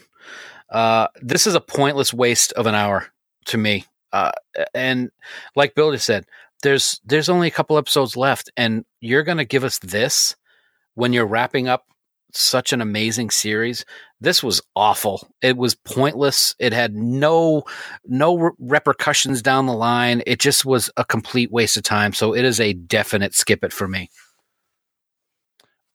Uh, 0.70 1.08
this 1.22 1.46
is 1.46 1.54
a 1.54 1.62
pointless 1.62 2.14
waste 2.14 2.54
of 2.54 2.66
an 2.66 2.76
hour 2.76 3.08
to 3.46 3.58
me. 3.58 3.86
Uh, 4.12 4.32
and 4.74 5.12
like 5.56 5.76
Bill 5.76 5.92
just 5.92 6.06
said, 6.06 6.26
there's 6.62 7.02
there's 7.04 7.30
only 7.30 7.48
a 7.48 7.52
couple 7.52 7.78
episodes 7.78 8.16
left, 8.16 8.50
and 8.56 8.86
you're 9.02 9.24
going 9.24 9.38
to 9.38 9.46
give 9.46 9.64
us 9.64 9.80
this 9.80 10.36
when 10.96 11.12
you're 11.12 11.26
wrapping 11.26 11.68
up 11.68 11.86
such 12.32 12.74
an 12.74 12.82
amazing 12.82 13.30
series. 13.30 13.86
This 14.24 14.42
was 14.42 14.62
awful. 14.74 15.28
It 15.42 15.58
was 15.58 15.76
pointless. 15.76 16.56
It 16.58 16.72
had 16.72 16.96
no 16.96 17.64
no 18.06 18.52
repercussions 18.58 19.42
down 19.42 19.66
the 19.66 19.74
line. 19.74 20.24
It 20.26 20.40
just 20.40 20.64
was 20.64 20.90
a 20.96 21.04
complete 21.04 21.52
waste 21.52 21.76
of 21.76 21.84
time. 21.84 22.14
So 22.14 22.34
it 22.34 22.46
is 22.46 22.62
a 22.62 22.72
definite 22.72 23.36
skip 23.36 23.66
it 23.66 23.74
for 23.74 23.86
me. 23.86 24.10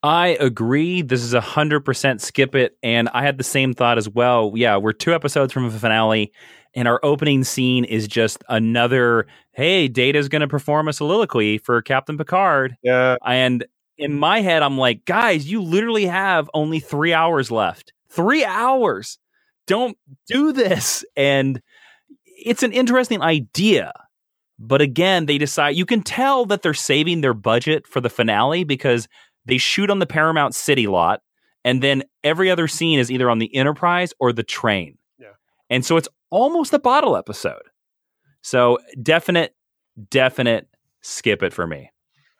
I 0.03 0.37
agree. 0.41 1.01
This 1.01 1.23
is 1.23 1.33
a 1.33 1.41
hundred 1.41 1.87
percent 1.87 2.21
skip 2.21 2.55
it, 2.55 2.77
and 2.83 3.09
I 3.15 3.23
had 3.23 3.39
the 3.39 3.45
same 3.45 3.73
thought 3.73 3.97
as 3.97 4.11
well. 4.11 4.53
Yeah, 4.55 4.77
we're 4.77 4.93
two 4.93 5.15
episodes 5.15 5.53
from 5.55 5.65
a 5.65 5.71
finale, 5.71 6.31
and 6.75 6.87
our 6.87 7.01
opening 7.03 7.45
scene 7.45 7.85
is 7.85 8.07
just 8.07 8.45
another. 8.51 9.27
Hey, 9.53 9.89
Data's 9.89 10.29
going 10.29 10.43
to 10.43 10.49
perform 10.49 10.87
a 10.87 10.93
soliloquy 10.93 11.57
for 11.57 11.81
Captain 11.81 12.19
Picard, 12.19 12.77
Yeah, 12.83 13.17
and 13.25 13.65
in 13.97 14.19
my 14.19 14.43
head, 14.43 14.63
I'm 14.63 14.77
like, 14.77 15.07
guys, 15.07 15.51
you 15.51 15.63
literally 15.63 16.07
have 16.07 16.49
only 16.53 16.79
three 16.79 17.15
hours 17.15 17.51
left. 17.51 17.93
Three 18.19 18.45
hours. 18.45 19.17
Don't 19.69 19.97
do 20.27 20.53
this. 20.53 21.05
And 21.17 21.63
it's 22.25 22.65
an 22.65 22.73
interesting 22.73 23.23
idea. 23.23 23.93
But 24.59 24.81
again, 24.83 25.27
they 25.27 25.39
decide 25.39 25.77
you 25.77 25.87
can 25.87 26.03
tell 26.03 26.45
that 26.47 26.63
they're 26.63 26.75
saving 26.75 27.21
their 27.21 27.33
budget 27.33 27.87
for 27.87 28.01
the 28.01 28.11
finale 28.11 28.65
because 28.65 29.07
they 29.45 29.57
shoot 29.57 29.89
on 29.89 30.01
the 30.01 30.07
Paramount 30.07 30.57
City 30.57 30.89
lot, 30.89 31.23
and 31.65 31.81
then 31.81 32.03
every 32.25 32.51
other 32.51 32.67
scene 32.67 32.99
is 32.99 33.09
either 33.09 33.31
on 33.31 33.39
the 33.39 33.55
Enterprise 33.55 34.13
or 34.19 34.33
the 34.33 34.43
train. 34.43 34.99
Yeah. 35.17 35.29
And 35.71 35.85
so 35.85 35.97
it's 35.97 36.09
almost 36.31 36.73
a 36.73 36.81
bottle 36.81 37.17
episode. 37.17 37.63
So 38.43 38.81
definite, 39.01 39.55
definite 40.11 40.67
skip 41.03 41.45
it 41.45 41.53
for 41.53 41.69
me. 41.69 41.93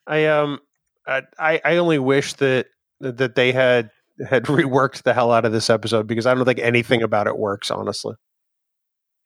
I 0.09 0.27
um, 0.27 0.59
I 1.07 1.23
I 1.39 1.61
I 1.65 1.77
only 1.77 2.01
wish 2.01 2.33
that 2.35 2.67
that 2.99 3.37
they 3.37 3.53
had 3.53 3.93
had 4.27 4.45
reworked 4.47 5.03
the 5.03 5.15
hell 5.15 5.33
out 5.33 5.45
of 5.45 5.53
this 5.53 5.71
episode 5.71 6.07
because 6.07 6.27
I 6.27 6.35
don't 6.35 6.45
think 6.45 6.59
anything 6.59 7.03
about 7.03 7.27
it 7.27 7.39
works. 7.39 7.71
Honestly, 7.71 8.15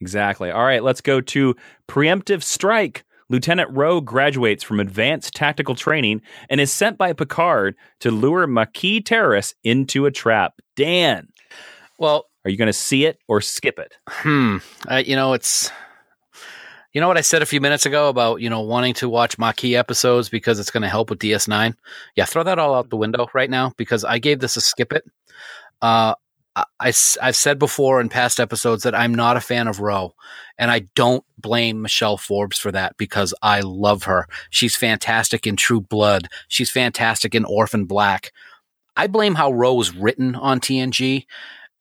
Exactly. 0.01 0.51
All 0.51 0.65
right, 0.65 0.83
let's 0.83 1.01
go 1.01 1.21
to 1.21 1.55
preemptive 1.89 2.43
strike. 2.43 3.05
Lieutenant 3.29 3.71
Rowe 3.73 4.01
graduates 4.01 4.63
from 4.65 4.81
advanced 4.81 5.33
tactical 5.33 5.75
training 5.75 6.21
and 6.51 6.61
is 6.61 6.73
sent 6.73 6.99
by 6.99 7.13
Picard 7.13 7.77
to 8.01 8.11
lure 8.11 8.47
Maquis 8.47 9.01
terrorists 9.05 9.55
into 9.63 10.05
a 10.05 10.11
trap. 10.11 10.55
Dan, 10.77 11.29
Well, 11.99 12.27
are 12.45 12.51
you 12.51 12.57
going 12.57 12.67
to 12.67 12.73
see 12.73 13.05
it 13.05 13.19
or 13.29 13.41
skip 13.41 13.79
it? 13.79 13.95
Hmm. 14.09 14.57
Uh, 14.91 15.03
you 15.07 15.15
know, 15.15 15.33
it's. 15.33 15.71
You 16.93 17.01
know 17.01 17.09
what 17.09 17.17
I 17.17 17.23
said 17.23 17.43
a 17.43 17.47
few 17.47 17.61
minutes 17.61 17.87
ago 17.87 18.09
about 18.09 18.41
you 18.41 18.51
know 18.51 18.61
wanting 18.61 18.95
to 18.95 19.09
watch 19.09 19.39
Maquis 19.39 19.77
episodes 19.77 20.29
because 20.29 20.59
it's 20.59 20.71
going 20.71 20.83
to 20.83 20.89
help 20.89 21.11
with 21.11 21.21
DS9. 21.21 21.75
Yeah, 22.17 22.25
throw 22.25 22.43
that 22.43 22.59
all 22.59 22.75
out 22.75 22.91
the 22.91 22.97
window 22.97 23.29
right 23.33 23.51
now 23.51 23.73
because 23.77 24.05
I 24.05 24.19
gave 24.19 24.41
this 24.41 24.57
a 24.57 24.61
skip 24.61 24.93
it. 24.93 25.05
Uh, 25.81 26.15
I, 26.55 26.93
have 27.21 27.37
said 27.37 27.59
before 27.59 28.01
in 28.01 28.11
past 28.11 28.39
episodes 28.39 28.83
that 28.83 28.95
I'm 28.95 29.15
not 29.15 29.39
a 29.39 29.41
fan 29.41 29.69
of 29.69 29.81
Ro, 29.81 30.15
and 30.59 30.71
I 30.71 30.81
don't 30.95 31.25
blame 31.39 31.81
Michelle 31.81 32.19
Forbes 32.19 32.59
for 32.59 32.71
that 32.73 32.97
because 32.99 33.33
I 33.41 33.61
love 33.61 34.03
her. 34.05 34.27
She's 34.51 34.77
fantastic 34.77 35.47
in 35.47 35.57
True 35.57 35.81
Blood. 35.81 36.29
She's 36.49 36.71
fantastic 36.71 37.35
in 37.35 37.47
Orphan 37.47 37.87
Black. 37.87 38.33
I 38.97 39.07
blame 39.07 39.35
how 39.35 39.51
Ro 39.51 39.73
was 39.73 39.97
written 39.97 40.35
on 40.35 40.61
TNG, 40.61 41.25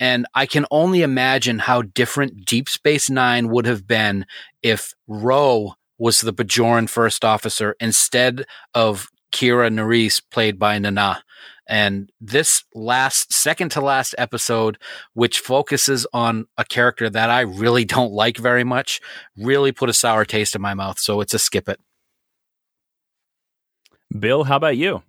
and 0.01 0.25
I 0.33 0.47
can 0.47 0.65
only 0.71 1.03
imagine 1.03 1.59
how 1.59 1.83
different 1.83 2.43
Deep 2.43 2.67
Space 2.67 3.07
Nine 3.07 3.49
would 3.49 3.67
have 3.67 3.85
been 3.85 4.25
if 4.63 4.95
Ro 5.07 5.75
was 5.99 6.21
the 6.21 6.33
Bajoran 6.33 6.89
first 6.89 7.23
officer 7.23 7.75
instead 7.79 8.45
of 8.73 9.09
Kira 9.31 9.71
Nerys, 9.71 10.19
played 10.31 10.57
by 10.57 10.79
Nana. 10.79 11.23
And 11.67 12.11
this 12.19 12.63
last, 12.73 13.31
second 13.31 13.69
to 13.73 13.81
last 13.81 14.15
episode, 14.17 14.79
which 15.13 15.39
focuses 15.39 16.07
on 16.13 16.47
a 16.57 16.65
character 16.65 17.07
that 17.07 17.29
I 17.29 17.41
really 17.41 17.85
don't 17.95 18.11
like 18.11 18.37
very 18.37 18.63
much, 18.63 18.99
really 19.37 19.71
put 19.71 19.87
a 19.87 19.93
sour 19.93 20.25
taste 20.25 20.55
in 20.55 20.63
my 20.63 20.73
mouth. 20.73 20.97
So 20.97 21.21
it's 21.21 21.35
a 21.35 21.39
skip 21.39 21.69
it. 21.69 21.79
Bill, 24.19 24.45
how 24.45 24.55
about 24.55 24.77
you? 24.77 25.03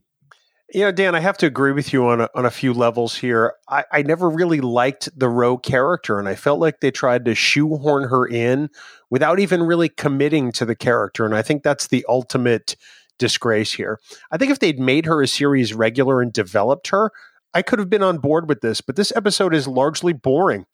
You 0.75 0.81
know, 0.81 0.93
Dan, 0.93 1.15
I 1.15 1.21
have 1.21 1.37
to 1.39 1.47
agree 1.47 1.73
with 1.73 1.93
you 1.93 2.07
on 2.07 2.23
a, 2.23 2.31
on 2.35 2.47
a 2.47 2.51
few 2.51 2.73
levels 2.73 3.15
here. 3.17 3.53
I, 3.69 3.85
I 3.93 4.03
never 4.03 4.31
really 4.31 4.63
liked 4.63 5.11
the 5.15 5.29
Ro 5.29 5.59
character, 5.59 6.19
and 6.19 6.27
I 6.27 6.35
felt 6.35 6.61
like 6.61 6.81
they 6.81 6.91
tried 6.91 7.27
to 7.27 7.35
shoehorn 7.35 8.09
her 8.09 8.27
in 8.27 8.71
without 9.11 9.39
even 9.39 9.63
really 9.63 9.91
committing 9.91 10.51
to 10.53 10.65
the 10.65 10.75
character. 10.75 11.27
And 11.27 11.37
I 11.37 11.43
think 11.43 11.63
that's 11.63 11.89
the 11.89 12.07
ultimate 12.09 12.77
disgrace 13.19 13.75
here. 13.75 14.01
I 14.31 14.39
think 14.39 14.51
if 14.51 14.61
they'd 14.61 14.81
made 14.81 15.05
her 15.05 15.21
a 15.21 15.29
series 15.29 15.75
regular 15.75 16.23
and 16.23 16.33
developed 16.33 16.89
her, 16.89 17.11
I 17.53 17.61
could 17.61 17.79
have 17.79 17.91
been 17.91 18.03
on 18.03 18.17
board 18.17 18.49
with 18.49 18.63
this, 18.63 18.81
but 18.81 18.97
this 18.97 19.13
episode 19.15 19.55
is 19.55 19.69
largely 19.69 20.15
boring. 20.15 20.65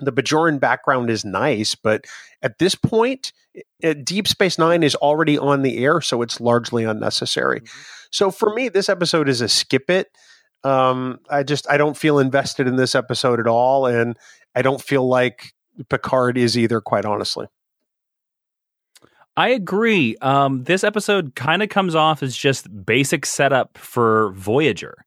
The 0.00 0.12
Bajoran 0.12 0.58
background 0.60 1.10
is 1.10 1.26
nice, 1.26 1.74
but 1.74 2.06
at 2.40 2.58
this 2.58 2.74
point, 2.74 3.34
Deep 4.02 4.26
Space 4.26 4.58
Nine 4.58 4.82
is 4.82 4.94
already 4.94 5.36
on 5.36 5.60
the 5.60 5.84
air, 5.84 6.00
so 6.00 6.22
it's 6.22 6.40
largely 6.40 6.84
unnecessary. 6.84 7.60
Mm-hmm. 7.60 7.95
So 8.10 8.30
for 8.30 8.52
me, 8.54 8.68
this 8.68 8.88
episode 8.88 9.28
is 9.28 9.40
a 9.40 9.48
skip 9.48 9.90
it. 9.90 10.08
Um, 10.64 11.20
I 11.30 11.42
just 11.42 11.68
I 11.70 11.76
don't 11.76 11.96
feel 11.96 12.18
invested 12.18 12.66
in 12.66 12.76
this 12.76 12.94
episode 12.94 13.40
at 13.40 13.46
all, 13.46 13.86
and 13.86 14.16
I 14.54 14.62
don't 14.62 14.82
feel 14.82 15.06
like 15.06 15.52
Picard 15.88 16.38
is 16.38 16.56
either. 16.58 16.80
Quite 16.80 17.04
honestly. 17.04 17.46
I 19.36 19.50
agree. 19.50 20.16
Um, 20.22 20.64
this 20.64 20.82
episode 20.82 21.34
kind 21.34 21.62
of 21.62 21.68
comes 21.68 21.94
off 21.94 22.22
as 22.22 22.34
just 22.34 22.68
basic 22.86 23.26
setup 23.26 23.76
for 23.76 24.32
Voyager. 24.32 25.05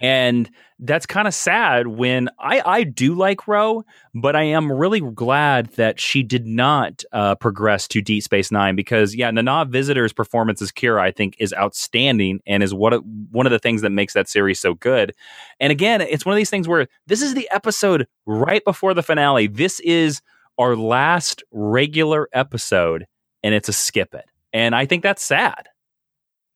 And 0.00 0.50
that's 0.78 1.06
kind 1.06 1.26
of 1.26 1.34
sad 1.34 1.88
when 1.88 2.28
I, 2.38 2.62
I 2.64 2.84
do 2.84 3.14
like 3.14 3.48
Ro, 3.48 3.84
but 4.14 4.36
I 4.36 4.44
am 4.44 4.70
really 4.70 5.00
glad 5.00 5.72
that 5.72 5.98
she 5.98 6.22
did 6.22 6.46
not 6.46 7.02
uh, 7.12 7.34
progress 7.34 7.88
to 7.88 8.00
Deep 8.00 8.22
Space 8.22 8.52
Nine 8.52 8.76
because, 8.76 9.14
yeah, 9.14 9.30
Nana 9.30 9.64
Visitor's 9.64 10.12
performance 10.12 10.62
as 10.62 10.70
Kira, 10.70 11.00
I 11.00 11.10
think, 11.10 11.34
is 11.38 11.52
outstanding 11.54 12.40
and 12.46 12.62
is 12.62 12.72
what 12.72 13.04
one 13.04 13.46
of 13.46 13.52
the 13.52 13.58
things 13.58 13.82
that 13.82 13.90
makes 13.90 14.14
that 14.14 14.28
series 14.28 14.60
so 14.60 14.74
good. 14.74 15.14
And 15.58 15.72
again, 15.72 16.00
it's 16.00 16.24
one 16.24 16.32
of 16.32 16.36
these 16.38 16.50
things 16.50 16.68
where 16.68 16.86
this 17.06 17.22
is 17.22 17.34
the 17.34 17.48
episode 17.50 18.06
right 18.26 18.64
before 18.64 18.94
the 18.94 19.02
finale. 19.02 19.48
This 19.48 19.80
is 19.80 20.22
our 20.58 20.76
last 20.76 21.42
regular 21.50 22.28
episode 22.32 23.06
and 23.42 23.54
it's 23.54 23.68
a 23.68 23.72
skip 23.72 24.14
it. 24.14 24.26
And 24.52 24.74
I 24.74 24.86
think 24.86 25.02
that's 25.02 25.22
sad. 25.22 25.68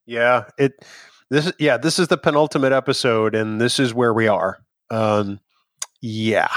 Yeah, 0.06 0.44
it 0.58 0.72
this 1.32 1.46
is 1.46 1.52
yeah, 1.58 1.78
this 1.78 1.98
is 1.98 2.08
the 2.08 2.18
penultimate 2.18 2.72
episode 2.72 3.34
and 3.34 3.58
this 3.58 3.80
is 3.80 3.94
where 3.94 4.12
we 4.12 4.28
are. 4.28 4.58
Um 4.90 5.40
yeah. 6.02 6.48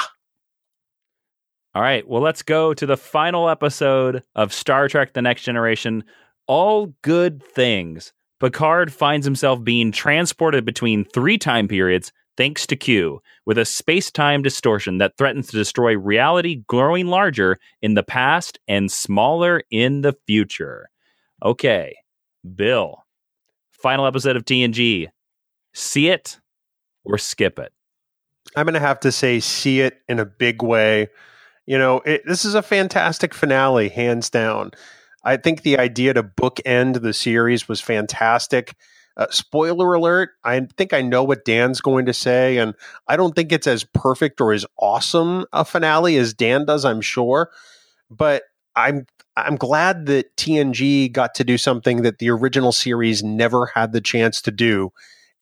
All 1.74 1.82
right, 1.82 2.06
well 2.08 2.22
let's 2.22 2.42
go 2.42 2.74
to 2.74 2.86
the 2.86 2.98
final 2.98 3.50
episode 3.50 4.22
of 4.36 4.54
Star 4.54 4.90
Trek 4.90 5.14
the 5.14 5.22
Next 5.22 5.44
Generation. 5.44 6.04
All 6.46 6.94
good 7.04 7.42
things. 7.42 8.12
Picard 8.42 8.92
finds 8.92 9.26
himself 9.26 9.64
being 9.64 9.94
transported 9.94 10.66
between 10.66 11.06
three 11.06 11.38
time 11.38 11.70
periods 11.70 12.12
thanks 12.36 12.68
to 12.68 12.76
Q, 12.76 13.22
with 13.46 13.58
a 13.58 13.64
space 13.64 14.12
time 14.12 14.42
distortion 14.42 14.98
that 14.98 15.18
threatens 15.18 15.48
to 15.48 15.58
destroy 15.58 15.98
reality 15.98 16.64
growing 16.68 17.08
larger 17.08 17.58
in 17.82 17.94
the 17.94 18.04
past 18.04 18.60
and 18.68 18.92
smaller 18.92 19.62
in 19.72 20.02
the 20.02 20.18
future. 20.28 20.90
Okay, 21.42 21.96
Bill, 22.56 23.05
final 23.82 24.06
episode 24.06 24.36
of 24.36 24.46
TNG. 24.46 25.08
See 25.74 26.10
it 26.10 26.40
or 27.04 27.18
skip 27.18 27.60
it? 27.60 27.72
I'm 28.56 28.66
going 28.66 28.74
to 28.74 28.80
have 28.80 29.00
to 29.02 29.12
say, 29.12 29.40
see 29.40 29.82
it 29.82 30.02
in 30.08 30.20
a 30.20 30.26
big 30.26 30.64
way. 30.64 31.10
You 31.66 31.78
know, 31.78 32.00
it, 32.06 32.24
this 32.26 32.46
is 32.46 32.56
a 32.56 32.62
fantastic 32.62 33.34
finale, 33.34 33.90
hands 33.90 34.30
down. 34.30 34.72
I 35.24 35.38
think 35.38 35.64
the 35.64 35.80
idea 35.80 36.14
to 36.14 36.24
bookend 36.24 37.02
the 37.02 37.14
series 37.14 37.68
was 37.68 37.82
fantastic. 37.82 38.76
Uh, 39.18 39.28
spoiler 39.30 39.94
alert, 39.94 40.32
I 40.44 40.68
think 40.78 40.94
I 40.94 41.02
know 41.02 41.24
what 41.24 41.46
Dan's 41.46 41.82
going 41.82 42.06
to 42.06 42.14
say, 42.14 42.58
and 42.58 42.76
I 43.08 43.16
don't 43.16 43.34
think 43.34 43.52
it's 43.52 43.66
as 43.66 43.84
perfect 43.84 44.42
or 44.42 44.52
as 44.52 44.66
awesome 44.78 45.46
a 45.54 45.64
finale 45.64 46.18
as 46.18 46.34
Dan 46.34 46.66
does, 46.66 46.84
I'm 46.86 47.02
sure. 47.02 47.50
But 48.10 48.44
I'm 48.76 49.08
I'm 49.38 49.58
glad 49.58 50.06
that 50.06 50.36
TNG 50.38 51.12
got 51.12 51.36
to 51.36 51.44
do 51.44 51.58
something 51.58 52.04
that 52.04 52.20
the 52.20 52.30
original 52.30 52.72
series 52.72 53.24
never 53.24 53.66
had 53.68 53.92
the 53.92 54.02
chance 54.02 54.42
to 54.44 54.52
do 54.52 54.92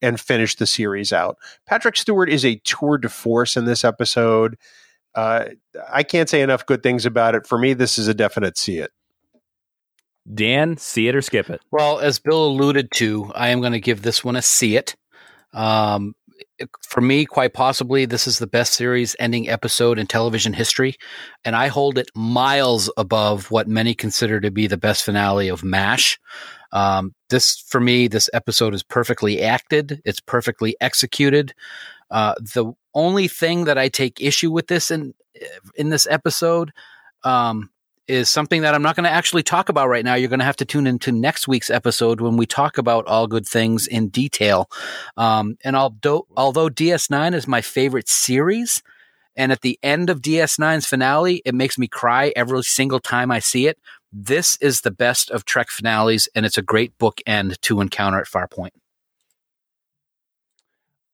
and 0.02 0.20
finish 0.20 0.56
the 0.56 0.68
series 0.68 1.14
out. 1.14 1.38
Patrick 1.66 1.96
Stewart 1.96 2.30
is 2.30 2.44
a 2.44 2.60
tour 2.64 2.98
de 2.98 3.10
force 3.10 3.56
in 3.56 3.66
this 3.66 3.86
episode. 3.86 4.58
Uh, 5.16 5.46
I 5.92 6.04
can't 6.04 6.28
say 6.28 6.42
enough 6.42 6.66
good 6.66 6.84
things 6.84 7.06
about 7.06 7.36
it. 7.36 7.48
For 7.48 7.58
me, 7.58 7.74
this 7.74 7.98
is 7.98 8.08
a 8.08 8.14
definite 8.14 8.58
see 8.58 8.80
it. 8.80 8.92
Dan, 10.32 10.78
see 10.78 11.08
it 11.08 11.16
or 11.16 11.22
skip 11.22 11.50
it? 11.50 11.62
Well, 11.72 12.00
as 12.00 12.20
Bill 12.20 12.48
alluded 12.48 12.92
to, 12.94 13.32
I 13.36 13.50
am 13.50 13.60
going 13.60 13.74
to 13.74 13.80
give 13.80 14.02
this 14.02 14.24
one 14.24 14.36
a 14.36 14.42
see 14.42 14.76
it. 14.76 14.96
Um, 15.54 16.16
for 16.82 17.02
me, 17.02 17.26
quite 17.26 17.54
possibly, 17.54 18.06
this 18.06 18.28
is 18.28 18.40
the 18.40 18.48
best 18.48 18.74
series 18.74 19.16
ending 19.20 19.50
episode 19.50 20.00
in 20.00 20.08
television 20.08 20.54
history, 20.54 20.96
and 21.44 21.56
I 21.56 21.68
hold 21.68 21.98
it 21.98 22.10
miles 22.16 22.90
above 22.98 23.52
what 23.52 23.68
many 23.68 23.94
consider 23.94 24.40
to 24.42 24.52
be 24.52 24.68
the 24.68 24.78
best 24.78 25.04
finale 25.04 25.50
of 25.50 25.64
MASH. 25.64 26.20
Um, 26.72 27.14
this, 27.30 27.58
for 27.68 27.80
me, 27.80 28.08
this 28.08 28.30
episode 28.34 28.74
is 28.74 28.84
perfectly 28.84 29.42
acted. 29.42 30.02
It's 30.06 30.20
perfectly 30.20 30.76
executed. 30.82 31.54
Uh, 32.10 32.36
the 32.40 32.74
only 32.94 33.28
thing 33.28 33.66
that 33.66 33.78
I 33.78 33.90
take 33.90 34.22
issue 34.22 34.52
with 34.52 34.68
this 34.68 34.92
in 34.92 35.14
in 35.76 35.90
this 35.90 36.08
episode 36.10 36.72
um, 37.24 37.70
is 38.08 38.30
something 38.30 38.62
that 38.64 38.76
I'm 38.76 38.82
not 38.82 38.96
going 38.96 39.06
to 39.06 39.10
actually 39.10 39.44
talk 39.44 39.70
about 39.70 39.88
right 39.88 40.04
now. 40.04 40.16
You're 40.16 40.30
going 40.30 40.40
to 40.40 40.46
have 40.46 40.58
to 40.58 40.66
tune 40.66 40.88
into 40.88 41.12
next 41.12 41.48
week's 41.48 41.70
episode 41.70 42.22
when 42.22 42.38
we 42.38 42.46
talk 42.46 42.78
about 42.78 43.06
all 43.08 43.28
good 43.28 43.48
things 43.48 43.88
in 43.88 44.10
detail. 44.10 44.70
Um, 45.16 45.58
and 45.64 45.76
although, 45.76 46.28
although 46.36 46.70
DS9 46.70 47.34
is 47.34 47.48
my 47.48 47.62
favorite 47.62 48.10
series, 48.10 48.84
and 49.36 49.52
at 49.52 49.62
the 49.62 49.80
end 49.82 50.10
of 50.10 50.22
DS9's 50.22 50.86
finale, 50.86 51.42
it 51.46 51.56
makes 51.56 51.78
me 51.78 51.88
cry 51.88 52.32
every 52.36 52.62
single 52.64 53.00
time 53.00 53.32
I 53.32 53.40
see 53.40 53.68
it. 53.68 53.80
This 54.12 54.58
is 54.58 54.82
the 54.82 54.92
best 54.92 55.32
of 55.32 55.46
Trek 55.46 55.70
finales, 55.70 56.30
and 56.36 56.46
it's 56.46 56.58
a 56.58 56.62
great 56.62 56.98
bookend 57.00 57.60
to 57.62 57.82
encounter 57.82 58.20
at 58.20 58.28
Farpoint. 58.28 58.72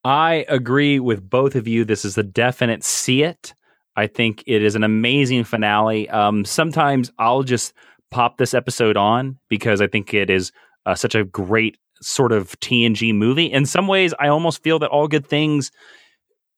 I 0.04 0.46
agree 0.50 1.00
with 1.00 1.30
both 1.30 1.56
of 1.56 1.68
you. 1.68 1.86
This 1.86 2.04
is 2.04 2.16
the 2.16 2.24
definite 2.24 2.84
see 2.84 3.24
it. 3.24 3.54
I 3.96 4.08
think 4.08 4.44
it 4.48 4.64
is 4.64 4.76
an 4.76 4.84
amazing 4.84 5.44
finale. 5.44 6.10
Um, 6.10 6.46
sometimes 6.46 7.12
I'll 7.20 7.44
just 7.44 7.74
pop 8.12 8.38
this 8.38 8.54
episode 8.54 8.98
on 8.98 9.38
because 9.50 9.82
I 9.82 9.88
think 9.88 10.14
it 10.14 10.30
is 10.30 10.52
uh, 10.86 10.96
such 10.96 11.16
a 11.16 11.24
great 11.24 11.78
sort 12.02 12.32
of 12.32 12.60
TNG 12.60 13.14
movie. 13.14 13.46
In 13.46 13.66
some 13.66 13.88
ways, 13.88 14.14
I 14.20 14.28
almost 14.30 14.64
feel 14.64 14.80
that 14.80 14.90
All 14.90 15.08
Good 15.08 15.28
Things 15.28 15.72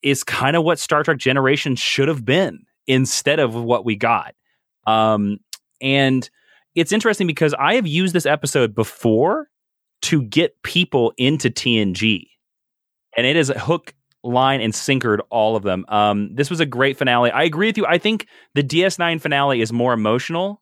is 0.01 0.23
kind 0.23 0.55
of 0.55 0.63
what 0.63 0.79
Star 0.79 1.03
Trek 1.03 1.17
Generation 1.17 1.75
should 1.75 2.07
have 2.07 2.25
been 2.25 2.65
instead 2.87 3.39
of 3.39 3.55
what 3.55 3.85
we 3.85 3.95
got. 3.95 4.33
Um, 4.87 5.37
and 5.81 6.29
it's 6.75 6.91
interesting 6.91 7.27
because 7.27 7.53
I 7.53 7.75
have 7.75 7.87
used 7.87 8.13
this 8.13 8.25
episode 8.25 8.73
before 8.73 9.47
to 10.03 10.23
get 10.23 10.61
people 10.63 11.13
into 11.17 11.49
TNG. 11.49 12.27
And 13.15 13.27
it 13.27 13.35
is 13.35 13.49
a 13.49 13.59
hook 13.59 13.93
line 14.23 14.61
and 14.61 14.73
sinkered 14.73 15.19
all 15.29 15.55
of 15.55 15.63
them. 15.63 15.85
Um, 15.87 16.33
this 16.33 16.49
was 16.49 16.59
a 16.59 16.65
great 16.65 16.97
finale. 16.97 17.31
I 17.31 17.43
agree 17.43 17.67
with 17.67 17.77
you. 17.77 17.85
I 17.85 17.97
think 17.97 18.27
the 18.53 18.63
DS9 18.63 19.19
finale 19.21 19.61
is 19.61 19.73
more 19.73 19.93
emotional, 19.93 20.61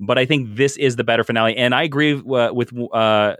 but 0.00 0.18
I 0.18 0.26
think 0.26 0.56
this 0.56 0.76
is 0.76 0.96
the 0.96 1.04
better 1.04 1.24
finale. 1.24 1.56
And 1.56 1.74
I 1.74 1.82
agree 1.82 2.14
uh, 2.14 2.52
with 2.52 2.72
uh, 2.92 3.36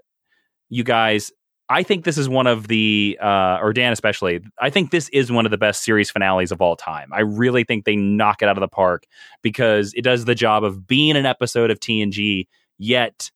you 0.69 0.85
guys. 0.85 1.33
I 1.69 1.83
think 1.83 2.05
this 2.05 2.17
is 2.17 2.29
one 2.29 2.47
of 2.47 2.69
the, 2.69 3.19
uh, 3.21 3.59
or 3.61 3.73
Dan 3.73 3.93
especially, 3.93 4.41
I 4.61 4.71
think 4.71 4.93
this 4.93 5.09
is 5.09 5.33
one 5.33 5.47
of 5.47 5.51
the 5.51 5.59
best 5.59 5.83
series 5.83 6.11
finales 6.11 6.53
of 6.53 6.61
all 6.61 6.77
time. 6.77 7.13
I 7.13 7.21
really 7.21 7.65
think 7.65 7.85
they 7.85 7.97
knock 7.97 8.41
it 8.41 8.49
out 8.49 8.57
of 8.57 8.61
the 8.61 8.69
park 8.69 9.05
because 9.43 9.93
it 9.97 10.03
does 10.03 10.27
the 10.27 10.37
job 10.37 10.63
of 10.63 10.87
being 10.87 11.17
an 11.17 11.27
episode 11.27 11.73
of 11.73 11.81
TNG, 11.81 12.47
yet 12.79 13.33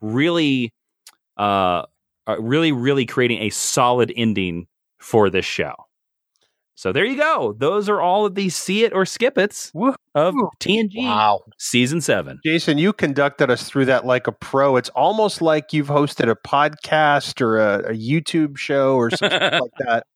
really, 0.00 0.72
uh, 1.36 1.82
uh 2.26 2.40
really, 2.40 2.72
really 2.72 3.04
creating 3.04 3.42
a 3.42 3.50
solid 3.50 4.10
ending 4.16 4.68
for 5.06 5.30
this 5.30 5.44
show. 5.44 5.72
So 6.74 6.92
there 6.92 7.04
you 7.06 7.16
go. 7.16 7.54
Those 7.56 7.88
are 7.88 8.00
all 8.02 8.26
of 8.26 8.34
the 8.34 8.50
see 8.50 8.84
it 8.84 8.92
or 8.92 9.06
skip 9.06 9.38
it's 9.38 9.72
of 10.14 10.34
TNG 10.60 10.90
Wow. 11.06 11.40
season 11.58 12.02
seven. 12.02 12.38
Jason, 12.44 12.76
you 12.76 12.92
conducted 12.92 13.50
us 13.50 13.62
through 13.62 13.86
that 13.86 14.04
like 14.04 14.26
a 14.26 14.32
pro. 14.32 14.76
It's 14.76 14.90
almost 14.90 15.40
like 15.40 15.72
you've 15.72 15.86
hosted 15.88 16.30
a 16.30 16.34
podcast 16.34 17.40
or 17.40 17.56
a, 17.58 17.78
a 17.78 17.92
YouTube 17.92 18.58
show 18.58 18.96
or 18.96 19.10
something 19.10 19.40
like 19.40 19.70
that. 19.86 20.06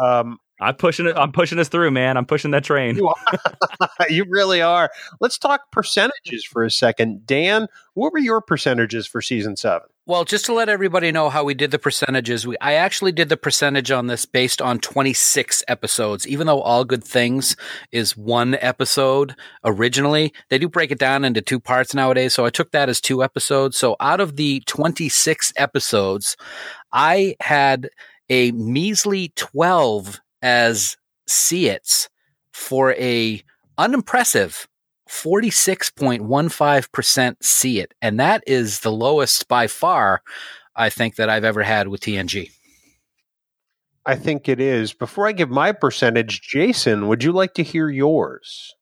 Um, 0.00 0.38
I'm 0.60 0.76
pushing 0.76 1.06
it. 1.06 1.16
I'm 1.16 1.30
pushing 1.30 1.58
us 1.58 1.68
through, 1.68 1.90
man. 1.90 2.16
I'm 2.16 2.24
pushing 2.26 2.52
that 2.52 2.64
train. 2.64 2.96
you, 2.96 3.12
you 4.08 4.24
really 4.28 4.62
are. 4.62 4.90
Let's 5.20 5.36
talk 5.36 5.70
percentages 5.72 6.42
for 6.44 6.64
a 6.64 6.70
second. 6.70 7.26
Dan, 7.26 7.66
what 7.94 8.12
were 8.12 8.18
your 8.18 8.40
percentages 8.40 9.06
for 9.06 9.20
season 9.20 9.56
seven? 9.56 9.88
Well, 10.08 10.24
just 10.24 10.46
to 10.46 10.54
let 10.54 10.70
everybody 10.70 11.12
know 11.12 11.28
how 11.28 11.44
we 11.44 11.52
did 11.52 11.70
the 11.70 11.78
percentages, 11.78 12.46
we, 12.46 12.56
I 12.62 12.72
actually 12.72 13.12
did 13.12 13.28
the 13.28 13.36
percentage 13.36 13.90
on 13.90 14.06
this 14.06 14.24
based 14.24 14.62
on 14.62 14.78
26 14.78 15.62
episodes. 15.68 16.26
Even 16.26 16.46
though 16.46 16.62
All 16.62 16.86
Good 16.86 17.04
Things 17.04 17.56
is 17.92 18.16
one 18.16 18.54
episode 18.54 19.34
originally, 19.66 20.32
they 20.48 20.56
do 20.56 20.66
break 20.66 20.90
it 20.90 20.98
down 20.98 21.26
into 21.26 21.42
two 21.42 21.60
parts 21.60 21.92
nowadays. 21.92 22.32
So 22.32 22.46
I 22.46 22.48
took 22.48 22.70
that 22.70 22.88
as 22.88 23.02
two 23.02 23.22
episodes. 23.22 23.76
So 23.76 23.96
out 24.00 24.18
of 24.18 24.36
the 24.36 24.62
26 24.66 25.52
episodes, 25.58 26.38
I 26.90 27.36
had 27.40 27.90
a 28.30 28.52
measly 28.52 29.34
12 29.36 30.20
as 30.40 30.96
see 31.26 31.66
its 31.68 32.08
for 32.50 32.94
a 32.94 33.42
unimpressive 33.76 34.66
46.15% 35.08 37.36
see 37.42 37.80
it. 37.80 37.94
And 38.02 38.20
that 38.20 38.42
is 38.46 38.80
the 38.80 38.92
lowest 38.92 39.48
by 39.48 39.66
far, 39.66 40.22
I 40.76 40.90
think, 40.90 41.16
that 41.16 41.28
I've 41.28 41.44
ever 41.44 41.62
had 41.62 41.88
with 41.88 42.00
TNG. 42.00 42.50
I 44.06 44.14
think 44.16 44.48
it 44.48 44.60
is. 44.60 44.92
Before 44.94 45.26
I 45.26 45.32
give 45.32 45.50
my 45.50 45.72
percentage, 45.72 46.40
Jason, 46.40 47.08
would 47.08 47.22
you 47.22 47.32
like 47.32 47.52
to 47.54 47.62
hear 47.62 47.90
yours? 47.90 48.74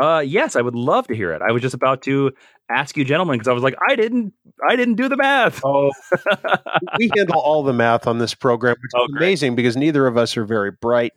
Uh, 0.00 0.18
yes, 0.18 0.56
I 0.56 0.60
would 0.62 0.74
love 0.74 1.06
to 1.08 1.14
hear 1.14 1.32
it. 1.32 1.40
I 1.42 1.52
was 1.52 1.62
just 1.62 1.74
about 1.74 2.02
to 2.02 2.32
ask 2.68 2.96
you, 2.96 3.04
gentlemen, 3.04 3.38
because 3.38 3.48
I 3.48 3.52
was 3.52 3.62
like, 3.62 3.76
I 3.88 3.94
didn't, 3.96 4.34
I 4.68 4.76
didn't 4.76 4.96
do 4.96 5.08
the 5.08 5.16
math. 5.16 5.62
Oh, 5.64 5.90
we 6.98 7.10
handle 7.16 7.40
all 7.40 7.62
the 7.62 7.72
math 7.72 8.06
on 8.06 8.18
this 8.18 8.34
program, 8.34 8.76
which 8.82 8.90
is 8.90 8.94
Oh, 8.96 9.06
great. 9.12 9.22
amazing 9.22 9.54
because 9.54 9.76
neither 9.76 10.06
of 10.06 10.16
us 10.18 10.36
are 10.36 10.44
very 10.44 10.72
bright. 10.72 11.12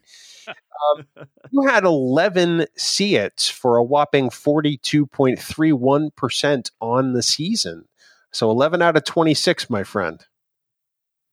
Um, 0.97 1.05
you 1.51 1.67
had 1.67 1.83
11 1.83 2.67
see 2.77 3.15
its 3.15 3.49
for 3.49 3.77
a 3.77 3.83
whopping 3.83 4.29
42.31% 4.29 6.71
on 6.81 7.13
the 7.13 7.23
season. 7.23 7.85
So 8.31 8.51
11 8.51 8.81
out 8.81 8.97
of 8.97 9.03
26, 9.03 9.69
my 9.69 9.83
friend. 9.83 10.25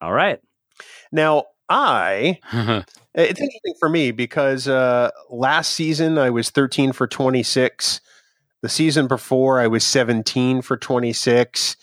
All 0.00 0.12
right. 0.12 0.40
Now, 1.12 1.44
I 1.68 2.38
it's 3.14 3.40
interesting 3.40 3.74
for 3.78 3.88
me 3.88 4.12
because 4.12 4.68
uh, 4.68 5.10
last 5.30 5.72
season 5.72 6.18
I 6.18 6.30
was 6.30 6.50
13 6.50 6.92
for 6.92 7.06
26. 7.06 8.00
The 8.62 8.68
season 8.68 9.06
before 9.06 9.60
I 9.60 9.66
was 9.66 9.84
17 9.84 10.62
for 10.62 10.76
26. 10.76 11.76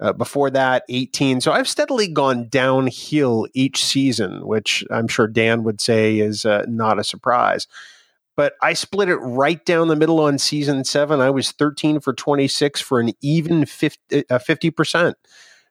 Uh, 0.00 0.14
before 0.14 0.48
that, 0.48 0.82
18. 0.88 1.42
So 1.42 1.52
I've 1.52 1.68
steadily 1.68 2.08
gone 2.08 2.48
downhill 2.48 3.46
each 3.52 3.84
season, 3.84 4.46
which 4.46 4.82
I'm 4.90 5.08
sure 5.08 5.26
Dan 5.26 5.62
would 5.64 5.78
say 5.78 6.20
is 6.20 6.46
uh, 6.46 6.64
not 6.66 6.98
a 6.98 7.04
surprise. 7.04 7.66
But 8.34 8.54
I 8.62 8.72
split 8.72 9.10
it 9.10 9.16
right 9.16 9.62
down 9.66 9.88
the 9.88 9.96
middle 9.96 10.20
on 10.20 10.38
season 10.38 10.84
seven. 10.84 11.20
I 11.20 11.28
was 11.28 11.52
13 11.52 12.00
for 12.00 12.14
26 12.14 12.80
for 12.80 12.98
an 12.98 13.10
even 13.20 13.66
50, 13.66 14.24
uh, 14.30 14.38
50%. 14.38 15.12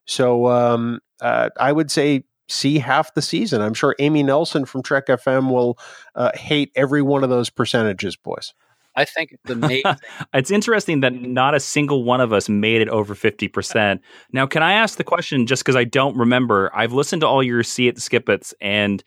So 0.05 0.47
um, 0.47 0.99
uh, 1.21 1.49
I 1.59 1.71
would 1.71 1.89
say 1.89 2.25
see 2.47 2.79
half 2.79 3.13
the 3.13 3.21
season. 3.21 3.61
I'm 3.61 3.73
sure 3.73 3.95
Amy 3.99 4.23
Nelson 4.23 4.65
from 4.65 4.83
Trek 4.83 5.07
FM 5.07 5.51
will 5.51 5.79
uh, 6.15 6.31
hate 6.35 6.71
every 6.75 7.01
one 7.01 7.23
of 7.23 7.29
those 7.29 7.49
percentages, 7.49 8.15
boys. 8.15 8.53
I 8.95 9.05
think 9.05 9.31
it's 9.31 9.49
amazing. 9.49 9.95
It's 10.33 10.51
interesting 10.51 11.01
that 11.01 11.13
not 11.13 11.55
a 11.55 11.59
single 11.59 12.03
one 12.03 12.21
of 12.21 12.33
us 12.33 12.49
made 12.49 12.81
it 12.81 12.89
over 12.89 13.15
50%. 13.15 13.99
Now, 14.31 14.45
can 14.45 14.63
I 14.63 14.73
ask 14.73 14.97
the 14.97 15.03
question 15.03 15.45
just 15.45 15.63
because 15.63 15.75
I 15.75 15.83
don't 15.83 16.17
remember? 16.17 16.71
I've 16.75 16.93
listened 16.93 17.21
to 17.21 17.27
all 17.27 17.43
your 17.43 17.63
See 17.63 17.87
It 17.87 17.99
Skip 17.99 18.29
It's, 18.29 18.53
and 18.61 19.03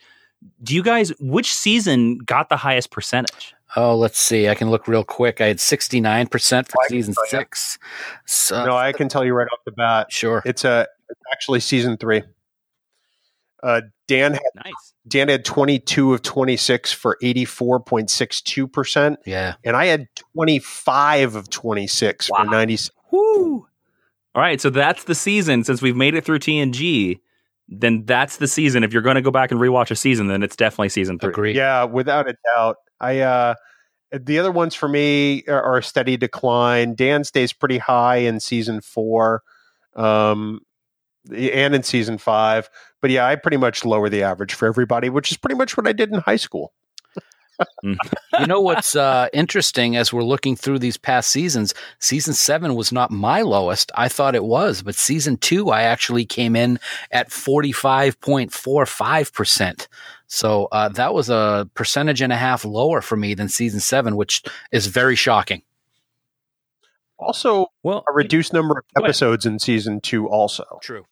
do 0.63 0.75
you 0.75 0.83
guys, 0.83 1.13
which 1.21 1.53
season 1.53 2.19
got 2.19 2.49
the 2.49 2.57
highest 2.57 2.91
percentage? 2.91 3.55
oh, 3.77 3.97
let's 3.97 4.19
see. 4.19 4.49
I 4.49 4.55
can 4.55 4.71
look 4.71 4.87
real 4.89 5.05
quick. 5.05 5.41
I 5.41 5.47
had 5.47 5.59
69% 5.59 6.69
for 6.69 6.79
I 6.83 6.89
season 6.89 7.15
six. 7.29 7.79
So, 8.27 8.65
no, 8.65 8.77
I 8.77 8.93
can 8.93 9.09
tell 9.09 9.25
you 9.25 9.35
right 9.35 9.49
off 9.53 9.61
the 9.65 9.73
bat, 9.73 10.09
sure. 10.11 10.43
it's 10.45 10.65
a 10.65 10.87
it's 11.09 11.21
actually 11.33 11.61
season 11.61 11.97
three. 11.97 12.23
Uh, 13.63 13.83
Dan 14.17 14.33
had 14.35 14.43
Nice. 14.65 14.95
Dan 15.09 15.29
had 15.29 15.45
22 15.45 16.15
of 16.15 16.23
26 16.23 16.93
for 16.93 17.17
84.62 17.23 18.73
percent, 18.73 19.19
Yeah. 19.27 19.55
and 19.65 19.77
I 19.77 19.87
had 19.87 20.07
25 20.35 21.35
of 21.35 21.51
26 21.51 22.31
Wow. 22.31 22.39
for 22.39 22.45
90. 22.51 22.79
Woo! 23.11 23.67
All 24.35 24.43
right, 24.43 24.61
so 24.61 24.71
that's 24.71 25.05
the 25.05 25.15
season. 25.15 25.65
Since 25.65 25.83
we've 25.83 25.97
made 25.97 26.15
it 26.15 26.25
through 26.25 26.39
TNG, 26.39 27.21
then 27.69 28.05
that's 28.07 28.37
the 28.39 28.47
season. 28.49 28.83
If 28.85 28.93
you're 28.93 29.03
going 29.03 29.17
to 29.17 29.23
go 29.23 29.31
back 29.31 29.51
and 29.51 29.61
rewatch 29.61 29.91
a 29.91 29.97
season, 29.97 30.29
then 30.29 30.43
it's 30.43 30.57
definitely 30.57 30.89
season 30.91 31.19
three. 31.19 31.31
Agree. 31.31 31.53
Yeah, 31.55 31.85
without 31.85 32.29
a 32.29 32.35
doubt. 32.55 32.77
I 33.01 33.21
uh 33.21 33.55
the 34.13 34.39
other 34.39 34.53
ones 34.53 34.75
for 34.75 34.89
me 34.89 35.43
are, 35.49 35.63
are 35.63 35.79
a 35.79 35.83
steady 35.83 36.17
decline. 36.19 36.95
Dan 36.95 37.25
stays 37.25 37.53
pretty 37.53 37.79
high 37.79 38.17
in 38.17 38.41
season 38.41 38.81
four, 38.83 39.43
um, 39.97 40.61
and 41.31 41.75
in 41.75 41.83
season 41.83 42.19
five. 42.19 42.69
But 43.01 43.11
yeah, 43.11 43.27
I 43.27 43.37
pretty 43.37 43.57
much 43.57 43.85
lower 43.85 44.09
the 44.09 44.23
average 44.23 44.55
for 44.55 44.67
everybody, 44.67 45.09
which 45.09 45.31
is 45.31 45.37
pretty 45.37 45.57
much 45.57 45.77
what 45.77 45.89
I 45.89 45.93
did 45.93 46.13
in 46.13 46.21
high 46.21 46.37
school. 46.37 46.73
you 47.83 48.47
know 48.47 48.61
what's 48.61 48.95
uh, 48.97 49.29
interesting 49.33 49.97
as 49.97 50.13
we're 50.13 50.23
looking 50.23 50.55
through 50.57 50.79
these 50.79 50.97
past 50.97 51.31
seasons? 51.31 51.75
Season 51.99 52.35
seven 52.35 52.75
was 52.75 52.93
not 52.93 53.11
my 53.11 53.43
lowest. 53.43 53.93
I 53.95 54.09
thought 54.09 54.35
it 54.35 54.45
was, 54.45 54.83
but 54.83 54.95
season 54.95 55.37
two, 55.37 55.71
I 55.71 55.83
actually 55.83 56.25
came 56.25 56.57
in 56.57 56.79
at 57.11 57.29
45.45%. 57.31 59.89
So 60.27 60.69
uh, 60.73 60.89
that 60.91 61.15
was 61.15 61.29
a 61.29 61.69
percentage 61.75 62.23
and 62.23 62.33
a 62.33 62.37
half 62.37 62.65
lower 62.65 63.03
for 63.03 63.17
me 63.17 63.35
than 63.35 63.49
season 63.49 63.81
seven, 63.81 64.17
which 64.17 64.43
is 64.71 64.87
very 64.87 65.17
shocking. 65.17 65.63
Also, 67.19 67.67
Well, 67.83 68.05
a 68.09 68.13
reduced 68.13 68.53
number 68.53 68.79
of 68.79 68.85
episodes 69.05 69.47
in 69.47 69.59
season 69.59 70.01
two. 70.01 70.29
Also, 70.29 70.79
True. 70.83 71.05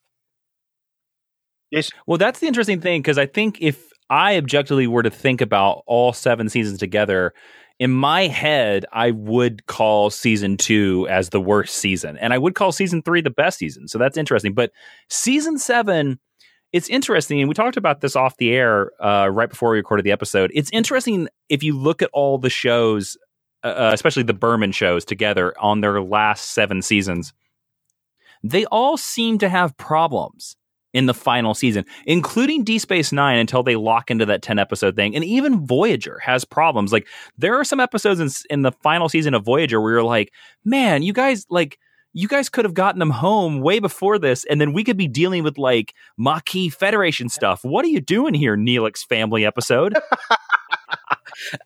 Well, 2.06 2.18
that's 2.18 2.40
the 2.40 2.46
interesting 2.46 2.80
thing 2.80 3.00
because 3.00 3.18
I 3.18 3.26
think 3.26 3.58
if 3.60 3.90
I 4.08 4.36
objectively 4.36 4.86
were 4.86 5.02
to 5.02 5.10
think 5.10 5.40
about 5.40 5.82
all 5.86 6.12
seven 6.12 6.48
seasons 6.48 6.78
together, 6.78 7.32
in 7.78 7.90
my 7.90 8.26
head, 8.26 8.84
I 8.92 9.12
would 9.12 9.66
call 9.66 10.10
season 10.10 10.58
two 10.58 11.06
as 11.08 11.30
the 11.30 11.40
worst 11.40 11.76
season, 11.76 12.18
and 12.18 12.34
I 12.34 12.38
would 12.38 12.54
call 12.54 12.72
season 12.72 13.02
three 13.02 13.22
the 13.22 13.30
best 13.30 13.58
season. 13.58 13.88
So 13.88 13.98
that's 13.98 14.18
interesting. 14.18 14.52
But 14.52 14.70
season 15.08 15.58
seven, 15.58 16.20
it's 16.72 16.90
interesting, 16.90 17.40
and 17.40 17.48
we 17.48 17.54
talked 17.54 17.78
about 17.78 18.02
this 18.02 18.16
off 18.16 18.36
the 18.36 18.52
air 18.52 18.90
uh, 19.02 19.28
right 19.28 19.48
before 19.48 19.70
we 19.70 19.78
recorded 19.78 20.04
the 20.04 20.12
episode. 20.12 20.50
It's 20.54 20.70
interesting 20.72 21.28
if 21.48 21.62
you 21.62 21.76
look 21.78 22.02
at 22.02 22.10
all 22.12 22.36
the 22.36 22.50
shows, 22.50 23.16
uh, 23.62 23.90
especially 23.94 24.24
the 24.24 24.34
Berman 24.34 24.72
shows 24.72 25.06
together 25.06 25.54
on 25.58 25.80
their 25.80 26.02
last 26.02 26.52
seven 26.52 26.82
seasons. 26.82 27.32
They 28.42 28.66
all 28.66 28.98
seem 28.98 29.38
to 29.38 29.48
have 29.48 29.76
problems 29.78 30.56
in 30.92 31.06
the 31.06 31.14
final 31.14 31.54
season, 31.54 31.84
including 32.06 32.64
D 32.64 32.78
Space 32.78 33.12
Nine 33.12 33.38
until 33.38 33.62
they 33.62 33.76
lock 33.76 34.10
into 34.10 34.26
that 34.26 34.42
10 34.42 34.58
episode 34.58 34.96
thing. 34.96 35.14
And 35.14 35.24
even 35.24 35.66
Voyager 35.66 36.18
has 36.20 36.44
problems. 36.44 36.92
Like, 36.92 37.06
there 37.38 37.58
are 37.58 37.64
some 37.64 37.80
episodes 37.80 38.20
in, 38.20 38.28
in 38.50 38.62
the 38.62 38.72
final 38.72 39.08
season 39.08 39.34
of 39.34 39.44
Voyager 39.44 39.80
where 39.80 39.92
you're 39.92 40.02
like, 40.02 40.32
man, 40.64 41.02
you 41.02 41.12
guys, 41.12 41.46
like, 41.50 41.78
you 42.12 42.26
guys 42.26 42.48
could 42.48 42.64
have 42.64 42.74
gotten 42.74 42.98
them 42.98 43.10
home 43.10 43.60
way 43.60 43.78
before 43.78 44.18
this, 44.18 44.44
and 44.46 44.60
then 44.60 44.72
we 44.72 44.82
could 44.82 44.96
be 44.96 45.06
dealing 45.06 45.44
with 45.44 45.58
like 45.58 45.94
Maquis 46.18 46.74
Federation 46.74 47.28
stuff. 47.28 47.60
What 47.62 47.84
are 47.84 47.88
you 47.88 48.00
doing 48.00 48.34
here, 48.34 48.56
Neelix 48.56 49.06
family 49.06 49.44
episode? 49.44 49.96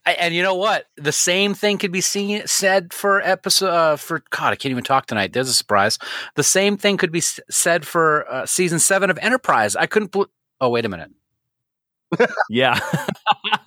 And 0.07 0.35
you 0.35 0.43
know 0.43 0.55
what? 0.55 0.87
The 0.97 1.11
same 1.11 1.53
thing 1.55 1.79
could 1.79 1.91
be 1.91 2.01
seen 2.01 2.47
said 2.47 2.93
for 2.93 3.21
episode 3.23 3.69
uh, 3.71 3.97
for 3.97 4.23
God. 4.31 4.53
I 4.53 4.57
can't 4.57 4.71
even 4.71 4.85
talk 4.85 5.07
tonight. 5.07 5.33
There's 5.33 5.49
a 5.49 5.55
surprise. 5.55 5.99
The 6.37 6.43
same 6.45 6.77
thing 6.77 6.97
could 6.97 7.11
be 7.11 7.19
s- 7.19 7.41
said 7.51 7.85
for 7.87 8.31
uh, 8.31 8.47
season 8.47 8.79
seven 8.79 9.11
of 9.11 9.19
Enterprise. 9.19 9.75
I 9.75 9.87
couldn't. 9.87 10.13
Bl- 10.13 10.25
oh, 10.61 10.69
wait 10.69 10.85
a 10.85 10.89
minute. 10.89 11.11
yeah. 12.51 12.79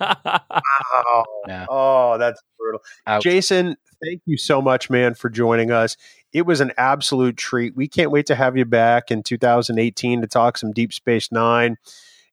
oh, 0.00 1.24
Yeah. 1.46 1.66
oh, 1.68 2.16
that's 2.18 2.40
brutal. 2.58 2.80
Ouch. 3.06 3.22
Jason, 3.22 3.76
thank 4.02 4.22
you 4.26 4.36
so 4.38 4.62
much, 4.62 4.88
man, 4.90 5.14
for 5.14 5.28
joining 5.28 5.70
us. 5.70 5.96
It 6.32 6.46
was 6.46 6.60
an 6.60 6.72
absolute 6.78 7.36
treat. 7.36 7.76
We 7.76 7.88
can't 7.88 8.10
wait 8.10 8.26
to 8.26 8.34
have 8.34 8.56
you 8.56 8.64
back 8.64 9.10
in 9.10 9.22
2018 9.22 10.20
to 10.22 10.26
talk 10.26 10.58
some 10.58 10.72
Deep 10.72 10.92
Space 10.92 11.30
Nine. 11.32 11.76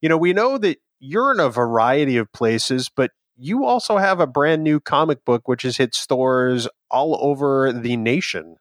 You 0.01 0.09
know, 0.09 0.17
we 0.17 0.33
know 0.33 0.57
that 0.59 0.77
you're 0.99 1.31
in 1.31 1.39
a 1.39 1.49
variety 1.49 2.17
of 2.17 2.31
places, 2.31 2.89
but 2.89 3.11
you 3.37 3.65
also 3.65 3.97
have 3.97 4.19
a 4.19 4.27
brand 4.27 4.63
new 4.63 4.79
comic 4.79 5.23
book 5.25 5.47
which 5.47 5.63
has 5.63 5.77
hit 5.77 5.93
stores 5.93 6.67
all 6.89 7.17
over 7.21 7.71
the 7.73 7.97
nation. 7.97 8.55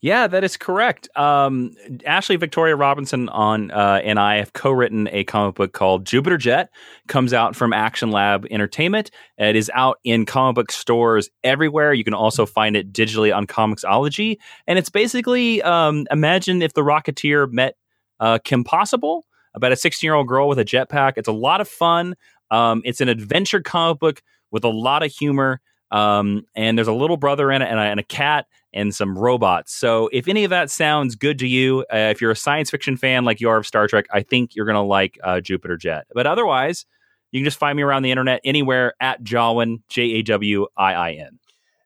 Yeah, 0.00 0.28
that 0.28 0.44
is 0.44 0.56
correct. 0.56 1.08
Um, 1.16 1.74
Ashley 2.06 2.36
Victoria 2.36 2.76
Robinson 2.76 3.28
on 3.30 3.72
uh, 3.72 4.00
and 4.04 4.20
I 4.20 4.36
have 4.36 4.52
co-written 4.52 5.08
a 5.10 5.24
comic 5.24 5.56
book 5.56 5.72
called 5.72 6.06
Jupiter 6.06 6.36
Jet. 6.36 6.70
Comes 7.08 7.32
out 7.32 7.56
from 7.56 7.72
Action 7.72 8.12
Lab 8.12 8.46
Entertainment. 8.48 9.10
It 9.38 9.56
is 9.56 9.72
out 9.74 9.98
in 10.04 10.24
comic 10.24 10.54
book 10.54 10.70
stores 10.70 11.30
everywhere. 11.42 11.92
You 11.92 12.04
can 12.04 12.14
also 12.14 12.46
find 12.46 12.76
it 12.76 12.92
digitally 12.92 13.34
on 13.34 13.48
Comixology, 13.48 14.36
and 14.68 14.78
it's 14.78 14.90
basically 14.90 15.62
um, 15.62 16.06
imagine 16.12 16.62
if 16.62 16.74
the 16.74 16.82
Rocketeer 16.82 17.50
met 17.50 17.74
uh, 18.20 18.38
Kim 18.44 18.62
Possible 18.62 19.24
about 19.58 19.72
a 19.72 19.76
16 19.76 20.06
year 20.06 20.14
old 20.14 20.26
girl 20.26 20.48
with 20.48 20.58
a 20.58 20.64
jetpack. 20.64 21.14
It's 21.16 21.28
a 21.28 21.32
lot 21.32 21.60
of 21.60 21.68
fun. 21.68 22.14
Um, 22.50 22.82
it's 22.84 23.00
an 23.00 23.08
adventure 23.08 23.60
comic 23.60 23.98
book 23.98 24.22
with 24.50 24.64
a 24.64 24.68
lot 24.68 25.02
of 25.02 25.12
humor. 25.12 25.60
Um, 25.90 26.44
and 26.54 26.76
there's 26.76 26.88
a 26.88 26.92
little 26.92 27.16
brother 27.16 27.50
in 27.50 27.62
it 27.62 27.68
and 27.68 27.78
a, 27.78 27.82
and 27.82 28.00
a, 28.00 28.02
cat 28.02 28.46
and 28.74 28.94
some 28.94 29.16
robots. 29.16 29.74
So 29.74 30.10
if 30.12 30.28
any 30.28 30.44
of 30.44 30.50
that 30.50 30.70
sounds 30.70 31.14
good 31.14 31.38
to 31.38 31.46
you, 31.46 31.86
uh, 31.92 32.10
if 32.10 32.20
you're 32.20 32.30
a 32.30 32.36
science 32.36 32.70
fiction 32.70 32.96
fan 32.96 33.24
like 33.24 33.40
you 33.40 33.48
are 33.48 33.56
of 33.56 33.66
Star 33.66 33.86
Trek, 33.88 34.04
I 34.12 34.22
think 34.22 34.54
you're 34.54 34.66
going 34.66 34.74
to 34.74 34.82
like 34.82 35.18
uh, 35.24 35.40
Jupiter 35.40 35.78
Jet. 35.78 36.06
But 36.12 36.26
otherwise, 36.26 36.84
you 37.32 37.40
can 37.40 37.44
just 37.44 37.58
find 37.58 37.76
me 37.76 37.82
around 37.82 38.02
the 38.02 38.10
internet 38.10 38.40
anywhere 38.44 38.94
at 39.00 39.22
Jawin, 39.22 39.82
J 39.88 40.02
A 40.02 40.22
W 40.22 40.66
I 40.76 40.94
I 40.94 41.12
N. 41.12 41.38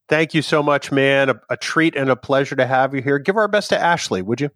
Thank 0.09 0.35
you 0.35 0.43
so 0.43 0.63
much, 0.63 0.91
man. 0.93 1.31
A, 1.31 1.41
a 1.49 1.57
treat 1.57 1.97
and 1.97 2.11
a 2.11 2.17
pleasure 2.17 2.57
to 2.57 2.67
have 2.67 2.95
you 2.95 3.03
here. 3.03 3.19
Give 3.19 3.37
our 3.37 3.49
best 3.49 3.71
to 3.71 3.79
Ashley, 3.79 4.21
would 4.21 4.41
you? 4.41 4.51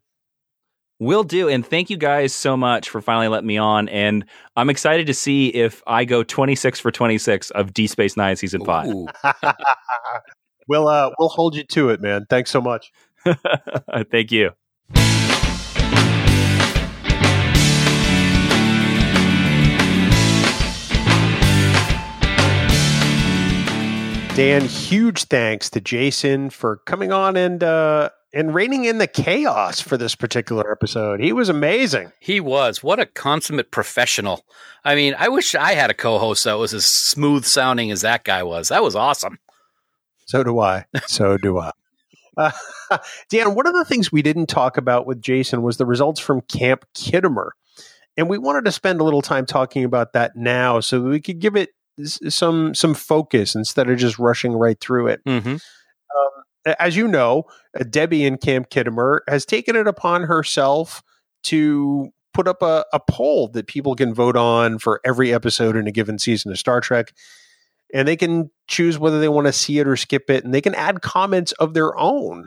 Will 0.99 1.25
do. 1.25 1.49
And 1.49 1.67
thank 1.67 1.91
you 1.91 1.99
guys 1.99 2.33
so 2.33 2.57
much 2.57 2.89
for 2.89 3.03
finally 3.03 3.29
letting 3.29 3.47
me 3.47 3.59
on. 3.59 3.89
And 3.91 4.25
I'm 4.57 4.71
excited 4.71 5.07
to 5.09 5.15
see 5.15 5.49
if 5.49 5.83
I 5.87 6.07
go 6.07 6.23
26 6.23 6.81
for 6.81 6.91
26 6.91 7.51
of 7.51 7.75
D 7.75 7.87
Space 7.87 8.17
Nine 8.17 8.37
season 8.37 8.65
five. 8.65 8.87
we'll 10.69 10.89
uh, 10.89 11.11
we'll 11.19 11.29
hold 11.29 11.55
you 11.55 11.65
to 11.65 11.91
it, 11.91 12.01
man. 12.01 12.25
Thanks 12.31 12.51
so 12.51 12.63
much. 12.63 12.93
thank 14.11 14.33
you. 14.33 14.53
Dan, 24.35 24.67
huge 24.67 25.25
thanks 25.25 25.71
to 25.71 25.81
Jason 25.81 26.51
for 26.51 26.77
coming 26.85 27.11
on 27.11 27.37
and 27.37 27.63
uh, 27.63 28.11
and 28.37 28.55
reining 28.55 28.85
in 28.85 28.99
the 28.99 29.07
chaos 29.07 29.81
for 29.81 29.97
this 29.97 30.15
particular 30.15 30.71
episode. 30.71 31.21
He 31.21 31.33
was 31.33 31.49
amazing. 31.49 32.13
He 32.21 32.39
was. 32.39 32.83
What 32.83 33.01
a 33.01 33.07
consummate 33.07 33.71
professional. 33.71 34.45
I 34.85 34.95
mean, 34.95 35.15
I 35.19 35.29
wish 35.29 35.55
I 35.55 35.73
had 35.73 35.89
a 35.89 35.95
co-host 35.95 36.45
that 36.45 36.59
was 36.59 36.75
as 36.75 36.85
smooth 36.85 37.47
sounding 37.47 37.91
as 37.91 38.03
that 38.03 38.25
guy 38.25 38.43
was. 38.43 38.69
That 38.69 38.83
was 38.83 38.95
awesome. 38.95 39.39
So 40.27 40.45
do 40.45 40.61
I. 40.61 40.85
So 41.07 41.39
do 41.39 41.59
I. 41.59 41.71
Uh, 42.37 42.51
Dan, 43.31 43.55
one 43.55 43.67
of 43.67 43.73
the 43.73 43.87
things 43.87 44.13
we 44.13 44.21
didn't 44.21 44.49
talk 44.49 44.77
about 44.77 45.07
with 45.07 45.23
Jason 45.23 45.63
was 45.63 45.79
the 45.79 45.87
results 45.87 46.21
from 46.21 46.43
Camp 46.43 46.85
Khitomer. 46.95 47.53
And 48.19 48.29
we 48.29 48.37
wanted 48.37 48.67
to 48.67 48.73
spend 48.73 49.01
a 49.01 49.05
little 49.05 49.23
time 49.23 49.47
talking 49.47 49.83
about 49.83 50.13
that 50.13 50.37
now 50.37 50.81
so 50.81 51.01
that 51.01 51.09
we 51.09 51.23
could 51.23 51.39
give 51.39 51.57
it 51.57 51.71
some 52.05 52.75
some 52.75 52.93
focus 52.93 53.55
instead 53.55 53.89
of 53.89 53.97
just 53.97 54.19
rushing 54.19 54.53
right 54.53 54.79
through 54.79 55.07
it. 55.07 55.25
Mm-hmm. 55.25 55.49
Um, 55.49 56.43
as 56.79 56.97
you 56.97 57.09
know, 57.09 57.45
Debbie 57.91 58.25
in 58.25 58.39
Camp 58.39 58.71
Khitomer 58.71 59.21
has 59.29 59.45
taken 59.45 59.77
it 59.77 59.87
upon 59.87 60.25
herself 60.25 61.03
to 61.45 62.11
put 62.35 62.49
up 62.49 62.61
a, 62.63 62.85
a 62.93 63.01
poll 63.01 63.49
that 63.49 63.67
people 63.67 63.95
can 63.95 64.13
vote 64.13 64.37
on 64.37 64.79
for 64.79 65.01
every 65.05 65.33
episode 65.33 65.77
in 65.77 65.87
a 65.87 65.93
given 65.93 66.19
season 66.19 66.51
of 66.51 66.59
Star 66.59 66.81
Trek. 66.81 67.13
And 67.95 68.07
they 68.07 68.17
can 68.17 68.51
choose 68.67 68.99
whether 68.99 69.21
they 69.21 69.29
want 69.29 69.47
to 69.47 69.53
see 69.53 69.79
it 69.79 69.87
or 69.87 69.97
skip 69.97 70.29
it, 70.29 70.45
and 70.45 70.53
they 70.53 70.61
can 70.61 70.75
add 70.75 71.03
comments 71.03 71.53
of 71.53 71.73
their 71.73 71.97
own. 71.97 72.47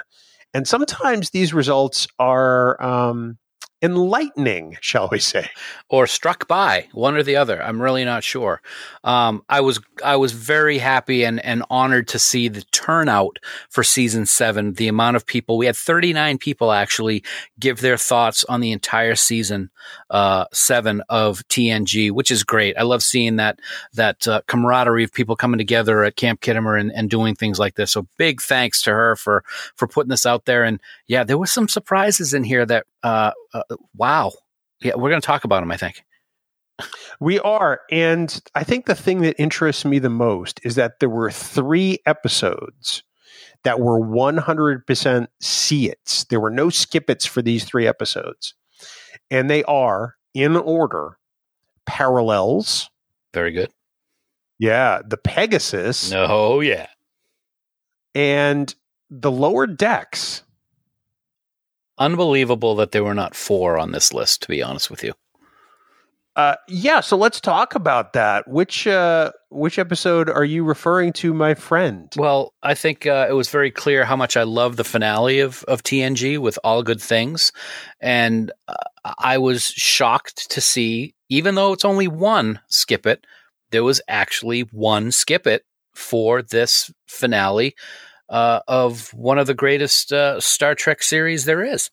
And 0.54 0.68
sometimes 0.68 1.30
these 1.30 1.54
results 1.54 2.08
are 2.20 2.82
um, 2.84 3.38
enlightening, 3.81 4.77
shall 4.81 5.07
we 5.10 5.19
say, 5.19 5.49
or 5.89 6.06
struck 6.06 6.47
by 6.47 6.88
one 6.91 7.15
or 7.15 7.23
the 7.23 7.38
other. 7.38 7.64
I'm 7.64 7.81
really 7.81 8.03
not 8.03 8.23
sure. 8.23 8.61
Um, 9.03 9.43
I 9.47 9.61
was 9.61 9.80
I 10.03 10.18
was 10.18 10.34
very 10.34 10.77
happy 10.77 11.23
and 11.23 11.43
and 11.43 11.64
honored 11.69 12.07
to 12.10 12.19
see 12.19 12.49
the 12.49 12.64
turnout 12.72 13.39
for 13.69 13.84
season 13.84 14.26
seven. 14.26 14.73
The 14.73 14.88
amount 14.89 15.15
of 15.15 15.26
people 15.26 15.57
we 15.57 15.65
had 15.65 15.77
39 15.77 16.38
people 16.39 16.72
actually 16.72 17.23
give 17.60 17.80
their 17.80 17.97
thoughts 17.97 18.43
on 18.45 18.60
the 18.60 18.72
entire 18.72 19.15
season 19.15 19.69
uh, 20.10 20.45
seven 20.51 21.01
of 21.10 21.47
TNG, 21.47 22.11
which 22.11 22.31
is 22.31 22.43
great. 22.43 22.77
I 22.77 22.84
love 22.84 23.01
seeing 23.01 23.38
that 23.38 23.60
that 23.93 24.27
uh, 24.27 24.41
camaraderie 24.47 25.06
of 25.06 25.14
people 25.14 25.35
coming 25.35 25.57
together 25.57 26.03
at 26.03 26.18
Camp 26.18 26.41
Khitomer 26.41 26.80
and, 26.80 26.91
and 26.91 27.10
doing 27.10 27.35
things 27.35 27.60
like 27.60 27.76
this. 27.76 27.91
So 27.91 28.07
big 28.18 28.41
thanks 28.41 28.81
to 28.84 28.91
her 28.91 29.15
for 29.15 29.43
for 29.76 29.88
putting 29.88 30.10
this 30.10 30.26
out 30.26 30.45
there. 30.45 30.65
And 30.65 30.81
yeah, 31.07 31.23
there 31.23 31.38
were 31.38 31.47
some 31.47 31.69
surprises 31.69 32.34
in 32.34 32.43
here 32.43 32.65
that 32.65 32.85
uh, 33.03 33.31
uh 33.53 33.63
wow. 33.95 34.31
Yeah, 34.81 34.93
we're 34.95 35.09
going 35.09 35.21
to 35.21 35.26
talk 35.26 35.43
about 35.43 35.61
them. 35.61 35.71
I 35.71 35.77
think. 35.77 36.03
We 37.19 37.39
are. 37.39 37.81
And 37.91 38.41
I 38.55 38.63
think 38.63 38.85
the 38.85 38.95
thing 38.95 39.21
that 39.23 39.35
interests 39.38 39.84
me 39.84 39.99
the 39.99 40.09
most 40.09 40.61
is 40.63 40.76
that 40.76 41.01
there 41.01 41.09
were 41.09 41.30
three 41.30 41.99
episodes 42.05 43.03
that 43.65 43.81
were 43.81 43.99
100% 43.99 45.27
see 45.41 45.89
its. 45.89 46.23
There 46.23 46.39
were 46.39 46.49
no 46.49 46.69
skip 46.69 47.09
its 47.09 47.26
for 47.26 47.41
these 47.41 47.65
three 47.65 47.85
episodes 47.85 48.53
and 49.31 49.49
they 49.49 49.63
are 49.63 50.15
in 50.34 50.55
order 50.55 51.17
parallels. 51.85 52.89
Very 53.34 53.51
good. 53.51 53.71
Yeah, 54.57 55.01
the 55.05 55.17
Pegasus. 55.17 56.11
Oh 56.13 56.59
yeah, 56.59 56.88
and 58.13 58.73
the 59.09 59.31
lower 59.31 59.67
decks. 59.67 60.43
Unbelievable 61.99 62.76
that 62.76 62.91
there 62.91 63.03
were 63.03 63.13
not 63.13 63.35
four 63.35 63.77
on 63.77 63.91
this 63.91 64.13
list. 64.13 64.41
To 64.43 64.47
be 64.47 64.63
honest 64.63 64.89
with 64.89 65.03
you. 65.03 65.13
Uh, 66.35 66.55
yeah, 66.69 67.01
so 67.01 67.17
let's 67.17 67.41
talk 67.41 67.76
about 67.76 68.13
that. 68.13 68.47
Which 68.47 68.88
uh, 68.88 69.31
which 69.49 69.77
episode 69.77 70.30
are 70.30 70.45
you 70.45 70.63
referring 70.63 71.11
to, 71.13 71.34
my 71.34 71.53
friend? 71.53 72.09
Well, 72.15 72.53
I 72.63 72.76
think 72.76 73.05
uh, 73.05 73.27
it 73.30 73.34
was 73.34 73.49
very 73.49 73.71
clear 73.71 74.05
how 74.05 74.15
much 74.15 74.38
I 74.38 74.43
love 74.43 74.77
the 74.77 74.85
finale 74.85 75.41
of 75.41 75.65
of 75.67 75.84
TNG 75.84 76.38
with 76.38 76.57
all 76.63 76.81
good 76.81 77.01
things, 77.01 77.51
and 77.99 78.53
uh, 78.69 79.11
I 79.17 79.38
was 79.38 79.65
shocked 79.65 80.49
to 80.51 80.61
see, 80.61 81.13
even 81.27 81.55
though 81.55 81.73
it's 81.73 81.84
only 81.84 82.07
one 82.07 82.61
skip 82.67 83.05
it, 83.05 83.27
there 83.71 83.84
was 83.84 84.01
actually 84.07 84.61
one 84.61 85.11
skip 85.11 85.45
it 85.45 85.65
for 85.93 86.41
this 86.41 86.89
finale 87.05 87.76
uh, 88.30 88.61
of 88.68 89.14
one 89.14 89.39
of 89.39 89.47
the 89.47 89.53
greatest 89.53 90.14
uh, 90.14 90.39
Star 90.39 90.76
Trek 90.76 91.01
series 91.03 91.45
there 91.45 91.64
is. 91.64 91.89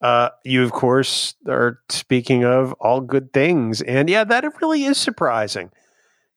Uh, 0.00 0.30
you, 0.44 0.64
of 0.64 0.72
course, 0.72 1.34
are 1.48 1.78
speaking 1.88 2.44
of 2.44 2.72
all 2.80 3.00
good 3.00 3.32
things. 3.32 3.80
And 3.80 4.10
yeah, 4.10 4.24
that 4.24 4.44
really 4.60 4.84
is 4.84 4.98
surprising. 4.98 5.70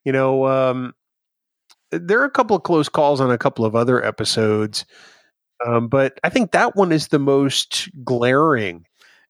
You 0.03 0.11
know, 0.11 0.45
um, 0.45 0.93
there 1.91 2.22
are 2.22 2.26
a 2.26 2.31
couple 2.31 2.56
of 2.56 2.64
close 2.64 2.89
calls 2.89 3.19
on 3.19 3.31
a 3.31 3.39
couple 3.39 3.65
of 3.65 3.76
other 3.76 4.03
episodes, 4.06 4.85
um, 5.65 5.88
but 5.88 6.19
I 6.23 6.30
think 6.30 6.52
that 6.52 6.76
one 6.76 6.91
is 6.91 7.07
the 7.07 7.19
most 7.19 7.89
glaring 8.03 8.85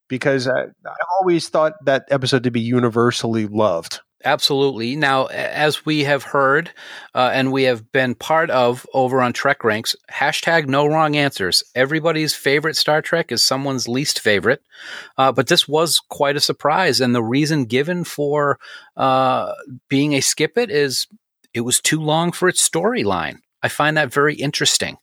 because 0.10 0.48
I, 0.48 0.64
I 0.64 0.96
always 1.20 1.48
thought 1.48 1.74
that 1.86 2.06
episode 2.10 2.44
to 2.44 2.52
be 2.52 2.62
universally 2.62 3.48
loved. 3.48 4.02
Absolutely. 4.26 4.96
Now, 4.96 5.28
as 5.28 5.86
we 5.86 6.04
have 6.06 6.24
heard 6.24 6.72
uh, 7.14 7.30
and 7.32 7.52
we 7.52 7.64
have 7.64 7.92
been 7.92 8.16
part 8.16 8.50
of 8.50 8.88
over 8.92 9.22
on 9.22 9.34
Trek 9.34 9.64
Ranks, 9.64 9.96
hashtag 10.12 10.68
no 10.68 10.88
wrong 10.88 11.16
answers. 11.16 11.64
Everybody's 11.76 12.34
favorite 12.34 12.76
Star 12.76 13.04
Trek 13.04 13.32
is 13.32 13.44
someone's 13.44 13.88
least 13.88 14.20
favorite. 14.20 14.64
Uh, 15.16 15.32
but 15.32 15.46
this 15.46 15.68
was 15.68 16.00
quite 16.10 16.36
a 16.36 16.42
surprise. 16.42 17.00
And 17.00 17.14
the 17.14 17.24
reason 17.24 17.66
given 17.66 18.04
for 18.04 18.58
uh, 18.98 19.54
being 19.90 20.14
a 20.14 20.22
skip 20.22 20.58
it 20.58 20.72
is 20.72 21.06
it 21.54 21.62
was 21.62 21.80
too 21.80 22.02
long 22.02 22.32
for 22.32 22.50
its 22.50 22.68
storyline. 22.68 23.38
I 23.62 23.68
find 23.68 23.96
that 23.96 24.12
very 24.12 24.34
interesting. 24.34 24.98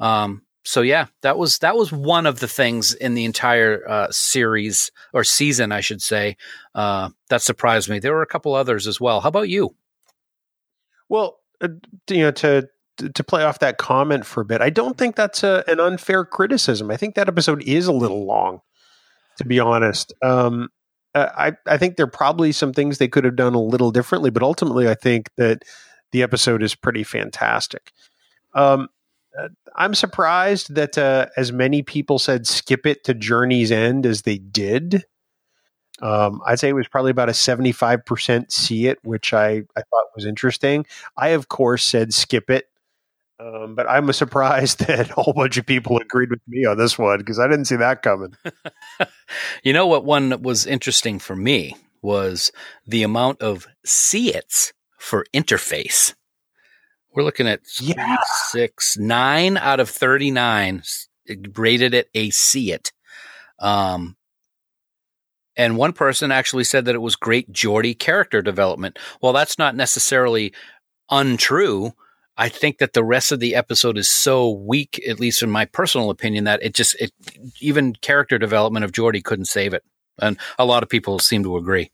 Um, 0.00 0.42
so 0.64 0.80
yeah, 0.80 1.06
that 1.22 1.38
was 1.38 1.58
that 1.58 1.76
was 1.76 1.90
one 1.90 2.26
of 2.26 2.40
the 2.40 2.48
things 2.48 2.94
in 2.94 3.14
the 3.14 3.24
entire 3.24 3.88
uh, 3.88 4.08
series 4.10 4.90
or 5.12 5.24
season, 5.24 5.72
I 5.72 5.80
should 5.80 6.00
say, 6.00 6.36
uh, 6.74 7.10
that 7.28 7.42
surprised 7.42 7.88
me. 7.88 7.98
There 7.98 8.14
were 8.14 8.22
a 8.22 8.26
couple 8.26 8.54
others 8.54 8.86
as 8.86 9.00
well. 9.00 9.20
How 9.20 9.28
about 9.28 9.48
you? 9.48 9.74
Well, 11.08 11.40
uh, 11.60 11.68
you 12.08 12.20
know, 12.20 12.30
to 12.30 12.68
to 12.96 13.24
play 13.24 13.42
off 13.42 13.58
that 13.58 13.78
comment 13.78 14.24
for 14.24 14.42
a 14.42 14.44
bit, 14.44 14.60
I 14.60 14.70
don't 14.70 14.96
think 14.96 15.16
that's 15.16 15.42
a, 15.42 15.64
an 15.66 15.80
unfair 15.80 16.24
criticism. 16.24 16.90
I 16.90 16.96
think 16.96 17.16
that 17.16 17.28
episode 17.28 17.62
is 17.64 17.86
a 17.86 17.92
little 17.92 18.24
long, 18.24 18.60
to 19.38 19.44
be 19.44 19.58
honest. 19.58 20.12
Um, 20.22 20.68
uh, 21.14 21.28
I 21.36 21.52
I 21.66 21.76
think 21.76 21.96
there 21.96 22.04
are 22.04 22.10
probably 22.10 22.52
some 22.52 22.72
things 22.72 22.98
they 22.98 23.08
could 23.08 23.24
have 23.24 23.36
done 23.36 23.54
a 23.54 23.60
little 23.60 23.90
differently, 23.90 24.30
but 24.30 24.44
ultimately, 24.44 24.88
I 24.88 24.94
think 24.94 25.28
that 25.36 25.64
the 26.12 26.22
episode 26.22 26.62
is 26.62 26.76
pretty 26.76 27.02
fantastic. 27.02 27.90
Um, 28.54 28.88
I'm 29.74 29.94
surprised 29.94 30.74
that 30.74 30.98
uh, 30.98 31.26
as 31.36 31.52
many 31.52 31.82
people 31.82 32.18
said 32.18 32.46
skip 32.46 32.86
it 32.86 33.04
to 33.04 33.14
Journey's 33.14 33.72
End 33.72 34.06
as 34.06 34.22
they 34.22 34.38
did. 34.38 35.04
Um, 36.00 36.40
I'd 36.46 36.58
say 36.58 36.68
it 36.68 36.74
was 36.74 36.88
probably 36.88 37.10
about 37.12 37.28
a 37.28 37.32
75% 37.32 38.50
see 38.50 38.86
it, 38.86 38.98
which 39.04 39.32
I, 39.32 39.48
I 39.76 39.80
thought 39.80 40.06
was 40.16 40.26
interesting. 40.26 40.84
I, 41.16 41.28
of 41.28 41.48
course, 41.48 41.84
said 41.84 42.12
skip 42.12 42.50
it. 42.50 42.66
Um, 43.38 43.74
but 43.74 43.88
I'm 43.88 44.12
surprised 44.12 44.80
that 44.86 45.10
a 45.10 45.14
whole 45.14 45.32
bunch 45.32 45.56
of 45.56 45.66
people 45.66 45.98
agreed 45.98 46.30
with 46.30 46.40
me 46.46 46.64
on 46.64 46.78
this 46.78 46.98
one 46.98 47.18
because 47.18 47.38
I 47.38 47.48
didn't 47.48 47.66
see 47.66 47.76
that 47.76 48.02
coming. 48.02 48.34
You 49.62 49.72
know 49.72 49.86
what 49.86 50.04
one 50.04 50.42
was 50.42 50.66
interesting 50.66 51.18
for 51.18 51.34
me 51.34 51.76
was 52.02 52.52
the 52.86 53.02
amount 53.02 53.40
of 53.40 53.66
see 53.84 54.34
its 54.34 54.72
for 54.98 55.24
interface. 55.32 56.14
We're 57.14 57.22
looking 57.24 57.46
at 57.48 57.60
Yeah. 57.80 58.16
six, 58.50 58.96
nine 58.96 59.56
out 59.56 59.80
of 59.80 59.90
39 59.90 60.82
rated 61.56 61.94
it 61.94 62.08
a 62.14 62.30
see 62.30 62.72
it. 62.72 62.92
Um, 63.58 64.16
and 65.56 65.76
one 65.76 65.92
person 65.92 66.32
actually 66.32 66.64
said 66.64 66.86
that 66.86 66.94
it 66.94 67.02
was 67.02 67.16
great 67.16 67.52
Geordi 67.52 67.98
character 67.98 68.40
development. 68.42 68.98
Well, 69.20 69.32
that's 69.32 69.58
not 69.58 69.76
necessarily 69.76 70.52
untrue. 71.10 71.92
I 72.38 72.48
think 72.48 72.78
that 72.78 72.94
the 72.94 73.04
rest 73.04 73.30
of 73.30 73.40
the 73.40 73.54
episode 73.54 73.98
is 73.98 74.08
so 74.08 74.48
weak, 74.50 75.00
at 75.06 75.20
least 75.20 75.42
in 75.42 75.50
my 75.50 75.66
personal 75.66 76.08
opinion, 76.08 76.44
that 76.44 76.62
it 76.62 76.74
just 76.74 76.94
it 77.00 77.12
even 77.60 77.92
character 77.96 78.38
development 78.38 78.84
of 78.84 78.92
Geordi 78.92 79.22
couldn't 79.22 79.44
save 79.44 79.74
it. 79.74 79.84
And 80.18 80.38
a 80.58 80.64
lot 80.64 80.82
of 80.82 80.88
people 80.88 81.18
seem 81.18 81.42
to 81.44 81.56
agree. 81.58 81.90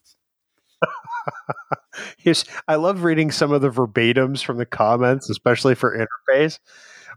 I 2.68 2.76
love 2.76 3.02
reading 3.02 3.30
some 3.30 3.52
of 3.52 3.62
the 3.62 3.70
verbatims 3.70 4.42
from 4.42 4.58
the 4.58 4.66
comments, 4.66 5.30
especially 5.30 5.74
for 5.74 5.96
interface. 5.96 6.58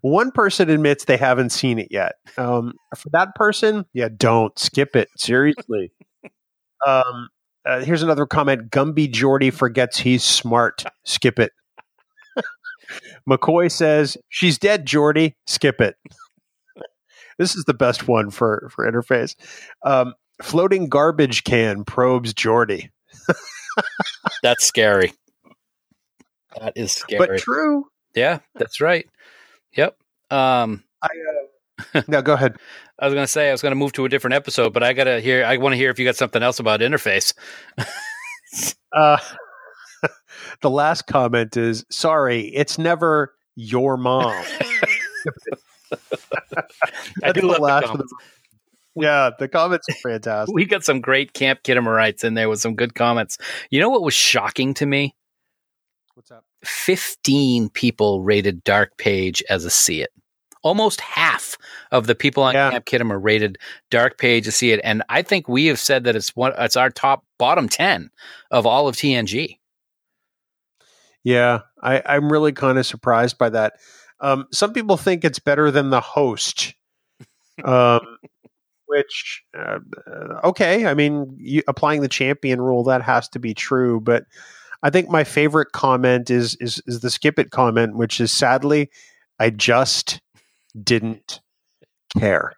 One 0.01 0.31
person 0.31 0.69
admits 0.69 1.05
they 1.05 1.17
haven't 1.17 1.51
seen 1.51 1.77
it 1.77 1.89
yet. 1.91 2.15
Um, 2.37 2.73
for 2.95 3.09
that 3.11 3.35
person, 3.35 3.85
yeah, 3.93 4.09
don't 4.15 4.57
skip 4.57 4.95
it. 4.95 5.09
Seriously. 5.17 5.91
um, 6.87 7.29
uh, 7.65 7.81
here's 7.81 8.01
another 8.01 8.25
comment. 8.25 8.71
Gumby 8.71 9.11
Geordi 9.11 9.53
forgets 9.53 9.99
he's 9.99 10.23
smart. 10.23 10.83
Skip 11.05 11.37
it. 11.37 11.51
McCoy 13.29 13.71
says 13.71 14.17
she's 14.29 14.57
dead. 14.57 14.87
Geordi, 14.87 15.35
skip 15.45 15.79
it. 15.79 15.95
this 17.37 17.55
is 17.55 17.65
the 17.65 17.75
best 17.75 18.07
one 18.07 18.31
for 18.31 18.69
for 18.71 18.91
interface. 18.91 19.35
Um, 19.85 20.15
floating 20.41 20.89
garbage 20.89 21.43
can 21.43 21.83
probes 21.83 22.33
Geordi. 22.33 22.89
That's 24.43 24.65
scary. 24.65 25.13
That 26.59 26.73
is 26.75 26.91
scary. 26.91 27.27
But 27.27 27.39
true. 27.39 27.85
yeah, 28.13 28.39
that's 28.55 28.81
right. 28.81 29.07
Yep. 29.73 29.95
Um, 30.29 30.83
No, 32.07 32.21
go 32.21 32.33
ahead. 32.33 32.57
I 32.99 33.05
was 33.05 33.13
going 33.13 33.23
to 33.23 33.31
say 33.31 33.49
I 33.49 33.51
was 33.51 33.61
going 33.61 33.71
to 33.71 33.77
move 33.77 33.93
to 33.93 34.05
a 34.05 34.09
different 34.09 34.35
episode, 34.35 34.73
but 34.73 34.83
I 34.83 34.93
got 34.93 35.05
to 35.05 35.19
hear. 35.19 35.43
I 35.43 35.57
want 35.57 35.73
to 35.73 35.77
hear 35.77 35.89
if 35.89 35.97
you 35.97 36.05
got 36.05 36.15
something 36.15 36.43
else 36.43 36.59
about 36.59 36.81
interface. 36.81 37.33
Uh, 38.93 39.17
the 40.61 40.69
last 40.69 41.07
comment 41.07 41.55
is 41.55 41.85
sorry, 41.89 42.47
it's 42.47 42.77
never 42.77 43.33
your 43.55 43.95
mom. 43.95 44.33
I 44.33 45.95
That's 47.21 47.39
do 47.39 47.47
the 47.47 47.47
love 47.47 47.83
the 47.83 47.87
comments. 47.87 48.13
yeah, 48.95 49.31
the 49.37 49.47
comments 49.47 49.87
are 49.89 49.93
fantastic. 49.93 50.53
We 50.53 50.65
got 50.65 50.83
some 50.83 51.01
great 51.01 51.33
Camp 51.33 51.63
Khitomerites 51.63 52.23
in 52.23 52.33
there 52.33 52.49
with 52.49 52.59
some 52.59 52.75
good 52.75 52.95
comments. 52.95 53.37
You 53.69 53.79
know 53.79 53.89
what 53.89 54.03
was 54.03 54.13
shocking 54.13 54.73
to 54.75 54.85
me? 54.85 55.15
What's 56.15 56.31
up? 56.31 56.43
15 56.63 57.69
people 57.69 58.21
rated 58.21 58.63
Dark 58.63 58.97
Page 58.97 59.41
as 59.49 59.65
a 59.65 59.69
see 59.69 60.01
it. 60.01 60.11
Almost 60.63 61.01
half 61.01 61.57
of 61.91 62.05
the 62.05 62.13
people 62.13 62.43
on 62.43 62.53
Yeah. 62.53 62.69
Camp 62.69 62.85
Khitomer 62.85 63.19
rated 63.19 63.57
Dark 63.89 64.19
Page 64.19 64.47
as 64.47 64.55
see 64.55 64.71
it, 64.71 64.79
and 64.83 65.01
I 65.09 65.23
think 65.23 65.47
we 65.49 65.65
have 65.67 65.79
said 65.79 66.03
that 66.03 66.15
it's 66.15 66.35
one. 66.35 66.53
It's 66.57 66.75
our 66.77 66.91
top 66.91 67.25
bottom 67.39 67.67
ten 67.67 68.11
of 68.51 68.67
all 68.67 68.87
of 68.87 68.95
TNG. 68.95 69.57
Yeah, 71.23 71.61
I, 71.81 72.01
I'm 72.05 72.31
really 72.31 72.51
kind 72.51 72.77
of 72.77 72.85
surprised 72.85 73.39
by 73.39 73.49
that. 73.49 73.73
Um, 74.19 74.45
some 74.51 74.71
people 74.71 74.97
think 74.97 75.23
it's 75.25 75.39
better 75.39 75.71
than 75.71 75.89
the 75.89 76.01
host, 76.01 76.75
um, 77.63 78.01
which 78.91 79.43
uh, 79.57 79.79
okay. 80.43 80.85
I 80.85 80.93
mean, 80.93 81.33
you, 81.39 81.63
applying 81.67 82.01
the 82.01 82.09
champion 82.09 82.59
rule 82.59 82.83
that 82.83 83.01
has 83.01 83.29
to 83.29 83.39
be 83.39 83.53
true, 83.53 84.01
but 84.01 84.25
I 84.83 84.89
think 84.89 85.09
my 85.09 85.23
favorite 85.23 85.71
comment 85.71 86.29
is 86.29 86.55
is 86.55 86.81
is 86.85 86.99
the 86.99 87.09
skip 87.09 87.39
it 87.39 87.51
comment, 87.51 87.95
which 87.95 88.19
is 88.19 88.33
sadly, 88.33 88.89
I 89.39 89.49
just 89.49 90.19
didn't 90.83 91.39
care, 92.19 92.53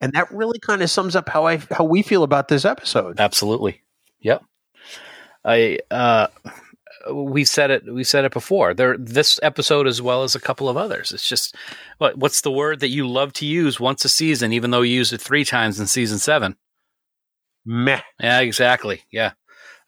and 0.00 0.12
that 0.12 0.30
really 0.30 0.60
kind 0.60 0.80
of 0.80 0.90
sums 0.90 1.16
up 1.16 1.28
how 1.28 1.46
I 1.46 1.56
how 1.72 1.84
we 1.84 2.02
feel 2.02 2.22
about 2.22 2.46
this 2.46 2.64
episode. 2.64 3.18
Absolutely. 3.18 3.82
Yep. 4.20 4.44
I 5.44 5.80
uh 5.90 6.28
we 7.12 7.44
said 7.44 7.70
it 7.70 7.92
we 7.92 8.04
said 8.04 8.24
it 8.24 8.32
before. 8.32 8.74
There 8.74 8.96
this 8.98 9.38
episode 9.42 9.86
as 9.86 10.00
well 10.00 10.22
as 10.22 10.34
a 10.34 10.40
couple 10.40 10.68
of 10.68 10.76
others. 10.76 11.12
It's 11.12 11.28
just 11.28 11.56
what 11.98 12.16
what's 12.18 12.40
the 12.40 12.50
word 12.52 12.80
that 12.80 12.88
you 12.88 13.06
love 13.08 13.32
to 13.34 13.46
use 13.46 13.78
once 13.80 14.04
a 14.04 14.08
season 14.08 14.52
even 14.52 14.70
though 14.70 14.82
you 14.82 14.94
used 14.94 15.12
it 15.12 15.20
3 15.20 15.44
times 15.44 15.78
in 15.80 15.86
season 15.86 16.18
7? 16.18 16.56
Meh. 17.66 18.00
Yeah, 18.20 18.40
exactly. 18.40 19.02
Yeah. 19.10 19.32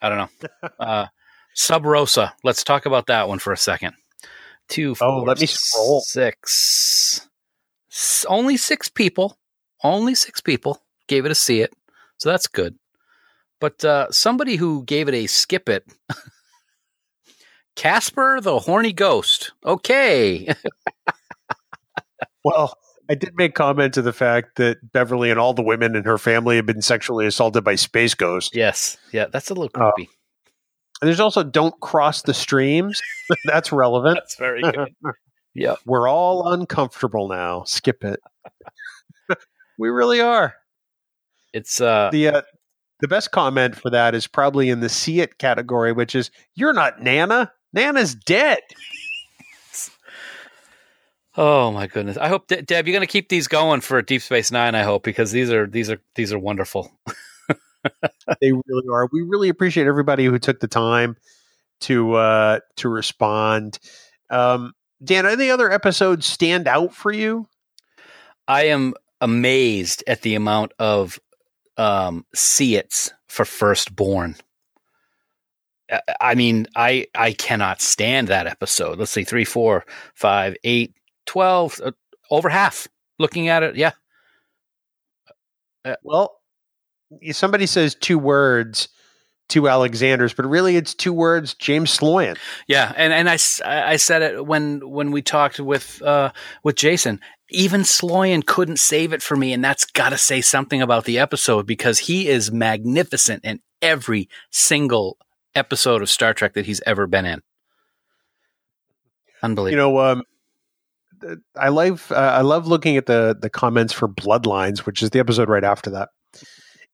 I 0.01 0.09
don't 0.09 0.17
know. 0.17 0.69
Uh 0.79 1.05
Sub 1.55 1.85
Rosa. 1.85 2.33
Let's 2.43 2.63
talk 2.63 2.85
about 2.85 3.07
that 3.07 3.27
one 3.27 3.39
for 3.39 3.51
a 3.51 3.57
second. 3.57 3.93
Two, 4.69 4.91
Oh, 5.01 5.19
four, 5.21 5.25
let 5.27 5.39
me 5.39 5.47
scroll. 5.47 6.01
Six. 6.01 7.27
S- 7.91 8.25
only 8.29 8.57
six 8.57 8.89
people. 8.89 9.39
Only 9.83 10.13
six 10.13 10.39
people 10.41 10.83
gave 11.07 11.25
it 11.25 11.31
a 11.31 11.35
see 11.35 11.61
it. 11.61 11.73
So 12.17 12.29
that's 12.29 12.47
good. 12.47 12.75
But 13.59 13.83
uh, 13.83 14.11
somebody 14.11 14.55
who 14.57 14.83
gave 14.83 15.07
it 15.07 15.15
a 15.15 15.25
skip 15.27 15.67
it. 15.69 15.83
Casper 17.77 18.41
the 18.41 18.59
horny 18.59 18.91
ghost. 18.91 19.53
Okay. 19.65 20.47
Well, 22.43 22.77
I 23.09 23.15
did 23.15 23.35
make 23.35 23.55
comment 23.55 23.93
to 23.95 24.01
the 24.01 24.13
fact 24.13 24.55
that 24.55 24.77
Beverly 24.93 25.29
and 25.31 25.39
all 25.39 25.53
the 25.53 25.61
women 25.63 25.95
in 25.97 26.05
her 26.05 26.17
family 26.17 26.55
have 26.55 26.65
been 26.65 26.81
sexually 26.81 27.25
assaulted 27.25 27.63
by 27.65 27.75
Space 27.75 28.13
Ghost. 28.13 28.55
yes. 28.55 28.95
Yeah, 29.11 29.25
that's 29.31 29.49
a 29.49 29.53
little 29.53 29.69
Oh. 29.75 29.91
creepy. 29.91 30.09
And 31.01 31.07
there's 31.09 31.19
also 31.19 31.43
don't 31.43 31.77
cross 31.81 32.21
the 32.21 32.33
streams. 32.33 33.01
That's 33.45 33.71
relevant. 33.73 34.15
That's 34.15 34.35
very 34.37 34.61
good. 34.61 34.95
yeah. 35.53 35.75
We're 35.85 36.07
all 36.09 36.51
uncomfortable 36.53 37.27
now. 37.27 37.63
Skip 37.65 38.03
it. 38.05 38.19
we 39.77 39.89
really 39.89 40.21
are. 40.21 40.55
It's 41.53 41.79
uh 41.81 42.09
The 42.11 42.27
uh, 42.29 42.41
the 43.01 43.07
best 43.09 43.31
comment 43.31 43.75
for 43.75 43.89
that 43.91 44.15
is 44.15 44.25
probably 44.25 44.69
in 44.69 44.79
the 44.79 44.89
see 44.89 45.19
it 45.19 45.37
category, 45.37 45.91
which 45.91 46.15
is 46.15 46.31
you're 46.55 46.73
not 46.73 47.01
Nana. 47.03 47.51
Nana's 47.73 48.15
dead. 48.15 48.59
Oh 51.39 51.71
my 51.71 51.85
goodness! 51.85 52.17
I 52.17 52.29
hope 52.29 52.47
De- 52.47 52.63
Deb, 52.63 52.87
you're 52.87 52.93
going 52.93 53.05
to 53.05 53.11
keep 53.11 53.29
these 53.29 53.47
going 53.47 53.81
for 53.81 54.01
Deep 54.01 54.23
Space 54.23 54.51
Nine. 54.51 54.73
I 54.73 54.81
hope 54.81 55.03
because 55.03 55.31
these 55.31 55.51
are 55.51 55.67
these 55.67 55.89
are 55.91 55.99
these 56.15 56.33
are 56.33 56.39
wonderful. 56.39 56.91
They 58.41 58.51
really 58.51 58.87
are. 58.91 59.07
We 59.13 59.21
really 59.21 59.47
appreciate 59.49 59.87
everybody 59.87 60.25
who 60.25 60.37
took 60.39 60.59
the 60.59 60.67
time 60.67 61.15
to 61.81 62.15
uh, 62.15 62.59
to 62.77 62.89
respond. 62.89 63.79
Um, 64.29 64.73
Dan, 65.03 65.25
any 65.25 65.49
other 65.49 65.71
episodes 65.71 66.25
stand 66.25 66.67
out 66.67 66.93
for 66.93 67.11
you? 67.11 67.47
I 68.47 68.63
am 68.63 68.93
amazed 69.21 70.03
at 70.07 70.21
the 70.21 70.35
amount 70.35 70.73
of 70.79 71.19
um, 71.77 72.25
see 72.33 72.75
its 72.75 73.13
for 73.27 73.45
Firstborn. 73.45 74.35
I- 75.91 76.01
I 76.21 76.35
mean, 76.35 76.67
I 76.75 77.07
I 77.15 77.33
cannot 77.33 77.81
stand 77.81 78.27
that 78.27 78.47
episode. 78.47 78.99
Let's 78.99 79.11
see, 79.11 79.23
three, 79.23 79.45
four, 79.45 79.85
five, 80.15 80.55
eight, 80.63 80.93
twelve, 81.25 81.79
uh, 81.83 81.91
over 82.29 82.49
half. 82.49 82.87
Looking 83.19 83.47
at 83.47 83.63
it, 83.63 83.75
yeah, 83.75 83.91
Well, 86.03 86.39
somebody 87.31 87.65
says 87.65 87.95
two 87.95 88.19
words, 88.19 88.89
two 89.49 89.67
Alexanders, 89.69 90.33
but 90.33 90.45
really 90.45 90.75
it's 90.75 90.93
two 90.93 91.13
words, 91.13 91.53
James 91.53 91.97
Sloyan. 91.97 92.37
Yeah, 92.67 92.93
and 92.95 93.13
and 93.13 93.29
I, 93.29 93.37
I 93.65 93.95
said 93.95 94.21
it 94.21 94.45
when 94.45 94.87
when 94.89 95.11
we 95.11 95.21
talked 95.21 95.59
with 95.59 96.01
uh, 96.01 96.31
with 96.63 96.75
Jason. 96.75 97.19
Even 97.49 97.81
Sloyan 97.81 98.45
couldn't 98.45 98.77
save 98.77 99.13
it 99.13 99.21
for 99.23 99.37
me, 99.37 99.53
and 99.53 99.63
that's 99.63 99.85
got 99.85 100.09
to 100.09 100.17
say 100.17 100.41
something 100.41 100.81
about 100.81 101.05
the 101.05 101.17
episode 101.17 101.65
because 101.65 101.97
he 101.99 102.27
is 102.27 102.51
magnificent 102.51 103.45
in 103.45 103.61
every 103.81 104.27
single 104.51 105.17
episode 105.57 106.01
of 106.01 106.09
Star 106.09 106.33
Trek 106.33 106.53
that 106.53 106.65
he's 106.65 106.81
ever 106.85 107.07
been 107.07 107.25
in. 107.25 107.41
Unbelievable. 109.43 109.71
You 109.87 109.91
know, 109.93 109.99
um, 109.99 110.23
I 111.55 111.69
love 111.69 112.11
uh, 112.11 112.15
I 112.15 112.41
love 112.41 112.67
looking 112.67 112.97
at 112.97 113.05
the 113.05 113.37
the 113.39 113.49
comments 113.49 113.93
for 113.93 114.07
Bloodlines, 114.07 114.79
which 114.79 115.01
is 115.03 115.09
the 115.11 115.19
episode 115.19 115.49
right 115.49 115.63
after 115.63 115.89
that. 115.91 116.09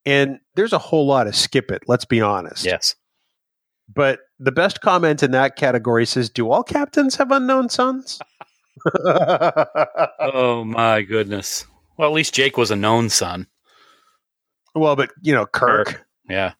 And 0.05 0.39
there's 0.55 0.73
a 0.73 0.77
whole 0.77 1.05
lot 1.07 1.27
of 1.27 1.35
skip 1.35 1.71
it. 1.71 1.83
Let's 1.87 2.05
be 2.05 2.21
honest. 2.21 2.65
yes. 2.65 2.95
But 3.93 4.19
the 4.39 4.51
best 4.51 4.81
comment 4.81 5.23
in 5.23 5.31
that 5.31 5.55
category 5.55 6.05
says, 6.05 6.29
"Do 6.29 6.49
all 6.51 6.63
captains 6.63 7.15
have 7.15 7.31
unknown 7.31 7.69
sons?" 7.69 8.19
Oh 9.05 10.63
my 10.65 11.03
goodness. 11.03 11.65
Well, 11.97 12.09
at 12.09 12.13
least 12.13 12.33
Jake 12.33 12.57
was 12.57 12.71
a 12.71 12.75
known 12.75 13.09
son. 13.09 13.47
well, 14.75 14.95
but 14.95 15.11
you 15.21 15.33
know, 15.33 15.45
Kirk. 15.45 16.05
Yeah. 16.27 16.53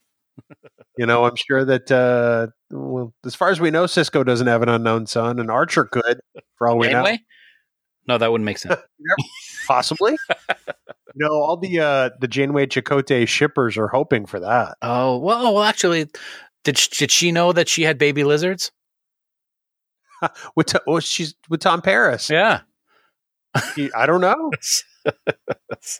You 0.97 1.05
know, 1.07 1.25
I'm 1.25 1.35
sure 1.35 1.65
that 1.65 1.91
uh, 1.91 2.47
well, 2.69 3.13
as 3.25 3.33
far 3.35 3.49
as 3.49 3.59
we 3.59 3.71
know, 3.71 3.85
Sisko 3.85 4.25
doesn't 4.25 4.47
have 4.47 4.61
an 4.61 4.69
unknown 4.69 5.07
son, 5.07 5.39
and 5.39 5.49
Archer 5.49 5.85
could, 5.85 6.19
for 6.57 6.67
all 6.69 6.77
we 6.77 6.89
know. 6.89 7.17
No, 8.07 8.17
that 8.17 8.31
wouldn't 8.31 8.45
make 8.45 8.57
sense. 8.57 8.79
Possibly. 9.67 10.17
no, 11.15 11.29
all 11.29 11.57
the 11.57 11.79
uh, 11.79 12.09
the 12.19 12.27
Janeway 12.27 12.67
Chakotay 12.67 13.27
shippers 13.27 13.77
are 13.77 13.87
hoping 13.87 14.25
for 14.25 14.39
that. 14.39 14.77
oh 14.81 15.17
well, 15.17 15.53
well, 15.53 15.63
actually, 15.63 16.07
did 16.63 16.77
sh- 16.77 16.89
did 16.89 17.11
she 17.11 17.31
know 17.31 17.53
that 17.53 17.67
she 17.67 17.83
had 17.83 17.97
baby 17.97 18.23
lizards? 18.23 18.71
With 20.55 20.75
oh, 20.87 20.99
she's 20.99 21.35
with 21.49 21.59
Tom 21.59 21.81
Paris. 21.81 22.29
Yeah. 22.29 22.61
I 23.55 24.05
don't 24.05 24.21
know. 24.21 24.51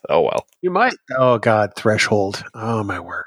oh 0.08 0.22
well. 0.22 0.46
You 0.62 0.70
might. 0.70 0.94
Oh 1.16 1.38
God, 1.38 1.72
threshold. 1.76 2.42
Oh 2.54 2.82
my 2.82 2.98
word. 2.98 3.24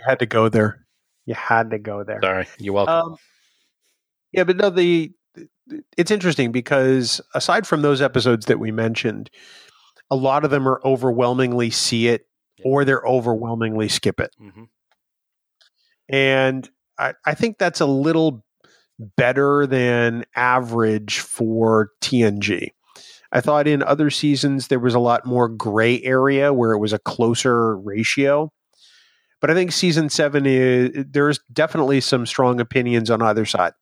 You 0.00 0.06
had 0.08 0.18
to 0.20 0.26
go 0.26 0.48
there. 0.48 0.86
You 1.26 1.34
had 1.34 1.70
to 1.70 1.78
go 1.78 2.04
there. 2.04 2.20
Sorry, 2.22 2.46
you're 2.58 2.74
welcome. 2.74 2.94
Um, 2.94 3.16
yeah, 4.32 4.44
but 4.44 4.56
no, 4.56 4.70
the 4.70 5.12
it's 5.96 6.10
interesting 6.10 6.50
because 6.52 7.20
aside 7.34 7.66
from 7.66 7.82
those 7.82 8.00
episodes 8.00 8.46
that 8.46 8.58
we 8.58 8.72
mentioned, 8.72 9.30
a 10.10 10.16
lot 10.16 10.44
of 10.44 10.50
them 10.50 10.66
are 10.66 10.80
overwhelmingly 10.84 11.70
see 11.70 12.08
it 12.08 12.26
or 12.64 12.84
they're 12.84 13.06
overwhelmingly 13.06 13.88
skip 13.88 14.20
it. 14.20 14.34
Mhm. 14.40 14.68
And 16.08 16.68
I, 16.98 17.14
I 17.24 17.34
think 17.34 17.58
that's 17.58 17.80
a 17.80 17.86
little 17.86 18.44
better 19.16 19.66
than 19.66 20.24
average 20.34 21.20
for 21.20 21.90
TNG. 22.02 22.70
I 23.32 23.40
thought 23.40 23.68
in 23.68 23.82
other 23.82 24.10
seasons 24.10 24.68
there 24.68 24.80
was 24.80 24.94
a 24.94 24.98
lot 24.98 25.24
more 25.24 25.48
gray 25.48 26.02
area 26.02 26.52
where 26.52 26.72
it 26.72 26.78
was 26.78 26.92
a 26.92 26.98
closer 26.98 27.78
ratio. 27.78 28.52
But 29.40 29.50
I 29.50 29.54
think 29.54 29.72
season 29.72 30.10
seven 30.10 30.44
is 30.46 31.04
there's 31.10 31.40
definitely 31.52 32.00
some 32.02 32.26
strong 32.26 32.60
opinions 32.60 33.10
on 33.10 33.22
either 33.22 33.46
side. 33.46 33.72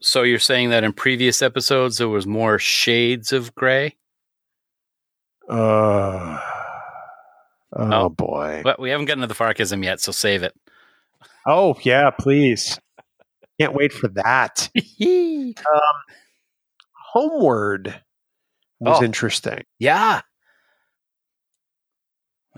So 0.00 0.22
you're 0.22 0.38
saying 0.38 0.70
that 0.70 0.82
in 0.84 0.92
previous 0.92 1.42
episodes 1.42 1.98
there 1.98 2.08
was 2.08 2.26
more 2.26 2.58
shades 2.58 3.32
of 3.32 3.54
gray? 3.54 3.96
Uh, 5.48 6.38
oh, 7.76 7.92
Oh. 7.92 8.08
boy. 8.08 8.62
But 8.64 8.80
we 8.80 8.90
haven't 8.90 9.06
gotten 9.06 9.20
to 9.20 9.26
the 9.26 9.34
Farkism 9.34 9.84
yet, 9.84 10.00
so 10.00 10.10
save 10.12 10.42
it. 10.42 10.54
Oh 11.46 11.76
yeah, 11.82 12.10
please. 12.10 12.78
Can't 13.60 13.74
wait 13.74 13.92
for 13.92 14.08
that. 14.08 14.70
Homeward 17.12 18.00
was 18.80 18.98
Oh. 19.00 19.04
interesting. 19.04 19.64
yeah. 19.78 20.22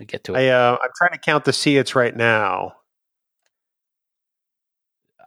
We 0.03 0.07
get 0.07 0.25
to 0.25 0.35
it. 0.35 0.39
I 0.39 0.49
uh, 0.49 0.77
I'm 0.83 0.91
trying 0.99 1.13
to 1.13 1.19
count 1.19 1.45
the 1.45 1.53
see 1.53 1.77
it's 1.77 1.95
right 1.95 2.17
now. 2.17 2.75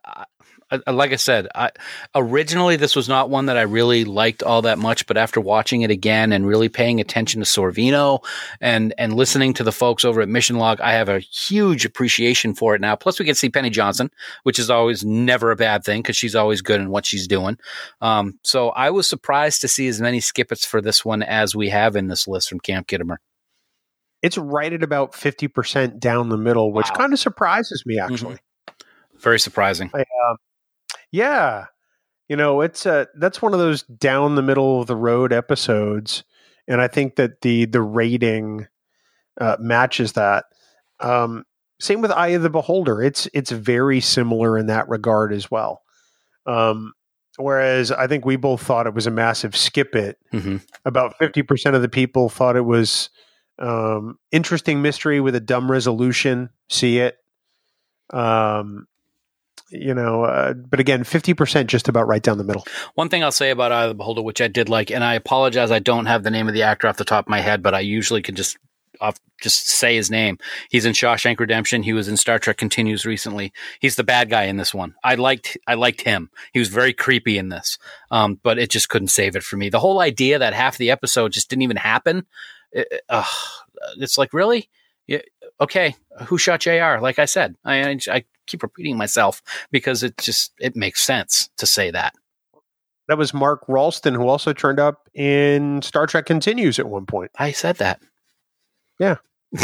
I- 0.06 0.26
I- 0.69 0.91
like 0.91 1.14
I 1.14 1.15
said, 1.15 1.47
I, 1.56 1.69
originally 2.14 2.76
this 2.76 2.93
was 2.93 3.07
not 3.07 3.30
one 3.30 3.45
that 3.45 3.56
I 3.56 3.61
really 3.61 4.03
liked 4.03 4.43
all 4.43 4.64
that 4.64 4.77
much, 4.77 5.07
but 5.07 5.15
after 5.15 5.39
watching 5.39 5.84
it 5.84 5.91
again 5.91 6.34
and 6.34 6.45
really 6.45 6.68
paying 6.68 6.99
attention 6.99 7.39
to 7.39 7.45
Sorvino 7.45 8.22
and 8.60 8.93
and 8.97 9.14
listening 9.14 9.53
to 9.53 9.64
the 9.64 9.72
folks 9.72 10.03
over 10.03 10.19
at 10.19 10.27
Mission 10.27 10.57
Log, 10.57 10.81
I 10.81 10.91
have 10.91 11.07
a 11.07 11.19
huge 11.19 11.85
appreciation 11.85 12.53
for 12.53 12.76
it 12.76 12.81
now. 12.81 12.97
Plus, 12.97 13.18
we 13.18 13.23
get 13.26 13.34
to 13.34 13.39
see 13.39 13.49
Penny 13.49 13.69
Johnson, 13.69 14.11
which 14.43 14.60
is 14.60 14.69
always 14.69 15.06
never 15.06 15.52
a 15.52 15.56
bad 15.56 15.85
thing 15.85 16.02
because 16.02 16.18
she's 16.18 16.35
always 16.35 16.61
good 16.61 16.81
in 16.81 16.89
what 16.89 17.06
she's 17.06 17.27
doing. 17.30 17.57
Um, 18.02 18.39
so 18.43 18.72
I 18.72 18.89
was 18.89 19.07
surprised 19.07 19.61
to 19.61 19.69
see 19.69 19.88
as 19.88 20.02
many 20.02 20.19
skippets 20.19 20.65
for 20.65 20.81
this 20.81 21.06
one 21.06 21.23
as 21.23 21.56
we 21.56 21.69
have 21.69 21.95
in 21.95 22.07
this 22.10 22.27
list 22.27 22.49
from 22.49 22.60
Camp 22.60 22.88
Khitomer. 22.88 23.18
It's 24.26 24.38
right 24.38 24.73
at 24.73 24.81
about 24.84 25.14
50% 25.14 25.99
down 25.99 26.30
the 26.30 26.38
middle, 26.38 26.73
which 26.73 26.89
Wow. 26.89 26.95
kind 26.97 27.14
of 27.14 27.19
surprises 27.19 27.84
me 27.85 27.99
actually. 27.99 28.38
Very 29.19 29.39
surprising. 29.39 29.91
I, 29.93 30.02
uh, 30.02 30.35
yeah. 31.11 31.65
You 32.27 32.35
know, 32.35 32.61
it's 32.61 32.85
uh, 32.88 33.06
that's 33.19 33.39
one 33.41 33.53
of 33.53 33.60
those 33.60 33.84
down 33.84 34.34
the 34.34 34.41
middle 34.41 34.81
of 34.81 34.88
the 34.88 34.95
road 34.95 35.31
episodes, 35.31 36.23
and 36.68 36.81
I 36.81 36.88
think 36.88 37.18
that 37.18 37.41
the 37.41 37.65
the 37.65 37.81
rating 37.84 38.68
uh, 39.39 39.57
matches 39.60 40.14
that. 40.14 40.45
Um, 40.99 41.43
same 41.80 42.02
with 42.02 42.10
Eye 42.11 42.30
of 42.30 42.41
the 42.41 42.49
Beholder; 42.49 43.03
it's 43.03 43.27
it's 43.34 43.52
very 43.52 43.99
similar 44.02 44.57
in 44.57 44.65
that 44.68 44.89
regard 44.89 45.34
as 45.34 45.52
well. 45.52 45.84
Um, 46.47 46.93
whereas 47.38 47.91
I 47.91 48.07
think 48.07 48.26
we 48.26 48.38
both 48.38 48.64
thought 48.64 48.88
it 48.88 48.95
was 48.95 49.06
a 49.06 49.11
massive 49.11 49.56
skip 49.56 49.95
it. 49.95 50.18
hmm 50.31 50.57
About 50.84 51.15
fifty 51.19 51.43
percent 51.43 51.76
of 51.76 51.84
the 51.84 51.89
people 51.89 52.30
thought 52.30 52.56
it 52.56 52.65
was 52.65 53.11
um, 53.60 54.19
interesting 54.32 54.82
mystery 54.82 55.19
with 55.19 55.36
a 55.36 55.40
dumb 55.40 55.69
resolution. 55.72 56.49
See 56.69 56.99
it. 56.99 57.18
Um, 58.11 58.88
you 59.69 59.94
know, 59.94 60.23
uh, 60.23 60.53
but 60.53 60.80
again, 60.80 61.03
fifty 61.03 61.34
percent 61.34 61.69
just 61.69 61.88
about 61.88 62.07
right 62.07 62.22
down 62.22 62.38
the 62.38 62.44
middle. 62.44 62.65
One 62.94 63.10
thing 63.10 63.23
I'll 63.23 63.32
say 63.32 63.49
about 63.49 63.72
Eye 63.72 63.84
of 63.84 63.90
the 63.90 63.95
Beholder, 63.95 64.22
which 64.22 64.41
I 64.41 64.48
did 64.48 64.69
like, 64.69 64.91
and 64.91 65.03
I 65.03 65.15
apologize, 65.15 65.72
I 65.72 65.80
don't 65.80 66.06
have 66.06 66.23
the 66.23 66.32
name 66.32 66.48
of 66.48 66.53
the 66.53 66.64
actor 66.64 66.88
off 66.88 66.98
the 66.98 67.06
top 67.06 67.26
of 67.26 67.30
my 67.30 67.41
head, 67.41 67.64
but 67.64 67.73
I 67.73 67.80
usually 67.80 68.22
can 68.22 68.36
just 68.36 68.57
off, 69.02 69.19
just 69.41 69.68
say 69.68 69.95
his 69.95 70.11
name. 70.11 70.38
He's 70.69 70.86
in 70.86 70.94
Shawshank 70.94 71.40
Redemption. 71.40 71.84
He 71.84 71.94
was 71.94 72.07
in 72.07 72.15
Star 72.15 72.40
Trek 72.40 72.57
Continues 72.57 73.06
recently. 73.06 73.53
He's 73.80 73.95
the 73.95 74.03
bad 74.03 74.30
guy 74.30 74.44
in 74.44 74.57
this 74.57 74.73
one. 74.73 74.95
I 75.03 75.15
liked 75.15 75.57
I 75.68 75.73
liked 75.73 76.02
him. 76.02 76.30
He 76.53 76.60
was 76.60 76.69
very 76.69 76.94
creepy 76.94 77.38
in 77.38 77.49
this, 77.49 77.77
um, 78.11 78.40
but 78.44 78.60
it 78.60 78.69
just 78.69 78.90
couldn't 78.90 79.10
save 79.10 79.36
it 79.36 79.44
for 79.44 79.57
me. 79.57 79.69
The 79.69 79.80
whole 79.80 79.99
idea 79.99 80.40
that 80.40 80.53
half 80.53 80.77
the 80.77 80.91
episode 80.91 81.34
just 81.34 81.49
didn't 81.49 81.64
even 81.64 81.77
happen. 81.77 82.26
It, 82.76 83.02
uh, 83.10 83.26
it's 83.97 84.18
like 84.18 84.34
really, 84.34 84.69
yeah, 85.07 85.22
okay. 85.60 85.95
Who 86.27 86.38
shot 86.38 86.60
Jr. 86.61 86.99
Like 86.99 87.19
I 87.19 87.26
said, 87.26 87.56
I, 87.64 87.89
I 87.89 87.97
I 88.11 88.26
keep 88.45 88.61
repeating 88.64 88.97
myself 88.97 89.41
because 89.72 90.03
it 90.03 90.18
just 90.18 90.53
it 90.60 90.76
makes 90.76 91.02
sense 91.02 91.49
to 91.57 91.65
say 91.65 91.89
that. 91.91 92.14
That 93.07 93.18
was 93.18 93.34
Mark 93.34 93.68
Rolston, 93.68 94.14
who 94.15 94.27
also 94.27 94.52
turned 94.52 94.80
up 94.80 95.10
in 95.14 95.81
Star 95.81 96.07
Trek 96.07 96.26
Continues 96.26 96.80
at 96.80 96.88
one 96.88 97.06
point. 97.06 97.31
I 97.38 97.52
said 97.52 97.77
that. 97.77 98.02
Yeah. 98.99 99.18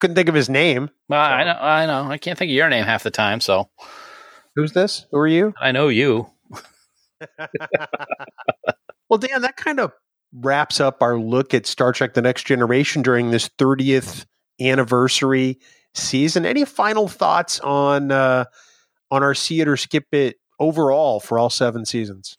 Couldn't 0.00 0.14
think 0.14 0.28
of 0.28 0.34
his 0.36 0.48
name. 0.48 0.90
Well, 1.08 1.20
I 1.20 1.42
know, 1.42 1.58
I 1.60 1.86
know. 1.86 2.08
I 2.08 2.18
can't 2.18 2.38
think 2.38 2.50
of 2.50 2.54
your 2.54 2.68
name 2.68 2.84
half 2.84 3.02
the 3.02 3.10
time, 3.10 3.40
so 3.40 3.68
Who's 4.58 4.72
this? 4.72 5.06
Who 5.12 5.18
are 5.18 5.28
you? 5.28 5.54
I 5.60 5.70
know 5.70 5.86
you. 5.86 6.30
well, 9.08 9.18
Dan, 9.18 9.42
that 9.42 9.56
kind 9.56 9.78
of 9.78 9.92
wraps 10.32 10.80
up 10.80 11.02
our 11.02 11.18
look 11.18 11.54
at 11.54 11.66
Star 11.66 11.92
Trek 11.92 12.14
The 12.14 12.22
Next 12.22 12.46
Generation 12.46 13.02
during 13.02 13.30
this 13.30 13.48
30th 13.58 14.26
anniversary 14.60 15.58
season. 15.94 16.46
Any 16.46 16.64
final 16.64 17.08
thoughts 17.08 17.60
on 17.60 18.12
uh, 18.12 18.44
on 19.10 19.22
our 19.22 19.34
see 19.34 19.60
it 19.60 19.68
or 19.68 19.76
skip 19.76 20.06
it 20.12 20.36
overall 20.58 21.20
for 21.20 21.38
all 21.38 21.50
seven 21.50 21.84
seasons? 21.84 22.37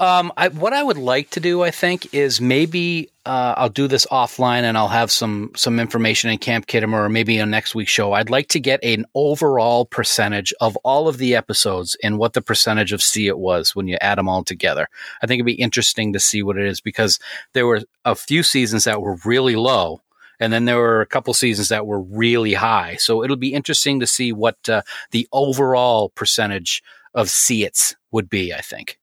Um, 0.00 0.32
I, 0.34 0.48
what 0.48 0.72
I 0.72 0.82
would 0.82 0.96
like 0.96 1.28
to 1.30 1.40
do, 1.40 1.62
I 1.62 1.70
think, 1.70 2.14
is 2.14 2.40
maybe 2.40 3.10
uh, 3.26 3.52
I'll 3.58 3.68
do 3.68 3.86
this 3.86 4.06
offline 4.06 4.62
and 4.62 4.78
I'll 4.78 4.88
have 4.88 5.10
some 5.10 5.50
some 5.54 5.78
information 5.78 6.30
in 6.30 6.38
Camp 6.38 6.66
Khitomer 6.66 7.04
or 7.04 7.08
maybe 7.10 7.38
on 7.38 7.50
next 7.50 7.74
week's 7.74 7.92
show. 7.92 8.14
I'd 8.14 8.30
like 8.30 8.48
to 8.48 8.60
get 8.60 8.82
an 8.82 9.04
overall 9.14 9.84
percentage 9.84 10.54
of 10.58 10.74
all 10.78 11.06
of 11.06 11.18
the 11.18 11.36
episodes 11.36 11.98
and 12.02 12.16
what 12.16 12.32
the 12.32 12.40
percentage 12.40 12.92
of 12.92 13.02
C 13.02 13.26
it 13.26 13.38
was 13.38 13.76
when 13.76 13.88
you 13.88 13.98
add 14.00 14.16
them 14.16 14.26
all 14.26 14.42
together. 14.42 14.88
I 15.22 15.26
think 15.26 15.38
it'd 15.38 15.46
be 15.46 15.52
interesting 15.52 16.14
to 16.14 16.18
see 16.18 16.42
what 16.42 16.56
it 16.56 16.64
is 16.64 16.80
because 16.80 17.18
there 17.52 17.66
were 17.66 17.82
a 18.06 18.14
few 18.14 18.42
seasons 18.42 18.84
that 18.84 19.02
were 19.02 19.18
really 19.26 19.54
low. 19.54 20.00
And 20.42 20.50
then 20.50 20.64
there 20.64 20.78
were 20.78 21.02
a 21.02 21.06
couple 21.06 21.34
seasons 21.34 21.68
that 21.68 21.86
were 21.86 22.00
really 22.00 22.54
high. 22.54 22.96
So 22.96 23.22
it'll 23.22 23.36
be 23.36 23.52
interesting 23.52 24.00
to 24.00 24.06
see 24.06 24.32
what 24.32 24.66
uh, 24.66 24.80
the 25.10 25.28
overall 25.30 26.08
percentage 26.08 26.82
of 27.12 27.28
see 27.28 27.64
it's 27.64 27.94
would 28.10 28.30
be, 28.30 28.54
I 28.54 28.62
think. 28.62 28.99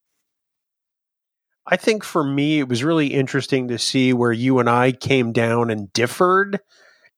I 1.69 1.75
think 1.75 2.03
for 2.03 2.23
me, 2.23 2.59
it 2.59 2.69
was 2.69 2.83
really 2.83 3.07
interesting 3.07 3.67
to 3.67 3.77
see 3.77 4.13
where 4.13 4.31
you 4.31 4.59
and 4.59 4.69
I 4.69 4.93
came 4.93 5.33
down 5.33 5.69
and 5.69 5.91
differed, 5.91 6.59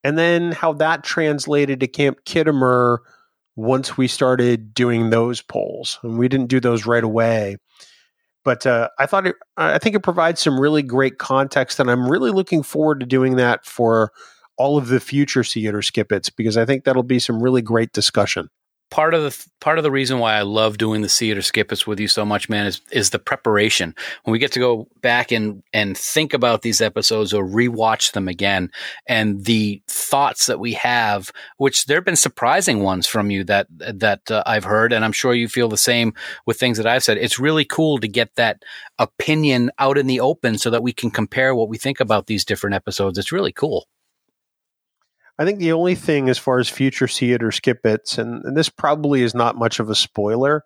and 0.04 0.18
then 0.18 0.52
how 0.52 0.74
that 0.74 1.04
translated 1.04 1.80
to 1.80 1.88
Camp 1.88 2.26
Khitomer 2.26 3.00
once 3.56 3.98
we 3.98 4.08
started 4.08 4.74
doing 4.74 5.10
those 5.10 5.42
polls. 5.42 6.00
And 6.02 6.18
we 6.18 6.28
didn't 6.28 6.48
do 6.48 6.60
those 6.60 6.86
right 6.86 7.04
away. 7.04 7.58
But 8.44 8.66
uh, 8.66 8.90
I 8.98 9.06
thought 9.06 9.28
it, 9.28 9.36
I 9.58 9.78
think 9.78 9.96
it 9.96 10.00
provides 10.00 10.42
some 10.42 10.60
really 10.60 10.82
great 10.82 11.20
context, 11.20 11.80
and 11.80 11.92
I'm 11.92 12.10
really 12.10 12.32
looking 12.32 12.64
forward 12.64 13.02
to 13.02 13.06
doing 13.06 13.36
that 13.36 13.66
for 13.66 14.12
all 14.58 14.78
of 14.78 14.88
the 14.88 15.00
future 15.00 15.44
See 15.44 15.66
It 15.68 15.84
Skip 15.84 16.12
It's 16.12 16.30
because 16.30 16.58
I 16.58 16.66
think 16.66 16.84
that'll 16.84 17.04
be 17.04 17.20
some 17.20 17.44
really 17.44 17.62
great 17.62 17.94
discussion. 17.94 18.50
Part 18.90 19.14
of 19.14 19.24
the 19.24 19.48
part 19.60 19.78
of 19.78 19.84
the 19.84 19.92
reason 19.92 20.20
why 20.20 20.36
I 20.36 20.42
love 20.42 20.78
doing 20.78 21.02
the 21.02 21.10
see 21.10 21.30
it 21.32 21.38
or 21.38 21.42
skip 21.42 21.72
it 21.72 21.86
with 21.86 22.00
you 22.00 22.08
so 22.08 22.26
much, 22.26 22.50
man, 22.50 22.66
is 22.66 22.82
is 22.92 23.10
the 23.10 23.20
preparation. 23.20 23.96
When 24.24 24.32
we 24.32 24.40
get 24.40 24.52
to 24.54 24.60
go 24.60 24.88
back 25.02 25.32
and 25.32 25.64
and 25.74 25.98
think 25.98 26.34
about 26.34 26.62
these 26.62 26.82
episodes 26.82 27.34
or 27.34 27.44
rewatch 27.44 28.14
them 28.14 28.28
again, 28.28 28.72
and 29.08 29.46
the 29.46 29.82
thoughts 29.88 30.48
that 30.48 30.60
we 30.60 30.74
have, 30.74 31.32
which 31.58 31.86
there 31.86 31.98
have 31.98 32.06
been 32.06 32.16
surprising 32.16 32.82
ones 32.82 33.08
from 33.08 33.32
you 33.32 33.44
that 33.46 33.68
that 33.78 34.30
uh, 34.32 34.44
I've 34.46 34.66
heard, 34.66 34.94
and 34.94 35.06
I'm 35.06 35.12
sure 35.12 35.34
you 35.34 35.48
feel 35.48 35.70
the 35.70 35.78
same 35.78 36.14
with 36.46 36.60
things 36.60 36.78
that 36.78 36.88
I've 36.88 37.04
said. 37.04 37.18
It's 37.18 37.40
really 37.40 37.66
cool 37.66 38.00
to 38.00 38.08
get 38.08 38.36
that 38.36 38.64
opinion 38.98 39.72
out 39.80 39.98
in 39.98 40.08
the 40.08 40.20
open 40.20 40.58
so 40.58 40.70
that 40.70 40.84
we 40.84 40.94
can 40.94 41.12
compare 41.12 41.54
what 41.54 41.70
we 41.70 41.78
think 41.78 42.00
about 42.00 42.28
these 42.28 42.46
different 42.46 42.76
episodes. 42.76 43.18
It's 43.18 43.32
really 43.32 43.52
cool. 43.52 43.88
I 45.40 45.46
think 45.46 45.60
the 45.60 45.72
only 45.72 45.96
thing 45.96 46.28
as 46.28 46.38
far 46.38 46.60
as 46.60 46.68
future 46.68 47.08
see 47.08 47.32
it 47.32 47.42
or 47.42 47.52
skip 47.52 47.86
it's, 47.86 48.18
and, 48.18 48.44
and 48.44 48.58
this 48.58 48.68
probably 48.68 49.22
is 49.22 49.34
not 49.34 49.56
much 49.56 49.80
of 49.80 49.90
a 49.90 49.96
spoiler, 49.96 50.66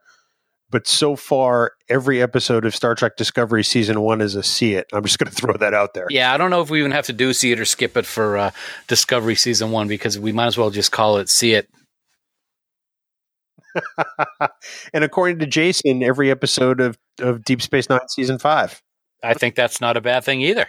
but 0.71 0.87
so 0.87 1.15
far 1.15 1.73
every 1.87 2.23
episode 2.23 2.65
of 2.65 2.75
Star 2.75 2.95
Trek 2.95 3.15
Discovery 3.15 3.63
season 3.63 4.01
one 4.01 4.19
is 4.19 4.33
a 4.33 4.41
see 4.41 4.73
it. 4.73 4.87
I'm 4.91 5.03
just 5.03 5.19
going 5.19 5.29
to 5.31 5.35
throw 5.35 5.55
that 5.57 5.75
out 5.75 5.93
there. 5.93 6.07
Yeah, 6.09 6.33
I 6.33 6.37
don't 6.37 6.49
know 6.49 6.61
if 6.61 6.71
we 6.71 6.79
even 6.79 6.91
have 6.91 7.05
to 7.05 7.13
do 7.13 7.33
see 7.33 7.51
it 7.51 7.59
or 7.59 7.65
skip 7.65 7.95
it 7.95 8.07
for 8.07 8.35
uh, 8.35 8.51
Discovery 8.87 9.35
season 9.35 9.69
one 9.69 9.87
because 9.87 10.17
we 10.17 10.31
might 10.31 10.47
as 10.47 10.57
well 10.57 10.71
just 10.71 10.91
call 10.91 11.17
it 11.17 11.29
see 11.29 11.53
it. 11.53 11.69
and 14.93 15.03
according 15.03 15.37
to 15.39 15.45
Jason, 15.45 16.01
every 16.01 16.31
episode 16.31 16.81
of, 16.81 16.97
of 17.19 17.43
Deep 17.45 17.61
Space 17.61 17.89
Nine 17.89 17.99
season 18.09 18.39
five. 18.39 18.81
I 19.23 19.35
think 19.35 19.53
that's 19.53 19.79
not 19.79 19.97
a 19.97 20.01
bad 20.01 20.23
thing 20.23 20.41
either. 20.41 20.67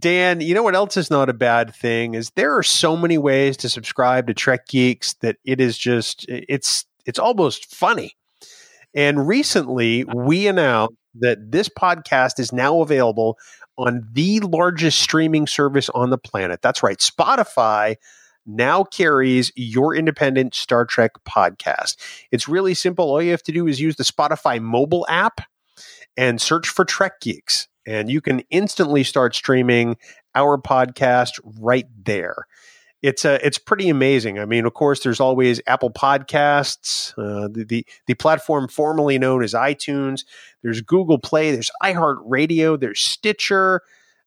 Dan, 0.00 0.40
you 0.40 0.54
know 0.54 0.62
what 0.62 0.74
else 0.74 0.96
is 0.96 1.10
not 1.10 1.28
a 1.28 1.34
bad 1.34 1.74
thing 1.74 2.14
is 2.14 2.30
there 2.30 2.56
are 2.56 2.62
so 2.62 2.96
many 2.96 3.18
ways 3.18 3.56
to 3.58 3.68
subscribe 3.68 4.26
to 4.26 4.34
Trek 4.34 4.66
Geeks 4.66 5.14
that 5.14 5.36
it 5.44 5.60
is 5.60 5.76
just 5.76 6.24
it's 6.28 6.86
it's 7.04 7.18
almost 7.18 7.74
funny. 7.74 8.16
And 8.94 9.28
recently 9.28 10.04
we 10.04 10.46
announced 10.46 10.94
that 11.20 11.52
this 11.52 11.68
podcast 11.68 12.38
is 12.38 12.52
now 12.52 12.80
available 12.80 13.36
on 13.76 14.08
the 14.12 14.40
largest 14.40 15.00
streaming 15.00 15.46
service 15.46 15.88
on 15.90 16.10
the 16.10 16.18
planet. 16.18 16.62
That's 16.62 16.82
right, 16.82 16.98
Spotify 16.98 17.96
now 18.46 18.84
carries 18.84 19.52
your 19.54 19.94
independent 19.94 20.54
Star 20.54 20.84
Trek 20.86 21.12
podcast. 21.28 21.96
It's 22.32 22.48
really 22.48 22.74
simple. 22.74 23.06
All 23.06 23.20
you 23.22 23.32
have 23.32 23.42
to 23.44 23.52
do 23.52 23.66
is 23.66 23.80
use 23.80 23.96
the 23.96 24.04
Spotify 24.04 24.60
mobile 24.60 25.06
app 25.08 25.42
and 26.16 26.40
search 26.40 26.68
for 26.68 26.84
Trek 26.84 27.20
Geeks 27.20 27.68
and 27.90 28.08
you 28.08 28.20
can 28.20 28.42
instantly 28.50 29.02
start 29.02 29.34
streaming 29.34 29.96
our 30.34 30.56
podcast 30.56 31.40
right 31.58 31.86
there. 32.04 32.46
It's 33.02 33.24
a, 33.24 33.34
uh, 33.34 33.38
it's 33.42 33.58
pretty 33.58 33.88
amazing. 33.88 34.38
I 34.38 34.44
mean, 34.44 34.66
of 34.66 34.74
course, 34.74 35.00
there's 35.00 35.20
always 35.20 35.60
Apple 35.66 35.90
Podcasts, 35.90 37.12
uh, 37.18 37.48
the, 37.48 37.64
the 37.64 37.86
the 38.06 38.14
platform 38.14 38.68
formerly 38.68 39.18
known 39.18 39.42
as 39.42 39.54
iTunes. 39.54 40.24
There's 40.62 40.82
Google 40.82 41.18
Play. 41.18 41.50
There's 41.50 41.70
iHeartRadio. 41.82 42.78
There's 42.78 43.00
Stitcher. 43.00 43.80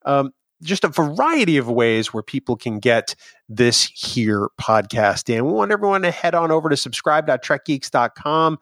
Um, 0.06 0.34
just 0.64 0.84
a 0.84 0.88
variety 0.88 1.58
of 1.58 1.70
ways 1.70 2.14
where 2.14 2.24
people 2.24 2.56
can 2.56 2.80
get 2.80 3.16
this 3.48 3.84
here 3.94 4.50
podcast. 4.60 5.34
And 5.34 5.46
we 5.46 5.54
want 5.54 5.72
everyone 5.72 6.02
to 6.02 6.12
head 6.12 6.34
on 6.34 6.52
over 6.52 6.70
to 6.70 6.78
subscribe.trekgeeks.com. 6.78 8.58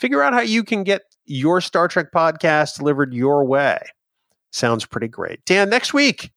Figure 0.00 0.22
out 0.22 0.32
how 0.32 0.40
you 0.40 0.64
can 0.64 0.82
get 0.82 1.02
your 1.24 1.60
Star 1.60 1.86
Trek 1.88 2.06
podcast 2.12 2.78
delivered 2.78 3.14
your 3.14 3.44
way. 3.44 3.78
Sounds 4.52 4.84
pretty 4.84 5.08
great. 5.08 5.44
Dan, 5.44 5.70
next 5.70 5.94
week. 5.94 6.30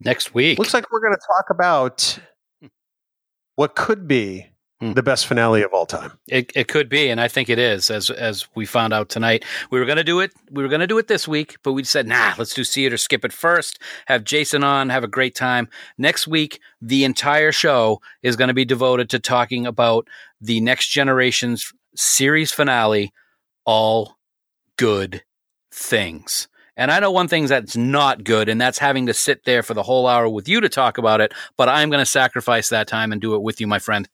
Next 0.00 0.34
week. 0.34 0.58
Looks 0.58 0.74
like 0.74 0.90
we're 0.90 1.00
going 1.00 1.14
to 1.14 1.26
talk 1.26 1.50
about 1.50 2.18
what 3.54 3.76
could 3.76 4.08
be 4.08 4.46
hmm. 4.80 4.94
the 4.94 5.02
best 5.02 5.26
finale 5.26 5.62
of 5.62 5.72
all 5.74 5.86
time. 5.86 6.12
It, 6.26 6.50
it 6.56 6.68
could 6.68 6.88
be, 6.88 7.10
and 7.10 7.20
I 7.20 7.28
think 7.28 7.50
it 7.50 7.58
is. 7.58 7.90
As 7.90 8.10
as 8.10 8.48
we 8.54 8.64
found 8.64 8.94
out 8.94 9.10
tonight, 9.10 9.44
we 9.70 9.78
were 9.78 9.84
going 9.84 9.98
to 9.98 10.04
do 10.04 10.20
it. 10.20 10.32
We 10.50 10.62
were 10.62 10.70
going 10.70 10.80
to 10.80 10.86
do 10.86 10.98
it 10.98 11.06
this 11.06 11.28
week, 11.28 11.56
but 11.62 11.74
we 11.74 11.84
said, 11.84 12.06
nah, 12.06 12.32
let's 12.38 12.54
do 12.54 12.64
see 12.64 12.86
it 12.86 12.92
or 12.92 12.96
skip 12.96 13.24
it 13.24 13.32
first. 13.32 13.78
Have 14.06 14.24
Jason 14.24 14.64
on, 14.64 14.88
have 14.88 15.04
a 15.04 15.08
great 15.08 15.34
time. 15.34 15.68
Next 15.98 16.26
week, 16.26 16.60
the 16.80 17.04
entire 17.04 17.52
show 17.52 18.00
is 18.22 18.36
going 18.36 18.48
to 18.48 18.54
be 18.54 18.64
devoted 18.64 19.10
to 19.10 19.20
talking 19.20 19.66
about 19.66 20.08
the 20.40 20.60
Next 20.62 20.88
Generation's 20.88 21.72
series 21.94 22.50
finale. 22.52 23.12
All 23.64 24.16
good 24.76 25.22
things. 25.70 26.48
And 26.76 26.90
I 26.90 27.00
know 27.00 27.10
one 27.10 27.28
thing 27.28 27.46
that's 27.46 27.76
not 27.76 28.24
good, 28.24 28.48
and 28.48 28.60
that's 28.60 28.78
having 28.78 29.06
to 29.06 29.14
sit 29.14 29.44
there 29.44 29.62
for 29.62 29.74
the 29.74 29.82
whole 29.82 30.06
hour 30.06 30.28
with 30.28 30.48
you 30.48 30.60
to 30.60 30.68
talk 30.68 30.98
about 30.98 31.20
it. 31.20 31.32
But 31.56 31.68
I'm 31.68 31.90
going 31.90 32.00
to 32.00 32.10
sacrifice 32.10 32.70
that 32.70 32.88
time 32.88 33.12
and 33.12 33.20
do 33.20 33.34
it 33.34 33.42
with 33.42 33.60
you, 33.60 33.66
my 33.66 33.78
friend. 33.78 34.08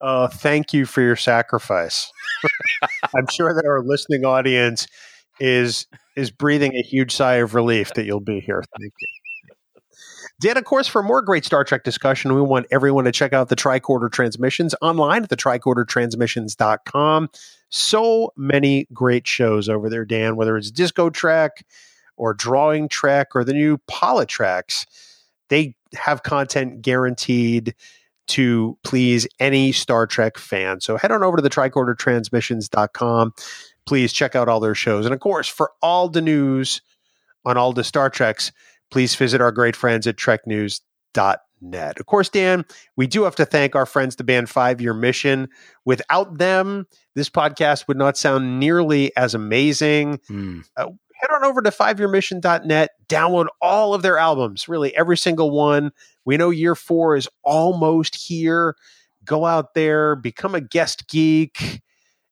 Uh, 0.00 0.28
thank 0.28 0.72
you 0.72 0.86
for 0.86 1.02
your 1.02 1.16
sacrifice. 1.16 2.10
I'm 3.16 3.26
sure 3.30 3.54
that 3.54 3.66
our 3.66 3.82
listening 3.82 4.24
audience 4.24 4.86
is 5.38 5.86
is 6.16 6.30
breathing 6.30 6.74
a 6.74 6.82
huge 6.82 7.12
sigh 7.12 7.36
of 7.36 7.54
relief 7.54 7.94
that 7.94 8.04
you'll 8.04 8.20
be 8.20 8.40
here. 8.40 8.62
Thank 8.78 8.92
you. 9.00 9.19
Dan, 10.40 10.56
of 10.56 10.64
course, 10.64 10.88
for 10.88 11.02
more 11.02 11.20
great 11.20 11.44
Star 11.44 11.64
Trek 11.64 11.84
discussion, 11.84 12.34
we 12.34 12.40
want 12.40 12.66
everyone 12.70 13.04
to 13.04 13.12
check 13.12 13.34
out 13.34 13.50
the 13.50 13.56
Tricorder 13.56 14.10
Transmissions 14.10 14.74
online 14.80 15.22
at 15.22 15.28
the 15.28 15.36
tricordertransmissions.com. 15.36 17.28
So 17.68 18.32
many 18.36 18.88
great 18.92 19.26
shows 19.26 19.68
over 19.68 19.90
there, 19.90 20.06
Dan, 20.06 20.36
whether 20.36 20.56
it's 20.56 20.70
Disco 20.70 21.10
Trek 21.10 21.64
or 22.16 22.32
Drawing 22.32 22.88
Trek 22.88 23.36
or 23.36 23.44
the 23.44 23.52
new 23.52 23.78
Treks, 24.26 24.86
They 25.50 25.76
have 25.94 26.22
content 26.22 26.80
guaranteed 26.80 27.74
to 28.28 28.78
please 28.82 29.28
any 29.40 29.72
Star 29.72 30.06
Trek 30.06 30.38
fan. 30.38 30.80
So 30.80 30.96
head 30.96 31.12
on 31.12 31.22
over 31.22 31.36
to 31.36 31.42
the 31.42 31.50
tricordertransmissions.com. 31.50 33.34
Please 33.84 34.12
check 34.12 34.34
out 34.34 34.48
all 34.48 34.60
their 34.60 34.74
shows. 34.74 35.04
And 35.04 35.12
of 35.12 35.20
course, 35.20 35.48
for 35.48 35.72
all 35.82 36.08
the 36.08 36.22
news 36.22 36.80
on 37.44 37.58
all 37.58 37.72
the 37.72 37.84
Star 37.84 38.08
Treks, 38.08 38.52
please 38.90 39.14
visit 39.14 39.40
our 39.40 39.52
great 39.52 39.76
friends 39.76 40.06
at 40.06 40.16
treknews.net. 40.16 42.00
Of 42.00 42.06
course, 42.06 42.28
Dan, 42.28 42.64
we 42.96 43.06
do 43.06 43.24
have 43.24 43.36
to 43.36 43.44
thank 43.44 43.74
our 43.74 43.86
friends, 43.86 44.16
the 44.16 44.24
band 44.24 44.48
Five 44.48 44.80
Year 44.80 44.94
Mission. 44.94 45.48
Without 45.84 46.38
them, 46.38 46.86
this 47.14 47.30
podcast 47.30 47.88
would 47.88 47.96
not 47.96 48.16
sound 48.16 48.58
nearly 48.58 49.14
as 49.16 49.34
amazing. 49.34 50.20
Mm. 50.30 50.64
Uh, 50.76 50.86
head 51.14 51.30
on 51.34 51.44
over 51.44 51.60
to 51.62 51.70
fiveyearmission.net, 51.70 52.90
download 53.08 53.46
all 53.60 53.94
of 53.94 54.02
their 54.02 54.18
albums, 54.18 54.68
really 54.68 54.96
every 54.96 55.16
single 55.16 55.50
one. 55.50 55.92
We 56.24 56.36
know 56.36 56.50
year 56.50 56.74
four 56.74 57.16
is 57.16 57.28
almost 57.42 58.14
here. 58.14 58.76
Go 59.24 59.44
out 59.44 59.74
there, 59.74 60.16
become 60.16 60.54
a 60.54 60.60
guest 60.60 61.08
geek, 61.08 61.82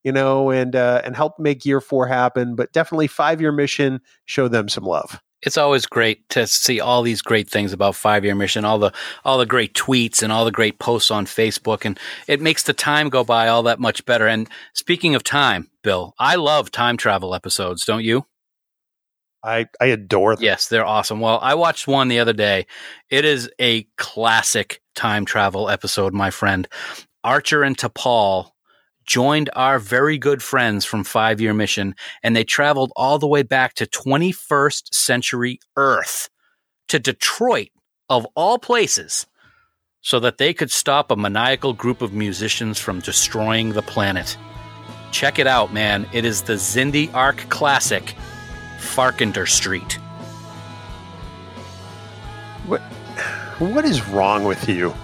you 0.03 0.11
know, 0.11 0.51
and 0.51 0.75
uh, 0.75 1.03
and 1.05 1.15
help 1.15 1.39
make 1.39 1.67
year 1.67 1.83
four 1.83 2.07
happen. 2.07 2.57
But 2.57 2.73
definitely 2.73 3.09
five 3.09 3.41
year 3.41 3.53
mission, 3.53 4.01
show 4.25 4.49
them 4.49 4.69
some 4.69 4.85
love 4.85 5.21
it's 5.43 5.57
always 5.57 5.87
great 5.87 6.29
to 6.31 6.47
see 6.47 6.81
all 6.81 7.03
these 7.03 7.23
great 7.23 7.49
things 7.49 7.73
about 7.73 7.95
five 7.95 8.25
year 8.25 8.35
mission, 8.35 8.65
all 8.65 8.79
the 8.79 8.93
all 9.25 9.39
the 9.39 9.47
great 9.47 9.75
tweets 9.75 10.23
and 10.23 10.33
all 10.33 10.45
the 10.45 10.51
great 10.51 10.79
posts 10.79 11.11
on 11.11 11.27
Facebook, 11.27 11.85
and 11.85 11.99
it 12.27 12.41
makes 12.41 12.65
the 12.65 12.73
time 12.73 13.09
go 13.09 13.25
by 13.25 13.49
all 13.49 13.63
that 13.65 13.79
much 13.81 14.05
better. 14.05 14.27
And 14.27 14.49
speaking 14.75 15.15
of 15.15 15.23
time, 15.23 15.71
Bill, 15.83 16.15
I 16.19 16.37
love 16.37 16.71
time 16.71 16.97
travel 16.97 17.35
episodes, 17.35 17.85
don't 17.85 18.05
you? 18.05 18.27
I 19.45 19.67
I 19.81 19.87
adore 19.87 20.35
them. 20.35 20.45
Yes, 20.45 20.69
they're 20.69 20.87
awesome. 20.87 21.21
Well, 21.21 21.39
I 21.41 21.55
watched 21.55 21.87
one 21.87 22.09
the 22.09 22.19
other 22.19 22.33
day. 22.33 22.67
It 23.11 23.25
is 23.25 23.51
a 23.61 23.85
classic 23.97 24.81
time 24.95 25.25
travel 25.25 25.69
episode, 25.69 26.13
my 26.13 26.31
friend. 26.31 26.67
Archer 27.23 27.63
and 27.63 27.77
T'Pol 27.77 28.51
joined 29.09 29.49
our 29.57 29.79
very 29.79 30.19
good 30.19 30.43
friends 30.43 30.85
from 30.85 31.03
Five 31.03 31.41
Year 31.41 31.55
Mission, 31.55 31.97
and 32.23 32.37
they 32.37 32.45
traveled 32.45 32.93
all 32.95 33.19
the 33.19 33.27
way 33.27 33.43
back 33.43 33.75
to 33.75 33.87
21st 33.87 34.95
century 34.95 35.59
Earth, 35.77 36.29
to 36.89 36.99
Detroit, 36.99 37.71
of 38.11 38.27
all 38.37 38.59
places, 38.59 39.27
so 40.03 40.21
that 40.21 40.39
they 40.39 40.53
could 40.55 40.71
stop 40.71 41.11
a 41.11 41.17
maniacal 41.17 41.73
group 41.73 42.03
of 42.03 42.13
musicians 42.13 42.79
from 42.79 43.01
destroying 43.01 43.73
the 43.73 43.83
planet. 43.83 44.37
Check 45.11 45.39
it 45.39 45.47
out, 45.47 45.73
man. 45.73 46.07
It 46.13 46.27
is 46.27 46.43
the 46.43 46.55
Xindi 46.55 47.13
Arc 47.15 47.39
classic, 47.49 48.15
Farkander 48.79 49.49
Street. 49.49 49.95
What, 52.67 52.83
what 53.59 53.87
is 53.87 54.07
wrong 54.09 54.45
with 54.45 54.69
you? 54.69 54.95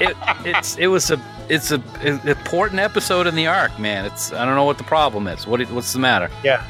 it, 0.00 0.16
it's, 0.44 0.76
it 0.76 0.88
was 0.88 1.12
a 1.12 1.16
it's 1.50 1.72
a, 1.72 1.82
an 2.02 2.26
important 2.28 2.80
episode 2.80 3.26
in 3.26 3.34
the 3.34 3.46
arc, 3.46 3.76
man. 3.78 4.06
It's 4.06 4.32
I 4.32 4.44
don't 4.44 4.54
know 4.54 4.64
what 4.64 4.78
the 4.78 4.84
problem 4.84 5.26
is. 5.26 5.46
What 5.46 5.60
what's 5.70 5.92
the 5.92 5.98
matter? 5.98 6.30
Yeah, 6.44 6.64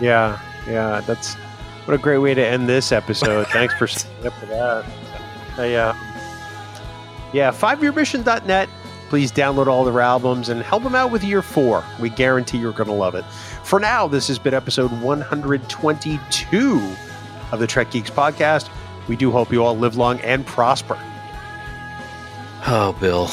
yeah, 0.00 0.40
yeah. 0.66 1.00
That's 1.06 1.34
what 1.84 1.94
a 1.94 1.98
great 1.98 2.18
way 2.18 2.34
to 2.34 2.44
end 2.44 2.68
this 2.68 2.92
episode. 2.92 3.46
Thanks 3.52 3.74
for 3.74 3.86
staying 3.86 4.26
up 4.26 4.32
for 4.34 4.46
that. 4.46 4.84
Uh, 5.56 5.94
yeah, 7.32 7.50
fiveyearmission.net. 7.50 8.68
Please 9.08 9.32
download 9.32 9.68
all 9.68 9.84
their 9.84 10.00
albums 10.00 10.48
and 10.50 10.62
help 10.62 10.82
them 10.82 10.94
out 10.94 11.10
with 11.10 11.24
year 11.24 11.40
four. 11.40 11.82
We 11.98 12.10
guarantee 12.10 12.58
you're 12.58 12.72
going 12.72 12.88
to 12.88 12.94
love 12.94 13.14
it. 13.14 13.24
For 13.64 13.80
now, 13.80 14.06
this 14.06 14.28
has 14.28 14.38
been 14.38 14.52
episode 14.54 14.90
122 15.02 16.96
of 17.52 17.58
the 17.58 17.66
Trek 17.66 17.90
Geeks 17.90 18.10
podcast. 18.10 18.68
We 19.08 19.16
do 19.16 19.30
hope 19.30 19.50
you 19.50 19.64
all 19.64 19.76
live 19.76 19.96
long 19.96 20.20
and 20.20 20.46
prosper. 20.46 20.98
Oh, 22.66 22.94
Bill. 23.00 23.30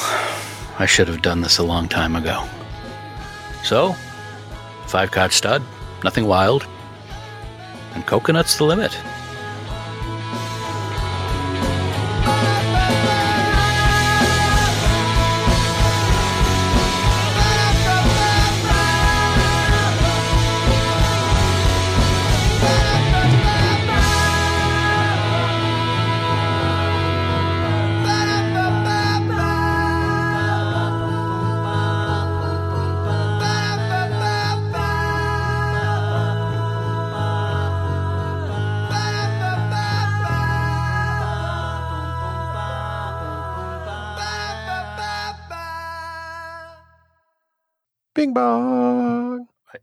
I 0.78 0.86
should 0.86 1.08
have 1.08 1.22
done 1.22 1.40
this 1.40 1.58
a 1.58 1.62
long 1.62 1.88
time 1.88 2.16
ago. 2.16 2.46
So, 3.64 3.94
five 4.86 5.10
card 5.10 5.32
stud, 5.32 5.62
nothing 6.04 6.26
wild, 6.26 6.66
and 7.94 8.06
coconut's 8.06 8.56
the 8.58 8.64
limit. 8.64 8.96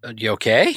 Uh, 0.04 0.14
You 0.18 0.32
okay? 0.32 0.76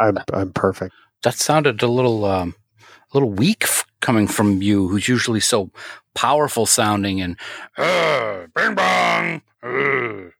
I'm 0.00 0.18
I'm 0.32 0.52
perfect. 0.52 0.94
That 1.22 1.34
sounded 1.34 1.82
a 1.82 1.88
little, 1.88 2.24
um, 2.24 2.54
a 2.80 3.16
little 3.16 3.30
weak 3.30 3.64
f- 3.64 3.84
coming 4.00 4.28
from 4.28 4.62
you, 4.62 4.86
who's 4.88 5.08
usually 5.08 5.40
so 5.40 5.70
powerful 6.14 6.66
sounding 6.66 7.20
and 7.20 7.36
uh, 7.76 8.46
bing 8.54 8.74
bong. 8.74 9.42
uh." 9.62 10.30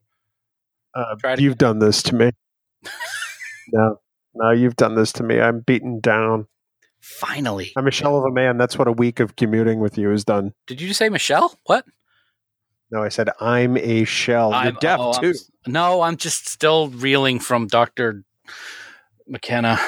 Uh, 0.95 1.37
you've 1.39 1.59
done 1.59 1.79
this 1.81 2.03
to 2.03 2.15
me. 2.15 2.31
no, 3.73 4.01
no, 4.35 4.51
you've 4.51 4.77
done 4.77 4.95
this 4.97 5.13
to 5.13 5.23
me. 5.23 5.41
I'm 5.41 5.61
beaten 5.61 6.01
down. 6.01 6.47
Finally, 7.01 7.73
I'm 7.77 7.87
a 7.87 7.91
shell 7.93 8.17
of 8.17 8.25
a 8.25 8.31
man. 8.33 8.59
That's 8.59 8.77
what 8.77 8.89
a 8.89 8.93
week 8.93 9.21
of 9.21 9.37
commuting 9.37 9.79
with 9.81 9.97
you 9.99 10.09
has 10.11 10.25
done. 10.25 10.53
did 10.67 10.81
you 10.81 10.89
just 10.89 10.99
say 10.99 11.09
Michelle? 11.09 11.57
What? 11.67 11.85
No, 12.91 13.03
I 13.03 13.09
said 13.09 13.29
I'm 13.41 13.77
a 13.77 14.05
shell. 14.05 14.51
You're 14.51 14.59
I'm- 14.59 14.77
oh, 14.77 14.81
deaf 14.81 15.01
oh, 15.01 15.13
I'm 15.13 15.21
too. 15.21 15.35
no, 15.67 16.03
I'm 16.03 16.17
just 16.17 16.49
still 16.49 16.89
reeling 16.89 17.39
from 17.39 17.67
Doctor 17.67 18.25
McKenna. 19.27 19.79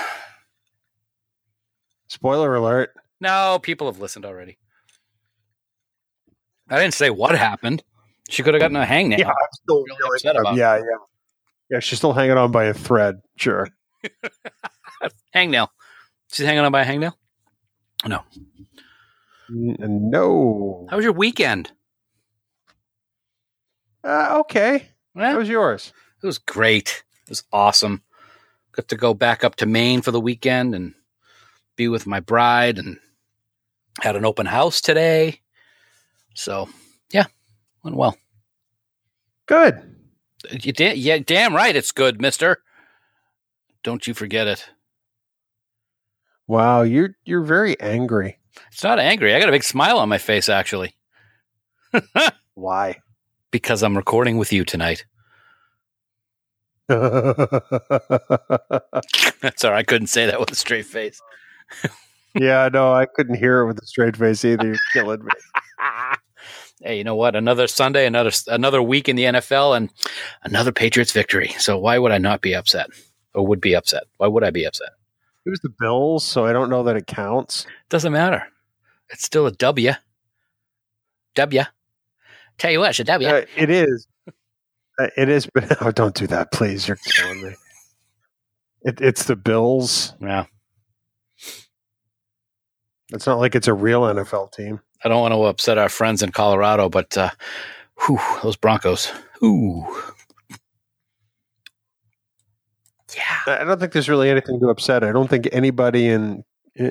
Spoiler 2.09 2.55
alert. 2.55 2.93
No, 3.21 3.59
people 3.63 3.87
have 3.91 4.01
listened 4.01 4.25
already. 4.25 4.59
I 6.69 6.79
didn't 6.79 6.95
say 6.95 7.11
what 7.11 7.37
happened. 7.37 7.83
She 8.29 8.43
could 8.43 8.55
have 8.55 8.61
gotten 8.61 8.77
a 8.77 8.85
hangnail. 8.85 9.19
Yeah, 9.19 9.29
I'm 9.29 9.35
still 9.53 9.83
Really 9.85 9.97
really 10.01 10.17
upset 10.17 10.37
about. 10.37 10.55
Yeah, 10.55 10.77
yeah, 10.77 10.83
yeah. 11.71 11.81
She's 11.81 11.99
still 11.99 12.13
hanging 12.13 12.37
on 12.37 12.53
by 12.53 12.65
a 12.65 12.75
thread. 12.75 13.21
Sure. 13.37 13.69
Hangnail. 15.35 15.69
She's 16.33 16.47
hanging 16.47 16.65
on 16.65 16.71
by 16.71 16.83
a 16.83 16.87
hangnail. 16.87 17.13
No. 18.07 18.23
no. 19.49 20.87
How 20.89 20.97
was 20.97 21.05
your 21.05 21.13
weekend? 21.13 21.73
Uh, 24.05 24.37
okay. 24.41 24.89
Yeah, 25.15 25.33
How 25.33 25.39
was 25.39 25.49
yours? 25.49 25.93
it 26.23 26.27
was 26.27 26.39
great. 26.39 27.03
It 27.25 27.31
was 27.31 27.45
awesome. 27.53 28.03
Got 28.73 28.89
to 28.89 28.97
go 28.97 29.15
back 29.15 29.43
up 29.45 29.57
to 29.57 29.67
Maine 29.67 30.03
for 30.03 30.11
the 30.11 30.21
weekend 30.21 30.75
and 30.75 30.95
be 31.77 31.89
with 31.89 32.07
my 32.07 32.21
bride 32.21 32.79
and 32.79 32.99
had 34.01 34.17
an 34.17 34.25
open 34.25 34.47
house 34.47 34.81
today. 34.81 35.41
So, 36.35 36.69
yeah, 37.13 37.27
went 37.83 37.97
well. 37.97 38.17
Good. 39.47 39.83
You 40.51 40.73
da- 40.73 40.95
yeah, 40.95 41.19
damn 41.19 41.55
right 41.55 41.75
it's 41.75 41.93
good, 41.93 42.21
mister. 42.21 42.63
Don't 43.83 44.07
you 44.07 44.15
forget 44.15 44.47
it. 44.47 44.69
Wow, 46.47 46.83
you're 46.83 47.11
you're 47.25 47.43
very 47.43 47.79
angry. 47.81 48.39
It's 48.73 48.83
not 48.85 48.99
angry. 48.99 49.35
I 49.35 49.41
got 49.41 49.49
a 49.49 49.53
big 49.53 49.63
smile 49.65 49.99
on 49.99 50.09
my 50.09 50.19
face, 50.19 50.49
actually, 50.49 50.95
Why? 52.55 53.01
Because 53.51 53.83
I'm 53.83 53.97
recording 53.97 54.39
with 54.39 54.53
you 54.53 54.65
tonight. 54.65 55.05
Sorry. 56.91 57.07
I 59.77 59.85
couldn't 59.85 60.09
say 60.09 60.27
that 60.27 60.41
with 60.41 60.51
a 60.51 60.57
straight 60.57 60.87
face. 60.87 61.21
yeah, 62.35 62.69
no, 62.73 62.93
I 62.93 63.07
couldn't 63.07 63.37
hear 63.37 63.61
it 63.61 63.67
with 63.67 63.81
a 63.81 63.87
straight 63.87 64.17
face 64.17 64.45
either. 64.45 64.67
You're 64.67 64.77
killing 64.93 65.25
me. 65.25 65.31
hey, 66.83 66.99
you 66.99 67.05
know 67.05 67.15
what? 67.15 67.37
Another 67.37 67.69
Sunday, 67.69 68.07
another 68.07 68.33
another 68.49 68.83
week 68.83 69.09
in 69.09 69.17
the 69.17 69.25
NFL, 69.25 69.77
and 69.77 69.91
another 70.43 70.73
Patriots 70.73 71.13
victory. 71.13 71.49
So 71.59 71.79
why 71.79 71.99
would 71.99 72.13
I 72.13 72.19
not 72.19 72.41
be 72.41 72.55
upset, 72.55 72.89
or 73.35 73.47
would 73.47 73.61
be 73.61 73.75
upset? 73.75 74.05
Why 74.17 74.27
would 74.27 74.43
I 74.43 74.51
be 74.51 74.65
upset? 74.65 74.91
It 75.47 75.51
was 75.51 75.61
the 75.61 75.75
Bills, 75.79 76.25
so 76.25 76.45
I 76.45 76.53
don't 76.53 76.71
know 76.71 76.83
that 76.83 76.97
it 76.97 77.07
counts. 77.07 77.67
Doesn't 77.89 78.13
matter. 78.13 78.49
It's 79.11 79.25
still 79.25 79.47
a 79.47 79.53
W. 79.53 79.93
W. 81.35 81.63
Tell 82.61 82.70
you 82.70 82.81
what, 82.81 82.91
it's 82.91 83.01
a 83.01 83.05
W. 83.05 83.27
Uh, 83.27 83.45
it 83.57 83.70
is. 83.70 84.07
Uh, 84.28 85.07
it 85.16 85.31
is, 85.31 85.49
but 85.53 85.81
oh, 85.82 85.91
don't 85.91 86.15
do 86.15 86.27
that, 86.27 86.53
please. 86.53 86.87
You're 86.87 86.99
killing 86.99 87.43
me. 87.43 87.55
It, 88.82 89.01
it's 89.01 89.24
the 89.24 89.35
Bills. 89.35 90.12
yeah, 90.20 90.45
It's 93.15 93.27
not 93.27 93.39
like 93.39 93.55
it's 93.55 93.66
a 93.66 93.73
real 93.73 94.03
NFL 94.03 94.53
team. 94.53 94.78
I 95.03 95.09
don't 95.09 95.23
want 95.23 95.32
to 95.32 95.45
upset 95.45 95.78
our 95.78 95.89
friends 95.89 96.23
in 96.23 96.32
Colorado, 96.32 96.91
but 96.91 97.16
uh, 97.16 97.31
whew, 98.07 98.20
those 98.43 98.57
Broncos. 98.57 99.11
Ooh. 99.43 99.87
Yeah. 103.16 103.59
I 103.61 103.65
don't 103.65 103.81
think 103.81 103.93
there's 103.93 104.11
really 104.11 104.28
anything 104.28 104.61
to 104.61 104.69
upset. 104.69 105.03
I 105.03 105.12
don't 105.12 105.28
think 105.28 105.49
anybody 105.51 106.09
in 106.09 106.45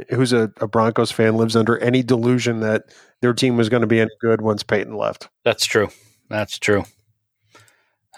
who's 0.09 0.33
a, 0.33 0.51
a 0.61 0.67
Broncos 0.67 1.11
fan 1.11 1.35
lives 1.35 1.55
under 1.55 1.77
any 1.79 2.03
delusion 2.03 2.59
that 2.59 2.85
their 3.21 3.33
team 3.33 3.57
was 3.57 3.69
going 3.69 3.81
to 3.81 3.87
be 3.87 3.99
any 3.99 4.11
good 4.21 4.41
once 4.41 4.63
Peyton 4.63 4.95
left. 4.95 5.29
That's 5.43 5.65
true. 5.65 5.89
That's 6.29 6.59
true. 6.59 6.83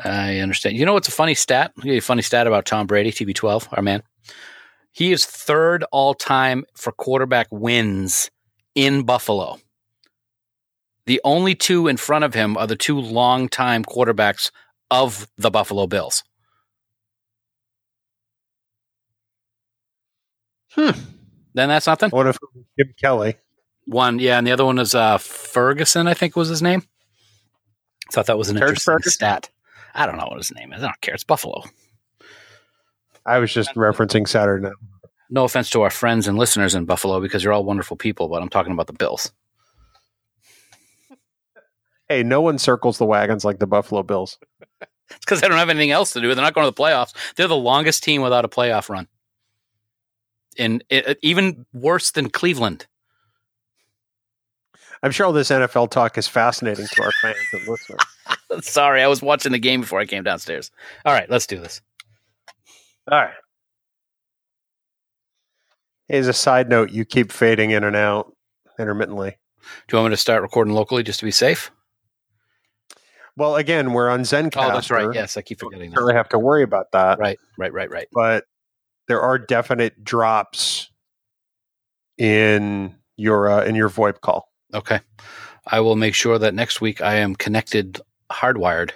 I 0.04 0.40
understand. 0.40 0.78
You 0.78 0.86
know 0.86 0.94
what's 0.94 1.08
a 1.08 1.12
funny 1.12 1.36
stat? 1.36 1.72
A 1.86 2.00
funny 2.00 2.22
stat 2.22 2.48
about 2.48 2.66
Tom 2.66 2.88
Brady, 2.88 3.12
TB12, 3.12 3.68
our 3.72 3.82
man. 3.82 4.04
He 4.92 5.12
is 5.12 5.26
third 5.26 5.86
all 5.92 6.14
time 6.14 6.66
for 6.76 6.92
quarterback 6.92 7.48
wins 7.52 8.30
in 8.76 9.04
Buffalo. 9.04 9.58
The 11.06 11.22
only 11.24 11.56
two 11.56 11.88
in 11.88 11.98
front 11.98 12.26
of 12.26 12.34
him 12.34 12.58
are 12.58 12.68
the 12.68 12.76
two 12.76 13.00
longtime 13.00 13.86
quarterbacks 13.86 14.52
of 14.90 15.28
the 15.38 15.50
Buffalo 15.50 15.88
Bills. 15.88 16.24
Hmm. 20.72 20.92
Then 21.54 21.70
that's 21.70 21.88
nothing. 21.88 22.10
What 22.12 22.28
if 22.28 22.38
Jim 22.78 22.94
Kelly? 23.00 23.36
One, 23.86 24.20
yeah, 24.20 24.38
and 24.38 24.46
the 24.48 24.52
other 24.52 24.66
one 24.66 24.80
is 24.80 24.96
uh, 24.96 25.18
Ferguson, 25.18 26.08
I 26.08 26.14
think 26.14 26.36
was 26.36 26.50
his 26.50 26.62
name. 26.62 26.84
Thought 28.12 28.28
that 28.28 28.38
was 28.38 28.50
an 28.50 28.58
Terry 28.58 28.70
interesting 28.70 28.94
Ferguson? 28.94 29.12
stat. 29.12 29.50
I 29.94 30.06
don't 30.06 30.18
know 30.18 30.28
what 30.28 30.38
his 30.38 30.54
name 30.54 30.72
is. 30.74 30.82
I 30.84 30.88
don't 30.88 31.02
care. 31.02 31.14
It's 31.14 31.24
Buffalo. 31.24 31.64
I 33.26 33.40
was 33.40 33.54
just 33.54 33.74
referencing 33.76 34.28
Saturday 34.28 34.64
night. 34.64 34.74
No 35.30 35.44
offense 35.46 35.70
to 35.72 35.82
our 35.82 35.90
friends 35.90 36.28
and 36.28 36.38
listeners 36.38 36.76
in 36.76 36.86
Buffalo 36.86 37.20
because 37.22 37.44
you're 37.44 37.54
all 37.54 37.64
wonderful 37.64 37.98
people, 37.98 38.28
but 38.28 38.42
I'm 38.42 38.50
talking 38.50 38.74
about 38.74 38.88
the 38.88 38.94
Bills. 38.94 39.32
Hey, 42.10 42.24
no 42.24 42.42
one 42.42 42.58
circles 42.58 42.98
the 42.98 43.06
wagons 43.06 43.46
like 43.46 43.60
the 43.60 43.68
Buffalo 43.68 44.04
Bills. 44.04 44.38
It's 45.14 45.26
because 45.26 45.42
they 45.42 45.50
don't 45.50 45.58
have 45.58 45.68
anything 45.68 45.92
else 45.92 46.14
to 46.14 46.22
do. 46.22 46.34
They're 46.34 46.42
not 46.42 46.54
going 46.54 46.66
to 46.66 46.72
the 46.74 46.82
playoffs. 46.82 47.14
They're 47.36 47.50
the 47.50 47.54
longest 47.58 48.02
team 48.02 48.22
without 48.22 48.46
a 48.46 48.48
playoff 48.48 48.88
run. 48.88 49.10
And 50.58 50.84
it, 50.90 51.18
even 51.22 51.66
worse 51.74 52.12
than 52.12 52.30
Cleveland. 52.30 52.88
I'm 55.04 55.12
sure 55.12 55.26
all 55.26 55.34
this 55.34 55.50
NFL 55.50 55.90
talk 55.90 56.18
is 56.18 56.28
fascinating 56.28 56.86
to 56.86 57.04
our 57.04 57.12
fans 57.22 57.38
and 57.54 57.68
listeners. 57.68 58.02
Sorry, 58.62 59.02
I 59.02 59.08
was 59.08 59.22
watching 59.22 59.52
the 59.52 59.60
game 59.60 59.82
before 59.82 60.00
I 60.00 60.06
came 60.06 60.24
downstairs. 60.24 60.70
All 61.06 61.14
right, 61.14 61.30
let's 61.30 61.48
do 61.48 61.60
this. 61.60 61.82
All 63.10 63.18
right. 63.20 63.34
As 66.10 66.28
a 66.28 66.34
side 66.34 66.70
note, 66.70 66.92
you 66.92 67.06
keep 67.06 67.32
fading 67.32 67.72
in 67.72 67.84
and 67.84 67.96
out 67.96 68.36
intermittently. 68.78 69.38
Do 69.88 69.96
you 69.96 70.02
want 70.02 70.12
me 70.12 70.14
to 70.16 70.22
start 70.22 70.42
recording 70.42 70.74
locally 70.74 71.04
just 71.04 71.20
to 71.20 71.26
be 71.26 71.32
safe? 71.32 71.72
Well, 73.38 73.56
again, 73.56 73.94
we're 73.94 74.10
on 74.10 74.22
Zencastr. 74.22 74.70
Oh, 74.70 74.74
that's 74.74 74.92
right. 74.92 75.08
Yes, 75.14 75.38
I 75.38 75.42
keep 75.42 75.60
Don't 75.60 75.70
forgetting 75.72 75.92
that. 75.92 76.00
really 76.00 76.14
have 76.14 76.30
to 76.30 76.40
worry 76.40 76.64
about 76.64 76.92
that. 76.92 77.18
Right, 77.18 77.40
right, 77.58 77.72
right, 77.74 77.90
right. 77.90 78.08
But 78.12 78.44
there 79.08 79.22
are 79.22 79.38
definite 79.38 80.04
drops 80.04 80.90
in 82.18 82.96
your 83.18 83.50
uh, 83.50 83.64
in 83.64 83.76
your 83.76 83.90
VoIP 83.90 84.22
call. 84.22 84.50
Okay. 84.74 85.00
I 85.68 85.80
will 85.80 85.96
make 85.96 86.16
sure 86.16 86.40
that 86.40 86.54
next 86.54 86.82
week 86.82 87.02
I 87.02 87.16
am 87.16 87.36
connected 87.36 88.00
hardwired. 88.32 88.92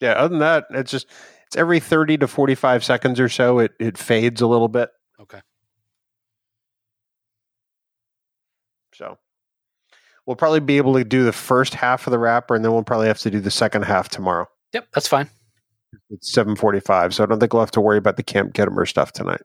Yeah. 0.00 0.12
Other 0.12 0.28
than 0.28 0.38
that, 0.40 0.66
it's 0.70 0.90
just 0.90 1.06
it's 1.46 1.56
every 1.56 1.80
thirty 1.80 2.16
to 2.18 2.28
forty 2.28 2.54
five 2.54 2.84
seconds 2.84 3.18
or 3.20 3.28
so. 3.28 3.58
It 3.58 3.72
it 3.78 3.98
fades 3.98 4.40
a 4.40 4.46
little 4.46 4.68
bit. 4.68 4.90
Okay. 5.20 5.40
So 8.94 9.18
we'll 10.26 10.36
probably 10.36 10.60
be 10.60 10.76
able 10.76 10.94
to 10.94 11.04
do 11.04 11.24
the 11.24 11.32
first 11.32 11.74
half 11.74 12.06
of 12.06 12.10
the 12.10 12.18
wrapper, 12.18 12.54
and 12.54 12.64
then 12.64 12.72
we'll 12.72 12.84
probably 12.84 13.08
have 13.08 13.18
to 13.20 13.30
do 13.30 13.40
the 13.40 13.50
second 13.50 13.82
half 13.82 14.08
tomorrow. 14.08 14.46
Yep, 14.72 14.88
that's 14.94 15.08
fine. 15.08 15.28
It's 16.10 16.32
seven 16.32 16.56
forty 16.56 16.80
five, 16.80 17.14
so 17.14 17.22
I 17.22 17.26
don't 17.26 17.40
think 17.40 17.52
we'll 17.52 17.62
have 17.62 17.70
to 17.72 17.80
worry 17.80 17.98
about 17.98 18.16
the 18.16 18.22
Camp 18.22 18.54
Khitomer 18.54 18.86
stuff 18.88 19.12
tonight. 19.12 19.42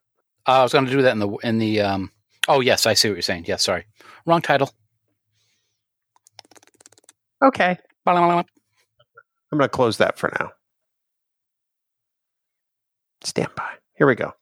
Uh, 0.47 0.59
I 0.59 0.63
was 0.63 0.73
going 0.73 0.85
to 0.85 0.91
do 0.91 1.01
that 1.01 1.11
in 1.11 1.19
the 1.19 1.29
in 1.43 1.57
the. 1.57 1.81
Um, 1.81 2.11
oh 2.47 2.59
yes, 2.59 2.85
I 2.85 2.93
see 2.93 3.09
what 3.09 3.15
you're 3.15 3.21
saying. 3.21 3.45
Yes, 3.47 3.63
sorry, 3.63 3.85
wrong 4.25 4.41
title. 4.41 4.71
Okay. 7.43 7.77
I'm 9.51 9.57
going 9.59 9.69
to 9.69 9.69
close 9.69 9.97
that 9.97 10.17
for 10.17 10.31
now. 10.39 10.51
Stand 13.23 13.49
by. 13.55 13.69
Here 13.97 14.07
we 14.07 14.15
go. 14.15 14.33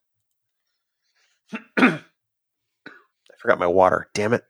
I 1.78 2.00
forgot 3.38 3.60
my 3.60 3.68
water. 3.68 4.10
Damn 4.14 4.34
it. 4.34 4.44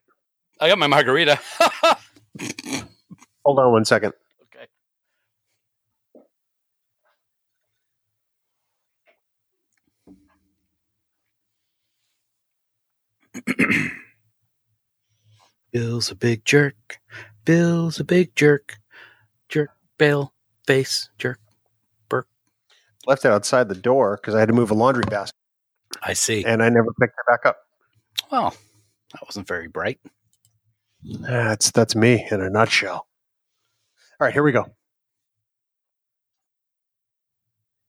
I 0.59 0.69
got 0.69 0.77
my 0.79 0.87
margarita. 0.87 1.39
Hold 3.45 3.59
on 3.59 3.71
one 3.71 3.85
second. 3.85 4.13
Bill's 15.71 16.11
a 16.11 16.15
big 16.15 16.45
jerk. 16.45 16.99
Bill's 17.45 17.99
a 17.99 18.03
big 18.03 18.35
jerk. 18.35 18.77
Jerk 19.49 19.71
Bill. 19.97 20.33
face 20.67 21.09
jerk. 21.17 21.39
Left 23.05 23.25
it 23.25 23.31
outside 23.31 23.67
the 23.67 23.75
door 23.75 24.15
because 24.15 24.33
I 24.33 24.39
had 24.39 24.47
to 24.47 24.53
move 24.53 24.71
a 24.71 24.73
laundry 24.73 25.03
basket, 25.09 25.35
I 26.01 26.13
see. 26.13 26.45
and 26.45 26.63
I 26.63 26.69
never 26.69 26.87
picked 27.01 27.13
it 27.19 27.25
back 27.27 27.45
up. 27.45 27.57
Well, 28.31 28.55
that 29.11 29.21
wasn't 29.25 29.45
very 29.47 29.67
bright. 29.67 29.99
That's 31.03 31.69
that's 31.71 31.97
me 31.97 32.25
in 32.31 32.39
a 32.39 32.49
nutshell. 32.49 32.95
All 32.95 33.07
right, 34.21 34.31
here 34.33 34.43
we 34.43 34.53
go. 34.53 34.67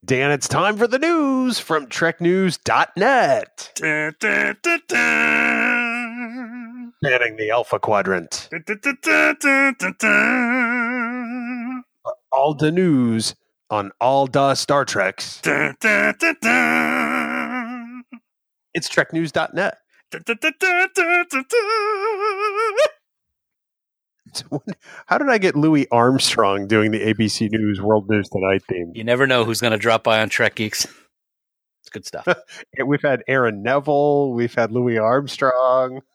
Dan, 0.05 0.32
it's 0.32 0.48
time 0.48 0.76
for 0.76 0.89
the 0.89 0.98
news 0.98 1.60
from 1.60 1.86
TrekNews.net. 1.86 3.72
Banning 7.05 7.36
the 7.36 7.51
Alpha 7.51 7.78
Quadrant. 7.78 8.48
All 12.32 12.55
the 12.55 12.72
news 12.72 13.35
on 13.68 13.93
all 14.01 14.26
the 14.26 14.55
Star 14.55 14.86
Treks. 14.86 15.43
It's 15.44 15.85
TrekNews.net. 18.89 19.76
How 25.06 25.18
did 25.18 25.28
I 25.28 25.36
get 25.36 25.56
Louis 25.56 25.86
Armstrong 25.90 26.66
doing 26.66 26.90
the 26.90 27.01
ABC 27.01 27.51
News 27.51 27.82
World 27.82 28.09
News 28.09 28.31
Tonight 28.31 28.62
theme? 28.66 28.93
You 28.94 29.05
never 29.05 29.26
know 29.26 29.44
who's 29.44 29.60
going 29.60 29.72
to 29.72 29.78
drop 29.78 30.05
by 30.05 30.22
on 30.22 30.31
Trek 30.31 30.55
Geeks. 30.55 30.86
It's 31.82 31.90
good 31.90 32.06
stuff. 32.06 32.26
We've 32.86 33.02
had 33.02 33.22
Aaron 33.28 33.62
Neville. 33.62 34.32
We've 34.32 34.55
had 34.55 34.72
Louis 34.72 34.97
Armstrong. 34.97 36.01